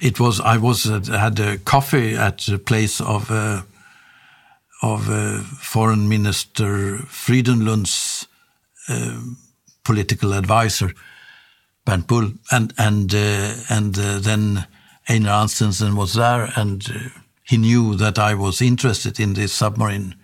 it 0.00 0.20
was 0.20 0.40
I 0.40 0.56
was 0.56 0.84
had 0.84 1.40
a 1.40 1.58
coffee 1.58 2.14
at 2.14 2.38
the 2.38 2.58
place 2.58 3.00
of 3.00 3.30
of 4.80 5.04
Foreign 5.60 6.08
Minister 6.08 6.98
Frydenlund's 6.98 8.26
political 9.84 10.32
advisor 10.32 10.94
Bernt 11.88 12.06
Bull, 12.06 12.32
and 12.52 12.74
and 12.76 13.14
uh, 13.14 13.54
and 13.70 13.98
uh, 13.98 14.18
then 14.18 14.66
Einar 15.08 15.44
Ansteensen 15.44 15.94
was 15.94 16.12
there, 16.12 16.52
and 16.54 16.86
uh, 16.90 16.98
he 17.42 17.56
knew 17.56 17.94
that 17.94 18.18
I 18.18 18.34
was 18.34 18.60
interested 18.60 19.18
in 19.18 19.32
these 19.32 19.52
submarine 19.52 20.14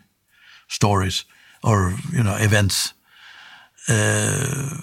stories 0.69 1.24
or 1.62 1.95
you 2.12 2.23
know 2.23 2.36
events, 2.36 2.93
uh, 3.89 4.77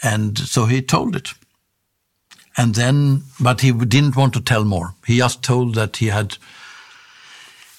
and 0.00 0.38
so 0.38 0.66
he 0.66 0.82
told 0.82 1.16
it. 1.16 1.34
And 2.56 2.76
then, 2.76 3.24
but 3.40 3.60
he 3.60 3.72
didn't 3.72 4.16
want 4.16 4.34
to 4.34 4.40
tell 4.40 4.64
more. 4.64 4.94
He 5.04 5.16
just 5.18 5.42
told 5.42 5.74
that 5.74 5.96
he 5.96 6.06
had. 6.06 6.38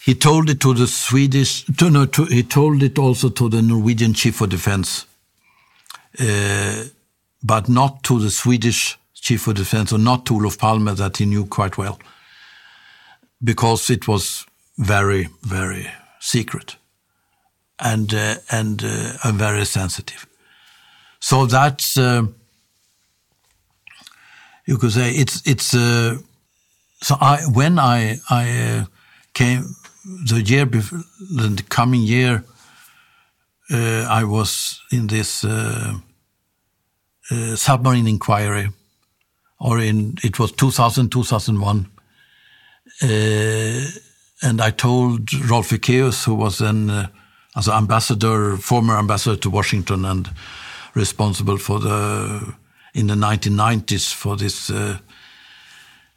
He 0.03 0.13
told 0.13 0.49
it 0.49 0.59
to 0.59 0.73
the 0.73 0.87
Swedish. 0.87 1.63
To, 1.77 1.89
no, 1.89 2.05
to, 2.05 2.25
he 2.25 2.43
told 2.43 2.83
it 2.83 2.99
also 2.99 3.29
to 3.29 3.47
the 3.47 3.61
Norwegian 3.61 4.13
chief 4.13 4.41
of 4.41 4.49
defense. 4.49 5.05
Uh, 6.19 6.83
but 7.43 7.69
not 7.69 8.03
to 8.03 8.19
the 8.19 8.29
Swedish 8.29 8.97
chief 9.13 9.47
of 9.47 9.55
defense, 9.55 9.91
or 9.93 9.99
not 9.99 10.25
to 10.25 10.35
Olof 10.35 10.57
Palme 10.57 10.95
that 10.95 11.17
he 11.17 11.25
knew 11.25 11.45
quite 11.45 11.77
well, 11.77 11.99
because 13.43 13.89
it 13.89 14.07
was 14.07 14.45
very, 14.77 15.29
very 15.41 15.87
secret 16.19 16.77
and 17.79 18.13
uh, 18.13 18.35
and 18.51 18.83
uh, 18.83 19.31
very 19.31 19.65
sensitive. 19.65 20.27
So 21.19 21.45
that's 21.45 21.97
uh, 21.97 22.23
you 24.65 24.77
could 24.77 24.91
say 24.91 25.11
it's 25.11 25.41
it's. 25.45 25.73
Uh, 25.73 26.17
so 27.01 27.15
I 27.19 27.41
when 27.51 27.79
I 27.79 28.19
I 28.29 28.61
uh, 28.61 28.85
came 29.33 29.75
the 30.25 30.41
year 30.41 30.65
before 30.65 30.99
the 31.19 31.63
coming 31.69 32.01
year, 32.01 32.43
uh, 33.71 34.05
I 34.09 34.23
was 34.23 34.81
in 34.91 35.07
this 35.07 35.45
uh, 37.31 37.55
submarine 37.55 38.07
inquiry, 38.07 38.69
or 39.59 39.79
in 39.79 40.17
it 40.23 40.39
was 40.39 40.51
2000 40.51 41.11
2001. 41.11 41.89
Uh, 43.01 43.85
and 44.41 44.61
I 44.61 44.71
told 44.71 45.33
Rolf 45.49 45.69
Ekéus, 45.69 46.25
who 46.25 46.35
was 46.35 46.57
then 46.57 46.89
uh, 46.89 47.07
as 47.55 47.67
ambassador, 47.67 48.57
former 48.57 48.97
ambassador 48.97 49.35
to 49.37 49.49
Washington, 49.49 50.05
and 50.05 50.29
responsible 50.95 51.57
for 51.57 51.79
the 51.79 52.53
in 52.93 53.07
the 53.07 53.15
1990s 53.15 54.13
for 54.13 54.35
this 54.35 54.69
uh, 54.69 54.97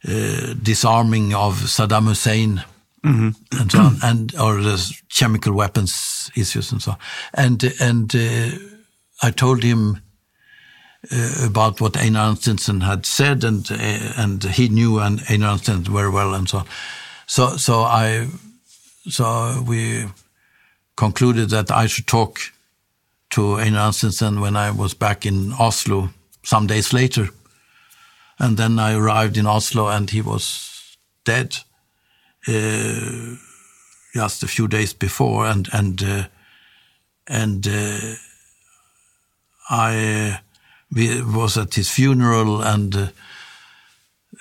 uh, 0.07 0.53
disarming 0.61 1.33
of 1.33 1.53
Saddam 1.69 2.07
Hussein 2.07 2.63
mm 3.03 3.19
-hmm. 3.19 3.59
and 3.59 3.71
so 3.71 3.79
on, 3.79 3.97
and 4.01 4.35
or 4.35 4.61
the 4.61 4.95
chemical 5.07 5.53
weapons 5.53 6.29
issues 6.35 6.71
and 6.71 6.81
so 6.81 6.91
on. 6.91 6.97
And 7.31 7.63
and 7.79 8.15
uh, 8.15 8.51
I 9.21 9.31
told 9.31 9.63
him 9.63 10.01
uh, 11.11 11.45
about 11.45 11.81
what 11.81 11.97
Einar 11.97 12.31
Ansteensen 12.31 12.83
had 12.83 13.05
said, 13.05 13.43
and 13.43 13.69
uh, 13.71 14.13
and 14.17 14.43
he 14.43 14.69
knew 14.69 14.99
and 14.99 15.21
Einar 15.29 15.57
Ansteensen 15.57 15.87
very 15.87 16.09
well, 16.09 16.33
and 16.33 16.47
so 16.47 16.59
on. 16.59 16.65
So 17.27 17.57
so 17.57 17.81
I 17.81 18.27
so 19.09 19.63
we 19.67 20.05
concluded 20.95 21.49
that 21.49 21.71
I 21.71 21.87
should 21.87 22.07
talk 22.07 22.39
to 23.31 23.55
Einar 23.55 23.89
Ansteensen 23.89 24.39
when 24.39 24.55
I 24.55 24.71
was 24.71 24.93
back 24.93 25.25
in 25.25 25.53
Oslo 25.53 26.09
some 26.43 26.67
days 26.67 26.93
later, 26.93 27.29
and 28.39 28.57
then 28.57 28.79
I 28.79 28.93
arrived 28.95 29.37
in 29.37 29.45
Oslo 29.45 29.87
and 29.87 30.09
he 30.09 30.21
was 30.21 30.97
dead. 31.25 31.57
Uh, 32.47 33.35
just 34.13 34.43
a 34.43 34.47
few 34.47 34.67
days 34.67 34.93
before, 34.93 35.47
and 35.47 35.67
and 35.73 36.03
uh, 36.03 36.23
and 37.27 37.67
uh, 37.67 38.15
I 40.95 41.21
was 41.23 41.57
at 41.57 41.73
his 41.75 41.89
funeral 41.89 42.61
and 42.61 42.95
uh, 42.95 43.07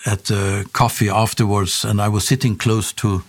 at 0.06 0.24
the 0.24 0.66
coffee 0.72 1.08
afterwards, 1.08 1.84
and 1.84 2.00
I 2.00 2.08
was 2.08 2.26
sitting 2.26 2.56
close 2.56 2.92
to 2.94 3.22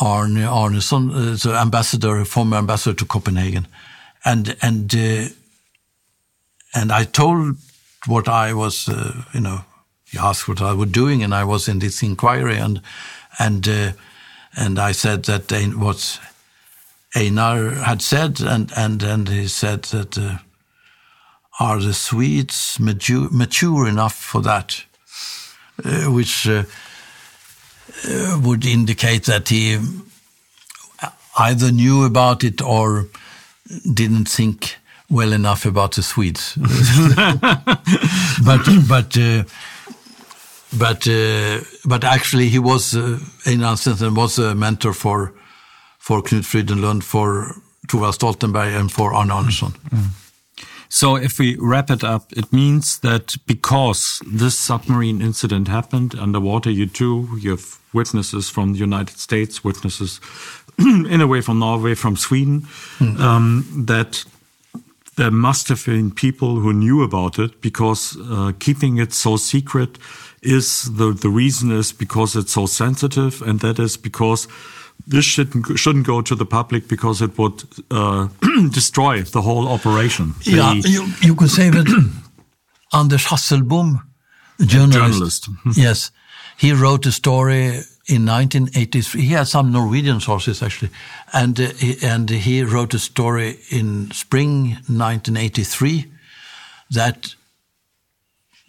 Arne 0.00 0.36
Arnesen, 0.36 1.10
uh, 1.10 1.36
the 1.36 1.58
ambassador, 1.58 2.24
former 2.24 2.56
ambassador 2.56 2.96
to 2.96 3.04
Copenhagen, 3.04 3.66
and 4.24 4.56
and 4.62 4.94
uh, 4.94 5.28
and 6.74 6.92
I 6.92 7.04
told 7.04 7.56
what 8.06 8.28
I 8.28 8.52
was, 8.52 8.88
uh, 8.88 9.22
you 9.32 9.40
know, 9.40 9.64
he 10.10 10.18
asked 10.18 10.48
what 10.48 10.60
I 10.60 10.72
was 10.72 10.90
doing, 10.90 11.22
and 11.22 11.34
I 11.34 11.44
was 11.44 11.68
in 11.68 11.78
this 11.78 12.02
inquiry, 12.02 12.58
and 12.58 12.80
and 13.38 13.68
uh, 13.68 13.92
and 14.56 14.78
I 14.78 14.92
said 14.92 15.24
that 15.24 15.52
what 15.76 16.20
Einar 17.14 17.70
had 17.70 18.02
said, 18.02 18.40
and 18.40 18.72
and 18.76 19.02
and 19.02 19.28
he 19.28 19.48
said 19.48 19.84
that 19.84 20.18
uh, 20.18 20.38
are 21.62 21.80
the 21.80 21.94
Swedes 21.94 22.78
mature, 22.80 23.28
mature 23.30 23.86
enough 23.86 24.14
for 24.14 24.42
that, 24.42 24.84
uh, 25.84 26.10
which 26.10 26.48
uh, 26.48 26.64
uh, 28.08 28.40
would 28.42 28.66
indicate 28.66 29.24
that 29.26 29.48
he 29.48 29.78
either 31.38 31.70
knew 31.70 32.04
about 32.04 32.42
it 32.42 32.60
or 32.60 33.06
didn't 33.94 34.28
think 34.28 34.76
well 35.08 35.32
enough 35.32 35.64
about 35.64 35.92
the 35.92 36.02
Swedes. 36.02 36.56
but 38.44 38.66
but 38.88 39.16
uh, 39.16 39.44
but 40.76 41.06
uh, 41.06 41.60
but 41.84 42.02
actually 42.04 42.48
he 42.48 42.58
was 42.58 42.96
uh, 42.96 43.18
Einar 43.46 43.74
Ansteensen 43.74 44.16
was 44.16 44.38
a 44.38 44.54
mentor 44.54 44.92
for 44.92 45.32
for 45.98 46.22
Knut 46.22 46.44
Frydenlund, 46.44 47.04
for 47.04 47.54
Thorvald 47.86 48.14
Stoltenberg, 48.14 48.74
and 48.80 48.90
for 48.90 49.14
Arne 49.14 49.30
Arnesen. 49.30 49.72
Mm. 49.90 50.21
So 50.92 51.16
if 51.16 51.38
we 51.38 51.56
wrap 51.58 51.90
it 51.90 52.04
up, 52.04 52.30
it 52.36 52.52
means 52.52 52.98
that 52.98 53.36
because 53.46 54.20
this 54.30 54.58
submarine 54.58 55.22
incident 55.22 55.68
happened 55.68 56.14
underwater, 56.14 56.70
you 56.70 56.86
too, 56.86 57.28
you 57.40 57.52
have 57.52 57.78
witnesses 57.94 58.50
from 58.50 58.74
the 58.74 58.78
United 58.78 59.16
States, 59.16 59.64
witnesses 59.64 60.20
in 60.78 61.22
a 61.22 61.26
way 61.26 61.40
from 61.40 61.60
Norway, 61.60 61.94
from 61.94 62.16
Sweden, 62.16 62.66
mm. 62.98 63.18
um, 63.18 63.86
that 63.86 64.26
there 65.16 65.30
must 65.30 65.68
have 65.68 65.82
been 65.86 66.10
people 66.10 66.56
who 66.56 66.74
knew 66.74 67.02
about 67.02 67.38
it 67.38 67.62
because 67.62 68.18
uh, 68.30 68.52
keeping 68.58 68.98
it 68.98 69.14
so 69.14 69.38
secret 69.38 69.96
is 70.42 70.94
the, 70.94 71.12
the 71.14 71.30
reason 71.30 71.72
is 71.72 71.90
because 71.90 72.36
it's 72.36 72.52
so 72.52 72.66
sensitive 72.66 73.40
and 73.40 73.60
that 73.60 73.78
is 73.78 73.96
because 73.96 74.46
this 75.06 75.24
shouldn't 75.24 75.78
shouldn't 75.78 76.06
go 76.06 76.22
to 76.22 76.34
the 76.34 76.46
public 76.46 76.88
because 76.88 77.22
it 77.22 77.36
would 77.38 77.62
uh, 77.90 78.28
destroy 78.70 79.22
the 79.22 79.42
whole 79.42 79.68
operation. 79.68 80.34
The, 80.44 80.50
yeah, 80.50 80.72
you, 80.74 81.06
you 81.20 81.34
could 81.34 81.50
say 81.50 81.70
that 81.70 81.86
Anders 82.92 83.26
Hasselbohm, 83.26 84.02
journalist, 84.60 84.94
journalist. 84.94 85.48
yes, 85.76 86.10
he 86.56 86.72
wrote 86.72 87.06
a 87.06 87.12
story 87.12 87.82
in 88.08 88.26
1983. 88.26 89.20
He 89.20 89.28
had 89.28 89.48
some 89.48 89.72
Norwegian 89.72 90.20
sources 90.20 90.62
actually, 90.62 90.90
and 91.32 91.58
uh, 91.58 91.68
he, 91.78 91.96
and 92.02 92.30
he 92.30 92.62
wrote 92.62 92.94
a 92.94 92.98
story 92.98 93.58
in 93.70 94.10
spring 94.10 94.76
1983 94.88 96.06
that 96.90 97.34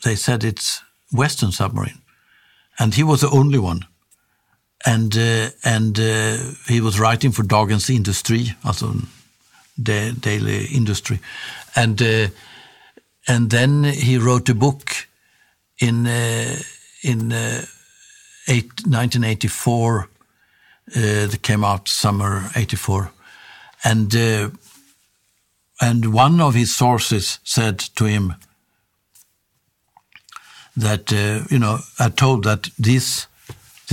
they 0.03 0.15
said 0.15 0.43
it's 0.43 0.81
Western 1.11 1.51
submarine, 1.51 2.01
and 2.79 2.95
he 2.95 3.03
was 3.03 3.21
the 3.21 3.29
only 3.29 3.59
one 3.59 3.85
and 4.85 5.15
uh, 5.17 5.49
and 5.63 5.99
uh, 5.99 6.37
he 6.67 6.81
was 6.81 6.99
writing 6.99 7.31
for 7.31 7.43
Dagens 7.43 7.89
Industri, 7.89 8.55
also 8.65 8.93
the 9.77 10.15
daily 10.19 10.65
industry, 10.65 11.19
and 11.75 12.01
uh, 12.01 12.27
and 13.27 13.49
then 13.49 13.83
he 13.83 14.17
wrote 14.17 14.49
a 14.49 14.55
book 14.55 15.07
in 15.79 16.05
uh, 16.05 16.55
in 17.01 17.31
uh, 17.31 17.65
eight, 18.47 18.71
1984 18.85 20.01
uh, 20.01 20.07
that 21.27 21.39
came 21.41 21.63
out 21.63 21.87
summer 21.87 22.49
84, 22.55 23.11
and 23.85 24.13
and 25.81 26.13
one 26.13 26.41
of 26.41 26.53
his 26.55 26.75
sources 26.75 27.39
said 27.43 27.79
to 27.79 28.05
him 28.05 28.35
that 30.75 31.11
you 31.49 31.59
know 31.59 31.79
I 31.99 32.09
told 32.09 32.43
that 32.43 32.69
this 32.77 33.27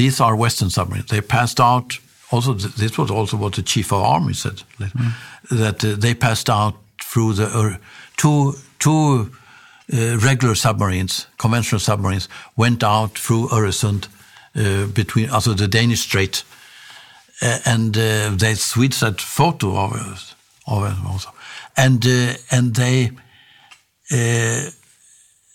these 0.00 0.18
are 0.18 0.34
Western 0.34 0.70
submarines. 0.70 1.06
They 1.06 1.20
passed 1.20 1.60
out. 1.60 1.98
Also, 2.30 2.54
this 2.54 2.96
was 2.96 3.10
also 3.10 3.36
what 3.36 3.52
the 3.52 3.62
chief 3.62 3.92
of 3.92 4.02
army 4.02 4.34
said 4.34 4.62
mm. 4.78 5.12
that 5.50 5.84
uh, 5.84 5.96
they 5.96 6.14
passed 6.14 6.48
out 6.48 6.74
through 7.02 7.34
the 7.34 7.46
uh, 7.46 7.76
two 8.16 8.54
two 8.78 9.30
uh, 9.92 10.16
regular 10.18 10.54
submarines, 10.54 11.26
conventional 11.36 11.80
submarines, 11.80 12.28
went 12.56 12.82
out 12.82 13.18
through 13.18 13.48
Öresund 13.48 14.08
uh, 14.54 14.86
between 14.86 15.28
also 15.30 15.54
the 15.54 15.68
Danish 15.68 16.00
Strait, 16.00 16.44
uh, 17.42 17.58
and 17.66 17.96
uh, 17.96 18.30
the 18.36 18.54
Swedes 18.56 19.00
had 19.00 19.20
photo 19.20 19.76
of 19.76 19.92
it, 19.92 20.34
of 20.66 20.84
it 20.84 20.96
also, 21.06 21.30
and 21.76 22.06
and 22.50 22.74
they. 22.74 23.10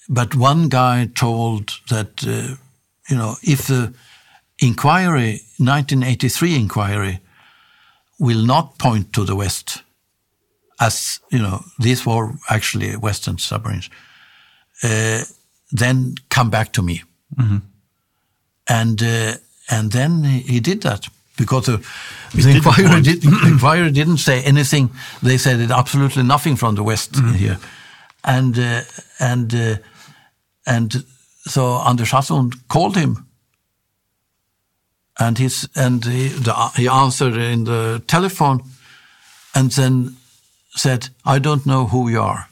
but 0.07 0.35
one 0.35 0.69
guy 0.69 1.09
told 1.15 1.81
that 1.89 2.23
you 3.09 3.17
know 3.17 3.35
if 3.41 3.67
the 3.67 3.93
inquiry, 4.57 5.41
1983 5.57 6.55
inquiry, 6.55 7.19
will 8.19 8.45
not 8.45 8.77
point 8.77 9.13
to 9.13 9.25
the 9.25 9.35
West, 9.35 9.83
as 10.79 11.19
you 11.31 11.39
know, 11.39 11.63
these 11.79 12.05
were 12.05 12.33
actually 12.49 12.95
Western 12.95 13.37
submarines. 13.37 13.89
Uh, 14.83 15.23
then 15.71 16.15
come 16.29 16.49
back 16.49 16.71
to 16.73 16.81
me, 16.81 17.03
mm 17.37 17.47
-hmm. 17.47 17.61
and 18.65 19.01
uh, 19.01 19.33
and 19.67 19.91
then 19.91 20.23
he 20.23 20.61
did 20.61 20.81
that 20.81 21.09
because 21.37 21.71
the, 21.71 21.79
the 22.41 22.49
inquiry, 22.49 23.01
did, 23.01 23.23
inquiry 23.23 23.91
didn't 23.91 24.19
say 24.19 24.43
anything. 24.43 24.91
They 25.21 25.37
said 25.37 25.71
absolutely 25.71 26.23
nothing 26.23 26.57
from 26.57 26.75
the 26.75 26.83
West 26.83 27.15
mm 27.15 27.23
-hmm. 27.23 27.37
here, 27.37 27.59
and 28.21 28.57
uh, 28.57 28.81
and 29.17 29.53
uh, 29.53 29.77
and 30.63 31.05
so 31.49 31.81
Anders 31.83 32.11
Hasselbohm 32.11 32.51
called 32.67 32.95
him 32.95 33.24
and 35.19 35.37
he's 35.37 35.67
and 35.75 36.03
he, 36.05 36.27
the, 36.27 36.53
he 36.75 36.87
answered 36.87 37.35
in 37.35 37.63
the 37.65 38.01
telephone 38.07 38.63
and 39.53 39.71
then 39.71 40.15
said, 40.75 41.09
"I 41.25 41.39
don't 41.39 41.65
know 41.65 41.87
who 41.87 42.09
you 42.09 42.21
are. 42.21 42.49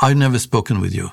I've 0.00 0.16
never 0.16 0.38
spoken 0.38 0.80
with 0.80 0.94
you." 0.94 1.10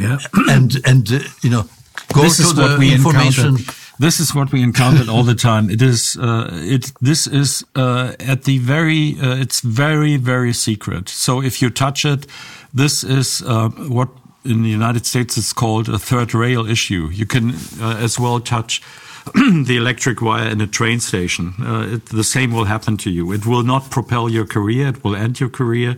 Yeah, 0.00 0.18
and 0.48 0.76
and 0.86 1.12
uh, 1.12 1.18
you 1.42 1.50
know, 1.50 1.64
go 2.12 2.22
this 2.22 2.36
to 2.36 2.42
is 2.42 2.54
the 2.54 2.62
what 2.62 2.78
we 2.78 2.92
information. 2.92 3.46
Encountered. 3.46 3.74
This 4.00 4.20
is 4.20 4.32
what 4.32 4.52
we 4.52 4.62
encountered 4.62 5.08
all 5.08 5.24
the 5.24 5.34
time. 5.34 5.70
It 5.70 5.82
is 5.82 6.16
uh, 6.16 6.50
it. 6.52 6.92
This 7.00 7.26
is 7.26 7.64
uh, 7.74 8.14
at 8.20 8.44
the 8.44 8.58
very. 8.58 9.16
Uh, 9.20 9.36
it's 9.36 9.60
very 9.60 10.16
very 10.16 10.52
secret. 10.52 11.08
So 11.08 11.42
if 11.42 11.60
you 11.60 11.70
touch 11.70 12.04
it, 12.04 12.26
this 12.72 13.04
is 13.04 13.42
uh, 13.42 13.68
what 13.88 14.08
in 14.48 14.62
the 14.62 14.68
United 14.68 15.06
States 15.06 15.36
it's 15.36 15.52
called 15.52 15.88
a 15.88 15.98
third 15.98 16.34
rail 16.34 16.66
issue. 16.66 17.08
You 17.12 17.26
can 17.26 17.54
uh, 17.80 17.98
as 17.98 18.18
well 18.18 18.40
touch 18.40 18.82
the 19.34 19.76
electric 19.76 20.22
wire 20.22 20.48
in 20.48 20.60
a 20.60 20.66
train 20.66 21.00
station. 21.00 21.54
Uh, 21.60 21.94
it, 21.94 22.06
the 22.06 22.24
same 22.24 22.52
will 22.52 22.64
happen 22.64 22.96
to 22.98 23.10
you. 23.10 23.32
It 23.32 23.46
will 23.46 23.62
not 23.62 23.90
propel 23.90 24.28
your 24.28 24.46
career. 24.46 24.88
It 24.88 25.04
will 25.04 25.16
end 25.16 25.40
your 25.40 25.50
career. 25.50 25.96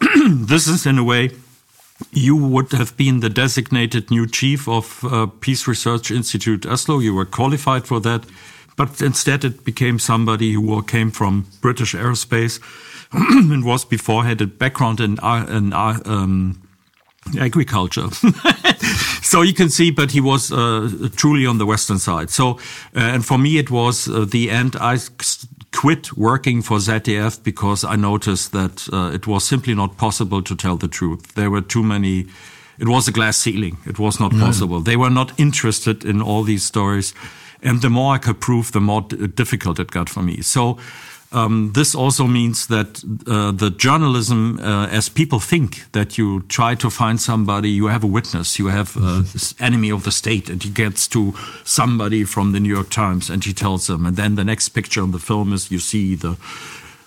this 0.28 0.66
is 0.66 0.86
in 0.86 0.98
a 0.98 1.04
way 1.04 1.30
you 2.12 2.36
would 2.36 2.72
have 2.72 2.96
been 2.96 3.20
the 3.20 3.30
designated 3.30 4.10
new 4.10 4.26
chief 4.26 4.68
of 4.68 5.04
uh, 5.04 5.26
Peace 5.40 5.68
Research 5.68 6.10
Institute 6.10 6.66
Oslo. 6.66 6.98
You 6.98 7.14
were 7.14 7.24
qualified 7.24 7.86
for 7.86 8.00
that, 8.00 8.24
but 8.76 9.00
instead 9.00 9.44
it 9.44 9.64
became 9.64 9.98
somebody 9.98 10.52
who 10.52 10.82
came 10.82 11.10
from 11.10 11.46
British 11.60 11.94
aerospace 11.94 12.60
and 13.12 13.64
was 13.64 13.84
before 13.84 14.24
had 14.24 14.40
a 14.40 14.46
background 14.46 15.00
in, 15.00 15.18
uh, 15.20 15.46
in 15.48 15.72
uh, 15.72 16.00
um, 16.04 16.60
agriculture. 17.38 18.08
so 19.22 19.42
you 19.42 19.54
can 19.54 19.70
see, 19.70 19.90
but 19.90 20.10
he 20.10 20.20
was 20.20 20.52
uh, 20.52 21.08
truly 21.16 21.46
on 21.46 21.58
the 21.58 21.66
western 21.66 21.98
side. 21.98 22.30
So, 22.30 22.58
uh, 22.94 23.00
and 23.00 23.24
for 23.24 23.38
me, 23.38 23.58
it 23.58 23.70
was 23.70 24.08
uh, 24.08 24.24
the 24.28 24.50
end. 24.50 24.76
I 24.76 24.98
quit 25.72 26.16
working 26.16 26.62
for 26.62 26.78
ZDF 26.78 27.42
because 27.42 27.84
I 27.84 27.96
noticed 27.96 28.52
that 28.52 28.88
uh, 28.92 29.10
it 29.12 29.26
was 29.26 29.44
simply 29.44 29.74
not 29.74 29.96
possible 29.96 30.42
to 30.42 30.54
tell 30.54 30.76
the 30.76 30.88
truth. 30.88 31.34
There 31.34 31.50
were 31.50 31.62
too 31.62 31.82
many. 31.82 32.26
It 32.78 32.88
was 32.88 33.08
a 33.08 33.12
glass 33.12 33.36
ceiling. 33.36 33.78
It 33.86 33.98
was 33.98 34.18
not 34.18 34.32
possible. 34.32 34.80
They 34.80 34.96
were 34.96 35.10
not 35.10 35.32
interested 35.38 36.04
in 36.04 36.20
all 36.20 36.42
these 36.42 36.64
stories, 36.64 37.14
and 37.62 37.82
the 37.82 37.90
more 37.90 38.14
I 38.14 38.18
could 38.18 38.40
prove, 38.40 38.72
the 38.72 38.80
more 38.80 39.02
difficult 39.02 39.78
it 39.78 39.90
got 39.90 40.08
for 40.08 40.22
me. 40.22 40.42
So 40.42 40.78
um, 41.34 41.72
this 41.72 41.94
also 41.94 42.26
means 42.26 42.68
that 42.68 43.02
uh, 43.26 43.50
the 43.50 43.70
journalism, 43.70 44.60
uh, 44.60 44.86
as 44.86 45.08
people 45.08 45.40
think 45.40 45.90
that 45.92 46.16
you 46.16 46.42
try 46.42 46.76
to 46.76 46.88
find 46.88 47.20
somebody, 47.20 47.70
you 47.70 47.88
have 47.88 48.04
a 48.04 48.06
witness, 48.06 48.58
you 48.58 48.68
have 48.68 48.96
uh, 48.96 49.22
this 49.32 49.54
enemy 49.60 49.90
of 49.90 50.04
the 50.04 50.12
state, 50.12 50.48
and 50.48 50.62
he 50.62 50.70
gets 50.70 51.08
to 51.08 51.34
somebody 51.64 52.24
from 52.24 52.52
the 52.52 52.60
New 52.60 52.72
York 52.72 52.88
Times 52.88 53.30
and 53.30 53.44
he 53.44 53.52
tells 53.52 53.88
them, 53.88 54.06
and 54.06 54.16
then 54.16 54.36
the 54.36 54.44
next 54.44 54.68
picture 54.70 55.02
on 55.02 55.10
the 55.10 55.18
film 55.18 55.52
is 55.52 55.70
you 55.70 55.80
see 55.80 56.14
the 56.14 56.36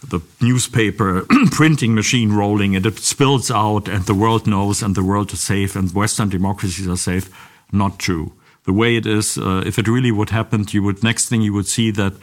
the 0.10 0.20
newspaper 0.40 1.26
printing 1.52 1.95
machine 1.95 2.32
rolling 2.32 2.76
and 2.76 2.86
it 2.86 2.99
spills 2.99 3.49
out 3.49 3.88
and 3.88 4.06
the 4.06 4.14
world 4.14 4.45
knows 4.45 4.84
and 4.84 4.94
the 4.94 5.04
world 5.04 5.34
is 5.34 5.40
safe 5.40 5.76
and 5.76 5.91
Western 5.91 6.30
democracies 6.30 6.88
are 6.88 6.98
safe. 6.98 7.30
Not 7.72 7.98
true. 7.98 8.32
The 8.66 8.74
way 8.74 8.95
it 8.95 9.08
is, 9.08 9.38
uh, 9.40 9.64
if 9.66 9.80
it 9.80 9.88
really 9.88 10.12
would 10.12 10.30
happen, 10.30 10.66
you 10.70 10.84
would 10.84 11.04
next 11.04 11.30
thing 11.30 11.41
you 11.41 11.54
would 11.54 11.68
see 11.68 11.90
that 11.91 12.14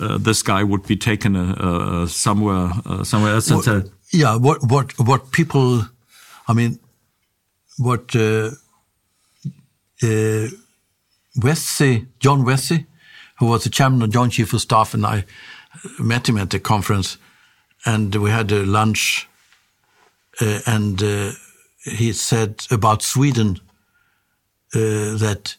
uh, 0.00 0.18
this 0.18 0.42
guy 0.42 0.62
would 0.62 0.86
be 0.86 0.96
taken 0.96 1.36
uh, 1.36 1.54
uh, 1.58 2.06
somewhere 2.06 2.72
somewhere 3.04 3.34
else. 3.34 3.50
What, 3.50 3.90
yeah, 4.12 4.36
what 4.36 4.62
what 4.62 4.98
what 4.98 5.30
people, 5.32 5.86
I 6.48 6.52
mean, 6.52 6.78
what 7.78 8.14
Vessey, 11.34 12.06
John 12.20 12.44
Vessey, 12.44 12.86
who 13.38 13.46
was 13.46 13.64
the 13.64 13.70
chairman 13.70 14.02
of 14.02 14.10
Joint 14.10 14.32
Chief 14.32 14.52
of 14.52 14.60
Staff, 14.60 14.94
and 14.94 15.06
I 15.06 15.24
met 15.98 16.28
him 16.28 16.36
at 16.38 16.50
the 16.50 16.60
conference, 16.60 17.18
and 17.84 18.14
we 18.14 18.30
had 18.30 18.52
a 18.52 18.64
lunch, 18.64 19.28
uh, 20.40 20.60
and 20.66 21.02
uh, 21.02 21.32
he 21.84 22.12
said 22.12 22.66
about 22.70 23.02
Sweden 23.02 23.60
uh, 24.74 25.16
that 25.18 25.56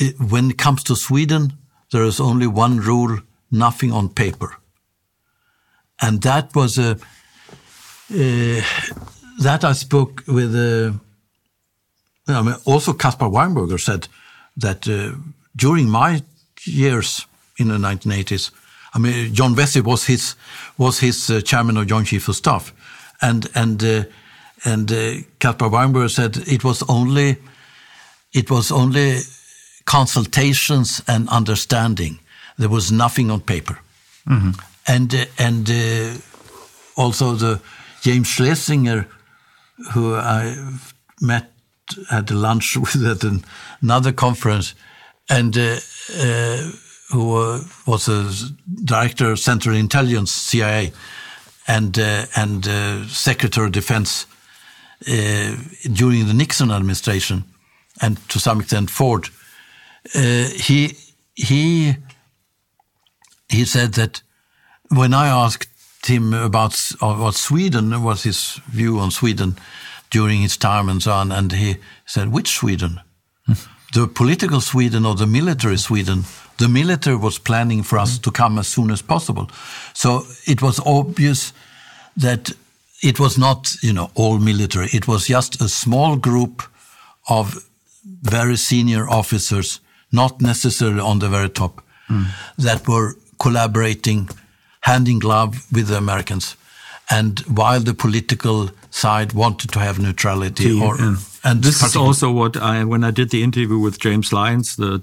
it, 0.00 0.18
when 0.18 0.50
it 0.50 0.58
comes 0.58 0.82
to 0.84 0.96
Sweden, 0.96 1.52
there 1.90 2.04
is 2.04 2.20
only 2.20 2.46
one 2.46 2.78
rule, 2.78 3.18
nothing 3.50 3.92
on 3.92 4.08
paper. 4.08 4.56
And 6.00 6.22
that 6.22 6.54
was 6.54 6.78
a, 6.78 6.92
uh, 6.92 8.62
that 9.40 9.64
I 9.64 9.72
spoke 9.72 10.24
with, 10.26 10.54
uh, 10.54 10.92
I 12.26 12.42
mean, 12.42 12.54
also 12.64 12.92
Caspar 12.92 13.26
Weinberger 13.26 13.78
said 13.78 14.08
that 14.56 14.88
uh, 14.88 15.16
during 15.54 15.88
my 15.88 16.22
years 16.64 17.26
in 17.58 17.68
the 17.68 17.76
1980s, 17.76 18.50
I 18.94 18.98
mean, 18.98 19.34
John 19.34 19.54
Vessey 19.54 19.80
was 19.80 20.06
his, 20.06 20.34
was 20.78 21.00
his 21.00 21.30
uh, 21.30 21.40
chairman 21.42 21.76
of 21.76 21.86
Joint 21.86 22.08
Chiefs 22.08 22.28
of 22.28 22.36
Staff. 22.36 22.72
And, 23.20 23.48
and, 23.54 23.82
uh, 23.84 24.04
and 24.64 24.90
uh, 24.90 25.14
Caspar 25.38 25.68
Weinberger 25.68 26.10
said 26.10 26.36
it 26.48 26.64
was 26.64 26.82
only, 26.88 27.36
it 28.32 28.50
was 28.50 28.72
only 28.72 29.20
consultations 29.84 31.02
and 31.06 31.28
understanding. 31.28 32.18
There 32.56 32.68
was 32.68 32.90
nothing 32.90 33.30
on 33.30 33.40
paper. 33.40 33.78
Mm 34.24 34.40
-hmm. 34.40 34.54
And, 34.84 35.14
uh, 35.14 35.46
and 35.46 35.68
uh, 35.68 35.74
also 36.94 37.36
the 37.36 37.60
James 38.02 38.28
Schlesinger, 38.28 39.06
who 39.92 40.16
I 40.16 40.56
met 41.20 41.44
at 42.08 42.30
a 42.30 42.34
lunch 42.34 42.76
with 42.80 43.06
at 43.06 43.24
another 43.80 44.14
conference, 44.14 44.74
and 45.26 45.56
uh, 45.56 45.62
uh 46.18 46.70
who 47.12 47.60
was 47.86 48.08
a 48.08 48.32
director 48.84 49.32
of 49.32 49.38
Central 49.38 49.76
Intelligence, 49.76 50.32
CIA, 50.32 50.92
and, 51.66 51.98
uh, 51.98 52.26
and 52.36 52.66
uh, 52.66 53.06
Secretary 53.08 53.66
of 53.66 53.72
Defense 53.72 54.26
during 55.92 56.26
the 56.26 56.34
Nixon 56.34 56.70
administration, 56.70 57.44
and 58.00 58.16
to 58.28 58.38
some 58.38 58.60
extent 58.60 58.90
Ford 58.90 59.30
Uh, 60.14 60.48
he 60.48 60.96
he 61.34 61.96
he 63.48 63.64
said 63.64 63.94
that 63.94 64.22
when 64.88 65.12
I 65.12 65.28
asked 65.28 65.68
him 66.06 66.34
about 66.34 66.74
uh, 67.02 67.06
about 67.06 67.34
Sweden, 67.34 67.90
what 67.90 68.02
was 68.02 68.22
his 68.22 68.60
view 68.70 68.98
on 68.98 69.10
Sweden 69.10 69.56
during 70.10 70.42
his 70.42 70.56
time 70.56 70.88
and 70.88 71.02
so 71.02 71.12
on, 71.12 71.32
and 71.32 71.52
he 71.52 71.76
said, 72.06 72.28
"Which 72.28 72.48
Sweden? 72.48 73.00
Hmm. 73.46 73.54
the 73.92 74.06
political 74.06 74.60
Sweden 74.60 75.06
or 75.06 75.14
the 75.14 75.26
military 75.26 75.78
Sweden?" 75.78 76.24
The 76.56 76.68
military 76.68 77.16
was 77.16 77.38
planning 77.38 77.82
for 77.82 77.98
us 77.98 78.16
hmm. 78.16 78.22
to 78.22 78.30
come 78.30 78.58
as 78.60 78.68
soon 78.68 78.90
as 78.90 79.02
possible, 79.02 79.50
so 79.92 80.24
it 80.46 80.62
was 80.62 80.80
obvious 80.86 81.52
that 82.16 82.52
it 83.02 83.18
was 83.18 83.38
not, 83.38 83.76
you 83.82 83.92
know, 83.92 84.10
all 84.14 84.38
military. 84.38 84.88
It 84.92 85.06
was 85.06 85.26
just 85.26 85.60
a 85.60 85.68
small 85.68 86.16
group 86.16 86.62
of 87.28 87.66
very 88.22 88.56
senior 88.56 89.08
officers 89.08 89.80
not 90.12 90.40
necessarily 90.40 91.00
on 91.00 91.18
the 91.18 91.28
very 91.28 91.48
top, 91.48 91.82
mm. 92.08 92.26
that 92.58 92.86
were 92.88 93.14
collaborating 93.38 94.28
hand 94.82 95.08
in 95.08 95.18
glove 95.18 95.66
with 95.72 95.88
the 95.88 95.96
Americans. 95.96 96.56
And 97.10 97.40
while 97.40 97.80
the 97.80 97.94
political 97.94 98.70
side 98.90 99.32
wanted 99.32 99.72
to 99.72 99.78
have 99.80 99.98
neutrality, 99.98 100.80
or, 100.80 100.96
yeah. 100.96 101.16
and 101.44 101.62
this 101.62 101.82
is 101.82 101.96
also 101.96 102.30
what 102.30 102.56
I, 102.56 102.84
when 102.84 103.02
I 103.04 103.10
did 103.10 103.30
the 103.30 103.42
interview 103.42 103.78
with 103.78 103.98
James 103.98 104.32
Lyons, 104.32 104.76
the 104.76 105.02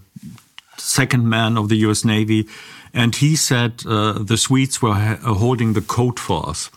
second 0.78 1.28
man 1.30 1.58
of 1.58 1.70
the 1.70 1.76
U.S. 1.78 2.06
Navy, 2.06 2.48
and 2.94 3.16
he 3.16 3.36
said 3.36 3.84
uh, 3.86 4.14
the 4.14 4.38
Swedes 4.38 4.82
were 4.82 4.94
holding 4.94 5.74
the 5.74 5.82
code 5.82 6.20
for 6.20 6.48
us 6.50 6.70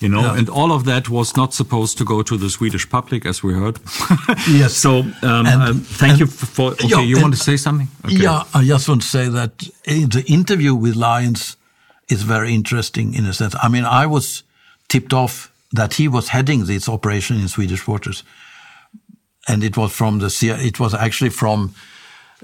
you 0.00 0.08
know, 0.08 0.20
yeah. 0.20 0.36
and 0.36 0.48
all 0.48 0.72
of 0.72 0.84
that 0.84 1.08
was 1.08 1.36
not 1.36 1.54
supposed 1.54 1.96
to 1.98 2.04
go 2.04 2.22
to 2.22 2.36
the 2.36 2.50
Swedish 2.50 2.88
public, 2.88 3.24
as 3.24 3.42
we 3.42 3.54
heard. 3.54 3.78
yes. 4.48 4.74
So, 4.74 4.98
um, 4.98 5.46
and, 5.46 5.62
um, 5.62 5.80
thank 5.80 6.12
and, 6.12 6.20
you 6.20 6.26
for. 6.26 6.72
Okay, 6.72 6.88
yeah, 6.88 7.00
you 7.00 7.20
want 7.20 7.34
to 7.34 7.40
say 7.40 7.56
something? 7.56 7.88
Okay. 8.04 8.16
Yeah, 8.16 8.44
I 8.52 8.64
just 8.64 8.88
want 8.88 9.02
to 9.02 9.08
say 9.08 9.28
that 9.28 9.58
the 9.84 10.24
interview 10.28 10.74
with 10.74 10.96
Lyons 10.96 11.56
is 12.08 12.22
very 12.22 12.54
interesting 12.54 13.14
in 13.14 13.24
a 13.24 13.32
sense. 13.32 13.54
I 13.62 13.68
mean, 13.68 13.84
I 13.84 14.06
was 14.06 14.42
tipped 14.88 15.14
off 15.14 15.50
that 15.72 15.94
he 15.94 16.08
was 16.08 16.28
heading 16.28 16.66
this 16.66 16.88
operation 16.88 17.40
in 17.40 17.48
Swedish 17.48 17.86
waters, 17.86 18.22
and 19.48 19.64
it 19.64 19.76
was 19.76 19.92
from 19.92 20.18
the 20.18 20.28
CIA. 20.28 20.66
It 20.66 20.78
was 20.78 20.92
actually 20.94 21.30
from 21.30 21.74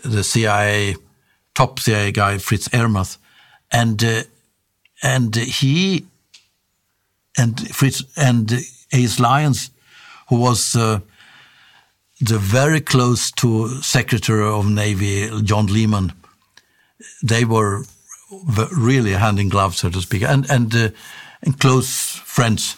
the 0.02 0.24
CIA 0.24 0.96
top 1.54 1.78
CIA 1.80 2.12
guy 2.12 2.38
Fritz 2.38 2.68
Ermarth, 2.68 3.18
and 3.70 4.02
uh, 4.02 4.22
and 5.02 5.34
he 5.34 6.06
and 7.36 7.68
Fritz 7.74 8.04
and 8.16 8.52
Ace 8.92 9.18
Lyons, 9.18 9.70
who 10.28 10.36
was 10.36 10.74
uh, 10.76 11.00
the 12.20 12.38
very 12.38 12.80
close 12.80 13.30
to 13.32 13.68
Secretary 13.82 14.44
of 14.44 14.68
Navy 14.68 15.28
John 15.42 15.66
Lehman. 15.66 16.12
They 17.22 17.44
were 17.44 17.84
really 18.76 19.12
hand 19.12 19.38
in 19.38 19.48
glove, 19.48 19.74
so 19.74 19.90
to 19.90 20.00
speak, 20.00 20.22
and 20.22 20.48
and, 20.50 20.74
uh, 20.74 20.88
and 21.42 21.58
close 21.58 22.16
friends. 22.24 22.76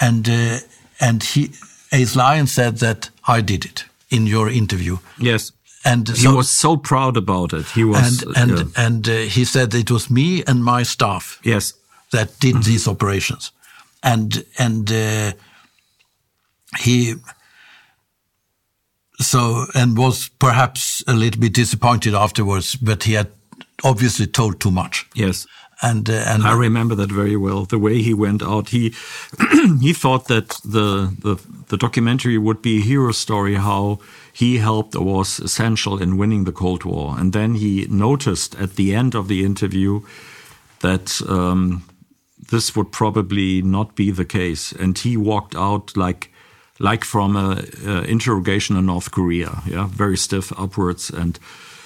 And 0.00 0.28
uh, 0.28 0.58
and 1.00 1.22
he 1.22 1.50
Ace 1.92 2.14
Lyons 2.14 2.52
said 2.52 2.78
that 2.78 3.10
I 3.26 3.40
did 3.40 3.64
it 3.64 3.84
in 4.10 4.26
your 4.26 4.48
interview. 4.48 4.98
Yes. 5.18 5.52
And 5.84 6.08
he 6.08 6.28
was 6.28 6.50
so 6.50 6.76
proud 6.76 7.16
about 7.16 7.52
it. 7.52 7.66
He 7.66 7.84
was, 7.84 8.22
and 8.22 8.36
and, 8.36 8.58
yeah. 8.58 8.86
and 8.86 9.08
uh, 9.08 9.12
he 9.12 9.44
said 9.44 9.74
it 9.74 9.90
was 9.90 10.10
me 10.10 10.42
and 10.46 10.62
my 10.62 10.82
staff. 10.82 11.40
Yes, 11.42 11.74
that 12.10 12.38
did 12.40 12.54
mm 12.54 12.60
-hmm. 12.60 12.64
these 12.64 12.90
operations 12.90 13.52
and 14.02 14.44
and 14.58 14.90
uh, 14.90 15.32
he 16.80 17.14
so 19.20 19.66
and 19.74 19.96
was 19.96 20.28
perhaps 20.38 21.02
a 21.06 21.12
little 21.12 21.40
bit 21.40 21.54
disappointed 21.54 22.14
afterwards, 22.14 22.76
but 22.76 23.04
he 23.04 23.14
had 23.14 23.28
obviously 23.84 24.26
told 24.26 24.60
too 24.60 24.70
much. 24.70 25.06
Yes. 25.14 25.46
And, 25.80 26.10
uh, 26.10 26.24
and 26.26 26.42
I 26.42 26.54
remember 26.54 26.96
that 26.96 27.12
very 27.12 27.36
well. 27.36 27.64
The 27.64 27.78
way 27.78 28.02
he 28.02 28.12
went 28.12 28.42
out, 28.42 28.70
he 28.70 28.94
he 29.80 29.92
thought 29.92 30.26
that 30.26 30.48
the, 30.64 31.14
the 31.20 31.40
the 31.68 31.76
documentary 31.76 32.36
would 32.36 32.62
be 32.62 32.78
a 32.78 32.82
hero 32.82 33.12
story, 33.12 33.54
how 33.54 34.00
he 34.32 34.58
helped 34.58 34.96
or 34.96 35.04
was 35.04 35.38
essential 35.38 36.02
in 36.02 36.16
winning 36.16 36.44
the 36.44 36.52
Cold 36.52 36.84
War. 36.84 37.14
And 37.16 37.32
then 37.32 37.54
he 37.54 37.86
noticed 37.88 38.56
at 38.56 38.74
the 38.74 38.92
end 38.94 39.14
of 39.14 39.28
the 39.28 39.44
interview 39.44 40.00
that 40.80 41.20
um, 41.28 41.84
this 42.50 42.74
would 42.76 42.92
probably 42.92 43.62
not 43.62 43.94
be 43.94 44.10
the 44.10 44.24
case. 44.24 44.72
And 44.72 44.98
he 44.98 45.16
walked 45.16 45.54
out 45.54 45.96
like 45.96 46.30
like 46.80 47.04
from 47.04 47.36
a, 47.36 47.64
a 47.86 48.02
interrogation 48.04 48.76
in 48.76 48.86
North 48.86 49.10
Korea, 49.10 49.62
yeah, 49.66 49.88
very 49.90 50.16
stiff 50.16 50.52
upwards. 50.56 51.10
And 51.10 51.38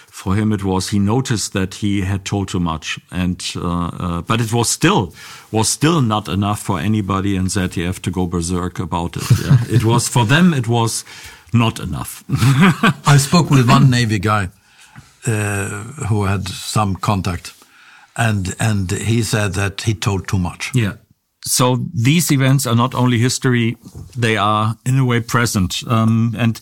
for 0.06 0.34
him, 0.34 0.52
it 0.52 0.62
was 0.62 0.90
he 0.90 0.98
noticed 0.98 1.52
that 1.54 1.74
he 1.76 2.02
had 2.02 2.24
told 2.24 2.48
too 2.48 2.60
much, 2.60 2.98
and 3.10 3.42
uh, 3.56 3.86
uh, 3.86 4.22
but 4.22 4.40
it 4.40 4.52
was 4.52 4.68
still 4.68 5.14
was 5.50 5.68
still 5.68 6.02
not 6.02 6.28
enough 6.28 6.60
for 6.60 6.78
anybody 6.78 7.34
in 7.34 7.46
ZDF 7.46 8.00
to 8.00 8.10
go 8.10 8.26
berserk 8.26 8.78
about 8.78 9.16
it. 9.16 9.24
Yeah. 9.42 9.58
it 9.76 9.84
was 9.84 10.08
for 10.08 10.26
them, 10.26 10.52
it 10.52 10.68
was 10.68 11.04
not 11.52 11.80
enough. 11.80 12.24
I 13.06 13.16
spoke 13.18 13.50
with 13.50 13.68
one 13.76 13.90
Navy 13.90 14.18
guy 14.18 14.50
uh, 15.26 15.82
who 16.08 16.24
had 16.24 16.46
some 16.48 16.96
contact, 16.96 17.54
and 18.16 18.54
and 18.58 18.90
he 18.90 19.22
said 19.22 19.54
that 19.54 19.82
he 19.82 19.94
told 19.94 20.28
too 20.28 20.38
much. 20.38 20.70
Yeah. 20.74 20.94
So 21.44 21.84
these 21.92 22.30
events 22.30 22.66
are 22.66 22.76
not 22.76 22.94
only 22.94 23.18
history; 23.18 23.76
they 24.16 24.36
are 24.36 24.76
in 24.86 24.98
a 24.98 25.04
way 25.04 25.20
present. 25.20 25.82
Um, 25.86 26.34
and 26.38 26.60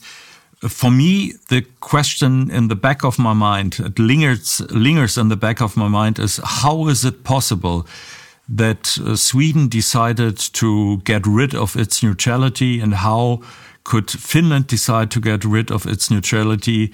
for 0.68 0.90
me, 0.90 1.34
the 1.48 1.62
question 1.80 2.50
in 2.50 2.68
the 2.68 2.76
back 2.76 3.04
of 3.04 3.18
my 3.18 3.34
mind, 3.34 3.78
it 3.80 3.98
lingers 3.98 4.60
lingers 4.70 5.18
in 5.18 5.28
the 5.28 5.36
back 5.36 5.60
of 5.60 5.76
my 5.76 5.88
mind, 5.88 6.18
is 6.18 6.40
how 6.42 6.88
is 6.88 7.04
it 7.04 7.24
possible? 7.24 7.86
that 8.50 8.98
uh, 8.98 9.14
Sweden 9.14 9.68
decided 9.68 10.36
to 10.36 10.98
get 10.98 11.24
rid 11.24 11.54
of 11.54 11.76
its 11.76 12.02
neutrality 12.02 12.80
and 12.80 12.94
how 12.94 13.40
could 13.84 14.10
Finland 14.10 14.66
decide 14.66 15.10
to 15.12 15.20
get 15.20 15.44
rid 15.44 15.70
of 15.70 15.86
its 15.86 16.10
neutrality 16.10 16.92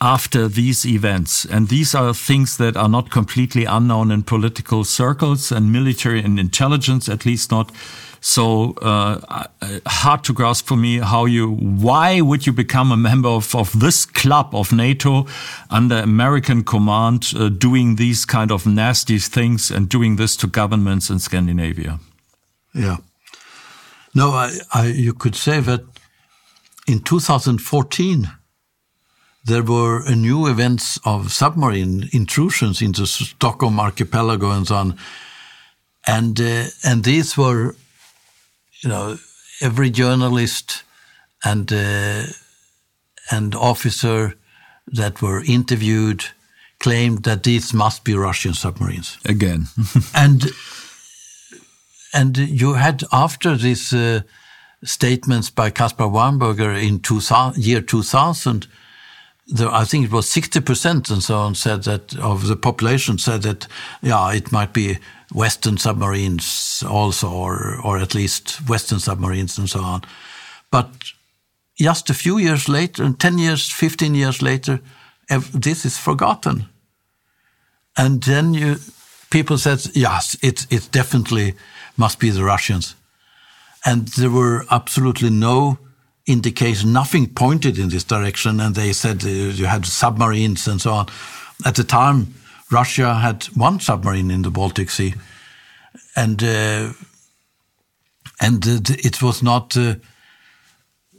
after 0.00 0.48
these 0.48 0.86
events. 0.86 1.44
And 1.44 1.68
these 1.68 1.94
are 1.94 2.14
things 2.14 2.56
that 2.56 2.76
are 2.76 2.88
not 2.88 3.10
completely 3.10 3.64
unknown 3.64 4.10
in 4.10 4.22
political 4.22 4.84
circles 4.84 5.52
and 5.52 5.72
military 5.72 6.22
and 6.22 6.40
intelligence, 6.40 7.08
at 7.08 7.26
least 7.26 7.50
not 7.50 7.70
so 8.22 8.72
uh, 8.82 9.46
hard 9.86 10.24
to 10.24 10.32
grasp 10.32 10.66
for 10.66 10.76
me 10.76 10.98
how 10.98 11.24
you, 11.24 11.50
why 11.50 12.20
would 12.20 12.46
you 12.46 12.52
become 12.52 12.92
a 12.92 12.96
member 12.96 13.28
of, 13.28 13.54
of 13.54 13.78
this 13.80 14.04
club 14.04 14.54
of 14.54 14.72
NATO 14.72 15.26
under 15.70 15.96
American 15.96 16.62
command, 16.62 17.32
uh, 17.34 17.48
doing 17.48 17.96
these 17.96 18.26
kind 18.26 18.52
of 18.52 18.66
nasty 18.66 19.18
things 19.18 19.70
and 19.70 19.88
doing 19.88 20.16
this 20.16 20.36
to 20.36 20.46
governments 20.46 21.08
in 21.08 21.18
Scandinavia? 21.18 21.98
Yeah. 22.74 22.98
No, 24.14 24.30
I, 24.30 24.52
I, 24.72 24.86
you 24.88 25.14
could 25.14 25.36
say 25.36 25.60
that 25.60 25.80
in 26.86 27.00
2014, 27.00 28.28
there 29.44 29.62
were 29.62 30.04
new 30.14 30.46
events 30.46 30.98
of 31.04 31.32
submarine 31.32 32.08
intrusions 32.12 32.82
into 32.82 33.06
Stockholm 33.06 33.80
archipelago 33.80 34.50
and 34.50 34.66
so 34.66 34.74
on. 34.76 34.98
And, 36.06 36.40
uh, 36.40 36.64
and 36.84 37.04
these 37.04 37.36
were 37.36 37.74
you 38.82 38.88
know, 38.88 39.18
every 39.60 39.90
journalist 39.90 40.82
and 41.44 41.72
uh, 41.72 42.24
and 43.30 43.54
officer 43.54 44.34
that 44.86 45.22
were 45.22 45.44
interviewed 45.44 46.24
claimed 46.78 47.22
that 47.24 47.42
these 47.42 47.74
must 47.74 48.04
be 48.04 48.14
Russian 48.14 48.54
submarines 48.54 49.18
again. 49.24 49.66
and 50.14 50.44
and 52.12 52.36
you 52.36 52.74
had 52.74 53.04
after 53.12 53.56
these 53.56 53.92
uh, 53.92 54.22
statements 54.82 55.50
by 55.50 55.70
Caspar 55.70 56.04
Weinberger 56.04 56.74
in 56.82 57.00
two, 57.00 57.20
year 57.60 57.80
2000, 57.80 58.66
there, 59.50 59.72
I 59.72 59.84
think 59.84 60.04
it 60.04 60.12
was 60.12 60.26
60% 60.26 61.10
and 61.10 61.22
so 61.22 61.38
on 61.38 61.54
said 61.54 61.84
that 61.84 62.16
of 62.18 62.46
the 62.46 62.56
population 62.56 63.18
said 63.18 63.42
that, 63.42 63.66
yeah, 64.02 64.32
it 64.32 64.52
might 64.52 64.72
be 64.72 64.98
Western 65.32 65.76
submarines 65.76 66.82
also, 66.88 67.30
or, 67.30 67.80
or 67.84 67.98
at 67.98 68.14
least 68.14 68.68
Western 68.68 69.00
submarines 69.00 69.58
and 69.58 69.68
so 69.68 69.80
on. 69.80 70.02
But 70.70 70.90
just 71.76 72.10
a 72.10 72.14
few 72.14 72.38
years 72.38 72.68
later, 72.68 73.10
10 73.12 73.38
years, 73.38 73.70
15 73.70 74.14
years 74.14 74.42
later, 74.42 74.80
this 75.54 75.84
is 75.84 75.98
forgotten. 75.98 76.66
And 77.96 78.22
then 78.22 78.54
you, 78.54 78.76
people 79.30 79.58
said, 79.58 79.84
yes, 79.94 80.36
it, 80.42 80.66
it 80.70 80.88
definitely 80.92 81.54
must 81.96 82.18
be 82.18 82.30
the 82.30 82.44
Russians. 82.44 82.94
And 83.84 84.08
there 84.08 84.30
were 84.30 84.64
absolutely 84.70 85.30
no 85.30 85.78
indication, 86.30 86.92
nothing 86.92 87.26
pointed 87.28 87.78
in 87.78 87.88
this 87.88 88.04
direction. 88.04 88.60
And 88.60 88.74
they 88.74 88.92
said 88.92 89.24
uh, 89.24 89.28
you 89.28 89.66
had 89.66 89.86
submarines 89.86 90.68
and 90.68 90.80
so 90.80 90.92
on. 90.92 91.06
At 91.64 91.74
the 91.74 91.84
time, 91.84 92.34
Russia 92.70 93.14
had 93.14 93.44
one 93.56 93.80
submarine 93.80 94.30
in 94.30 94.42
the 94.42 94.50
Baltic 94.50 94.90
Sea, 94.90 95.14
and 96.14 96.42
uh, 96.42 96.92
and 98.40 98.64
it 98.66 99.20
was 99.20 99.42
not. 99.42 99.76
Uh, 99.76 99.96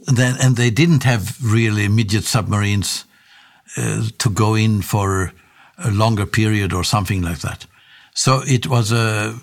then 0.06 0.34
and 0.40 0.56
they 0.56 0.70
didn't 0.70 1.04
have 1.04 1.36
really 1.40 1.84
immediate 1.84 2.24
submarines 2.24 3.04
uh, 3.76 4.02
to 4.18 4.30
go 4.30 4.54
in 4.54 4.82
for 4.82 5.32
a 5.78 5.90
longer 5.90 6.26
period 6.26 6.72
or 6.72 6.84
something 6.84 7.22
like 7.22 7.38
that. 7.38 7.66
So 8.14 8.42
it 8.46 8.66
was 8.66 8.92
a. 8.92 9.38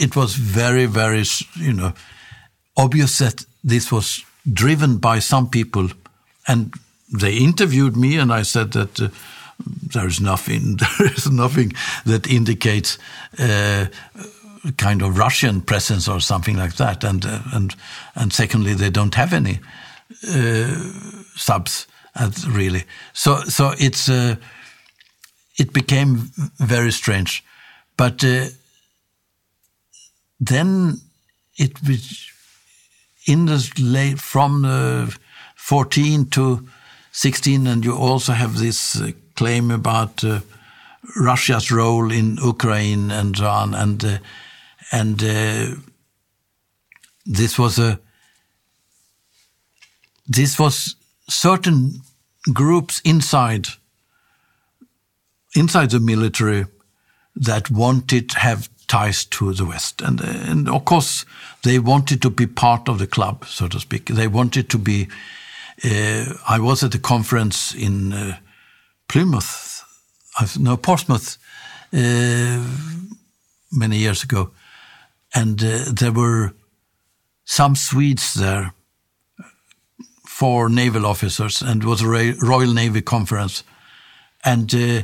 It 0.00 0.14
was 0.14 0.36
very, 0.36 0.86
very, 0.86 1.24
you 1.56 1.72
know, 1.72 1.92
obvious 2.76 3.18
that 3.18 3.44
this 3.64 3.90
was 3.92 4.24
driven 4.52 4.98
by 4.98 5.20
some 5.20 5.48
people, 5.48 5.88
and 6.46 6.72
they 7.20 7.36
interviewed 7.36 7.96
me, 7.96 8.18
and 8.18 8.32
I 8.32 8.42
said 8.42 8.72
that 8.72 9.00
uh, 9.00 9.08
there's 9.92 10.20
nothing 10.20 10.76
there 10.98 11.12
is 11.12 11.30
nothing 11.30 11.72
that 12.04 12.26
indicates 12.26 12.98
uh, 13.38 13.86
kind 14.76 15.02
of 15.02 15.18
Russian 15.18 15.60
presence 15.60 16.08
or 16.08 16.20
something 16.20 16.56
like 16.56 16.76
that, 16.76 17.04
and 17.04 17.24
uh, 17.24 17.40
and 17.52 17.74
and 18.14 18.32
secondly, 18.32 18.74
they 18.74 18.90
don't 18.90 19.14
have 19.14 19.32
any 19.32 19.60
uh, 20.28 20.74
subs 21.36 21.86
really. 22.48 22.84
So 23.12 23.42
so 23.44 23.74
it's 23.78 24.08
uh, 24.08 24.36
it 25.58 25.72
became 25.72 26.30
very 26.58 26.92
strange, 26.92 27.44
but 27.96 28.24
uh, 28.24 28.46
then 30.40 31.00
it 31.56 31.82
was 31.82 32.30
in 33.28 33.46
the 33.46 33.72
late 33.78 34.18
from 34.18 34.62
the 34.62 35.16
14 35.56 36.30
to 36.30 36.66
16, 37.12 37.66
and 37.66 37.84
you 37.84 37.94
also 37.94 38.32
have 38.32 38.58
this 38.58 39.00
uh, 39.00 39.10
claim 39.36 39.70
about 39.70 40.24
uh, 40.24 40.40
Russia's 41.16 41.70
role 41.70 42.10
in 42.10 42.38
Ukraine 42.38 43.10
and 43.10 43.36
so 43.36 43.46
on, 43.46 43.74
and 43.74 44.04
uh, 44.04 44.18
and 44.90 45.22
uh, 45.22 45.74
this 47.26 47.58
was 47.58 47.78
a 47.78 48.00
this 50.26 50.58
was 50.58 50.96
certain 51.28 52.00
groups 52.52 53.00
inside 53.04 53.66
inside 55.54 55.90
the 55.90 56.00
military 56.00 56.64
that 57.36 57.70
wanted 57.70 58.32
have 58.32 58.68
ties 58.88 59.24
to 59.26 59.52
the 59.52 59.64
West, 59.64 60.02
and 60.02 60.20
and 60.20 60.68
of 60.68 60.84
course 60.84 61.24
they 61.62 61.78
wanted 61.78 62.20
to 62.22 62.30
be 62.30 62.46
part 62.46 62.88
of 62.88 62.98
the 62.98 63.06
club, 63.06 63.44
so 63.46 63.68
to 63.68 63.78
speak. 63.78 64.06
They 64.06 64.28
wanted 64.28 64.68
to 64.68 64.78
be. 64.78 65.08
Uh, 65.84 66.34
I 66.48 66.58
was 66.58 66.82
at 66.82 66.94
a 66.94 66.98
conference 66.98 67.74
in 67.74 68.12
uh, 68.12 68.36
Plymouth, 69.06 69.84
no, 70.58 70.76
Portsmouth, 70.76 71.38
uh, 71.92 72.64
many 73.70 73.96
years 73.96 74.24
ago. 74.24 74.50
And 75.34 75.62
uh, 75.62 75.84
there 75.92 76.12
were 76.12 76.52
some 77.44 77.76
Swedes 77.76 78.34
there, 78.34 78.72
four 80.26 80.68
naval 80.68 81.06
officers, 81.06 81.62
and 81.62 81.82
it 81.82 81.86
was 81.86 82.02
a 82.02 82.06
Royal 82.06 82.72
Navy 82.72 83.02
conference. 83.02 83.62
And, 84.44 84.74
uh, 84.74 85.02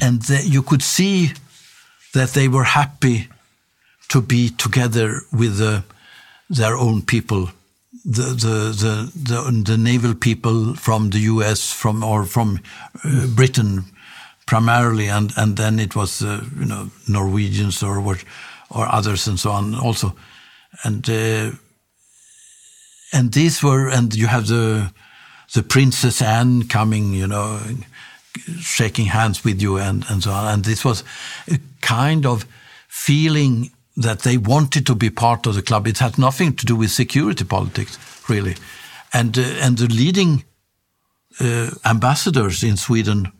and 0.00 0.22
the, 0.22 0.42
you 0.44 0.62
could 0.62 0.82
see 0.82 1.32
that 2.16 2.30
they 2.30 2.48
were 2.48 2.64
happy 2.64 3.28
to 4.08 4.20
be 4.20 4.50
together 4.50 5.20
with 5.32 5.58
their 6.48 6.76
own 6.76 7.02
people 7.02 7.48
the, 8.06 8.22
the, 8.22 9.10
the, 9.14 9.62
the, 9.64 9.76
naval 9.76 10.14
people 10.14 10.74
from 10.76 11.10
the 11.10 11.18
US, 11.18 11.72
from 11.72 12.04
or 12.04 12.24
from 12.24 12.60
uh, 13.04 13.26
Britain 13.26 13.84
primarily, 14.46 15.08
and, 15.08 15.32
and 15.36 15.56
then 15.56 15.80
it 15.80 15.96
was 15.96 16.22
uh, 16.22 16.44
you 16.56 16.66
know 16.66 16.90
Norwegians 17.08 17.82
or 17.82 18.00
what 18.00 18.24
or 18.70 18.86
others 18.86 19.26
and 19.26 19.40
so 19.40 19.50
on 19.50 19.74
also, 19.74 20.14
and 20.84 21.08
uh, 21.10 21.50
and 23.12 23.32
these 23.32 23.60
were 23.60 23.88
and 23.88 24.14
you 24.14 24.28
have 24.28 24.46
the 24.46 24.92
the 25.52 25.62
Princess 25.64 26.22
Anne 26.22 26.68
coming, 26.68 27.12
you 27.12 27.26
know, 27.26 27.60
shaking 28.60 29.06
hands 29.06 29.44
with 29.44 29.62
you 29.62 29.78
and 29.78 30.04
and 30.08 30.22
so 30.22 30.30
on, 30.30 30.52
and 30.52 30.64
this 30.64 30.84
was 30.84 31.04
a 31.50 31.58
kind 31.80 32.26
of 32.26 32.46
feeling 32.88 33.70
that 33.96 34.20
they 34.20 34.36
wanted 34.36 34.84
to 34.86 34.94
be 34.94 35.10
part 35.10 35.46
of 35.46 35.54
the 35.54 35.62
club. 35.62 35.86
It 35.86 35.98
had 35.98 36.18
nothing 36.18 36.54
to 36.56 36.66
do 36.66 36.76
with 36.76 36.90
security 36.90 37.44
politics, 37.44 37.98
really. 38.28 38.56
And, 39.12 39.38
uh, 39.38 39.42
and 39.62 39.78
the 39.78 39.86
leading 39.86 40.44
uh, 41.40 41.70
ambassadors 41.84 42.62
in 42.62 42.76
Sweden, 42.76 43.32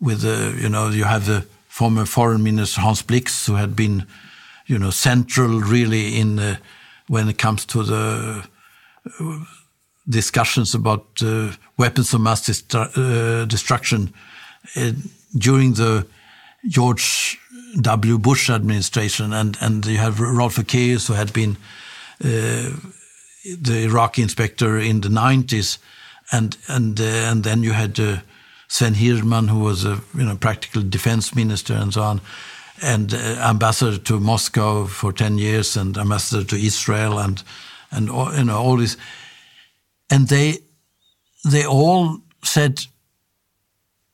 with, 0.00 0.24
you 0.24 0.68
know, 0.68 0.88
you 0.88 1.04
have 1.04 1.26
the 1.26 1.46
former 1.68 2.04
foreign 2.04 2.42
minister 2.42 2.80
Hans 2.80 3.02
Blix, 3.02 3.46
who 3.46 3.54
had 3.54 3.74
been, 3.74 4.06
you 4.66 4.78
know, 4.78 4.90
central 4.90 5.60
really 5.60 6.18
in 6.18 6.38
uh, 6.38 6.56
when 7.08 7.28
it 7.28 7.38
comes 7.38 7.64
to 7.66 7.82
the 7.82 8.44
uh, 9.20 9.44
discussions 10.08 10.74
about 10.74 11.06
uh, 11.22 11.52
weapons 11.76 12.12
of 12.14 12.20
mass 12.20 12.44
destruction 12.44 14.12
during 15.36 15.74
the 15.74 16.06
George 16.66 17.38
W. 17.80 18.18
Bush 18.18 18.50
administration, 18.50 19.32
and 19.32 19.56
and 19.60 19.86
you 19.86 19.98
have 19.98 20.20
Rolf 20.20 20.56
Ekéus, 20.56 21.08
who 21.08 21.14
had 21.14 21.32
been 21.32 21.56
uh, 22.24 22.70
the 23.60 23.84
Iraqi 23.84 24.22
inspector 24.22 24.78
in 24.78 25.00
the 25.00 25.08
90s, 25.08 25.78
and 26.30 26.56
and 26.68 27.00
uh, 27.00 27.04
and 27.04 27.44
then 27.44 27.62
you 27.62 27.72
had 27.72 27.98
uh, 27.98 28.18
Sven 28.68 28.94
Hirdman, 28.94 29.48
who 29.48 29.60
was 29.60 29.84
a 29.84 30.00
you 30.14 30.24
know 30.24 30.36
practical 30.36 30.82
defense 30.82 31.34
minister 31.34 31.74
and 31.74 31.92
so 31.92 32.02
on, 32.02 32.20
and 32.82 33.14
uh, 33.14 33.16
ambassador 33.16 33.98
to 33.98 34.20
Moscow 34.20 34.86
for 34.86 35.12
ten 35.12 35.38
years, 35.38 35.76
and 35.76 35.96
ambassador 35.96 36.44
to 36.44 36.56
Israel, 36.56 37.18
and 37.18 37.42
and 37.90 38.10
all, 38.10 38.34
you 38.34 38.44
know 38.44 38.58
all 38.58 38.76
this, 38.76 38.96
and 40.12 40.28
they 40.28 40.58
they 41.50 41.64
all 41.64 42.18
said 42.42 42.86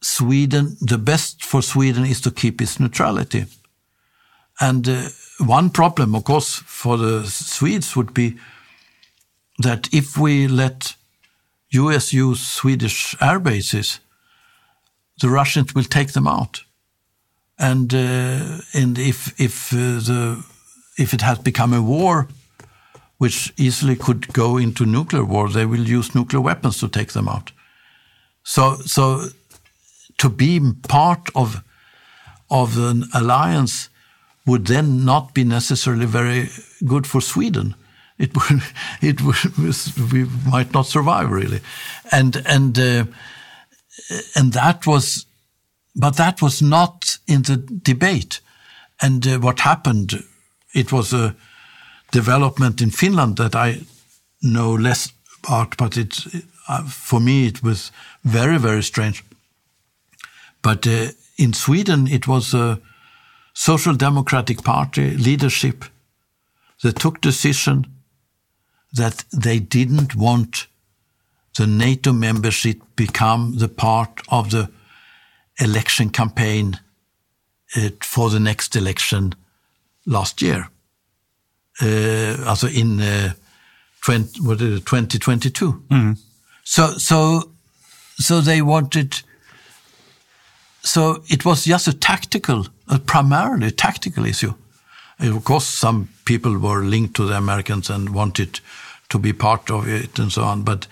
Sweden 0.01 0.77
the 0.81 0.99
best 0.99 1.45
for 1.45 1.63
Sweden 1.63 2.05
is 2.05 2.21
to 2.21 2.31
keep 2.31 2.61
its 2.61 2.79
neutrality, 2.79 3.47
and 4.61 4.89
uh, 4.89 5.09
one 5.39 5.71
problem, 5.71 6.15
of 6.15 6.25
course, 6.25 6.63
for 6.67 6.97
the 6.97 7.27
Swedes 7.27 7.97
would 7.97 8.15
be 8.15 8.37
that 9.63 9.89
if 9.93 10.17
we 10.17 10.49
let 10.49 10.97
US 11.71 12.13
use 12.13 12.41
Swedish 12.41 13.17
air 13.21 13.41
bases, 13.41 14.01
the 15.21 15.29
Russians 15.29 15.75
will 15.75 15.85
take 15.85 16.13
them 16.13 16.27
out. 16.29 16.65
And 17.59 17.93
uh, 17.93 18.61
and 18.73 18.99
if 18.99 19.35
if 19.41 19.73
uh, 19.73 19.99
the 20.01 20.45
if 20.97 21.13
it 21.13 21.23
has 21.23 21.39
become 21.39 21.75
a 21.75 21.83
war, 21.83 22.29
which 23.19 23.53
easily 23.57 23.97
could 23.97 24.33
go 24.33 24.57
into 24.57 24.87
nuclear 24.87 25.25
war, 25.25 25.49
they 25.49 25.67
will 25.67 25.87
use 25.89 26.15
nuclear 26.15 26.41
weapons 26.41 26.79
to 26.79 26.89
take 26.89 27.13
them 27.13 27.29
out. 27.29 27.53
So 28.43 28.77
so 28.87 29.29
to 30.19 30.29
be 30.29 30.61
part 30.89 31.29
of 31.35 31.63
of 32.51 32.79
an 32.79 33.05
alliance 33.15 33.91
would 34.47 34.67
then 34.67 35.05
not 35.05 35.35
be 35.35 35.45
necessarily 35.45 36.07
very 36.07 36.49
good 36.87 37.07
for 37.07 37.21
Sweden. 37.21 37.75
It 38.19 38.35
would, 38.35 38.63
it 39.03 39.21
would, 39.23 39.59
we 40.13 40.25
might 40.51 40.73
not 40.73 40.87
survive 40.87 41.31
really, 41.31 41.61
and 42.11 42.37
and 42.47 42.79
uh, 42.79 43.05
and 44.35 44.53
that 44.53 44.87
was, 44.87 45.27
but 45.95 46.17
that 46.17 46.41
was 46.41 46.63
not 46.63 47.19
in 47.27 47.43
the 47.43 47.57
debate. 47.57 48.41
And 49.01 49.27
uh, 49.27 49.39
what 49.39 49.61
happened, 49.61 50.25
it 50.75 50.93
was 50.93 51.13
a 51.13 51.37
development 52.11 52.81
in 52.81 52.91
Finland 52.91 53.37
that 53.37 53.55
I 53.55 53.81
know 54.41 54.75
less 54.75 55.13
about, 55.45 55.77
but 55.77 55.97
it 55.97 56.27
uh, 56.69 56.85
for 56.89 57.21
me 57.21 57.47
it 57.47 57.63
was 57.63 57.93
very 58.23 58.59
very 58.59 58.83
strange. 58.83 59.25
But 60.63 60.87
uh, 60.87 61.09
in 61.37 61.53
Sweden, 61.53 62.09
it 62.09 62.27
was 62.27 62.55
a 62.55 62.79
Social 63.55 63.97
Democratic 63.97 64.63
Party 64.63 65.17
leadership 65.17 65.85
that 66.83 66.99
took 66.99 67.21
decision 67.21 67.87
that 68.93 69.25
they 69.31 69.59
didn't 69.59 70.15
want 70.15 70.69
the 71.57 71.67
NATO 71.67 72.13
membership 72.13 72.81
become 72.97 73.59
the 73.59 73.69
part 73.69 74.21
of 74.29 74.51
the 74.51 74.71
election 75.61 76.11
campaign 76.11 76.79
uh, 77.77 77.91
for 78.01 78.31
the 78.31 78.41
next 78.41 78.77
election 78.77 79.35
last 80.07 80.41
year. 80.41 80.69
Uh, 81.81 82.37
also 82.47 82.67
in 82.67 83.01
uh, 83.01 83.33
20, 84.03 84.41
what 84.41 84.61
is 84.61 84.79
it, 84.79 84.87
2022. 84.87 85.83
So, 86.65 86.99
so, 86.99 87.51
so 88.19 88.41
they 88.41 88.63
wanted 88.63 89.23
so 90.89 91.23
it 91.29 91.45
was 91.45 91.65
just 91.65 91.89
a 91.89 91.93
tactical, 91.93 92.67
a 92.89 92.99
primarily 92.99 93.71
tactical 93.71 94.25
issue. 94.25 94.55
And 95.19 95.37
of 95.37 95.45
course, 95.45 95.67
some 95.67 96.09
people 96.25 96.59
were 96.59 96.83
linked 96.83 97.15
to 97.17 97.27
the 97.27 97.37
Americans 97.37 97.91
and 97.91 98.15
wanted 98.15 98.61
to 99.11 99.19
be 99.19 99.33
part 99.33 99.71
of 99.71 99.89
it 99.89 100.19
and 100.19 100.33
so 100.33 100.43
on, 100.43 100.63
but 100.63 100.87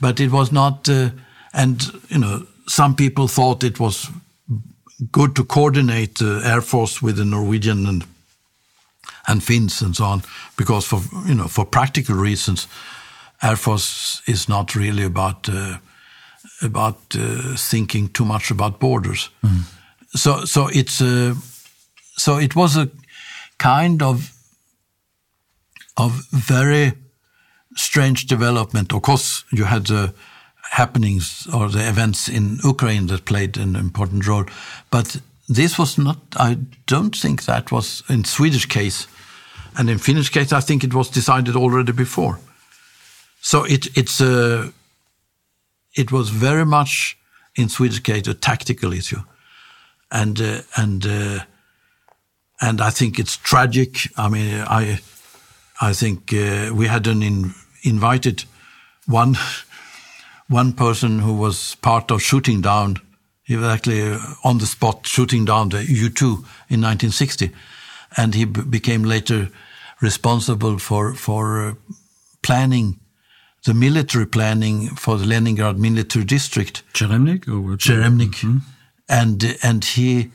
but 0.00 0.20
it 0.20 0.30
was 0.30 0.52
not. 0.52 0.88
Uh, 0.88 1.10
and 1.52 1.82
you 2.08 2.18
know, 2.18 2.46
some 2.66 2.94
people 2.94 3.28
thought 3.28 3.64
it 3.64 3.78
was 3.80 4.10
good 5.10 5.34
to 5.36 5.44
coordinate 5.44 6.16
the 6.18 6.40
Air 6.44 6.60
Force 6.60 7.02
with 7.02 7.16
the 7.16 7.24
Norwegian 7.24 7.86
and 7.86 8.04
and 9.26 9.42
Finns 9.42 9.82
and 9.82 9.96
so 9.96 10.04
on, 10.04 10.22
because 10.56 10.86
for 10.86 11.00
you 11.26 11.34
know 11.34 11.48
for 11.48 11.64
practical 11.64 12.14
reasons, 12.14 12.68
Air 13.42 13.56
Force 13.56 14.22
is 14.26 14.48
not 14.48 14.74
really 14.74 15.04
about. 15.04 15.48
Uh, 15.48 15.78
about 16.62 16.96
uh, 17.14 17.54
thinking 17.56 18.08
too 18.08 18.24
much 18.24 18.50
about 18.50 18.78
borders. 18.78 19.30
So, 20.14 20.44
so 20.44 20.68
it's 20.68 21.00
a, 21.00 21.34
so 22.16 22.38
it 22.38 22.54
was 22.56 22.76
a 22.76 22.88
kind 23.58 24.02
of 24.02 24.32
of 25.96 26.26
very 26.30 26.92
strange 27.74 28.26
development. 28.26 28.92
Of 28.92 29.02
course, 29.02 29.44
you 29.50 29.64
had 29.64 29.86
the 29.86 30.14
happenings 30.70 31.46
or 31.52 31.68
the 31.68 31.88
events 31.88 32.28
in 32.28 32.58
Ukraine 32.64 33.06
that 33.06 33.24
played 33.24 33.56
an 33.56 33.76
important 33.76 34.26
role, 34.26 34.44
but 34.90 35.20
this 35.48 35.78
was 35.78 35.98
not. 35.98 36.18
I 36.36 36.58
don't 36.86 37.16
think 37.16 37.44
that 37.44 37.70
was 37.70 38.02
in 38.08 38.24
Swedish 38.24 38.66
case, 38.66 39.06
and 39.76 39.90
in 39.90 39.98
Finnish 39.98 40.30
case, 40.30 40.52
I 40.52 40.60
think 40.60 40.84
it 40.84 40.94
was 40.94 41.10
decided 41.10 41.54
already 41.54 41.92
before. 41.92 42.38
So 43.40 43.64
it, 43.64 43.86
it's 43.96 44.20
a 44.20 44.72
it 45.94 46.10
was 46.10 46.30
very 46.30 46.64
much 46.64 47.16
in 47.54 47.68
Swedish 47.68 48.00
case 48.00 48.26
a 48.26 48.34
tactical 48.34 48.92
issue, 48.92 49.20
and 50.10 50.40
uh, 50.40 50.62
and 50.76 51.06
uh, 51.06 51.40
and 52.60 52.80
I 52.80 52.90
think 52.90 53.18
it's 53.18 53.36
tragic. 53.36 54.08
I 54.16 54.28
mean, 54.28 54.64
I 54.66 55.00
I 55.80 55.92
think 55.92 56.32
uh, 56.32 56.70
we 56.74 56.86
had 56.86 57.06
an 57.06 57.22
in, 57.22 57.54
invited 57.82 58.44
one 59.06 59.36
one 60.48 60.72
person 60.72 61.20
who 61.20 61.34
was 61.34 61.76
part 61.76 62.10
of 62.10 62.22
shooting 62.22 62.62
down. 62.62 62.96
He 63.42 63.56
was 63.56 63.66
actually 63.66 64.18
on 64.42 64.58
the 64.58 64.66
spot 64.66 65.06
shooting 65.06 65.44
down 65.44 65.68
the 65.68 65.84
U 65.84 66.08
two 66.08 66.44
in 66.68 66.80
1960, 66.80 67.52
and 68.16 68.34
he 68.34 68.44
became 68.44 69.04
later 69.04 69.50
responsible 70.00 70.78
for 70.78 71.14
for 71.14 71.76
planning 72.42 73.00
the 73.64 73.74
military 73.74 74.26
planning 74.26 74.96
for 74.96 75.18
the 75.18 75.26
Leningrad 75.26 75.78
military 75.78 76.24
district. 76.24 76.82
Cheremnik 76.92 77.48
or 77.48 77.60
what? 77.60 77.78
Cheremnik, 77.80 78.62
and 79.08 79.56
and 79.62 79.84
he 79.84 80.30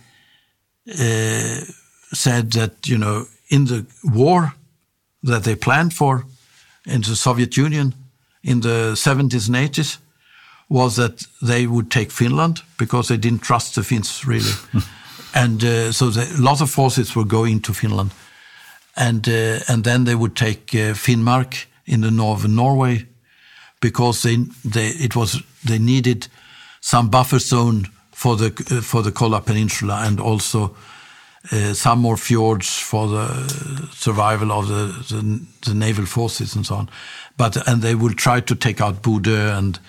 uh, 0.89 1.61
said 2.13 2.51
that 2.51 2.87
you 2.87 2.97
know 2.97 3.25
in 3.47 3.65
the 3.65 3.85
war 4.03 4.53
that 5.23 5.43
they 5.43 5.55
planned 5.55 5.93
for 5.93 6.25
in 6.85 7.01
the 7.01 7.15
Soviet 7.15 7.55
Union 7.57 7.93
in 8.43 8.61
the 8.61 8.93
70s 8.95 9.47
and 9.47 9.55
80s 9.55 9.97
was 10.67 10.95
that 10.95 11.27
they 11.41 11.67
would 11.67 11.91
take 11.91 12.11
Finland 12.11 12.63
because 12.77 13.07
they 13.07 13.17
didn't 13.17 13.43
trust 13.43 13.75
the 13.75 13.83
Finns 13.83 14.25
really, 14.25 14.53
and 15.33 15.63
uh, 15.63 15.91
so 15.91 16.07
a 16.07 16.41
lot 16.41 16.61
of 16.61 16.69
forces 16.69 17.13
were 17.15 17.27
going 17.27 17.61
to 17.61 17.73
Finland, 17.73 18.11
and 18.95 19.27
uh, 19.27 19.59
and 19.67 19.83
then 19.83 20.03
they 20.05 20.15
would 20.15 20.35
take 20.35 20.73
uh, 20.73 20.93
Finnmark 20.93 21.65
in 21.85 22.01
the 22.01 22.11
northern 22.11 22.55
Norway 22.55 23.05
because 23.81 24.21
they, 24.21 24.37
they, 24.63 24.87
it 24.87 25.15
was, 25.15 25.41
they 25.65 25.79
needed 25.79 26.27
some 26.79 27.09
buffer 27.09 27.39
zone 27.39 27.89
for 28.11 28.37
the, 28.37 28.47
uh, 28.71 28.81
for 28.81 29.01
the 29.01 29.11
Kola 29.11 29.41
Peninsula 29.41 30.03
and 30.05 30.19
also 30.19 30.75
uh, 31.51 31.73
some 31.73 31.99
more 31.99 32.17
fjords 32.17 32.79
for 32.79 33.07
the 33.07 33.27
survival 33.91 34.51
of 34.51 34.67
the, 34.67 35.15
the, 35.15 35.45
the, 35.65 35.73
naval 35.73 36.05
forces 36.05 36.55
and 36.55 36.65
so 36.65 36.75
on. 36.75 36.89
But, 37.35 37.67
and 37.67 37.81
they 37.81 37.95
will 37.95 38.13
try 38.13 38.39
to 38.39 38.55
take 38.55 38.79
out 38.79 39.01
Bodø 39.01 39.57
and 39.57 39.79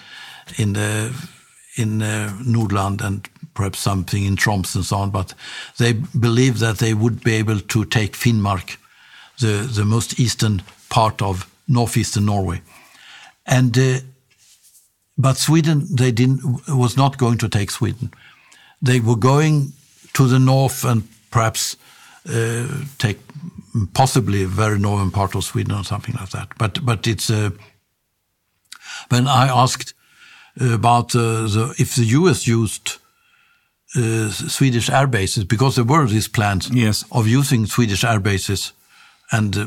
in 0.57 0.73
the, 0.73 1.15
in 1.77 2.01
uh, 2.01 2.33
Nordland 2.41 3.03
and 3.03 3.29
perhaps 3.53 3.81
something 3.81 4.25
in 4.25 4.37
Troms 4.37 4.75
and 4.75 4.85
so 4.85 4.97
on. 4.97 5.11
But 5.11 5.35
they 5.77 5.93
believe 5.93 6.59
that 6.61 6.79
they 6.79 6.95
would 6.95 7.23
be 7.23 7.35
able 7.35 7.61
to 7.61 7.85
take 7.85 8.15
Finnmark, 8.15 8.79
the, 9.41 9.69
the 9.75 9.85
most 9.85 10.19
eastern 10.19 10.63
part 10.89 11.23
of 11.23 11.49
northeastern 11.69 12.27
Norway. 12.27 12.63
And 13.47 13.77
uh, 13.77 14.01
but 15.19 15.37
Sweden, 15.37 15.87
they 15.91 16.13
didn't 16.13 16.43
was 16.69 16.97
not 16.97 17.19
going 17.19 17.39
to 17.39 17.49
take 17.49 17.71
Sweden. 17.71 18.13
They 18.81 19.01
were 19.01 19.17
going 19.17 19.73
to 20.15 20.27
the 20.27 20.39
north 20.39 20.85
and 20.85 21.09
perhaps 21.31 21.77
uh, 22.29 22.67
take 22.99 23.19
possibly 23.95 24.43
a 24.43 24.49
very 24.49 24.79
northern 24.79 25.11
part 25.11 25.35
of 25.35 25.45
Sweden 25.45 25.75
or 25.75 25.85
something 25.85 26.15
like 26.15 26.31
that. 26.31 26.49
But 26.59 26.85
but 26.85 27.07
it's 27.07 27.31
uh, 27.31 27.51
when 29.09 29.27
I 29.27 29.49
asked 29.49 29.95
about 30.61 31.15
uh, 31.15 31.47
the, 31.49 31.75
if 31.79 31.95
the 31.95 32.05
U.S. 32.05 32.47
used 32.47 32.99
uh, 33.97 34.31
Swedish 34.31 34.91
air 34.91 35.07
bases 35.07 35.45
because 35.45 35.77
there 35.77 35.85
were 35.85 36.07
these 36.07 36.29
plans 36.29 36.71
yes. 36.71 37.05
of 37.11 37.27
using 37.27 37.67
Swedish 37.67 38.05
air 38.05 38.21
bases, 38.21 38.73
and 39.33 39.57
uh, 39.57 39.67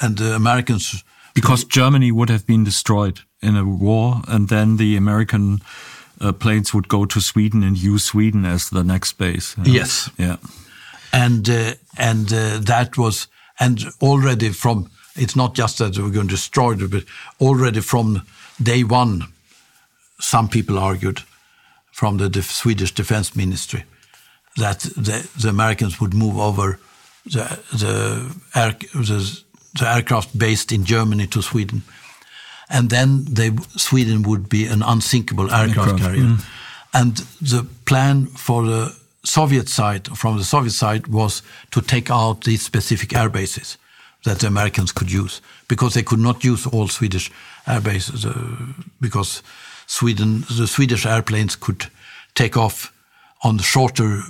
and 0.00 0.16
the 0.16 0.34
Americans 0.34 1.04
because 1.34 1.64
Germany 1.64 2.10
would 2.10 2.30
have 2.30 2.46
been 2.46 2.64
destroyed 2.64 3.20
in 3.40 3.56
a 3.56 3.64
war, 3.64 4.22
and 4.26 4.48
then 4.48 4.76
the 4.76 4.96
American 4.96 5.60
uh, 6.20 6.32
planes 6.32 6.74
would 6.74 6.88
go 6.88 7.04
to 7.06 7.20
Sweden 7.20 7.62
and 7.62 7.76
use 7.76 8.04
Sweden 8.04 8.44
as 8.44 8.70
the 8.70 8.82
next 8.82 9.12
base. 9.12 9.56
You 9.56 9.64
know? 9.64 9.72
Yes. 9.72 10.10
Yeah. 10.18 10.36
And 11.12 11.48
uh, 11.48 11.74
and 11.96 12.32
uh, 12.32 12.58
that 12.58 12.96
was 12.96 13.28
and 13.58 13.84
already 14.00 14.50
from 14.50 14.90
it's 15.16 15.36
not 15.36 15.54
just 15.54 15.78
that 15.78 15.98
we're 15.98 16.10
going 16.10 16.28
to 16.28 16.34
destroy 16.34 16.72
it, 16.72 16.90
but 16.90 17.04
already 17.40 17.80
from 17.80 18.22
day 18.62 18.84
one, 18.84 19.24
some 20.20 20.48
people 20.48 20.78
argued 20.78 21.22
from 21.92 22.18
the 22.18 22.28
def 22.28 22.50
Swedish 22.50 22.94
Defense 22.94 23.34
Ministry 23.36 23.84
that 24.56 24.80
the, 24.80 25.28
the, 25.40 25.48
Americans 25.48 26.00
would 26.00 26.14
move 26.14 26.38
over 26.38 26.78
the, 27.24 27.58
the, 27.72 28.36
air, 28.54 28.72
the, 28.94 29.42
the 29.78 29.88
aircraft 29.88 30.36
based 30.36 30.72
in 30.72 30.84
Germany 30.84 31.26
to 31.28 31.42
Sweden. 31.42 31.82
And 32.68 32.90
then 32.90 33.24
they, 33.24 33.50
Sweden 33.76 34.22
would 34.22 34.48
be 34.48 34.66
an 34.66 34.82
unsinkable 34.82 35.52
aircraft, 35.52 35.78
aircraft 35.78 36.02
carrier. 36.02 36.22
Mm. 36.22 36.44
And 36.92 37.16
the 37.40 37.66
plan 37.84 38.26
for 38.26 38.64
the 38.64 38.96
Soviet 39.24 39.68
side, 39.68 40.06
from 40.16 40.38
the 40.38 40.44
Soviet 40.44 40.72
side, 40.72 41.08
was 41.08 41.42
to 41.72 41.80
take 41.80 42.10
out 42.10 42.44
these 42.44 42.62
specific 42.62 43.14
air 43.14 43.28
bases 43.28 43.76
that 44.24 44.38
the 44.40 44.46
Americans 44.46 44.92
could 44.92 45.10
use 45.10 45.40
because 45.68 45.94
they 45.94 46.02
could 46.02 46.18
not 46.18 46.44
use 46.44 46.66
all 46.66 46.88
Swedish 46.88 47.30
air 47.66 47.80
bases 47.80 48.24
uh, 48.24 48.56
because 49.00 49.42
Sweden, 49.86 50.44
the 50.56 50.66
Swedish 50.66 51.06
airplanes 51.06 51.56
could 51.56 51.86
take 52.34 52.56
off 52.56 52.92
on 53.42 53.56
the 53.56 53.62
shorter 53.62 54.22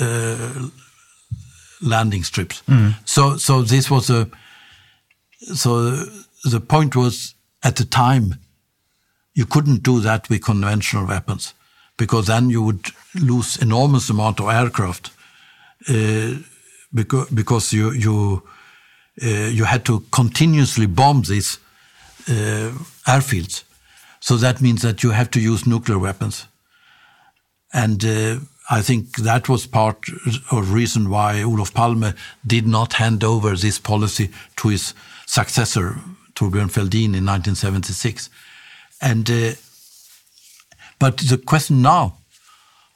uh, 0.00 0.68
landing 1.84 2.24
strips. 2.24 2.62
Mm. 2.66 2.94
So, 3.04 3.36
so 3.36 3.62
this 3.62 3.90
was 3.90 4.10
a. 4.10 4.28
So 5.54 5.90
the 6.44 6.60
point 6.60 6.96
was 6.96 7.34
at 7.62 7.76
the 7.76 7.84
time, 7.84 8.36
you 9.34 9.46
couldn't 9.46 9.82
do 9.82 10.00
that 10.00 10.28
with 10.28 10.44
conventional 10.44 11.06
weapons 11.06 11.54
because 11.96 12.26
then 12.26 12.50
you 12.50 12.62
would 12.62 12.86
lose 13.14 13.56
enormous 13.56 14.10
amount 14.10 14.40
of 14.40 14.48
aircraft 14.48 15.10
uh, 15.88 16.34
because 16.92 17.28
because 17.30 17.72
you 17.72 17.92
you 17.92 18.42
uh, 19.22 19.50
you 19.52 19.64
had 19.64 19.84
to 19.84 20.00
continuously 20.10 20.86
bomb 20.86 21.22
these 21.22 21.58
uh, 22.28 22.72
airfields. 23.06 23.64
So 24.20 24.36
that 24.36 24.60
means 24.60 24.82
that 24.82 25.02
you 25.02 25.10
have 25.10 25.30
to 25.32 25.40
use 25.40 25.66
nuclear 25.66 25.98
weapons, 25.98 26.46
and 27.72 28.04
uh, 28.04 28.38
I 28.70 28.82
think 28.82 29.16
that 29.16 29.48
was 29.48 29.66
part 29.66 29.98
of 30.50 30.72
reason 30.72 31.10
why 31.10 31.42
Olof 31.42 31.74
Palme 31.74 32.14
did 32.46 32.66
not 32.66 32.94
hand 32.94 33.22
over 33.22 33.56
this 33.56 33.78
policy 33.78 34.30
to 34.56 34.68
his 34.68 34.94
successor 35.26 35.98
Thorbjörn 36.34 36.70
Fälldin 36.70 37.14
in 37.14 37.24
1976, 37.24 38.30
and. 39.00 39.30
Uh, 39.30 39.52
but 40.98 41.18
the 41.18 41.36
question 41.36 41.82
now 41.82 42.14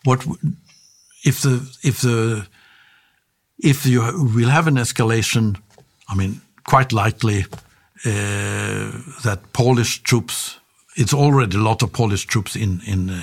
what 0.04 0.24
if 1.24 1.42
the 1.42 1.60
if 1.82 2.00
the 2.00 2.46
if 3.58 3.84
you 3.86 4.00
will 4.34 4.48
have 4.48 4.66
an 4.66 4.76
escalation? 4.76 5.56
I 6.08 6.14
mean, 6.14 6.40
quite 6.64 6.92
likely 6.92 7.44
uh, 8.06 8.92
that 9.24 9.40
Polish 9.52 10.02
troops. 10.02 10.58
It's 10.96 11.14
already 11.14 11.56
a 11.56 11.60
lot 11.60 11.82
of 11.82 11.92
Polish 11.92 12.26
troops 12.26 12.56
in 12.56 12.80
in 12.86 13.10
uh, 13.10 13.22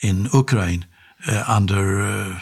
in 0.00 0.28
Ukraine 0.32 0.86
under, 1.46 2.00
uh, 2.00 2.40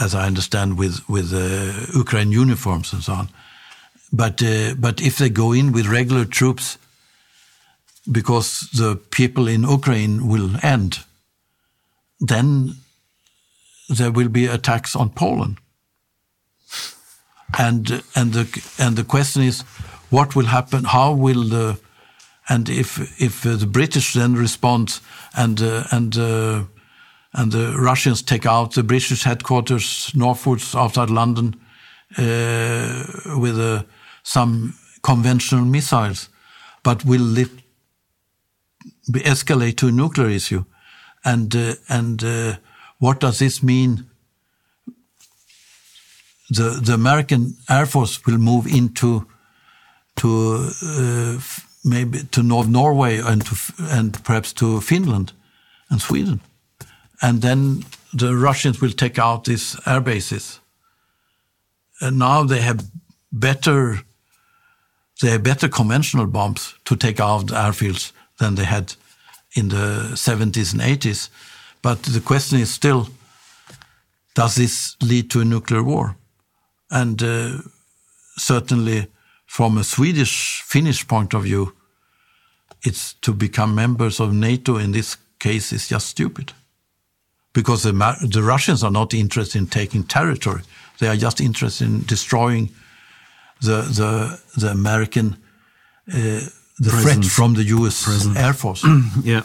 as 0.00 0.14
I 0.14 0.26
understand, 0.26 0.78
with 0.78 1.08
with 1.08 1.32
uh, 1.32 1.98
Ukraine 1.98 2.32
uniforms 2.32 2.92
and 2.92 3.02
so 3.02 3.12
on. 3.12 3.28
But 4.12 4.42
uh, 4.42 4.74
but 4.78 5.00
if 5.00 5.16
they 5.16 5.30
go 5.30 5.52
in 5.52 5.72
with 5.72 5.86
regular 5.86 6.24
troops, 6.24 6.78
because 8.10 8.68
the 8.72 8.96
people 9.10 9.48
in 9.48 9.62
Ukraine 9.62 10.26
will 10.28 10.50
end 10.62 11.04
then 12.20 12.76
there 13.88 14.10
will 14.10 14.28
be 14.28 14.46
attacks 14.46 14.96
on 14.96 15.10
Poland. 15.10 15.58
And 17.58 18.02
and 18.14 18.32
the 18.32 18.62
and 18.78 18.96
the 18.96 19.04
question 19.04 19.42
is, 19.42 19.62
what 20.10 20.34
will 20.34 20.46
happen? 20.46 20.84
How 20.84 21.12
will 21.12 21.44
the 21.44 21.78
and 22.48 22.68
if 22.68 22.98
if 23.20 23.42
the 23.42 23.66
British 23.66 24.12
then 24.12 24.34
respond 24.34 25.00
and 25.36 25.60
uh, 25.60 25.84
and 25.90 26.16
uh, 26.16 26.62
and 27.34 27.52
the 27.52 27.76
Russians 27.78 28.22
take 28.22 28.46
out 28.46 28.72
the 28.72 28.82
British 28.82 29.24
headquarters 29.24 30.12
northwards 30.14 30.74
outside 30.74 31.10
London 31.10 31.54
uh, 32.16 33.04
with 33.38 33.58
uh, 33.58 33.82
some 34.22 34.74
conventional 35.02 35.64
missiles, 35.64 36.28
but 36.82 37.04
will 37.04 37.44
escalate 39.12 39.76
to 39.76 39.88
a 39.88 39.92
nuclear 39.92 40.28
issue? 40.28 40.64
and 41.24 41.54
uh, 41.56 41.74
and 41.88 42.22
uh, 42.22 42.56
what 42.98 43.20
does 43.20 43.38
this 43.38 43.62
mean? 43.62 44.04
The 46.50 46.80
the 46.82 46.94
American 46.94 47.56
Air 47.68 47.86
Force 47.86 48.20
will 48.26 48.38
move 48.38 48.66
into 48.66 49.26
to 50.16 50.70
uh, 50.82 51.38
maybe 51.84 52.24
to 52.30 52.42
North 52.42 52.68
Norway 52.68 53.18
and 53.18 53.44
to 53.46 53.56
and 53.78 54.22
perhaps 54.24 54.52
to 54.52 54.80
Finland 54.80 55.32
and 55.90 56.00
Sweden, 56.00 56.40
and 57.24 57.40
then 57.40 57.84
the 58.12 58.36
Russians 58.36 58.80
will 58.80 58.92
take 58.92 59.18
out 59.18 59.44
these 59.44 59.76
air 59.86 60.00
bases. 60.00 60.60
And 62.00 62.18
now 62.18 62.44
they 62.44 62.60
have 62.60 62.84
better 63.32 64.04
they 65.22 65.30
have 65.30 65.42
better 65.42 65.68
conventional 65.68 66.26
bombs 66.26 66.74
to 66.84 66.96
take 66.96 67.20
out 67.20 67.46
the 67.46 67.54
airfields 67.54 68.12
than 68.38 68.56
they 68.56 68.64
had 68.64 68.96
in 69.52 69.68
the 69.68 70.10
70s 70.14 70.72
and 70.72 70.82
80s. 70.82 71.30
But 71.82 72.02
the 72.02 72.20
question 72.20 72.58
is 72.58 72.74
still, 72.74 73.08
does 74.34 74.56
this 74.56 74.96
lead 75.00 75.30
to 75.30 75.40
a 75.40 75.44
nuclear 75.44 75.84
war? 75.84 76.16
And 76.90 77.22
uh, 77.22 77.58
certainly 78.36 79.06
from 79.46 79.78
a 79.78 79.84
Swedish 79.84 80.62
Finnish 80.66 81.06
point 81.06 81.32
of 81.32 81.44
view, 81.44 81.72
it's 82.82 83.14
to 83.20 83.32
become 83.32 83.74
members 83.74 84.20
of 84.20 84.32
NATO 84.32 84.76
in 84.76 84.92
this 84.92 85.16
case 85.38 85.72
is 85.72 85.88
just 85.88 86.08
stupid. 86.08 86.52
Because 87.54 87.82
the, 87.82 87.92
the 88.30 88.42
Russians 88.42 88.82
are 88.82 88.90
not 88.90 89.14
interested 89.14 89.58
in 89.58 89.66
taking 89.68 90.04
territory. 90.04 90.62
They 90.98 91.08
are 91.08 91.16
just 91.16 91.40
interested 91.40 91.86
in 91.86 92.02
destroying 92.02 92.70
the, 93.62 93.82
the, 93.82 94.40
the 94.60 94.68
American 94.68 95.36
uh, 96.12 96.40
the 96.78 96.90
threat 96.90 97.24
from 97.24 97.54
the 97.54 97.64
U.S. 97.64 98.04
Presence. 98.04 98.36
Air 98.36 98.52
Force. 98.52 98.84
yeah. 99.22 99.42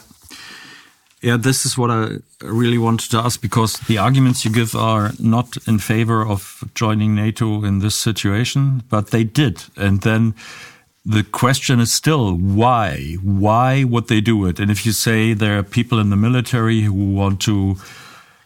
Yeah, 1.22 1.36
this 1.36 1.66
is 1.66 1.76
what 1.76 1.90
I 1.90 2.16
really 2.40 2.78
wanted 2.78 3.10
to 3.10 3.18
ask 3.18 3.42
because 3.42 3.74
the 3.80 3.98
arguments 3.98 4.44
you 4.44 4.50
give 4.50 4.74
are 4.74 5.12
not 5.18 5.56
in 5.66 5.78
favor 5.78 6.26
of 6.26 6.64
joining 6.74 7.14
NATO 7.14 7.62
in 7.62 7.80
this 7.80 7.94
situation, 7.94 8.82
but 8.88 9.10
they 9.10 9.24
did. 9.24 9.64
And 9.76 10.00
then 10.00 10.34
the 11.04 11.22
question 11.22 11.78
is 11.78 11.92
still 11.92 12.34
why? 12.34 13.16
Why 13.22 13.84
would 13.84 14.08
they 14.08 14.22
do 14.22 14.46
it? 14.46 14.58
And 14.58 14.70
if 14.70 14.86
you 14.86 14.92
say 14.92 15.34
there 15.34 15.58
are 15.58 15.62
people 15.62 15.98
in 15.98 16.08
the 16.08 16.16
military 16.16 16.82
who 16.82 17.12
want 17.14 17.40
to 17.42 17.76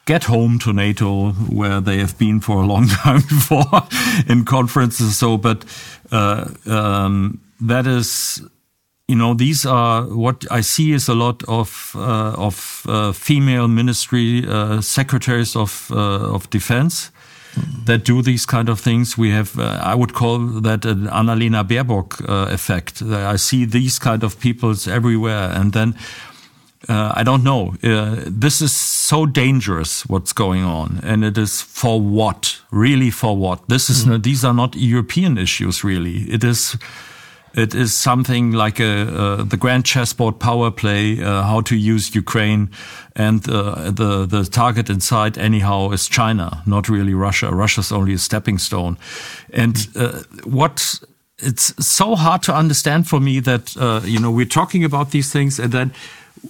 get 0.07 0.25
home 0.25 0.59
to 0.61 0.73
NATO, 0.73 1.33
where 1.33 1.81
they 1.81 1.99
have 1.99 2.19
been 2.19 2.41
for 2.41 2.63
a 2.63 2.67
long 2.67 2.87
time 3.03 3.21
before 3.23 3.89
in 4.29 4.45
conferences, 4.45 5.17
so, 5.17 5.37
but 5.37 5.65
uh, 6.13 6.49
um, 6.67 7.41
that 7.61 7.87
is 7.87 8.43
you 9.09 9.17
know, 9.17 9.35
these 9.35 9.67
are 9.67 10.05
what 10.05 10.45
I 10.51 10.63
see 10.63 10.93
is 10.93 11.09
a 11.09 11.15
lot 11.15 11.43
of 11.45 11.93
uh, 11.95 12.33
of 12.37 12.87
uh, 12.89 13.13
female 13.13 13.69
ministry 13.69 14.47
uh, 14.47 14.81
secretaries 14.81 15.57
of 15.57 15.91
uh, 15.91 16.35
of 16.35 16.49
defense 16.51 17.11
mm. 17.55 17.85
that 17.85 18.05
do 18.05 18.23
these 18.23 18.47
kind 18.47 18.69
of 18.69 18.81
things. 18.81 19.19
We 19.19 19.31
have, 19.31 19.59
uh, 19.59 19.79
I 19.83 19.95
would 19.95 20.15
call 20.15 20.39
that 20.63 20.87
an 20.87 21.07
Annalena 21.09 21.65
Baerbock 21.65 22.21
effect. 22.51 23.03
I 23.03 23.37
see 23.37 23.67
these 23.67 23.99
kind 23.99 24.25
of 24.25 24.41
peoples 24.41 24.89
everywhere, 24.89 25.51
and 25.53 25.73
then. 25.73 25.97
I 26.89 27.23
don't 27.23 27.43
know. 27.43 27.75
this 27.81 28.61
is 28.61 28.73
so 28.73 29.27
dangerous. 29.27 30.07
What's 30.07 30.33
going 30.33 30.65
on, 30.65 31.01
and 31.03 31.25
it 31.25 31.39
is 31.39 31.63
for 31.63 32.01
what? 32.01 32.61
Really, 32.71 33.11
for 33.11 33.37
what? 33.37 33.69
This 33.69 33.91
is. 33.91 34.05
Mm. 34.05 34.23
These 34.23 34.45
are 34.45 34.55
not 34.55 34.75
European 34.77 35.39
issues. 35.39 35.85
Really, 35.85 36.31
it 36.31 36.45
is 36.45 36.77
it 37.55 37.75
is 37.75 37.95
something 37.95 38.53
like 38.53 38.81
a, 38.81 39.03
uh, 39.03 39.45
the 39.45 39.57
grand 39.57 39.85
chessboard 39.85 40.41
power 40.41 40.71
play, 40.71 41.23
uh, 41.23 41.43
how 41.43 41.61
to 41.63 41.77
use 41.77 42.15
Ukraine, 42.15 42.71
and 43.15 43.49
uh, 43.49 43.91
the 43.91 44.27
the 44.27 44.45
target 44.45 44.91
inside 44.91 45.39
anyhow 45.39 45.93
is 45.93 46.09
China, 46.09 46.63
not 46.67 46.89
really 46.89 47.15
Russia. 47.15 47.55
Russia's 47.55 47.93
only 47.93 48.15
a 48.15 48.19
stepping 48.19 48.59
stone, 48.59 48.99
and 49.53 49.87
uh, 49.95 50.23
what 50.45 51.01
it's 51.39 51.75
so 51.85 52.17
hard 52.17 52.43
to 52.43 52.55
understand 52.55 53.07
for 53.07 53.21
me 53.21 53.41
that 53.41 53.77
uh, 53.77 54.01
you 54.05 54.19
know 54.19 54.33
we're 54.33 54.55
talking 54.61 54.85
about 54.85 55.11
these 55.11 55.31
things 55.31 55.59
and 55.59 55.73
then. 55.73 55.93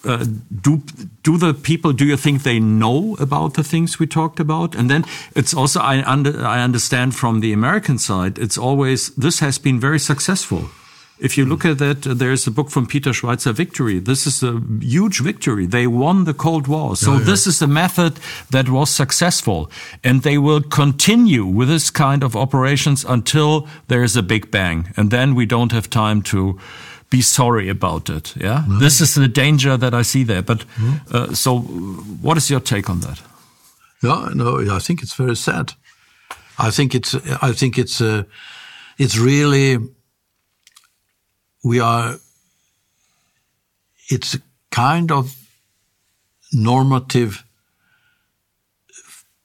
Uh, 0.04 0.24
do 0.62 0.82
do 1.22 1.38
the 1.38 1.54
people 1.54 1.92
do 1.92 2.04
you 2.04 2.16
think 2.16 2.42
they 2.42 2.58
know 2.58 3.16
about 3.20 3.54
the 3.54 3.62
things 3.62 3.98
we 3.98 4.06
talked 4.06 4.40
about 4.40 4.74
and 4.74 4.90
then 4.90 5.04
it's 5.36 5.54
also 5.54 5.80
I, 5.80 6.02
under, 6.04 6.44
I 6.44 6.62
understand 6.62 7.14
from 7.14 7.40
the 7.40 7.52
American 7.52 7.98
side 7.98 8.38
it's 8.38 8.58
always 8.58 9.14
this 9.14 9.40
has 9.40 9.58
been 9.58 9.78
very 9.78 9.98
successful 9.98 10.68
if 11.18 11.38
you 11.38 11.44
look 11.44 11.64
at 11.64 11.78
that, 11.78 12.02
there's 12.02 12.46
a 12.48 12.50
book 12.50 12.70
from 12.70 12.86
Peter 12.86 13.10
Schweizer, 13.10 13.52
Victory. 13.52 14.00
This 14.00 14.26
is 14.26 14.42
a 14.42 14.60
huge 14.80 15.20
victory. 15.20 15.64
They 15.64 15.86
won 15.86 16.24
the 16.24 16.34
Cold 16.34 16.66
War. 16.66 16.96
So 16.96 17.12
yeah, 17.12 17.18
yeah. 17.18 17.24
this 17.24 17.46
is 17.46 17.62
a 17.62 17.68
method 17.68 18.18
that 18.50 18.68
was 18.68 18.90
successful. 18.90 19.70
And 20.02 20.22
they 20.22 20.38
will 20.38 20.60
continue 20.60 21.46
with 21.46 21.68
this 21.68 21.88
kind 21.88 22.24
of 22.24 22.34
operations 22.34 23.04
until 23.04 23.68
there 23.86 24.02
is 24.02 24.16
a 24.16 24.22
big 24.22 24.50
bang. 24.50 24.92
And 24.96 25.12
then 25.12 25.36
we 25.36 25.46
don't 25.46 25.70
have 25.70 25.88
time 25.88 26.20
to 26.22 26.58
be 27.10 27.22
sorry 27.22 27.68
about 27.68 28.08
it. 28.08 28.34
Yeah, 28.36 28.64
mm. 28.66 28.80
this 28.80 29.00
is 29.00 29.14
the 29.14 29.28
danger 29.28 29.76
that 29.76 29.94
I 29.94 30.02
see 30.02 30.24
there. 30.24 30.42
But 30.42 30.64
mm. 30.76 31.12
uh, 31.12 31.34
so, 31.34 31.58
what 32.22 32.36
is 32.36 32.50
your 32.50 32.60
take 32.60 32.90
on 32.90 33.00
that? 33.00 33.22
No, 34.02 34.28
no, 34.28 34.74
I 34.74 34.80
think 34.80 35.02
it's 35.02 35.14
very 35.14 35.36
sad. 35.36 35.72
I 36.58 36.70
think 36.70 36.94
it's, 36.94 37.14
I 37.42 37.52
think 37.52 37.78
it's, 37.78 38.00
uh, 38.00 38.24
it's 38.98 39.16
really, 39.16 39.78
we 41.64 41.80
are, 41.80 42.16
it's 44.10 44.34
a 44.34 44.42
kind 44.70 45.10
of 45.10 45.34
normative 46.52 47.44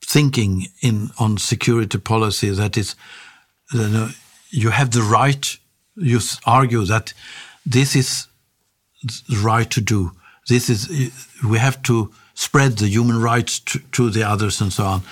thinking 0.06 0.68
in 0.82 1.10
on 1.20 1.38
security 1.38 1.98
policy 1.98 2.50
that 2.50 2.78
is, 2.78 2.96
you, 3.72 3.88
know, 3.88 4.10
you 4.50 4.70
have 4.72 4.92
the 4.92 5.02
right. 5.02 5.58
You 5.96 6.20
argue 6.46 6.86
that 6.86 7.14
this 7.70 7.96
is 7.96 8.28
the 9.30 9.38
right 9.38 9.70
to 9.72 9.82
do. 9.82 10.12
This 10.48 10.70
is 10.70 10.90
we 11.48 11.60
have 11.60 11.82
to 11.84 12.12
spread 12.34 12.78
the 12.78 12.88
human 12.88 13.22
rights 13.22 13.60
to, 13.60 13.80
to 13.92 14.10
the 14.10 14.24
others 14.24 14.62
and 14.62 14.74
so 14.74 14.86
on 14.86 15.04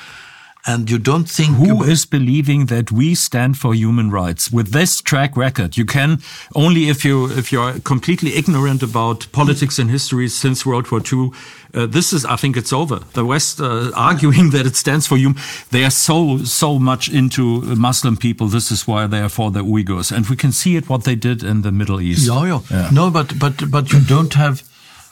and 0.67 0.91
you 0.91 0.99
don't 0.99 1.29
think 1.29 1.55
who 1.55 1.83
is 1.83 2.05
believing 2.05 2.65
that 2.67 2.91
we 2.91 3.15
stand 3.15 3.57
for 3.57 3.73
human 3.73 4.11
rights? 4.11 4.51
With 4.51 4.71
this 4.71 5.01
track 5.01 5.37
record 5.37 5.77
you 5.77 5.85
can 5.85 6.19
only 6.53 6.89
if 6.89 7.05
you 7.05 7.25
if 7.31 7.51
you're 7.51 7.79
completely 7.79 8.35
ignorant 8.35 8.83
about 8.83 9.27
politics 9.31 9.79
and 9.79 9.89
history 9.89 10.27
since 10.27 10.65
world 10.65 10.91
war 10.91 11.01
ii 11.13 11.31
uh, 11.73 11.85
this 11.85 12.13
is 12.13 12.25
i 12.25 12.35
think 12.35 12.57
it's 12.57 12.73
over. 12.73 12.99
The 13.13 13.25
west 13.25 13.59
uh, 13.61 13.91
arguing 13.95 14.51
that 14.51 14.65
it 14.65 14.75
stands 14.75 15.07
for 15.07 15.17
human 15.17 15.39
they 15.71 15.83
are 15.83 15.91
so 15.91 16.37
so 16.43 16.79
much 16.79 17.09
into 17.09 17.61
muslim 17.75 18.17
people 18.17 18.47
this 18.47 18.71
is 18.71 18.87
why 18.87 19.07
they 19.07 19.19
are 19.19 19.29
for 19.29 19.51
the 19.51 19.63
uyghurs. 19.63 20.11
And 20.11 20.27
we 20.27 20.35
can 20.35 20.51
see 20.51 20.75
it 20.75 20.89
what 20.89 21.03
they 21.03 21.15
did 21.15 21.43
in 21.43 21.61
the 21.61 21.71
middle 21.71 22.01
east. 22.01 22.27
Yeah, 22.27 22.45
yeah. 22.45 22.61
yeah. 22.69 22.89
no 22.91 23.09
but 23.09 23.39
but 23.39 23.71
but 23.71 23.91
you 23.93 24.01
don't 24.01 24.33
have 24.33 24.63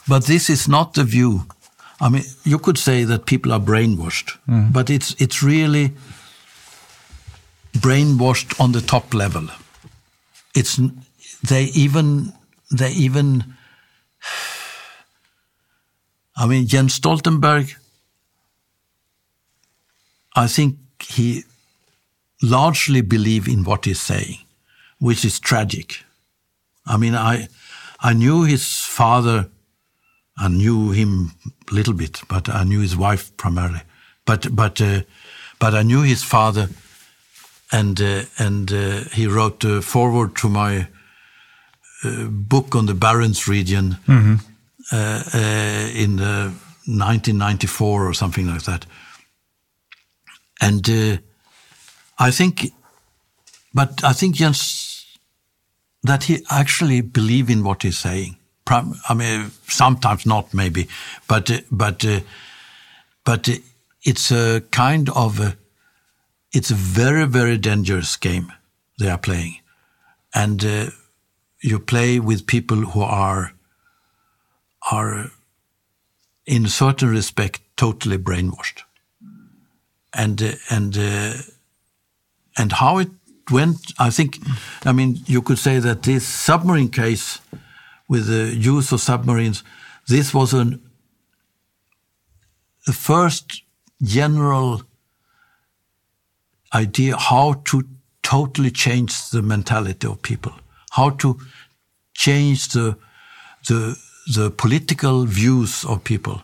but 0.08 0.26
this 0.26 0.48
is 0.48 0.68
not 0.68 0.94
the 0.94 1.04
view 1.04 1.46
I 2.00 2.08
mean, 2.10 2.24
you 2.44 2.58
could 2.58 2.78
say 2.78 3.04
that 3.04 3.26
people 3.26 3.52
are 3.52 3.60
brainwashed, 3.60 4.36
mm. 4.48 4.72
but 4.72 4.90
it's 4.90 5.14
it's 5.18 5.42
really 5.42 5.92
brainwashed 7.72 8.60
on 8.60 8.72
the 8.72 8.80
top 8.80 9.14
level. 9.14 9.48
It's 10.54 10.80
they 11.48 11.64
even 11.74 12.32
they 12.70 12.92
even. 12.92 13.44
I 16.38 16.46
mean, 16.46 16.66
Jens 16.66 17.00
Stoltenberg. 17.00 17.74
I 20.34 20.46
think 20.48 20.76
he 21.00 21.44
largely 22.42 23.00
believe 23.00 23.48
in 23.48 23.64
what 23.64 23.86
he's 23.86 24.02
saying, 24.02 24.36
which 24.98 25.24
is 25.24 25.40
tragic. 25.40 26.04
I 26.86 26.98
mean, 26.98 27.14
I 27.14 27.48
I 28.00 28.12
knew 28.12 28.44
his 28.44 28.66
father 28.82 29.48
I 30.38 30.48
knew 30.48 30.90
him 30.90 31.32
little 31.70 31.94
bit, 31.94 32.20
but 32.28 32.48
I 32.48 32.64
knew 32.64 32.80
his 32.80 32.96
wife 32.96 33.36
primarily. 33.36 33.82
But 34.24 34.54
but 34.54 34.80
uh, 34.80 35.02
but 35.58 35.74
I 35.74 35.82
knew 35.82 36.02
his 36.02 36.22
father, 36.22 36.68
and 37.70 38.00
uh, 38.00 38.22
and 38.38 38.72
uh, 38.72 39.04
he 39.12 39.26
wrote 39.26 39.64
a 39.64 39.82
forward 39.82 40.36
to 40.36 40.48
my 40.48 40.88
uh, 42.04 42.24
book 42.28 42.74
on 42.74 42.86
the 42.86 42.94
Barents 42.94 43.46
region 43.48 43.98
mm 44.06 44.22
-hmm. 44.22 44.38
in 45.94 46.16
1994 46.18 48.06
or 48.06 48.14
something 48.14 48.52
like 48.52 48.64
that. 48.64 48.86
And 50.60 50.88
I 52.18 52.32
think, 52.32 52.72
but 53.72 54.02
I 54.04 54.14
think 54.14 54.36
Jens 54.36 54.86
that 56.02 56.24
he 56.24 56.44
actually 56.48 57.02
believed 57.02 57.50
in 57.50 57.62
what 57.62 57.82
he's 57.82 57.98
saying 57.98 58.36
I 58.68 59.14
mean, 59.14 59.50
sometimes 59.68 60.26
not, 60.26 60.52
maybe, 60.52 60.88
but 61.28 61.50
but 61.70 62.04
but 63.24 63.48
it's 64.02 64.30
a 64.32 64.62
kind 64.70 65.08
of 65.10 65.40
a, 65.40 65.56
it's 66.52 66.70
a 66.70 66.74
very 66.74 67.26
very 67.26 67.58
dangerous 67.58 68.16
game 68.16 68.52
they 68.98 69.08
are 69.08 69.18
playing, 69.18 69.60
and 70.34 70.64
uh, 70.64 70.90
you 71.60 71.78
play 71.78 72.20
with 72.20 72.46
people 72.46 72.76
who 72.76 73.02
are 73.02 73.52
are 74.90 75.30
in 76.44 76.66
a 76.66 76.70
certain 76.70 77.10
respect 77.10 77.60
totally 77.76 78.18
brainwashed, 78.18 78.82
and 80.12 80.42
uh, 80.42 80.52
and 80.70 80.96
uh, 80.96 81.32
and 82.56 82.72
how 82.72 82.98
it 82.98 83.10
went, 83.50 83.92
I 83.98 84.10
think, 84.10 84.38
I 84.84 84.92
mean, 84.92 85.20
you 85.26 85.42
could 85.42 85.58
say 85.58 85.78
that 85.78 86.02
this 86.02 86.26
submarine 86.26 86.88
case 86.88 87.38
with 88.08 88.26
the 88.26 88.54
use 88.54 88.92
of 88.92 89.00
submarines. 89.00 89.62
This 90.06 90.32
was 90.32 90.52
an, 90.52 90.80
the 92.86 92.92
first 92.92 93.62
general 94.02 94.82
idea 96.74 97.16
how 97.16 97.62
to 97.64 97.82
totally 98.22 98.70
change 98.70 99.30
the 99.30 99.42
mentality 99.42 100.06
of 100.06 100.20
people, 100.22 100.52
how 100.92 101.10
to 101.10 101.38
change 102.14 102.68
the 102.68 102.96
the 103.68 103.96
the 104.34 104.50
political 104.50 105.24
views 105.24 105.84
of 105.84 106.02
people. 106.02 106.42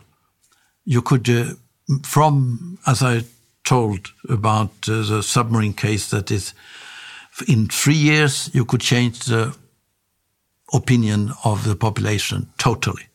You 0.85 1.01
could, 1.01 1.29
uh, 1.29 1.53
from 2.03 2.77
as 2.85 3.01
I 3.01 3.23
told 3.63 4.11
about 4.29 4.71
uh, 4.87 5.03
the 5.03 5.21
submarine 5.21 5.73
case, 5.73 6.09
that 6.09 6.31
is, 6.31 6.53
in 7.47 7.67
three 7.67 7.95
years 7.95 8.49
you 8.53 8.65
could 8.65 8.81
change 8.81 9.19
the 9.25 9.55
opinion 10.73 11.31
of 11.45 11.63
the 11.63 11.75
population 11.75 12.49
totally. 12.57 13.07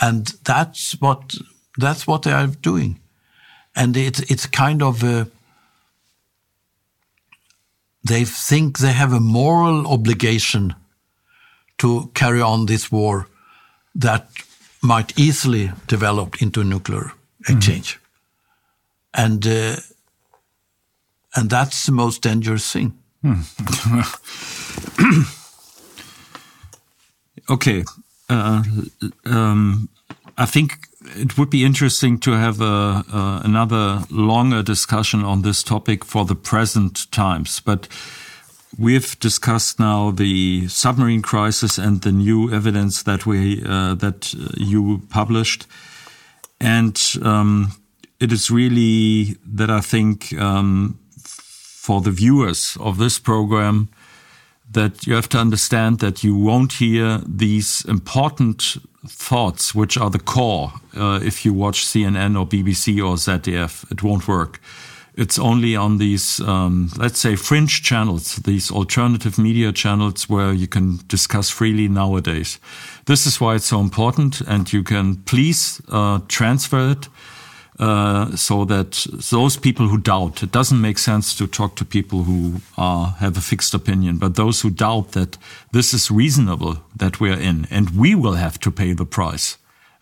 And 0.00 0.26
that's 0.44 1.00
what 1.00 1.34
that's 1.78 2.06
what 2.06 2.22
they 2.22 2.32
are 2.32 2.48
doing, 2.48 3.00
and 3.74 3.96
it's 3.96 4.20
it's 4.30 4.46
kind 4.46 4.82
of 4.82 5.02
a, 5.04 5.28
they 8.02 8.24
think 8.24 8.78
they 8.78 8.92
have 8.92 9.12
a 9.12 9.20
moral 9.20 9.86
obligation 9.86 10.74
to 11.78 12.10
carry 12.14 12.40
on 12.40 12.66
this 12.66 12.90
war 12.92 13.28
that 13.94 14.28
might 14.82 15.18
easily 15.18 15.72
develop 15.86 16.42
into 16.42 16.60
a 16.60 16.64
nuclear 16.64 17.12
exchange, 17.48 17.94
mm. 17.94 19.24
and 19.24 19.46
uh, 19.46 19.76
and 21.36 21.50
that's 21.50 21.86
the 21.86 21.92
most 21.92 22.20
dangerous 22.20 22.72
thing. 22.72 22.98
Mm. 23.24 23.44
okay. 27.48 27.84
Uh, 28.28 28.62
um, 29.26 29.88
I 30.36 30.46
think 30.46 30.88
it 31.16 31.36
would 31.38 31.50
be 31.50 31.64
interesting 31.64 32.18
to 32.20 32.32
have 32.32 32.60
a, 32.60 33.04
uh, 33.12 33.40
another 33.44 34.04
longer 34.10 34.62
discussion 34.62 35.22
on 35.24 35.42
this 35.42 35.62
topic 35.62 36.04
for 36.04 36.24
the 36.24 36.34
present 36.34 37.10
times. 37.12 37.60
But 37.60 37.88
we've 38.78 39.18
discussed 39.20 39.78
now 39.78 40.10
the 40.10 40.66
submarine 40.68 41.22
crisis 41.22 41.78
and 41.78 42.00
the 42.00 42.12
new 42.12 42.52
evidence 42.52 43.02
that 43.02 43.26
we 43.26 43.62
uh, 43.64 43.94
that 43.94 44.34
you 44.56 45.02
published, 45.10 45.66
and 46.60 47.00
um, 47.22 47.72
it 48.20 48.32
is 48.32 48.50
really 48.50 49.36
that 49.44 49.70
I 49.70 49.80
think 49.80 50.32
um, 50.40 50.98
for 51.18 52.00
the 52.00 52.10
viewers 52.10 52.76
of 52.80 52.98
this 52.98 53.18
program 53.18 53.88
that 54.74 55.06
you 55.06 55.14
have 55.14 55.28
to 55.30 55.38
understand 55.38 55.98
that 56.00 56.22
you 56.22 56.36
won't 56.36 56.74
hear 56.74 57.20
these 57.26 57.84
important 57.88 58.76
thoughts, 59.06 59.74
which 59.74 59.96
are 59.96 60.10
the 60.10 60.18
core. 60.18 60.72
Uh, 60.96 61.20
if 61.22 61.44
you 61.44 61.52
watch 61.52 61.84
CNN 61.86 62.38
or 62.38 62.46
BBC 62.46 62.98
or 62.98 63.16
ZDF, 63.16 63.90
it 63.90 64.02
won't 64.02 64.28
work. 64.28 64.60
It's 65.16 65.38
only 65.38 65.76
on 65.76 65.98
these, 65.98 66.40
um, 66.40 66.90
let's 66.96 67.20
say, 67.20 67.36
fringe 67.36 67.82
channels, 67.82 68.36
these 68.36 68.70
alternative 68.72 69.38
media 69.38 69.72
channels 69.72 70.28
where 70.28 70.52
you 70.52 70.66
can 70.66 70.98
discuss 71.06 71.50
freely 71.50 71.86
nowadays. 71.86 72.58
This 73.06 73.24
is 73.24 73.40
why 73.40 73.54
it's 73.54 73.66
so 73.66 73.80
important, 73.80 74.40
and 74.40 74.72
you 74.72 74.82
can 74.82 75.16
please 75.22 75.80
uh, 75.88 76.18
transfer 76.26 76.90
it 76.90 77.08
uh, 77.78 78.36
so 78.36 78.64
that 78.64 79.06
those 79.30 79.56
people 79.56 79.88
who 79.88 79.98
doubt, 79.98 80.42
it 80.42 80.52
doesn't 80.52 80.80
make 80.80 80.98
sense 80.98 81.34
to 81.34 81.46
talk 81.46 81.74
to 81.76 81.84
people 81.84 82.24
who 82.24 82.60
uh, 82.78 83.14
have 83.14 83.36
a 83.36 83.40
fixed 83.40 83.74
opinion, 83.74 84.18
but 84.18 84.36
those 84.36 84.60
who 84.60 84.70
doubt 84.70 85.12
that 85.12 85.36
this 85.72 85.92
is 85.92 86.10
reasonable 86.10 86.78
that 86.94 87.20
we 87.20 87.30
are 87.30 87.40
in 87.40 87.66
and 87.70 87.90
we 87.90 88.14
will 88.14 88.34
have 88.34 88.58
to 88.60 88.70
pay 88.70 88.92
the 88.92 89.04
price. 89.04 89.58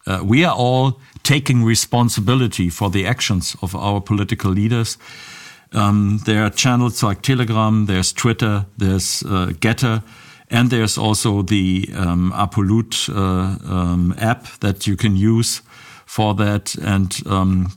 Uh, 0.07 0.20
we 0.24 0.44
are 0.44 0.55
all 0.55 1.01
taking 1.23 1.65
responsibility 1.65 2.69
for 2.69 2.90
the 2.90 3.07
actions 3.07 3.57
of 3.62 3.74
our 3.74 4.01
political 4.01 4.51
leaders. 4.51 4.99
Um, 5.73 6.20
there 6.27 6.44
are 6.44 6.51
channels 6.51 7.03
like 7.03 7.23
Telegram, 7.23 7.86
there's 7.86 8.12
Twitter, 8.12 8.66
there's 8.77 9.23
uh, 9.23 9.53
Gettr, 9.61 10.03
and 10.51 10.69
there's 10.69 10.99
also 10.99 11.40
the 11.40 11.89
um, 11.97 12.32
Apolut 12.35 13.09
uh, 13.09 13.73
um, 13.73 14.15
app 14.19 14.47
that 14.61 14.86
you 14.86 14.97
can 14.97 15.16
use 15.16 15.62
for 16.13 16.35
that. 16.35 16.75
And 16.75 17.27
um, 17.27 17.73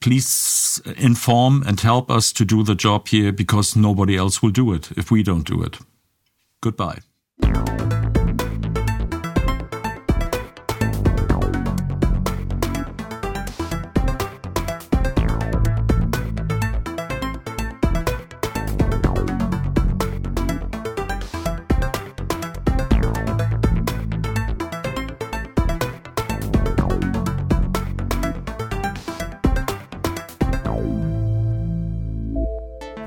please 0.00 0.80
inform 0.96 1.62
and 1.66 1.78
help 1.78 2.10
us 2.10 2.32
to 2.32 2.44
do 2.46 2.62
the 2.62 2.74
job 2.74 3.08
here 3.08 3.32
because 3.32 3.76
nobody 3.76 4.16
else 4.16 4.42
will 4.42 4.50
do 4.50 4.72
it 4.72 4.90
if 4.96 5.10
we 5.10 5.22
don't 5.22 5.46
do 5.46 5.62
it. 5.62 5.78
Goodbye. 6.62 7.00